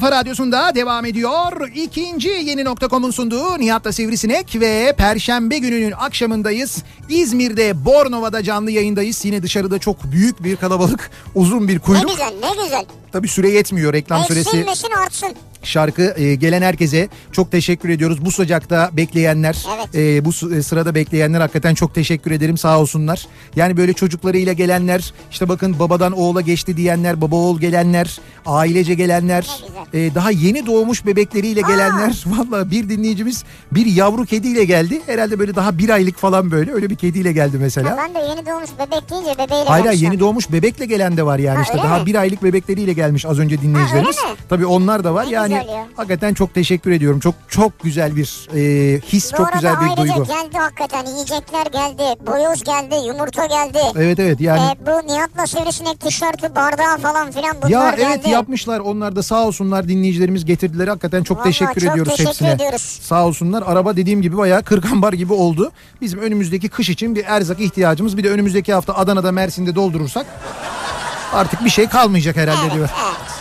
kafa 0.00 0.12
radyosunda 0.12 0.74
devam 0.74 1.04
ediyor. 1.04 1.68
İkinci 1.74 2.28
yeni 2.28 2.64
nokta.com'un 2.64 3.10
sunduğu 3.10 3.58
Nihat'la 3.58 3.92
Sivrisinek 3.92 4.60
ve 4.60 4.94
Perşembe 4.98 5.58
gününün 5.58 5.90
akşamındayız. 5.92 6.82
İzmir'de 7.08 7.84
Bornova'da 7.84 8.42
canlı 8.42 8.70
yayındayız. 8.70 9.24
Yine 9.24 9.42
dışarıda 9.42 9.78
çok 9.78 10.04
büyük 10.04 10.44
bir 10.44 10.56
kalabalık, 10.56 11.10
uzun 11.34 11.68
bir 11.68 11.74
Ne 11.74 11.78
kuyruk. 11.78 12.10
güzel 12.10 12.32
ne 12.42 12.64
güzel. 12.64 12.84
Tabii 13.12 13.28
süre 13.28 13.50
yetmiyor 13.50 13.92
reklam 13.92 14.24
süresi. 14.24 14.48
Eksilmesin 14.48 14.88
artsın. 15.04 15.28
şarkı 15.62 16.14
e, 16.16 16.34
gelen 16.34 16.62
herkese 16.62 17.08
çok 17.32 17.52
teşekkür 17.52 17.88
ediyoruz. 17.88 18.24
Bu 18.24 18.30
sıcakta 18.30 18.90
bekleyenler, 18.92 19.66
Evet. 19.76 19.94
e, 19.94 20.24
bu 20.24 20.54
e, 20.54 20.62
sırada 20.62 20.94
bekleyenler 20.94 21.40
hakikaten 21.40 21.74
çok 21.74 21.94
teşekkür 21.94 22.30
ederim 22.30 22.58
sağ 22.58 22.80
olsunlar. 22.80 23.26
Yani 23.56 23.76
böyle 23.76 23.92
çocuklarıyla 23.92 24.52
gelenler, 24.52 25.12
işte 25.30 25.48
bakın 25.48 25.78
babadan 25.78 26.12
oğula 26.12 26.40
geçti 26.40 26.76
diyenler, 26.76 27.20
baba 27.20 27.36
oğul 27.36 27.60
gelenler, 27.60 28.18
ailece 28.46 28.94
gelenler, 28.94 29.46
e, 29.94 30.14
daha 30.14 30.30
yeni 30.30 30.66
doğmuş 30.66 31.06
bebekleriyle 31.06 31.60
gelenler. 31.60 32.24
Valla 32.26 32.70
bir 32.70 32.88
dinleyicimiz 32.88 33.44
bir 33.72 33.86
yavru 33.86 34.24
kediyle 34.24 34.64
geldi. 34.64 35.00
Herhalde 35.06 35.38
böyle 35.38 35.54
daha 35.54 35.78
bir 35.78 35.88
aylık 35.90 36.16
falan 36.18 36.50
böyle 36.50 36.72
öyle 36.72 36.90
bir 36.90 36.96
kediyle 36.96 37.32
geldi 37.32 37.56
mesela. 37.60 37.90
Ha, 37.90 37.96
ben 37.98 38.14
de 38.14 38.18
yeni 38.28 38.46
doğmuş 38.46 38.70
bebek 38.78 39.10
deyince 39.10 39.34
bebeğiyle 39.38 39.68
Hayır 39.68 39.92
yeni 39.92 40.20
doğmuş 40.20 40.52
bebekle 40.52 40.84
gelen 40.86 41.16
de 41.16 41.26
var 41.26 41.38
yani 41.38 41.56
Ha, 41.56 41.62
işte 41.62 41.76
daha 41.78 41.98
mi? 41.98 42.06
bir 42.06 42.14
aylık 42.14 42.42
bebekleriyle 42.42 42.92
gelmiş 42.98 43.26
az 43.26 43.38
önce 43.38 43.60
dinleyicilerimiz. 43.62 44.16
Ha? 44.18 44.28
Tabii 44.48 44.66
onlar 44.66 45.04
da 45.04 45.14
var 45.14 45.26
Ne 45.26 45.30
yani 45.30 45.54
güzel 45.60 45.68
ya. 45.74 45.86
hakikaten 45.96 46.34
çok 46.34 46.54
teşekkür 46.54 46.90
ediyorum. 46.90 47.20
Çok 47.20 47.34
çok 47.48 47.80
güzel 47.82 48.16
bir 48.16 48.48
e, 48.54 49.00
his, 49.00 49.32
Bu 49.32 49.36
çok 49.36 49.52
güzel 49.52 49.74
bir 49.80 49.96
duygu. 49.96 50.24
geldi 50.24 50.58
hakikaten 50.58 51.06
yiyecekler 51.06 51.66
geldi. 51.66 52.02
Boyoz 52.26 52.64
geldi, 52.64 52.94
yumurta 53.06 53.46
geldi. 53.46 53.78
Evet 53.96 54.18
evet 54.18 54.40
yani 54.40 54.60
Ee, 54.60 54.86
bu 54.86 55.12
Nihat'la 55.12 55.46
Sivrisinek 55.46 56.00
tişörtü, 56.00 56.54
bardağı 56.56 56.98
falan 56.98 57.30
filan 57.30 57.56
bunlar 57.62 57.70
ya 57.70 57.90
geldi. 57.90 58.02
evet 58.06 58.28
yapmışlar 58.28 58.80
onlar 58.80 59.16
da 59.16 59.22
sağ 59.22 59.46
olsunlar 59.46 59.88
dinleyicilerimiz 59.88 60.44
getirdiler 60.44 60.88
hakikaten 60.88 61.22
çok 61.22 61.38
Vallahi 61.38 61.48
teşekkür 61.48 61.80
çok 61.80 61.90
ediyoruz 61.90 62.10
teşekkür 62.12 62.28
hepsine. 62.30 62.50
ediyoruz. 62.52 62.98
Sağ 63.02 63.26
olsunlar 63.26 63.62
araba 63.66 63.96
dediğim 63.96 64.22
gibi 64.22 64.36
bayağı 64.36 64.62
kırkambar 64.62 65.12
gibi 65.12 65.32
oldu. 65.32 65.72
Bizim 66.00 66.20
önümüzdeki 66.20 66.68
kış 66.68 66.88
için 66.88 67.14
bir 67.14 67.24
erzak 67.24 67.60
ihtiyacımız 67.60 68.16
bir 68.16 68.24
de 68.24 68.30
önümüzdeki 68.30 68.72
hafta 68.74 68.94
Adana'da 68.94 69.32
Mersin'de 69.32 69.74
doldurursak 69.74 70.26
artık 71.32 71.64
bir 71.64 71.70
şey 71.70 71.88
kalmayacak 71.88 72.36
herhalde 72.36 72.60
Evet, 72.62 72.74
diyor. 72.74 72.88
evet. 73.08 73.37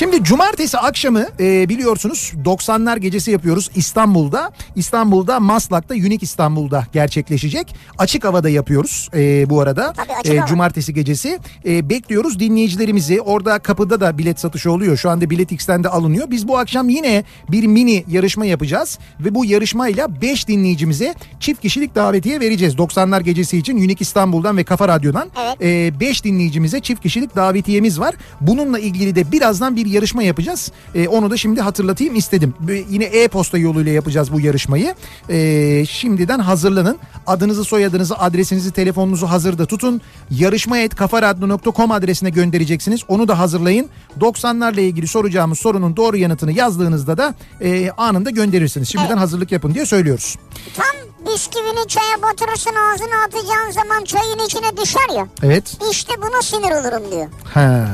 Şimdi 0.00 0.24
cumartesi 0.24 0.78
akşamı 0.78 1.26
e, 1.40 1.68
biliyorsunuz 1.68 2.32
90'lar 2.44 2.98
gecesi 2.98 3.30
yapıyoruz 3.30 3.70
İstanbul'da. 3.74 4.52
İstanbul'da 4.76 5.40
Maslak'ta 5.40 5.94
Unique 5.94 6.18
İstanbul'da 6.22 6.86
gerçekleşecek. 6.92 7.74
Açık 7.98 8.24
havada 8.24 8.48
yapıyoruz 8.48 9.08
e, 9.14 9.50
bu 9.50 9.60
arada. 9.60 9.92
Tabii 9.92 10.36
hava. 10.36 10.46
cumartesi 10.46 10.94
gecesi. 10.94 11.38
E, 11.66 11.88
bekliyoruz 11.88 12.40
dinleyicilerimizi. 12.40 13.20
Orada 13.20 13.58
kapıda 13.58 14.00
da 14.00 14.18
bilet 14.18 14.40
satışı 14.40 14.72
oluyor. 14.72 14.96
Şu 14.96 15.10
anda 15.10 15.30
Bilet 15.30 15.52
X'ten 15.52 15.84
de 15.84 15.88
alınıyor. 15.88 16.30
Biz 16.30 16.48
bu 16.48 16.58
akşam 16.58 16.88
yine 16.88 17.24
bir 17.50 17.66
mini 17.66 18.04
yarışma 18.08 18.46
yapacağız. 18.46 18.98
Ve 19.20 19.34
bu 19.34 19.44
yarışmayla 19.44 20.22
5 20.22 20.48
dinleyicimize 20.48 21.14
çift 21.40 21.62
kişilik 21.62 21.94
davetiye 21.94 22.40
vereceğiz. 22.40 22.74
90'lar 22.74 23.22
gecesi 23.22 23.58
için 23.58 23.76
Unique 23.76 24.00
İstanbul'dan 24.00 24.56
ve 24.56 24.64
Kafa 24.64 24.88
Radyo'dan. 24.88 25.30
Evet. 25.60 26.00
5 26.00 26.24
dinleyicimize 26.24 26.80
çift 26.80 27.02
kişilik 27.02 27.36
davetiyemiz 27.36 28.00
var. 28.00 28.14
Bununla 28.40 28.78
ilgili 28.78 29.14
de 29.14 29.32
birazdan 29.32 29.76
bir 29.76 29.89
yarışma 29.90 30.22
yapacağız. 30.22 30.72
E, 30.94 31.08
onu 31.08 31.30
da 31.30 31.36
şimdi 31.36 31.60
hatırlatayım 31.60 32.14
istedim. 32.14 32.54
Yine 32.90 33.04
e-posta 33.04 33.58
yoluyla 33.58 33.92
yapacağız 33.92 34.32
bu 34.32 34.40
yarışmayı. 34.40 34.94
E, 35.28 35.84
şimdiden 35.88 36.38
hazırlanın. 36.38 36.98
Adınızı, 37.26 37.64
soyadınızı, 37.64 38.18
adresinizi, 38.18 38.70
telefonunuzu 38.72 39.26
hazırda 39.26 39.66
tutun. 39.66 40.00
Yarışma 40.30 40.78
et 40.78 40.94
kafaradyo.com 40.94 41.90
adresine 41.90 42.30
göndereceksiniz. 42.30 43.00
Onu 43.08 43.28
da 43.28 43.38
hazırlayın. 43.38 43.88
90'larla 44.20 44.80
ilgili 44.80 45.06
soracağımız 45.06 45.58
sorunun 45.58 45.96
doğru 45.96 46.16
yanıtını 46.16 46.52
yazdığınızda 46.52 47.18
da 47.18 47.34
e, 47.60 47.90
anında 47.90 48.30
gönderirsiniz. 48.30 48.88
Şimdiden 48.88 49.16
hazırlık 49.16 49.52
yapın 49.52 49.74
diye 49.74 49.86
söylüyoruz. 49.86 50.36
Tam 50.76 50.86
bisküvini 51.34 51.88
çaya 51.88 52.22
batırırsın 52.22 52.74
ağzına 52.74 53.22
atacağın 53.26 53.70
zaman 53.70 54.04
çayın 54.04 54.38
içine 54.46 54.76
düşer 54.76 55.16
ya. 55.16 55.26
Evet. 55.42 55.76
İşte 55.90 56.12
buna 56.18 56.42
sinir 56.42 56.70
olurum 56.70 57.12
diyor. 57.12 57.26
Ha. 57.54 57.86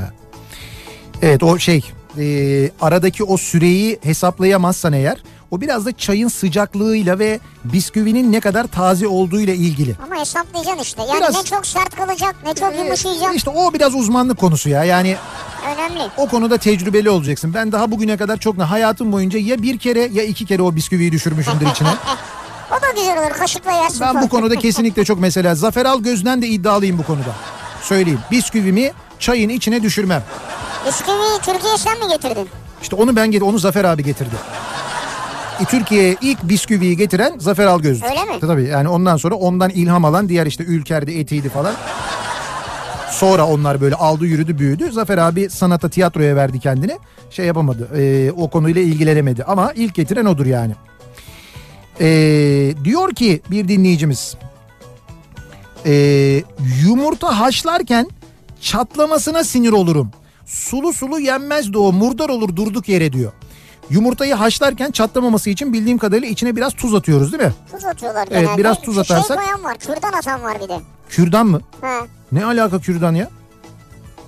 Evet 1.23 1.43
o 1.43 1.59
şey 1.59 1.85
e, 2.19 2.25
aradaki 2.81 3.25
o 3.25 3.37
süreyi 3.37 3.99
hesaplayamazsan 4.03 4.93
eğer 4.93 5.17
o 5.51 5.61
biraz 5.61 5.87
da 5.87 5.93
çayın 5.93 6.29
sıcaklığıyla 6.29 7.19
ve 7.19 7.41
bisküvinin 7.65 8.33
ne 8.33 8.41
kadar 8.41 8.67
taze 8.67 9.09
olduğuyla 9.09 9.55
ilgili. 9.55 9.95
Ama 10.07 10.21
hesaplayacaksın 10.21 10.83
işte. 10.83 11.03
Yani 11.09 11.19
Biraz- 11.21 11.35
ne 11.37 11.43
çok 11.43 11.67
sert 11.67 11.97
kalacak 11.97 12.37
ne 12.47 12.55
çok 12.55 12.79
yumuşayacak. 12.79 13.37
İşte 13.37 13.51
o 13.51 13.73
biraz 13.73 13.95
uzmanlık 13.95 14.39
konusu 14.39 14.69
ya 14.69 14.85
yani 14.85 15.17
Önemli. 15.75 16.03
o 16.17 16.29
konuda 16.29 16.59
tecrübeli 16.59 17.11
olacaksın. 17.11 17.55
Ben 17.55 17.73
daha 17.73 17.91
bugüne 17.91 18.17
kadar 18.17 18.37
çok 18.37 18.59
hayatım 18.59 19.13
boyunca 19.13 19.39
ya 19.39 19.63
bir 19.63 19.79
kere 19.79 20.01
ya 20.13 20.23
iki 20.23 20.47
kere 20.47 20.63
o 20.63 20.75
bisküviyi 20.77 21.13
düşürmüşümdür 21.13 21.67
içine. 21.67 21.89
O 22.71 22.83
da 22.83 22.87
güzel 23.01 23.19
olur 23.23 23.31
kaşıkla 23.39 23.73
yersin 23.73 24.01
Ben 24.01 24.09
bu 24.09 24.15
falan. 24.15 24.29
konuda 24.29 24.57
kesinlikle 24.57 25.05
çok 25.05 25.21
mesela 25.21 25.55
Zafer 25.55 25.85
Algöz'den 25.87 26.43
de 26.43 26.47
iddialıyım 26.49 26.99
bu 26.99 27.03
konuda. 27.03 27.35
Söyleyeyim 27.83 28.21
bisküvimi 28.31 28.93
çayın 29.19 29.49
içine 29.49 29.83
düşürmem. 29.83 30.23
Bisküviyi 30.87 31.39
Türkiye'ye 31.43 31.79
sen 31.79 31.99
mi 31.99 32.13
getirdin? 32.13 32.49
İşte 32.83 32.97
onu 32.97 33.17
ben 33.17 33.27
getirdim. 33.31 33.49
Onu 33.49 33.59
Zafer 33.59 33.85
abi 33.85 34.05
getirdi. 34.05 34.35
E, 35.61 35.65
Türkiye'ye 35.65 36.17
ilk 36.21 36.43
bisküviyi 36.43 36.97
getiren 36.97 37.39
Zafer 37.39 37.67
Algöz'dü. 37.67 38.05
Öyle 38.11 38.25
mi? 38.25 38.41
Tabii 38.41 38.65
yani 38.65 38.89
ondan 38.89 39.17
sonra 39.17 39.35
ondan 39.35 39.71
ilham 39.71 40.05
alan 40.05 40.29
diğer 40.29 40.47
işte 40.47 40.65
Ülker'di, 40.65 41.13
Eti'ydi 41.19 41.49
falan. 41.49 41.75
Sonra 43.11 43.47
onlar 43.47 43.81
böyle 43.81 43.95
aldı 43.95 44.27
yürüdü 44.27 44.59
büyüdü. 44.59 44.93
Zafer 44.93 45.19
abi 45.19 45.51
sanata 45.51 45.89
tiyatroya 45.89 46.37
verdi 46.37 46.61
kendini. 46.61 46.99
Şey 47.31 47.47
yapamadı 47.47 47.89
e, 48.01 48.33
o 48.33 48.51
konuyla 48.51 48.83
ilgilenemedi 48.83 49.45
ama 49.45 49.73
ilk 49.73 49.95
getiren 49.95 50.25
odur 50.25 50.47
yani. 50.47 50.73
E, 52.01 52.07
diyor 52.85 53.15
ki 53.15 53.43
bir 53.51 53.69
dinleyicimiz 53.69 54.37
e, 55.87 55.93
yumurta 56.85 57.41
haşlarken 57.41 58.09
çatlamasına 58.61 59.45
sinir 59.45 59.73
olurum. 59.73 60.11
Sulu 60.47 60.93
sulu 60.93 61.19
yenmez 61.21 61.73
de 61.73 61.79
o 61.79 61.93
murdar 61.93 62.29
olur 62.29 62.57
durduk 62.57 62.89
yere 62.89 63.13
diyor. 63.13 63.33
Yumurtayı 63.91 64.35
haşlarken 64.35 64.91
çatlamaması 64.91 65.51
için 65.51 65.73
bildiğim 65.73 65.99
kadarıyla 65.99 66.29
içine 66.29 66.57
biraz 66.57 66.73
tuz 66.75 66.95
atıyoruz 66.95 67.33
değil 67.33 67.43
mi? 67.43 67.53
Tuz 67.73 67.85
atıyorlar 67.85 68.29
Evet, 68.31 68.41
genelde. 68.43 68.59
biraz 68.59 68.81
tuz 68.81 68.95
Şu 68.95 69.01
atarsak- 69.01 69.27
Şey 69.27 69.37
koyan 69.37 69.65
var 69.65 69.79
kürdan 69.79 70.13
atan 70.19 70.43
var 70.43 70.61
bir 70.61 70.69
de. 70.69 70.81
Kürdan 71.09 71.47
mı? 71.47 71.61
Ha. 71.81 71.99
Ne 72.33 72.45
alaka 72.45 72.79
kürdan 72.81 73.15
ya? 73.15 73.31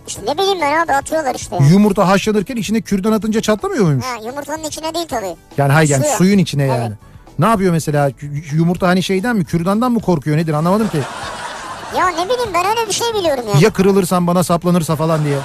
İşte 0.07 0.23
ne 0.27 0.39
bileyim 0.39 0.59
ben 0.61 0.79
abi 0.85 0.93
atıyorlar 0.93 1.35
işte. 1.35 1.57
Ya. 1.57 1.67
Yumurta 1.69 2.09
haşlanırken 2.09 2.57
içine 2.57 2.81
kürdan 2.81 3.13
atınca 3.13 3.41
çatlamıyor 3.41 3.85
muymuş? 3.85 4.05
Ha, 4.05 4.27
yumurtanın 4.27 4.65
içine 4.65 4.95
değil 4.95 5.07
tabii. 5.09 5.37
Yani 5.57 5.73
hayır 5.73 5.89
yani 5.91 6.03
Suya. 6.05 6.17
suyun 6.17 6.39
içine 6.39 6.65
Evet. 6.65 6.79
yani. 6.79 6.95
Ne 7.39 7.47
yapıyor 7.47 7.73
mesela? 7.73 8.09
Yu- 8.09 8.57
Yumurta 8.57 8.89
hani 8.89 9.03
şeyden 9.03 9.37
mi 9.37 9.45
kürdandan 9.45 9.93
mı 9.93 10.01
korkuyor 10.01 10.37
nedir 10.37 10.53
anlamadım 10.53 10.89
ki. 10.89 10.99
Ya 11.97 12.09
ne 12.09 12.25
bileyim 12.25 12.51
ben 12.55 12.67
öyle 12.67 12.89
bir 12.89 12.93
şey 12.93 13.07
biliyorum 13.15 13.45
ya. 13.55 13.61
Ya 13.61 13.71
kırılırsan 13.73 14.27
bana 14.27 14.45
saplanırsa 14.45 14.97
falan 14.97 15.25
diye. 15.25 15.39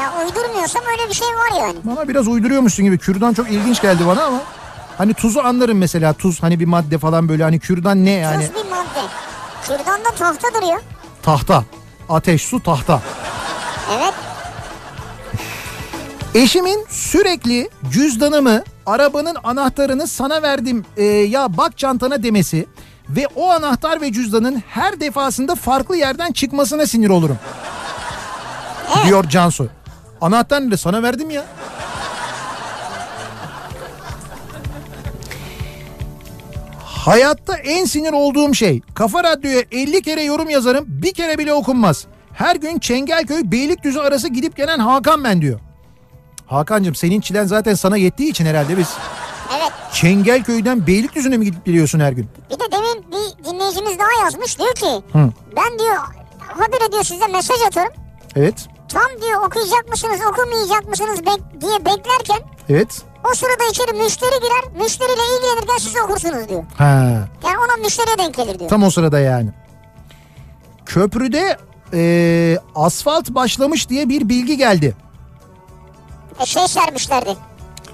Ya 0.00 0.09
uydurmuyorsam 0.30 0.82
öyle 0.92 1.08
bir 1.08 1.14
şey 1.14 1.28
var 1.28 1.60
yani. 1.60 1.76
Bana 1.84 2.08
biraz 2.08 2.28
uyduruyormuşsun 2.28 2.84
gibi. 2.84 2.98
Kürdan 2.98 3.34
çok 3.34 3.50
ilginç 3.50 3.82
geldi 3.82 4.06
bana 4.06 4.22
ama. 4.22 4.38
Hani 4.98 5.14
tuzu 5.14 5.40
anlarım 5.40 5.78
mesela. 5.78 6.12
Tuz 6.12 6.42
hani 6.42 6.60
bir 6.60 6.64
madde 6.64 6.98
falan 6.98 7.28
böyle. 7.28 7.42
Hani 7.42 7.58
kürdan 7.58 8.04
ne 8.04 8.10
yani? 8.10 8.46
Tuz 8.46 8.64
bir 8.64 8.70
madde. 8.70 9.00
Kürdanda 9.62 10.10
tahta 10.18 10.48
duruyor. 10.60 10.80
Tahta. 11.22 11.64
Ateş, 12.08 12.42
su, 12.42 12.62
tahta. 12.62 13.02
Evet. 13.98 14.14
Eşimin 16.34 16.86
sürekli 16.88 17.70
cüzdanımı, 17.90 18.62
arabanın 18.86 19.36
anahtarını 19.44 20.06
sana 20.06 20.42
verdim 20.42 20.84
e, 20.96 21.04
ya 21.04 21.56
bak 21.56 21.78
çantana 21.78 22.22
demesi 22.22 22.66
ve 23.08 23.26
o 23.36 23.50
anahtar 23.50 24.00
ve 24.00 24.12
cüzdanın 24.12 24.62
her 24.68 25.00
defasında 25.00 25.54
farklı 25.54 25.96
yerden 25.96 26.32
çıkmasına 26.32 26.86
sinir 26.86 27.10
olurum. 27.10 27.38
Diyor 29.06 29.28
Cansu. 29.28 29.68
Anahtar 30.20 30.60
nerede? 30.62 30.76
Sana 30.76 31.02
verdim 31.02 31.30
ya. 31.30 31.44
Hayatta 36.84 37.56
en 37.56 37.84
sinir 37.84 38.12
olduğum 38.12 38.54
şey 38.54 38.80
Kafa 38.94 39.24
Radyo'ya 39.24 39.62
50 39.72 40.02
kere 40.02 40.22
yorum 40.22 40.50
yazarım 40.50 40.84
bir 40.88 41.14
kere 41.14 41.38
bile 41.38 41.52
okunmaz. 41.52 42.04
Her 42.32 42.56
gün 42.56 42.78
Çengelköy 42.78 43.40
Beylikdüzü 43.44 43.98
arası 43.98 44.28
gidip 44.28 44.56
gelen 44.56 44.78
Hakan 44.78 45.24
ben 45.24 45.42
diyor. 45.42 45.60
Hakan'cığım 46.46 46.94
senin 46.94 47.20
çilen 47.20 47.44
zaten 47.44 47.74
sana 47.74 47.96
yettiği 47.96 48.30
için 48.30 48.46
herhalde 48.46 48.78
biz 48.78 48.88
Evet. 49.58 49.72
Çengelköy'den 49.92 50.86
Beylikdüzü'ne 50.86 51.36
mi 51.36 51.44
gidip 51.44 51.66
geliyorsun 51.66 52.00
her 52.00 52.12
gün? 52.12 52.28
Bir 52.50 52.54
de 52.54 52.64
demin 52.72 53.04
bir 53.12 53.44
dinleyicimiz 53.44 53.98
daha 53.98 54.24
yazmış. 54.24 54.58
Diyor 54.58 54.74
ki 54.74 55.02
Hı. 55.12 55.30
ben 55.56 55.78
diyor 55.78 55.96
habire 56.38 56.92
diyor 56.92 57.04
size 57.04 57.26
mesaj 57.26 57.56
atarım. 57.66 57.92
Evet. 58.36 58.68
Tam 58.92 59.22
diyor 59.22 59.46
okuyacak 59.46 59.88
mısınız 59.88 60.20
okumayacak 60.30 60.88
mısınız 60.88 61.20
bek- 61.20 61.60
diye 61.60 61.78
beklerken 61.84 62.40
Evet. 62.68 63.02
o 63.30 63.34
sırada 63.34 63.64
içeri 63.70 63.92
müşteri 64.02 64.40
girer. 64.40 64.82
Müşteriyle 64.82 65.20
ilgilenirken 65.36 65.76
siz 65.78 65.96
okursunuz 66.04 66.48
diyor. 66.48 66.64
Ha. 66.78 67.28
Yani 67.44 67.58
ona 67.58 67.76
müşteriye 67.84 68.18
denk 68.18 68.34
gelir 68.34 68.58
diyor. 68.58 68.70
Tam 68.70 68.82
o 68.82 68.90
sırada 68.90 69.18
yani. 69.20 69.50
Köprüde 70.86 71.56
e, 71.94 72.58
asfalt 72.74 73.30
başlamış 73.30 73.88
diye 73.88 74.08
bir 74.08 74.28
bilgi 74.28 74.56
geldi. 74.56 74.96
E, 76.40 76.46
şey 76.46 76.68
sermişlerdi. 76.68 77.36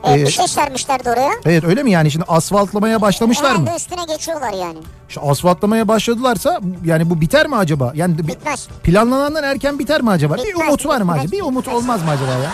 E, 0.07 0.13
Ee, 0.15 0.27
bir 0.27 0.31
şey 0.31 0.49
sermişlerdi 0.49 1.11
oraya. 1.11 1.31
Evet 1.45 1.65
öyle 1.65 1.83
mi 1.83 1.91
yani 1.91 2.11
şimdi 2.11 2.25
asfaltlamaya 2.29 3.01
başlamışlar 3.01 3.51
mı? 3.57 3.63
Herhalde 3.63 3.77
üstüne 3.77 4.05
geçiyorlar 4.05 4.53
yani. 4.53 4.79
Şu 5.09 5.29
asfaltlamaya 5.31 5.89
başladılarsa 5.89 6.61
yani 6.85 7.11
bu 7.11 7.21
biter 7.21 7.47
mi 7.47 7.57
acaba? 7.57 7.93
Yani 7.95 8.19
bir- 8.19 8.29
Bitmez. 8.29 8.69
planlanandan 8.83 9.45
erken 9.45 9.79
biter 9.79 10.03
mi 10.03 10.11
acaba? 10.11 10.35
bir 10.35 10.43
Bitmez, 10.45 10.69
umut 10.69 10.87
var 10.87 11.01
mı 11.01 11.13
bitmez, 11.13 11.19
acaba? 11.25 11.33
Bir 11.33 11.43
umut 11.43 11.65
bitmez. 11.67 11.83
olmaz 11.83 12.03
mı 12.03 12.11
acaba 12.11 12.31
ya? 12.31 12.51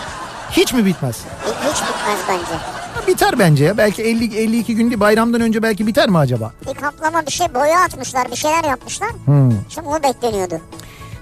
Hiç 0.50 0.72
mi 0.74 0.86
bitmez? 0.86 1.16
E, 1.16 1.48
Hiç 1.70 1.82
bitmez 1.82 2.18
bence. 2.28 2.62
Biter 3.06 3.38
bence 3.38 3.64
ya. 3.64 3.76
Belki 3.78 4.02
50 4.02 4.36
52 4.36 4.74
gün 4.74 4.90
değil 4.90 5.00
bayramdan 5.00 5.40
önce 5.40 5.62
belki 5.62 5.86
biter 5.86 6.08
mi 6.08 6.18
acaba? 6.18 6.52
Bir 6.68 6.74
kaplama 6.74 7.26
bir 7.26 7.32
şey 7.32 7.54
boya 7.54 7.80
atmışlar 7.80 8.30
bir 8.30 8.36
şeyler 8.36 8.64
yapmışlar. 8.64 9.10
Hmm. 9.24 9.50
Şimdi 9.68 9.88
o 9.88 10.02
bekleniyordu. 10.02 10.54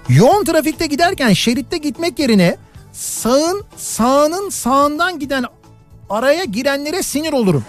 Yoğun 0.09 0.43
trafikte 0.43 0.85
giderken 0.87 1.33
şeritte 1.33 1.77
gitmek 1.77 2.19
yerine 2.19 2.57
sağın 2.93 3.63
sağının 3.77 4.49
sağından 4.49 5.19
giden 5.19 5.45
araya 6.11 6.43
girenlere 6.43 7.03
sinir 7.03 7.33
olurum. 7.33 7.63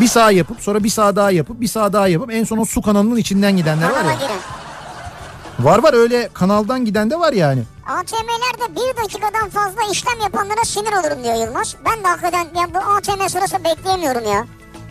Bir 0.00 0.08
sağ 0.08 0.30
yapıp 0.30 0.60
sonra 0.60 0.84
bir 0.84 0.88
sağ 0.88 1.16
daha 1.16 1.30
yapıp 1.30 1.60
bir 1.60 1.68
sağ 1.68 1.92
daha 1.92 2.08
yapıp 2.08 2.32
en 2.32 2.44
son 2.44 2.58
o 2.58 2.64
su 2.64 2.82
kanalının 2.82 3.16
içinden 3.16 3.56
gidenler 3.56 3.90
var 3.90 4.04
ya. 4.04 4.14
giren. 4.14 4.38
Var 5.58 5.82
var 5.82 5.92
öyle 5.94 6.28
kanaldan 6.34 6.84
giden 6.84 7.10
de 7.10 7.20
var 7.20 7.32
yani. 7.32 7.62
ATM'lerde 7.86 8.74
bir 8.76 9.02
dakikadan 9.02 9.48
fazla 9.48 9.82
işlem 9.92 10.20
yapanlara 10.22 10.64
sinir 10.64 10.92
olurum 10.92 11.24
diyor 11.24 11.34
Yılmaz. 11.34 11.76
Ben 11.84 12.04
de 12.04 12.08
hakikaten 12.08 12.46
ya 12.60 12.74
bu 12.74 12.78
ATM 12.78 13.28
sırası 13.28 13.64
bekleyemiyorum 13.64 14.24
ya. 14.32 14.46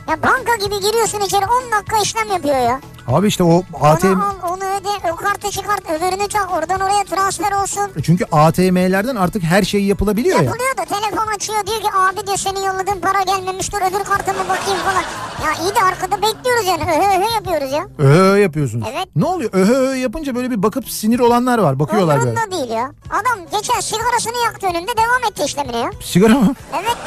Ya 0.10 0.24
banka 0.24 0.56
gibi 0.56 0.80
giriyorsun 0.82 1.20
içeri 1.22 1.46
10 1.46 1.72
dakika 1.72 1.98
işlem 1.98 2.28
yapıyor 2.28 2.58
ya. 2.58 2.80
Abi 3.08 3.28
işte 3.28 3.44
o 3.44 3.64
ATM 3.82 4.08
Onu 4.08 4.24
al 4.26 4.36
onu 4.52 4.64
öde 4.64 5.12
o 5.14 5.16
kartı 5.16 5.50
çıkart 5.52 5.90
öbürünü 5.90 6.28
tak 6.28 6.54
oradan 6.54 6.80
oraya 6.80 7.04
transfer 7.04 7.52
olsun. 7.52 7.92
çünkü 8.04 8.26
ATM'lerden 8.32 9.16
artık 9.16 9.44
her 9.44 9.64
şey 9.64 9.84
yapılabiliyor 9.84 10.38
ya. 10.40 10.44
Yapılıyor 10.44 10.78
da 10.78 10.86
telefon 10.86 11.28
açıyor 11.36 11.68
diyor 11.68 11.82
ki 11.82 11.88
abi 11.98 12.28
diyor 12.28 12.38
senin 12.38 12.60
yolladığın 12.64 13.00
para 13.02 13.22
gelmemiştir 13.24 13.78
öbür 13.78 14.04
kartıma 14.04 14.40
bakayım 14.50 14.80
falan. 14.86 15.04
Ya 15.48 15.64
iyi 15.64 15.76
de 15.76 15.80
arkada 15.82 16.22
bekliyoruz 16.22 16.66
yani 16.68 16.84
öhe 16.84 17.20
öhe 17.20 17.34
yapıyoruz 17.36 17.72
ya. 17.72 17.88
Öhö 17.98 18.38
yapıyorsunuz. 18.38 18.88
Evet. 18.96 19.08
Ne 19.16 19.26
oluyor? 19.26 19.50
Öhö 19.54 19.74
öhö 19.76 19.96
yapınca 19.96 20.36
böyle 20.36 20.52
bir 20.52 20.64
bakıp 20.64 20.90
sinir 20.90 21.20
olanlar 21.20 21.58
var. 21.60 21.80
Bakıyorlar 21.80 22.20
böyle. 22.20 22.30
Umurunda 22.32 22.52
değil 22.58 22.70
ya. 22.72 22.92
Adam 23.10 23.40
geçen 23.52 23.80
sigarasını 23.80 24.38
yaktı 24.46 24.68
önünde 24.68 24.92
devam 24.98 25.24
etti 25.32 25.44
işlemine 25.46 25.78
ya. 25.78 25.92
Sigara 26.04 26.34
mı? 26.34 26.56
Evet 26.74 26.98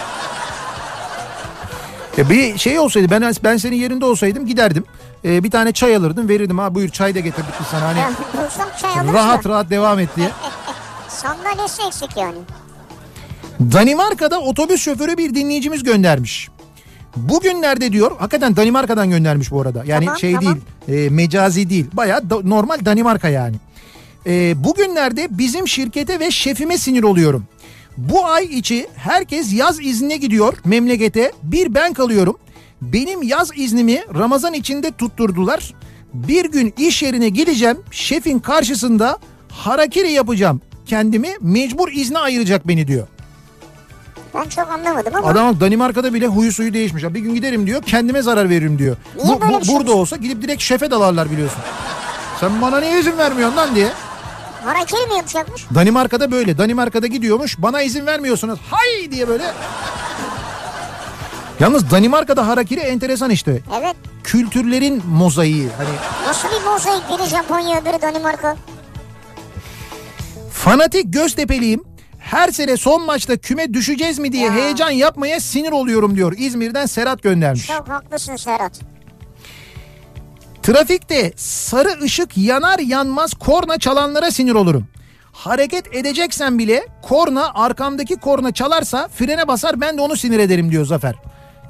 Ya 2.16 2.30
bir 2.30 2.58
şey 2.58 2.78
olsaydı 2.78 3.10
ben 3.10 3.34
ben 3.44 3.56
senin 3.56 3.76
yerinde 3.76 4.04
olsaydım 4.04 4.46
giderdim. 4.46 4.84
Ee, 5.24 5.44
bir 5.44 5.50
tane 5.50 5.72
çay 5.72 5.96
alırdım 5.96 6.28
verirdim 6.28 6.58
ha 6.58 6.74
buyur 6.74 6.88
çay 6.88 7.14
da 7.14 7.20
getirdik 7.20 7.50
biz 7.60 7.66
sana 7.66 7.82
hani 7.82 7.98
ya 7.98 8.10
bulsam 8.34 8.68
çay 8.80 8.90
alırız 9.00 9.14
rahat 9.14 9.44
da. 9.44 9.48
rahat 9.48 9.70
devam 9.70 9.98
et 9.98 10.08
diye. 10.16 10.28
Sandalyesi 11.08 11.82
eksik 11.86 12.16
yani. 12.16 12.38
Danimarka'da 13.60 14.40
otobüs 14.40 14.82
şoförü 14.82 15.16
bir 15.16 15.34
dinleyicimiz 15.34 15.82
göndermiş. 15.82 16.48
Bugünlerde 17.16 17.92
diyor 17.92 18.10
hakikaten 18.18 18.56
Danimarka'dan 18.56 19.10
göndermiş 19.10 19.50
bu 19.50 19.60
arada. 19.60 19.82
Yani 19.86 20.04
Tamam, 20.04 20.18
şey 20.18 20.34
tamam. 20.34 20.58
değil 20.88 21.06
e, 21.06 21.10
mecazi 21.10 21.70
değil 21.70 21.86
baya 21.92 22.20
normal 22.44 22.84
Danimarka 22.84 23.28
yani. 23.28 23.56
E, 24.26 24.64
bugünlerde 24.64 25.28
bizim 25.30 25.68
şirkete 25.68 26.20
ve 26.20 26.30
şefime 26.30 26.78
sinir 26.78 27.02
oluyorum. 27.02 27.44
Bu 28.08 28.26
ay 28.26 28.44
içi 28.44 28.86
herkes 28.96 29.52
yaz 29.52 29.80
iznine 29.80 30.16
gidiyor 30.16 30.54
memlekete 30.64 31.32
bir 31.42 31.74
ben 31.74 31.92
kalıyorum. 31.92 32.36
Benim 32.82 33.22
yaz 33.22 33.50
iznimi 33.54 34.02
Ramazan 34.18 34.54
içinde 34.54 34.90
tutturdular. 34.90 35.74
Bir 36.14 36.44
gün 36.44 36.74
iş 36.78 37.02
yerine 37.02 37.28
gideceğim 37.28 37.78
şefin 37.90 38.38
karşısında 38.38 39.18
harakiri 39.52 40.12
yapacağım. 40.12 40.60
Kendimi 40.86 41.28
mecbur 41.40 41.92
izne 41.92 42.18
ayıracak 42.18 42.68
beni 42.68 42.86
diyor. 42.88 43.06
Ben 44.34 44.48
çok 44.48 44.70
anlamadım 44.70 45.14
ama. 45.16 45.28
Adam 45.28 45.60
Danimarka'da 45.60 46.14
bile 46.14 46.26
huyu 46.26 46.52
suyu 46.52 46.74
değişmiş. 46.74 47.04
Bir 47.04 47.20
gün 47.20 47.34
giderim 47.34 47.66
diyor 47.66 47.82
kendime 47.82 48.22
zarar 48.22 48.48
veririm 48.48 48.78
diyor. 48.78 48.96
Niye 49.24 49.36
Bu, 49.40 49.48
bu- 49.60 49.64
şey 49.64 49.74
burada 49.74 49.92
olsa 49.92 50.16
gidip 50.16 50.42
direkt 50.42 50.62
şefe 50.62 50.90
dalarlar 50.90 51.30
biliyorsun. 51.30 51.58
Sen 52.40 52.62
bana 52.62 52.80
niye 52.80 53.00
izin 53.00 53.18
vermiyorsun 53.18 53.56
lan 53.56 53.74
diye. 53.74 53.88
Harakiri 54.64 55.06
mi 55.06 55.14
yapacakmış? 55.16 55.64
Danimarka'da 55.74 56.32
böyle. 56.32 56.58
Danimarka'da 56.58 57.06
gidiyormuş. 57.06 57.58
Bana 57.58 57.82
izin 57.82 58.06
vermiyorsunuz. 58.06 58.58
Hay 58.70 59.10
diye 59.10 59.28
böyle. 59.28 59.44
Yalnız 61.60 61.90
Danimarka'da 61.90 62.46
harakiri 62.46 62.80
enteresan 62.80 63.30
işte. 63.30 63.60
Evet. 63.80 63.96
Kültürlerin 64.24 65.02
mozaiği. 65.06 65.68
Hani 65.78 65.88
Nasıl 66.26 66.48
bir 66.48 66.64
mozaik 66.66 67.02
biri 67.08 67.28
Japonya 67.28 67.80
öbürü 67.80 68.02
Danimarka. 68.02 68.56
fanatik 70.52 71.12
Göztepe'liyim. 71.12 71.84
Her 72.18 72.48
sene 72.50 72.76
son 72.76 73.02
maçta 73.06 73.36
küme 73.36 73.74
düşeceğiz 73.74 74.18
mi 74.18 74.32
diye 74.32 74.46
Ya. 74.46 74.52
heyecan 74.52 74.90
yapmaya 74.90 75.40
sinir 75.40 75.72
oluyorum 75.72 76.16
diyor. 76.16 76.34
İzmir'den 76.38 76.86
Serhat 76.86 77.22
göndermiş. 77.22 77.66
Çok 77.66 77.88
haklısın 77.88 78.36
Serhat. 78.36 78.80
Trafikte 80.62 81.32
sarı 81.36 82.02
ışık 82.02 82.38
yanar 82.38 82.78
yanmaz 82.78 83.34
korna 83.34 83.78
çalanlara 83.78 84.30
sinir 84.30 84.54
olurum. 84.54 84.86
Hareket 85.32 85.94
edeceksen 85.96 86.58
bile 86.58 86.86
korna 87.02 87.50
arkamdaki 87.54 88.16
korna 88.16 88.52
çalarsa 88.52 89.08
frene 89.08 89.48
basar 89.48 89.80
ben 89.80 89.98
de 89.98 90.00
onu 90.00 90.16
sinir 90.16 90.38
ederim 90.38 90.70
diyor 90.70 90.84
Zafer. 90.84 91.14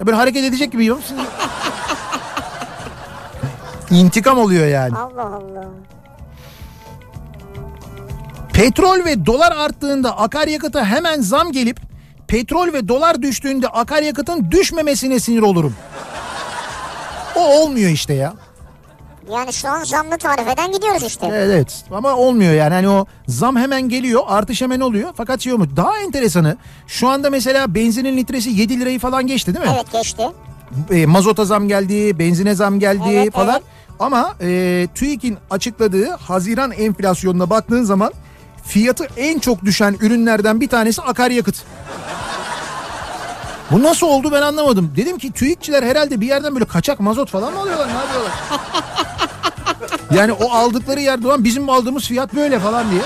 Ya 0.00 0.06
böyle 0.06 0.16
hareket 0.16 0.44
edecek 0.44 0.72
gibi 0.72 0.84
musun? 0.92 1.16
İntikam 3.90 4.38
oluyor 4.38 4.66
yani. 4.66 4.96
Allah 4.96 5.22
Allah. 5.22 5.64
Petrol 8.52 9.04
ve 9.04 9.26
dolar 9.26 9.52
arttığında 9.56 10.18
akaryakıta 10.18 10.84
hemen 10.84 11.20
zam 11.20 11.52
gelip 11.52 11.80
petrol 12.28 12.72
ve 12.72 12.88
dolar 12.88 13.22
düştüğünde 13.22 13.68
akaryakıtın 13.68 14.50
düşmemesine 14.50 15.20
sinir 15.20 15.42
olurum. 15.42 15.74
O 17.36 17.40
olmuyor 17.40 17.90
işte 17.90 18.14
ya. 18.14 18.34
Yani 19.32 19.52
şu 19.52 19.68
an 19.68 19.84
zamlı 19.84 20.18
tarifeden 20.18 20.72
gidiyoruz 20.72 21.02
işte. 21.02 21.26
Evet, 21.30 21.50
evet 21.54 21.84
ama 21.90 22.16
olmuyor 22.16 22.52
yani 22.52 22.74
hani 22.74 22.88
o 22.88 23.06
zam 23.28 23.56
hemen 23.56 23.88
geliyor 23.88 24.22
artış 24.26 24.62
hemen 24.62 24.80
oluyor 24.80 25.10
fakat 25.16 25.40
şey 25.40 25.52
olmuş. 25.52 25.68
Daha 25.76 25.98
enteresanı 25.98 26.56
şu 26.86 27.08
anda 27.08 27.30
mesela 27.30 27.74
benzinin 27.74 28.16
litresi 28.16 28.50
7 28.50 28.80
lirayı 28.80 28.98
falan 28.98 29.26
geçti 29.26 29.54
değil 29.54 29.66
mi? 29.66 29.72
Evet 29.74 29.92
geçti. 29.92 30.22
E, 30.90 31.06
mazota 31.06 31.44
zam 31.44 31.68
geldi 31.68 32.18
benzine 32.18 32.54
zam 32.54 32.78
geldi 32.80 33.08
Evet, 33.10 33.32
falan 33.32 33.50
evet. 33.50 33.62
ama 34.00 34.34
e, 34.40 34.88
TÜİK'in 34.94 35.38
açıkladığı 35.50 36.10
Haziran 36.10 36.72
enflasyonuna 36.72 37.50
baktığın 37.50 37.84
zaman 37.84 38.12
fiyatı 38.64 39.06
en 39.16 39.38
çok 39.38 39.64
düşen 39.64 39.96
ürünlerden 40.00 40.60
bir 40.60 40.68
tanesi 40.68 41.02
akaryakıt. 41.02 41.56
Bu 43.70 43.82
nasıl 43.82 44.06
oldu 44.06 44.32
ben 44.32 44.42
anlamadım. 44.42 44.92
Dedim 44.96 45.18
ki 45.18 45.32
TÜİKçiler 45.32 45.82
herhalde 45.82 46.20
bir 46.20 46.26
yerden 46.26 46.54
böyle 46.54 46.64
kaçak 46.64 47.00
mazot 47.00 47.30
falan 47.30 47.52
mı 47.52 47.60
alıyorlar 47.60 47.88
ne 47.88 47.92
yapıyorlar? 47.92 48.32
Yani 50.14 50.32
o 50.32 50.50
aldıkları 50.50 51.00
yerde 51.00 51.26
olan 51.26 51.44
bizim 51.44 51.70
aldığımız 51.70 52.04
fiyat 52.04 52.34
böyle 52.34 52.58
falan 52.58 52.90
diye. 52.90 53.02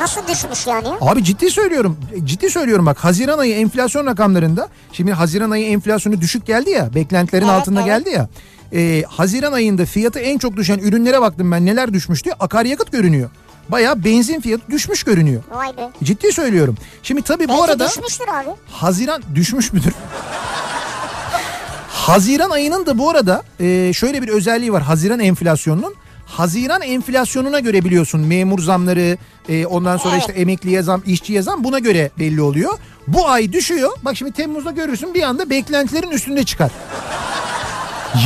Nasıl 0.00 0.20
düşmüş 0.28 0.66
yani? 0.66 0.88
Abi 1.00 1.24
ciddi 1.24 1.50
söylüyorum. 1.50 1.98
Ciddi 2.24 2.50
söylüyorum 2.50 2.86
bak 2.86 2.98
Haziran 3.04 3.38
ayı 3.38 3.54
enflasyon 3.54 4.06
rakamlarında 4.06 4.68
şimdi 4.92 5.12
Haziran 5.12 5.50
ayı 5.50 5.66
enflasyonu 5.66 6.20
düşük 6.20 6.46
geldi 6.46 6.70
ya 6.70 6.94
beklentilerin 6.94 7.44
Evet, 7.48 7.54
altında 7.54 7.80
evet. 7.80 7.86
geldi 7.88 8.10
ya. 8.10 8.28
Ee, 8.72 9.02
Haziran 9.08 9.52
ayında 9.52 9.84
fiyatı 9.86 10.18
en 10.18 10.38
çok 10.38 10.56
düşen 10.56 10.78
ürünlere 10.78 11.20
baktım 11.20 11.52
ben 11.52 11.66
neler 11.66 11.92
düşmüştü 11.92 12.30
akaryakıt 12.40 12.92
görünüyor. 12.92 13.30
Baya 13.68 14.04
benzin 14.04 14.40
fiyatı 14.40 14.70
düşmüş 14.70 15.02
görünüyor. 15.02 15.42
Vay 15.50 15.76
be. 15.76 15.90
Ciddi 16.04 16.32
söylüyorum. 16.32 16.76
Şimdi 17.02 17.22
tabii 17.22 17.44
bu 17.44 17.52
Belki 17.52 17.62
arada 17.62 17.88
düşmüştür 17.88 18.28
abi. 18.28 18.48
Haziran 18.70 19.22
düşmüş 19.34 19.72
müdür? 19.72 19.92
Haziran 21.88 22.50
ayının 22.50 22.86
da 22.86 22.98
bu 22.98 23.10
arada 23.10 23.42
e, 23.60 23.92
şöyle 23.92 24.22
bir 24.22 24.28
özelliği 24.28 24.72
var 24.72 24.82
Haziran 24.82 25.20
enflasyonunun. 25.20 25.94
Haziran 26.26 26.82
enflasyonuna 26.82 27.60
göre 27.60 27.84
biliyorsun 27.84 28.20
memur 28.20 28.58
zamları 28.58 29.18
e, 29.48 29.66
ondan 29.66 29.96
sonra 29.96 30.16
işte 30.16 30.32
emekliye 30.32 30.82
zam 30.82 31.02
işçiye 31.06 31.42
zam 31.42 31.64
buna 31.64 31.78
göre 31.78 32.10
belli 32.18 32.42
oluyor. 32.42 32.78
Bu 33.08 33.28
ay 33.28 33.52
düşüyor 33.52 33.90
bak 34.02 34.16
şimdi 34.16 34.32
Temmuz'da 34.32 34.70
görürsün 34.70 35.14
bir 35.14 35.22
anda 35.22 35.50
beklentilerin 35.50 36.10
üstünde 36.10 36.44
çıkar. 36.44 36.70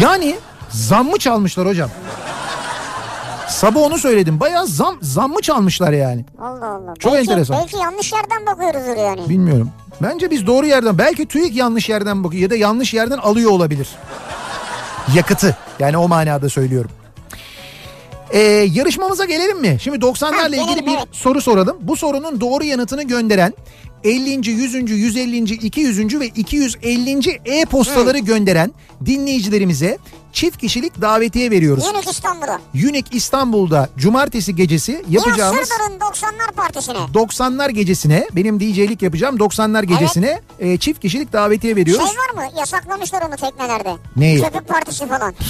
Yani 0.03 0.37
zam 0.70 1.07
mı 1.07 1.19
çalmışlar 1.19 1.66
hocam? 1.66 1.91
Sabah 3.49 3.81
onu 3.81 3.99
söyledim 3.99 4.41
bayağı 4.41 4.66
zam, 4.66 4.99
zam 5.03 5.33
mı 5.33 5.41
çalmışlar 5.43 5.93
yani? 5.93 6.25
Allah 6.41 6.66
Allah. 6.66 6.95
Çok 6.99 7.12
belki, 7.12 7.31
enteresan. 7.31 7.57
Belki 7.57 7.77
yanlış 7.77 8.12
yerden 8.12 8.47
bakıyoruzdur 8.47 8.97
yani. 8.97 9.29
Bilmiyorum. 9.29 9.70
Bence 10.03 10.31
biz 10.31 10.47
doğru 10.47 10.66
yerden 10.66 10.99
belki 10.99 11.27
TÜİK 11.27 11.57
yanlış 11.57 11.89
yerden 11.89 12.25
bakıyor 12.25 12.43
ya 12.43 12.51
da 12.51 12.57
yanlış 12.57 12.95
yerden 12.95 13.19
alıyor 13.19 13.51
olabilir. 13.51 13.89
Yakıtı 15.15 15.57
yani 15.79 15.97
o 15.97 16.09
manada 16.09 16.49
söylüyorum. 16.49 16.91
Ee, 18.30 18.38
yarışmamıza 18.72 19.24
gelelim 19.24 19.60
mi? 19.60 19.76
Şimdi 19.82 19.98
90'larla 19.98 20.56
Ha, 20.56 20.62
ilgili 20.72 20.86
bir 20.86 20.98
soru 21.12 21.40
soralım. 21.40 21.76
Bu 21.80 21.96
sorunun 21.96 22.40
doğru 22.40 22.64
yanıtını 22.64 23.02
gönderen 23.02 23.55
50. 24.05 24.30
100. 24.50 24.74
150. 24.90 25.36
200. 25.55 26.20
ve 26.20 26.26
250. 26.26 27.40
e-postaları 27.44 28.18
gönderen 28.18 28.72
dinleyicilerimize 29.06 29.98
çift 30.32 30.56
kişilik 30.59 31.00
davetiye 31.00 31.50
veriyoruz. 31.50 31.84
Yunus 31.86 32.06
İstanbul'a. 32.06 32.60
Unique 32.74 33.05
İstanbul'da 33.12 33.88
cumartesi 33.96 34.56
gecesi 34.56 35.05
yapacağımız 35.10 35.55
Nihat 35.56 35.68
Sırdar'ın 35.68 35.98
90'lar 36.12 36.52
partisine. 36.56 36.96
90'lar 37.14 37.70
gecesine 37.70 38.26
benim 38.32 38.60
DJ'lik 38.60 39.02
yapacağım 39.02 39.36
90'lar 39.36 39.84
gecesine 39.84 40.40
e, 40.59 40.76
çift 40.78 41.00
kişilik 41.00 41.32
davetiye 41.32 41.74
Şey 41.74 41.82
veriyoruz. 41.82 42.06
var 42.09 42.34
mı? 42.44 42.50
Yasaklamışlar 42.59 43.22
onu 43.22 43.36
teknelerde. 43.36 43.96
Neyi? 44.16 44.42
Köpük 44.42 44.68
partisi 44.68 45.06
falan. 45.09 45.34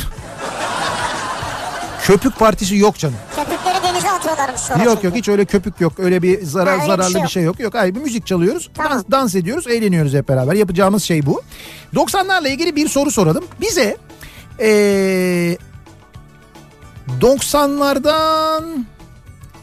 Köpük 2.08 2.38
partisi 2.38 2.76
yok 2.76 2.98
canım. 2.98 3.16
Köpükleri 3.36 3.82
denize 3.82 4.10
atıyorlarmış 4.10 4.60
sonra. 4.60 4.84
Yok 4.84 4.94
çünkü. 4.94 5.06
yok 5.06 5.16
hiç 5.16 5.28
öyle 5.28 5.44
köpük 5.44 5.80
yok. 5.80 5.92
Öyle 5.98 6.22
bir 6.22 6.42
zarar 6.42 6.66
Ha, 6.66 6.72
öyle 6.74 6.82
bir 6.82 6.86
zararlı 6.86 7.12
şey 7.12 7.22
bir 7.22 7.28
şey 7.28 7.42
yok. 7.42 7.60
Yok 7.60 7.74
hayır 7.74 7.94
bir 7.94 8.00
müzik 8.00 8.26
çalıyoruz. 8.26 8.70
Tamam. 8.74 8.92
Dans, 8.92 9.04
dans 9.10 9.34
ediyoruz, 9.34 9.66
eğleniyoruz 9.66 10.14
hep 10.14 10.28
beraber. 10.28 10.54
Yapacağımız 10.54 11.02
şey 11.02 11.26
bu. 11.26 11.42
90'larla 11.94 12.48
ilgili 12.48 12.76
bir 12.76 12.88
soru 12.88 13.10
soralım. 13.10 13.44
Bize 13.60 13.96
e, 14.60 14.68
90'lardan 17.20 18.84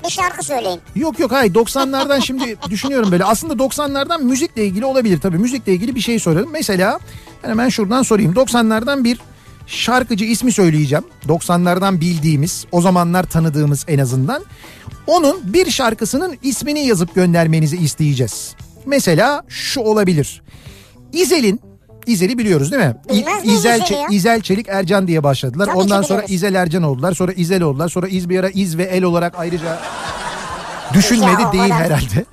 Bir 0.06 0.10
şarkı 0.10 0.46
söyleyin. 0.46 0.82
Yok 0.96 1.20
yok 1.20 1.32
hayır 1.32 1.54
90'lardan 1.54 2.22
şimdi 2.26 2.58
düşünüyorum 2.70 3.12
böyle. 3.12 3.24
Aslında 3.24 3.54
90'lardan 3.54 4.24
müzikle 4.24 4.66
ilgili 4.66 4.86
olabilir 4.86 5.20
tabii. 5.20 5.38
Müzikle 5.38 5.74
ilgili 5.74 5.96
bir 5.96 6.02
şey 6.02 6.20
soralım. 6.20 6.50
Mesela 6.52 7.00
ben 7.44 7.50
hemen 7.50 7.70
şuradan 7.70 8.04
sorayım. 8.04 8.34
90'lardan 8.34 9.04
bir 9.04 9.20
şarkıcı 9.68 10.26
ismi 10.26 10.52
söyleyeceğim. 10.52 11.06
90'lardan 11.28 12.02
bildiğimiz, 12.02 12.66
o 12.72 12.82
zamanlar 12.82 13.24
tanıdığımız 13.24 13.86
en 13.88 14.00
azından. 14.00 14.44
Onun 15.08 15.54
bir 15.54 15.72
şarkısının 15.72 16.38
ismini 16.44 16.88
yazıp 16.88 17.16
göndermenizi 17.16 17.78
isteyeceğiz. 17.78 18.56
Mesela 18.86 19.44
şu 19.48 19.82
olabilir. 19.82 20.42
İzel'in 21.14 21.62
İzel'i 22.06 22.38
biliyoruz 22.38 22.72
değil 22.72 22.84
mi? 22.84 22.96
Bilmez 23.10 23.46
İzel, 23.46 23.80
ya? 23.92 24.08
İzel 24.10 24.42
Çelik 24.42 24.70
Ercan 24.70 25.08
diye 25.08 25.24
başladılar. 25.24 25.66
Tabii 25.66 25.78
Ondan 25.78 26.02
sonra 26.02 26.18
biliyoruz. 26.20 26.36
İzel 26.36 26.54
Ercan 26.54 26.84
oldular. 26.84 27.14
Sonra 27.14 27.32
İzel 27.32 27.62
oldular. 27.62 27.90
Sonra 27.90 28.08
İz 28.08 28.30
bir 28.30 28.40
ara 28.40 28.50
İz 28.50 28.78
ve 28.78 28.84
El 28.84 29.04
olarak 29.04 29.34
ayrıca 29.38 29.80
düşünmedi 30.94 31.42
Ya, 31.42 31.52
değil 31.52 31.72
herhalde. 31.72 32.26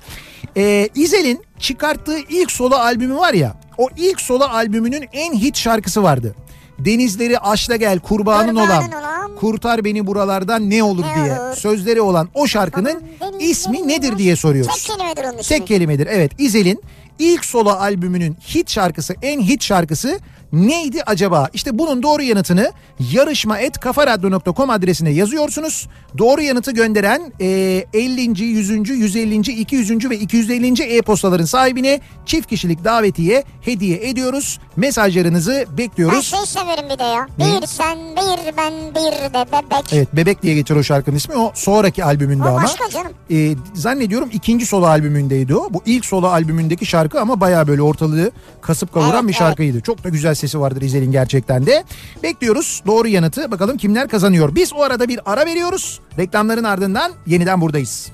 Ee, 0.57 0.89
İzel'in 0.95 1.43
çıkarttığı 1.59 2.17
ilk 2.19 2.51
solo 2.51 2.75
albümü 2.75 3.15
var 3.15 3.33
ya 3.33 3.55
o 3.77 3.89
ilk 3.97 4.21
solo 4.21 4.43
albümünün 4.43 5.05
en 5.13 5.33
hit 5.33 5.57
şarkısı 5.57 6.03
vardı. 6.03 6.35
Denizleri 6.79 7.39
aşla 7.39 7.75
gel 7.75 7.99
kurbanın, 7.99 8.47
Kurbanın 8.47 8.67
olan, 8.67 8.91
olan, 8.91 9.35
kurtar 9.35 9.85
beni 9.85 10.07
buralardan 10.07 10.69
ne 10.69 10.83
olur 10.83 11.05
Ne 11.05 11.15
diye 11.23 11.39
olur. 11.39 11.55
sözleri 11.55 12.01
olan 12.01 12.29
o 12.33 12.47
şarkının 12.47 13.03
Denizleri 13.21 13.43
ismi 13.51 13.87
nedir 13.87 14.17
diye 14.17 14.35
soruyoruz. 14.35 14.71
Tek 14.87 14.97
kelimedir 14.97 15.23
onun 15.23 15.37
ismi. 15.37 15.57
Tek 15.57 15.67
kelimedir 15.67 16.07
evet 16.11 16.31
İzel'in 16.37 16.81
ilk 17.19 17.45
solo 17.45 17.69
albümünün 17.69 18.37
hit 18.55 18.69
şarkısı 18.71 19.15
en 19.21 19.41
hit 19.41 19.63
şarkısı 19.63 20.19
neydi 20.53 21.03
acaba? 21.05 21.49
İşte 21.53 21.77
bunun 21.79 22.03
doğru 22.03 22.23
yanıtını 22.23 22.71
yarışma.kafaradyo.com 23.11 24.69
adresine 24.69 25.09
yazıyorsunuz. 25.09 25.87
Doğru 26.17 26.41
yanıtı 26.41 26.71
gönderen 26.71 27.33
e, 27.41 27.47
50. 27.93 28.41
100. 28.43 28.69
150. 28.89 29.35
200. 29.35 30.09
ve 30.09 30.17
250. 30.17 30.83
e-postaların 30.83 31.45
sahibine 31.45 31.99
çift 32.25 32.47
kişilik 32.49 32.83
davetiye 32.83 33.43
hediye 33.61 34.09
ediyoruz. 34.09 34.59
Mesajlarınızı 34.75 35.65
Ben 35.69 35.77
bekliyoruz. 35.77 36.25
şey 36.25 36.45
severim 36.45 36.85
bir 36.93 36.99
de 36.99 37.03
ya. 37.03 37.27
Ne? 37.37 37.61
Bir 37.61 37.67
sen 37.67 37.97
bir 38.15 38.57
ben 38.57 38.73
bir 38.89 39.33
de 39.33 39.45
bebek. 39.51 39.93
Evet 39.93 40.07
Bebek 40.15 40.43
diye 40.43 40.55
geçer 40.55 40.75
o 40.75 40.83
şarkının 40.83 41.15
ismi. 41.15 41.35
O 41.35 41.51
sonraki 41.55 42.03
albümünde 42.05 42.43
O 42.43 42.47
ama. 42.47 42.63
başka 42.63 42.89
canım. 42.89 43.11
e, 43.31 43.55
zannediyorum 43.73 44.29
ikinci 44.33 44.65
solo 44.65 44.85
albümündeydi 44.85 45.55
o. 45.55 45.73
Bu 45.73 45.81
ilk 45.85 46.05
solo 46.05 46.27
albümündeki 46.27 46.85
şarkı 46.85 47.21
ama 47.21 47.41
baya 47.41 47.67
böyle 47.67 47.81
ortalığı 47.81 48.31
kasıp 48.61 48.93
kavuran 48.93 49.13
Evet, 49.19 49.27
bir 49.27 49.33
şarkıydı. 49.33 49.81
Çok 49.81 50.03
da 50.03 50.09
güzel 50.09 50.35
sesi 50.47 50.59
vardır 50.59 50.81
İzel'in 50.81 51.11
gerçekten 51.11 51.65
de. 51.65 51.83
Bekliyoruz 52.23 52.83
doğru 52.87 53.07
yanıtı. 53.07 53.51
Bakalım 53.51 53.77
kimler 53.77 54.07
kazanıyor. 54.07 54.55
Biz 54.55 54.73
o 54.73 54.81
arada 54.81 55.07
bir 55.07 55.19
ara 55.25 55.45
veriyoruz. 55.45 55.99
Reklamların 56.17 56.63
ardından 56.63 57.11
yeniden 57.27 57.61
buradayız. 57.61 58.11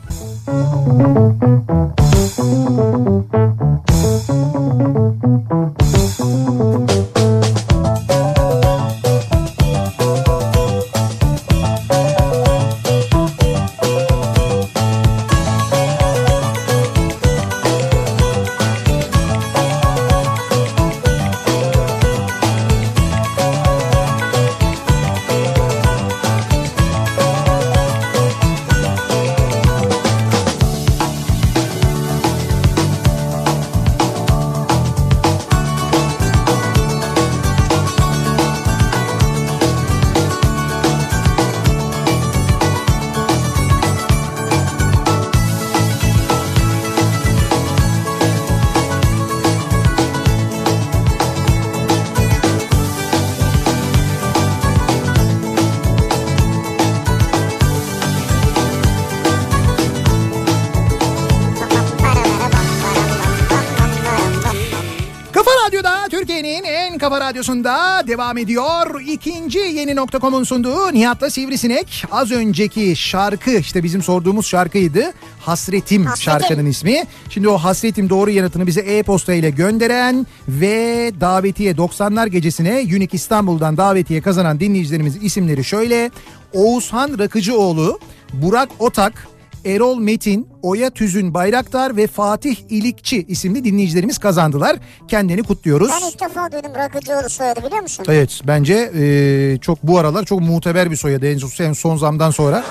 Kafa 6.86 7.09
radyosunda 67.40 68.08
devam 68.08 68.38
ediyor. 68.38 69.02
İkinci 69.02 69.60
yeni 69.60 69.96
nokta.com'un 69.96 70.44
sunduğu 70.44 70.94
Nihat'la 70.94 71.30
Sivrisinek. 71.30 72.06
Az 72.12 72.32
önceki 72.32 72.96
şarkı 72.96 73.52
işte 73.52 73.84
bizim 73.84 74.02
sorduğumuz 74.02 74.46
şarkıydı. 74.48 75.14
Hasretim, 75.40 76.06
Hasretim. 76.06 76.24
şarkının 76.24 76.66
ismi. 76.66 77.04
Şimdi 77.30 77.50
o 77.50 77.58
Hasretim 77.58 78.10
doğru 78.10 78.30
yanıtını 78.30 78.68
bize 78.68 78.82
e-posta 78.82 79.34
ile 79.34 79.50
gönderen 79.50 80.28
ve 80.48 81.12
davetiye 81.22 81.74
90'lar 81.74 82.28
gecesine 82.28 82.72
Unique 82.72 83.10
İstanbul'dan 83.12 83.78
davetiye 83.78 84.22
kazanan 84.22 84.60
dinleyicilerimizin 84.60 85.22
isimleri 85.22 85.64
şöyle. 85.64 86.12
Oğuzhan 86.54 87.20
Rakıcıoğlu, 87.20 88.00
Burak 88.34 88.70
Otak, 88.80 89.28
Erol 89.66 90.00
Metin, 90.00 90.48
Oya 90.62 90.90
Tüzün 90.90 91.34
Bayraktar 91.34 91.98
ve 91.98 92.08
Fatih 92.08 92.56
İlikçi 92.70 93.26
isimli 93.28 93.64
dinleyicilerimiz 93.64 94.18
kazandılar. 94.18 94.78
Kendini 95.08 95.44
kutluyoruz. 95.44 95.90
Ben 95.92 96.10
ilk 96.10 96.22
defa 96.22 96.52
duydum 96.52 96.72
Rakıcıoğlu 96.76 97.30
soyadı 97.30 97.64
biliyor 97.66 97.82
musun? 97.82 98.06
Evet 98.10 98.42
bence 98.48 98.92
e, 98.96 99.58
çok 99.62 99.84
bu 99.84 100.00
aralar 100.00 100.26
çok 100.26 100.42
muteber 100.42 100.92
bir 100.92 100.96
soyadı 100.96 101.28
en 101.28 101.74
son, 101.74 101.98
zamdan 101.98 102.32
sonra. 102.32 102.64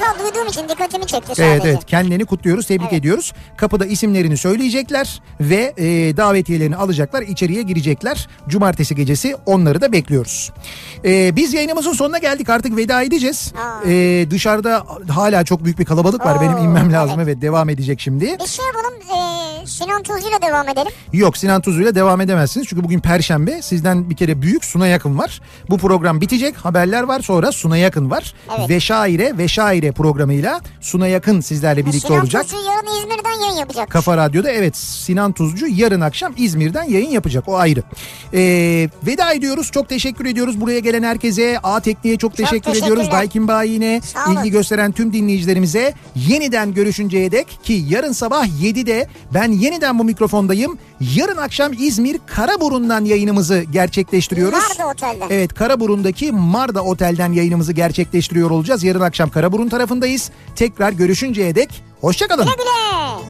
Defa 0.00 0.14
defa 0.14 0.24
duyduğum 0.24 0.48
için 0.48 0.68
dikkatimi 0.68 1.06
çekti 1.06 1.26
sadece. 1.26 1.44
Evet 1.44 1.62
evet 1.64 1.86
kendilerini 1.86 2.24
kutluyoruz 2.24 2.66
tebrik 2.66 2.82
Evet. 2.82 3.00
ediyoruz. 3.00 3.32
Kapıda 3.56 3.86
isimlerini 3.86 4.36
söyleyecekler 4.36 5.22
ve 5.40 5.74
e, 5.76 6.16
davetiyelerini 6.16 6.76
alacaklar 6.76 7.22
içeriye 7.22 7.62
girecekler. 7.62 8.28
Cumartesi 8.48 8.94
gecesi 8.96 9.36
onları 9.46 9.80
da 9.80 9.92
bekliyoruz. 9.92 10.52
E, 11.04 11.36
biz 11.36 11.54
yayınımızın 11.54 11.92
sonuna 11.92 12.18
geldik 12.18 12.48
artık 12.50 12.76
veda 12.76 13.02
edeceğiz. 13.02 13.52
Aa. 13.56 13.90
E, 13.90 14.26
dışarıda 14.30 14.86
hala 15.08 15.44
çok 15.44 15.64
büyük 15.64 15.78
bir 15.78 15.84
kalabalık 15.84 16.26
var 16.26 16.36
Oo, 16.36 16.40
benim 16.40 16.56
inmem 16.56 16.92
lazım 16.92 17.20
evet. 17.20 17.28
evet 17.28 17.42
devam 17.42 17.68
edecek 17.68 18.00
şimdi. 18.00 18.24
Bir 18.24 18.46
şey 18.46 18.64
yapalım 18.66 18.94
e, 18.94 19.37
Sinan 19.68 20.02
Tuzcu'yla 20.02 20.42
devam 20.42 20.68
edelim. 20.68 20.92
Yok 21.12 21.36
Sinan 21.36 21.60
Tuzlu'yla 21.60 21.94
devam 21.94 22.20
edemezsiniz 22.20 22.66
çünkü 22.66 22.84
bugün 22.84 23.00
Perşembe 23.00 23.62
sizden 23.62 24.10
bir 24.10 24.16
kere 24.16 24.42
büyük 24.42 24.64
Suna 24.64 24.86
Yakın 24.86 25.18
var. 25.18 25.40
Bu 25.70 25.78
program 25.78 26.20
bitecek 26.20 26.56
haberler 26.56 27.02
var 27.02 27.20
sonra 27.20 27.52
Suna 27.52 27.76
Yakın 27.76 28.10
var. 28.10 28.34
Evet. 28.58 28.70
Ve 28.70 28.80
Şaire 28.80 29.38
ve 29.38 29.48
Şaire 29.48 29.92
programıyla 29.92 30.60
Suna 30.80 31.06
Yakın 31.06 31.40
sizlerle 31.40 31.86
birlikte 31.86 32.08
Sinan 32.08 32.20
olacak. 32.20 32.42
Tuzcu 32.42 32.56
yarın 32.56 32.98
İzmir'den 33.00 33.40
yayın 33.46 33.58
yapacak. 33.58 33.90
Kafa 33.90 34.16
Radyo'da 34.16 34.50
evet 34.50 34.76
Sinan 34.76 35.32
Tuzcu 35.32 35.66
yarın 35.66 36.00
akşam 36.00 36.32
İzmir'den 36.36 36.84
yayın 36.84 37.10
yapacak 37.10 37.48
o 37.48 37.56
ayrı. 37.56 37.82
Ee, 38.34 38.88
veda 39.06 39.32
ediyoruz 39.32 39.70
çok 39.70 39.88
teşekkür 39.88 40.26
ediyoruz 40.26 40.60
buraya 40.60 40.78
gelen 40.78 41.02
herkese 41.02 41.58
A 41.62 41.80
Tekniğe 41.80 42.16
çok 42.16 42.36
teşekkür 42.36 42.60
teşekkürler. 42.62 42.92
ediyoruz. 42.92 43.12
Daikin 43.12 43.48
Bayi'ne 43.48 44.00
ilgi 44.32 44.50
gösteren 44.50 44.92
tüm 44.92 45.12
dinleyicilerimize 45.12 45.94
yeniden 46.16 46.74
görüşünceye 46.74 47.32
dek 47.32 47.58
ki 47.62 47.84
yarın 47.88 48.12
sabah 48.12 48.46
7'de 48.46 49.08
ben 49.34 49.52
yeniden 49.58 49.98
bu 49.98 50.04
mikrofondayım. 50.04 50.78
Yarın 51.00 51.36
akşam 51.36 51.72
İzmir 51.78 52.20
Karaburun'dan 52.26 53.04
yayınımızı 53.04 53.64
gerçekleştiriyoruz. 53.72 54.58
Marda 54.78 54.90
Otel'den. 54.92 55.26
Evet 55.30 55.54
Karaburun'daki 55.54 56.32
Marda 56.32 56.84
Otel'den 56.84 57.32
yayınımızı 57.32 57.72
gerçekleştiriyor 57.72 58.50
olacağız. 58.50 58.84
Yarın 58.84 59.00
akşam 59.00 59.30
Karaburun 59.30 59.68
tarafındayız. 59.68 60.30
Tekrar 60.56 60.92
görüşünceye 60.92 61.54
dek 61.54 61.82
hoşçakalın. 62.00 62.44
Güle 62.44 62.54
güle. 62.56 63.22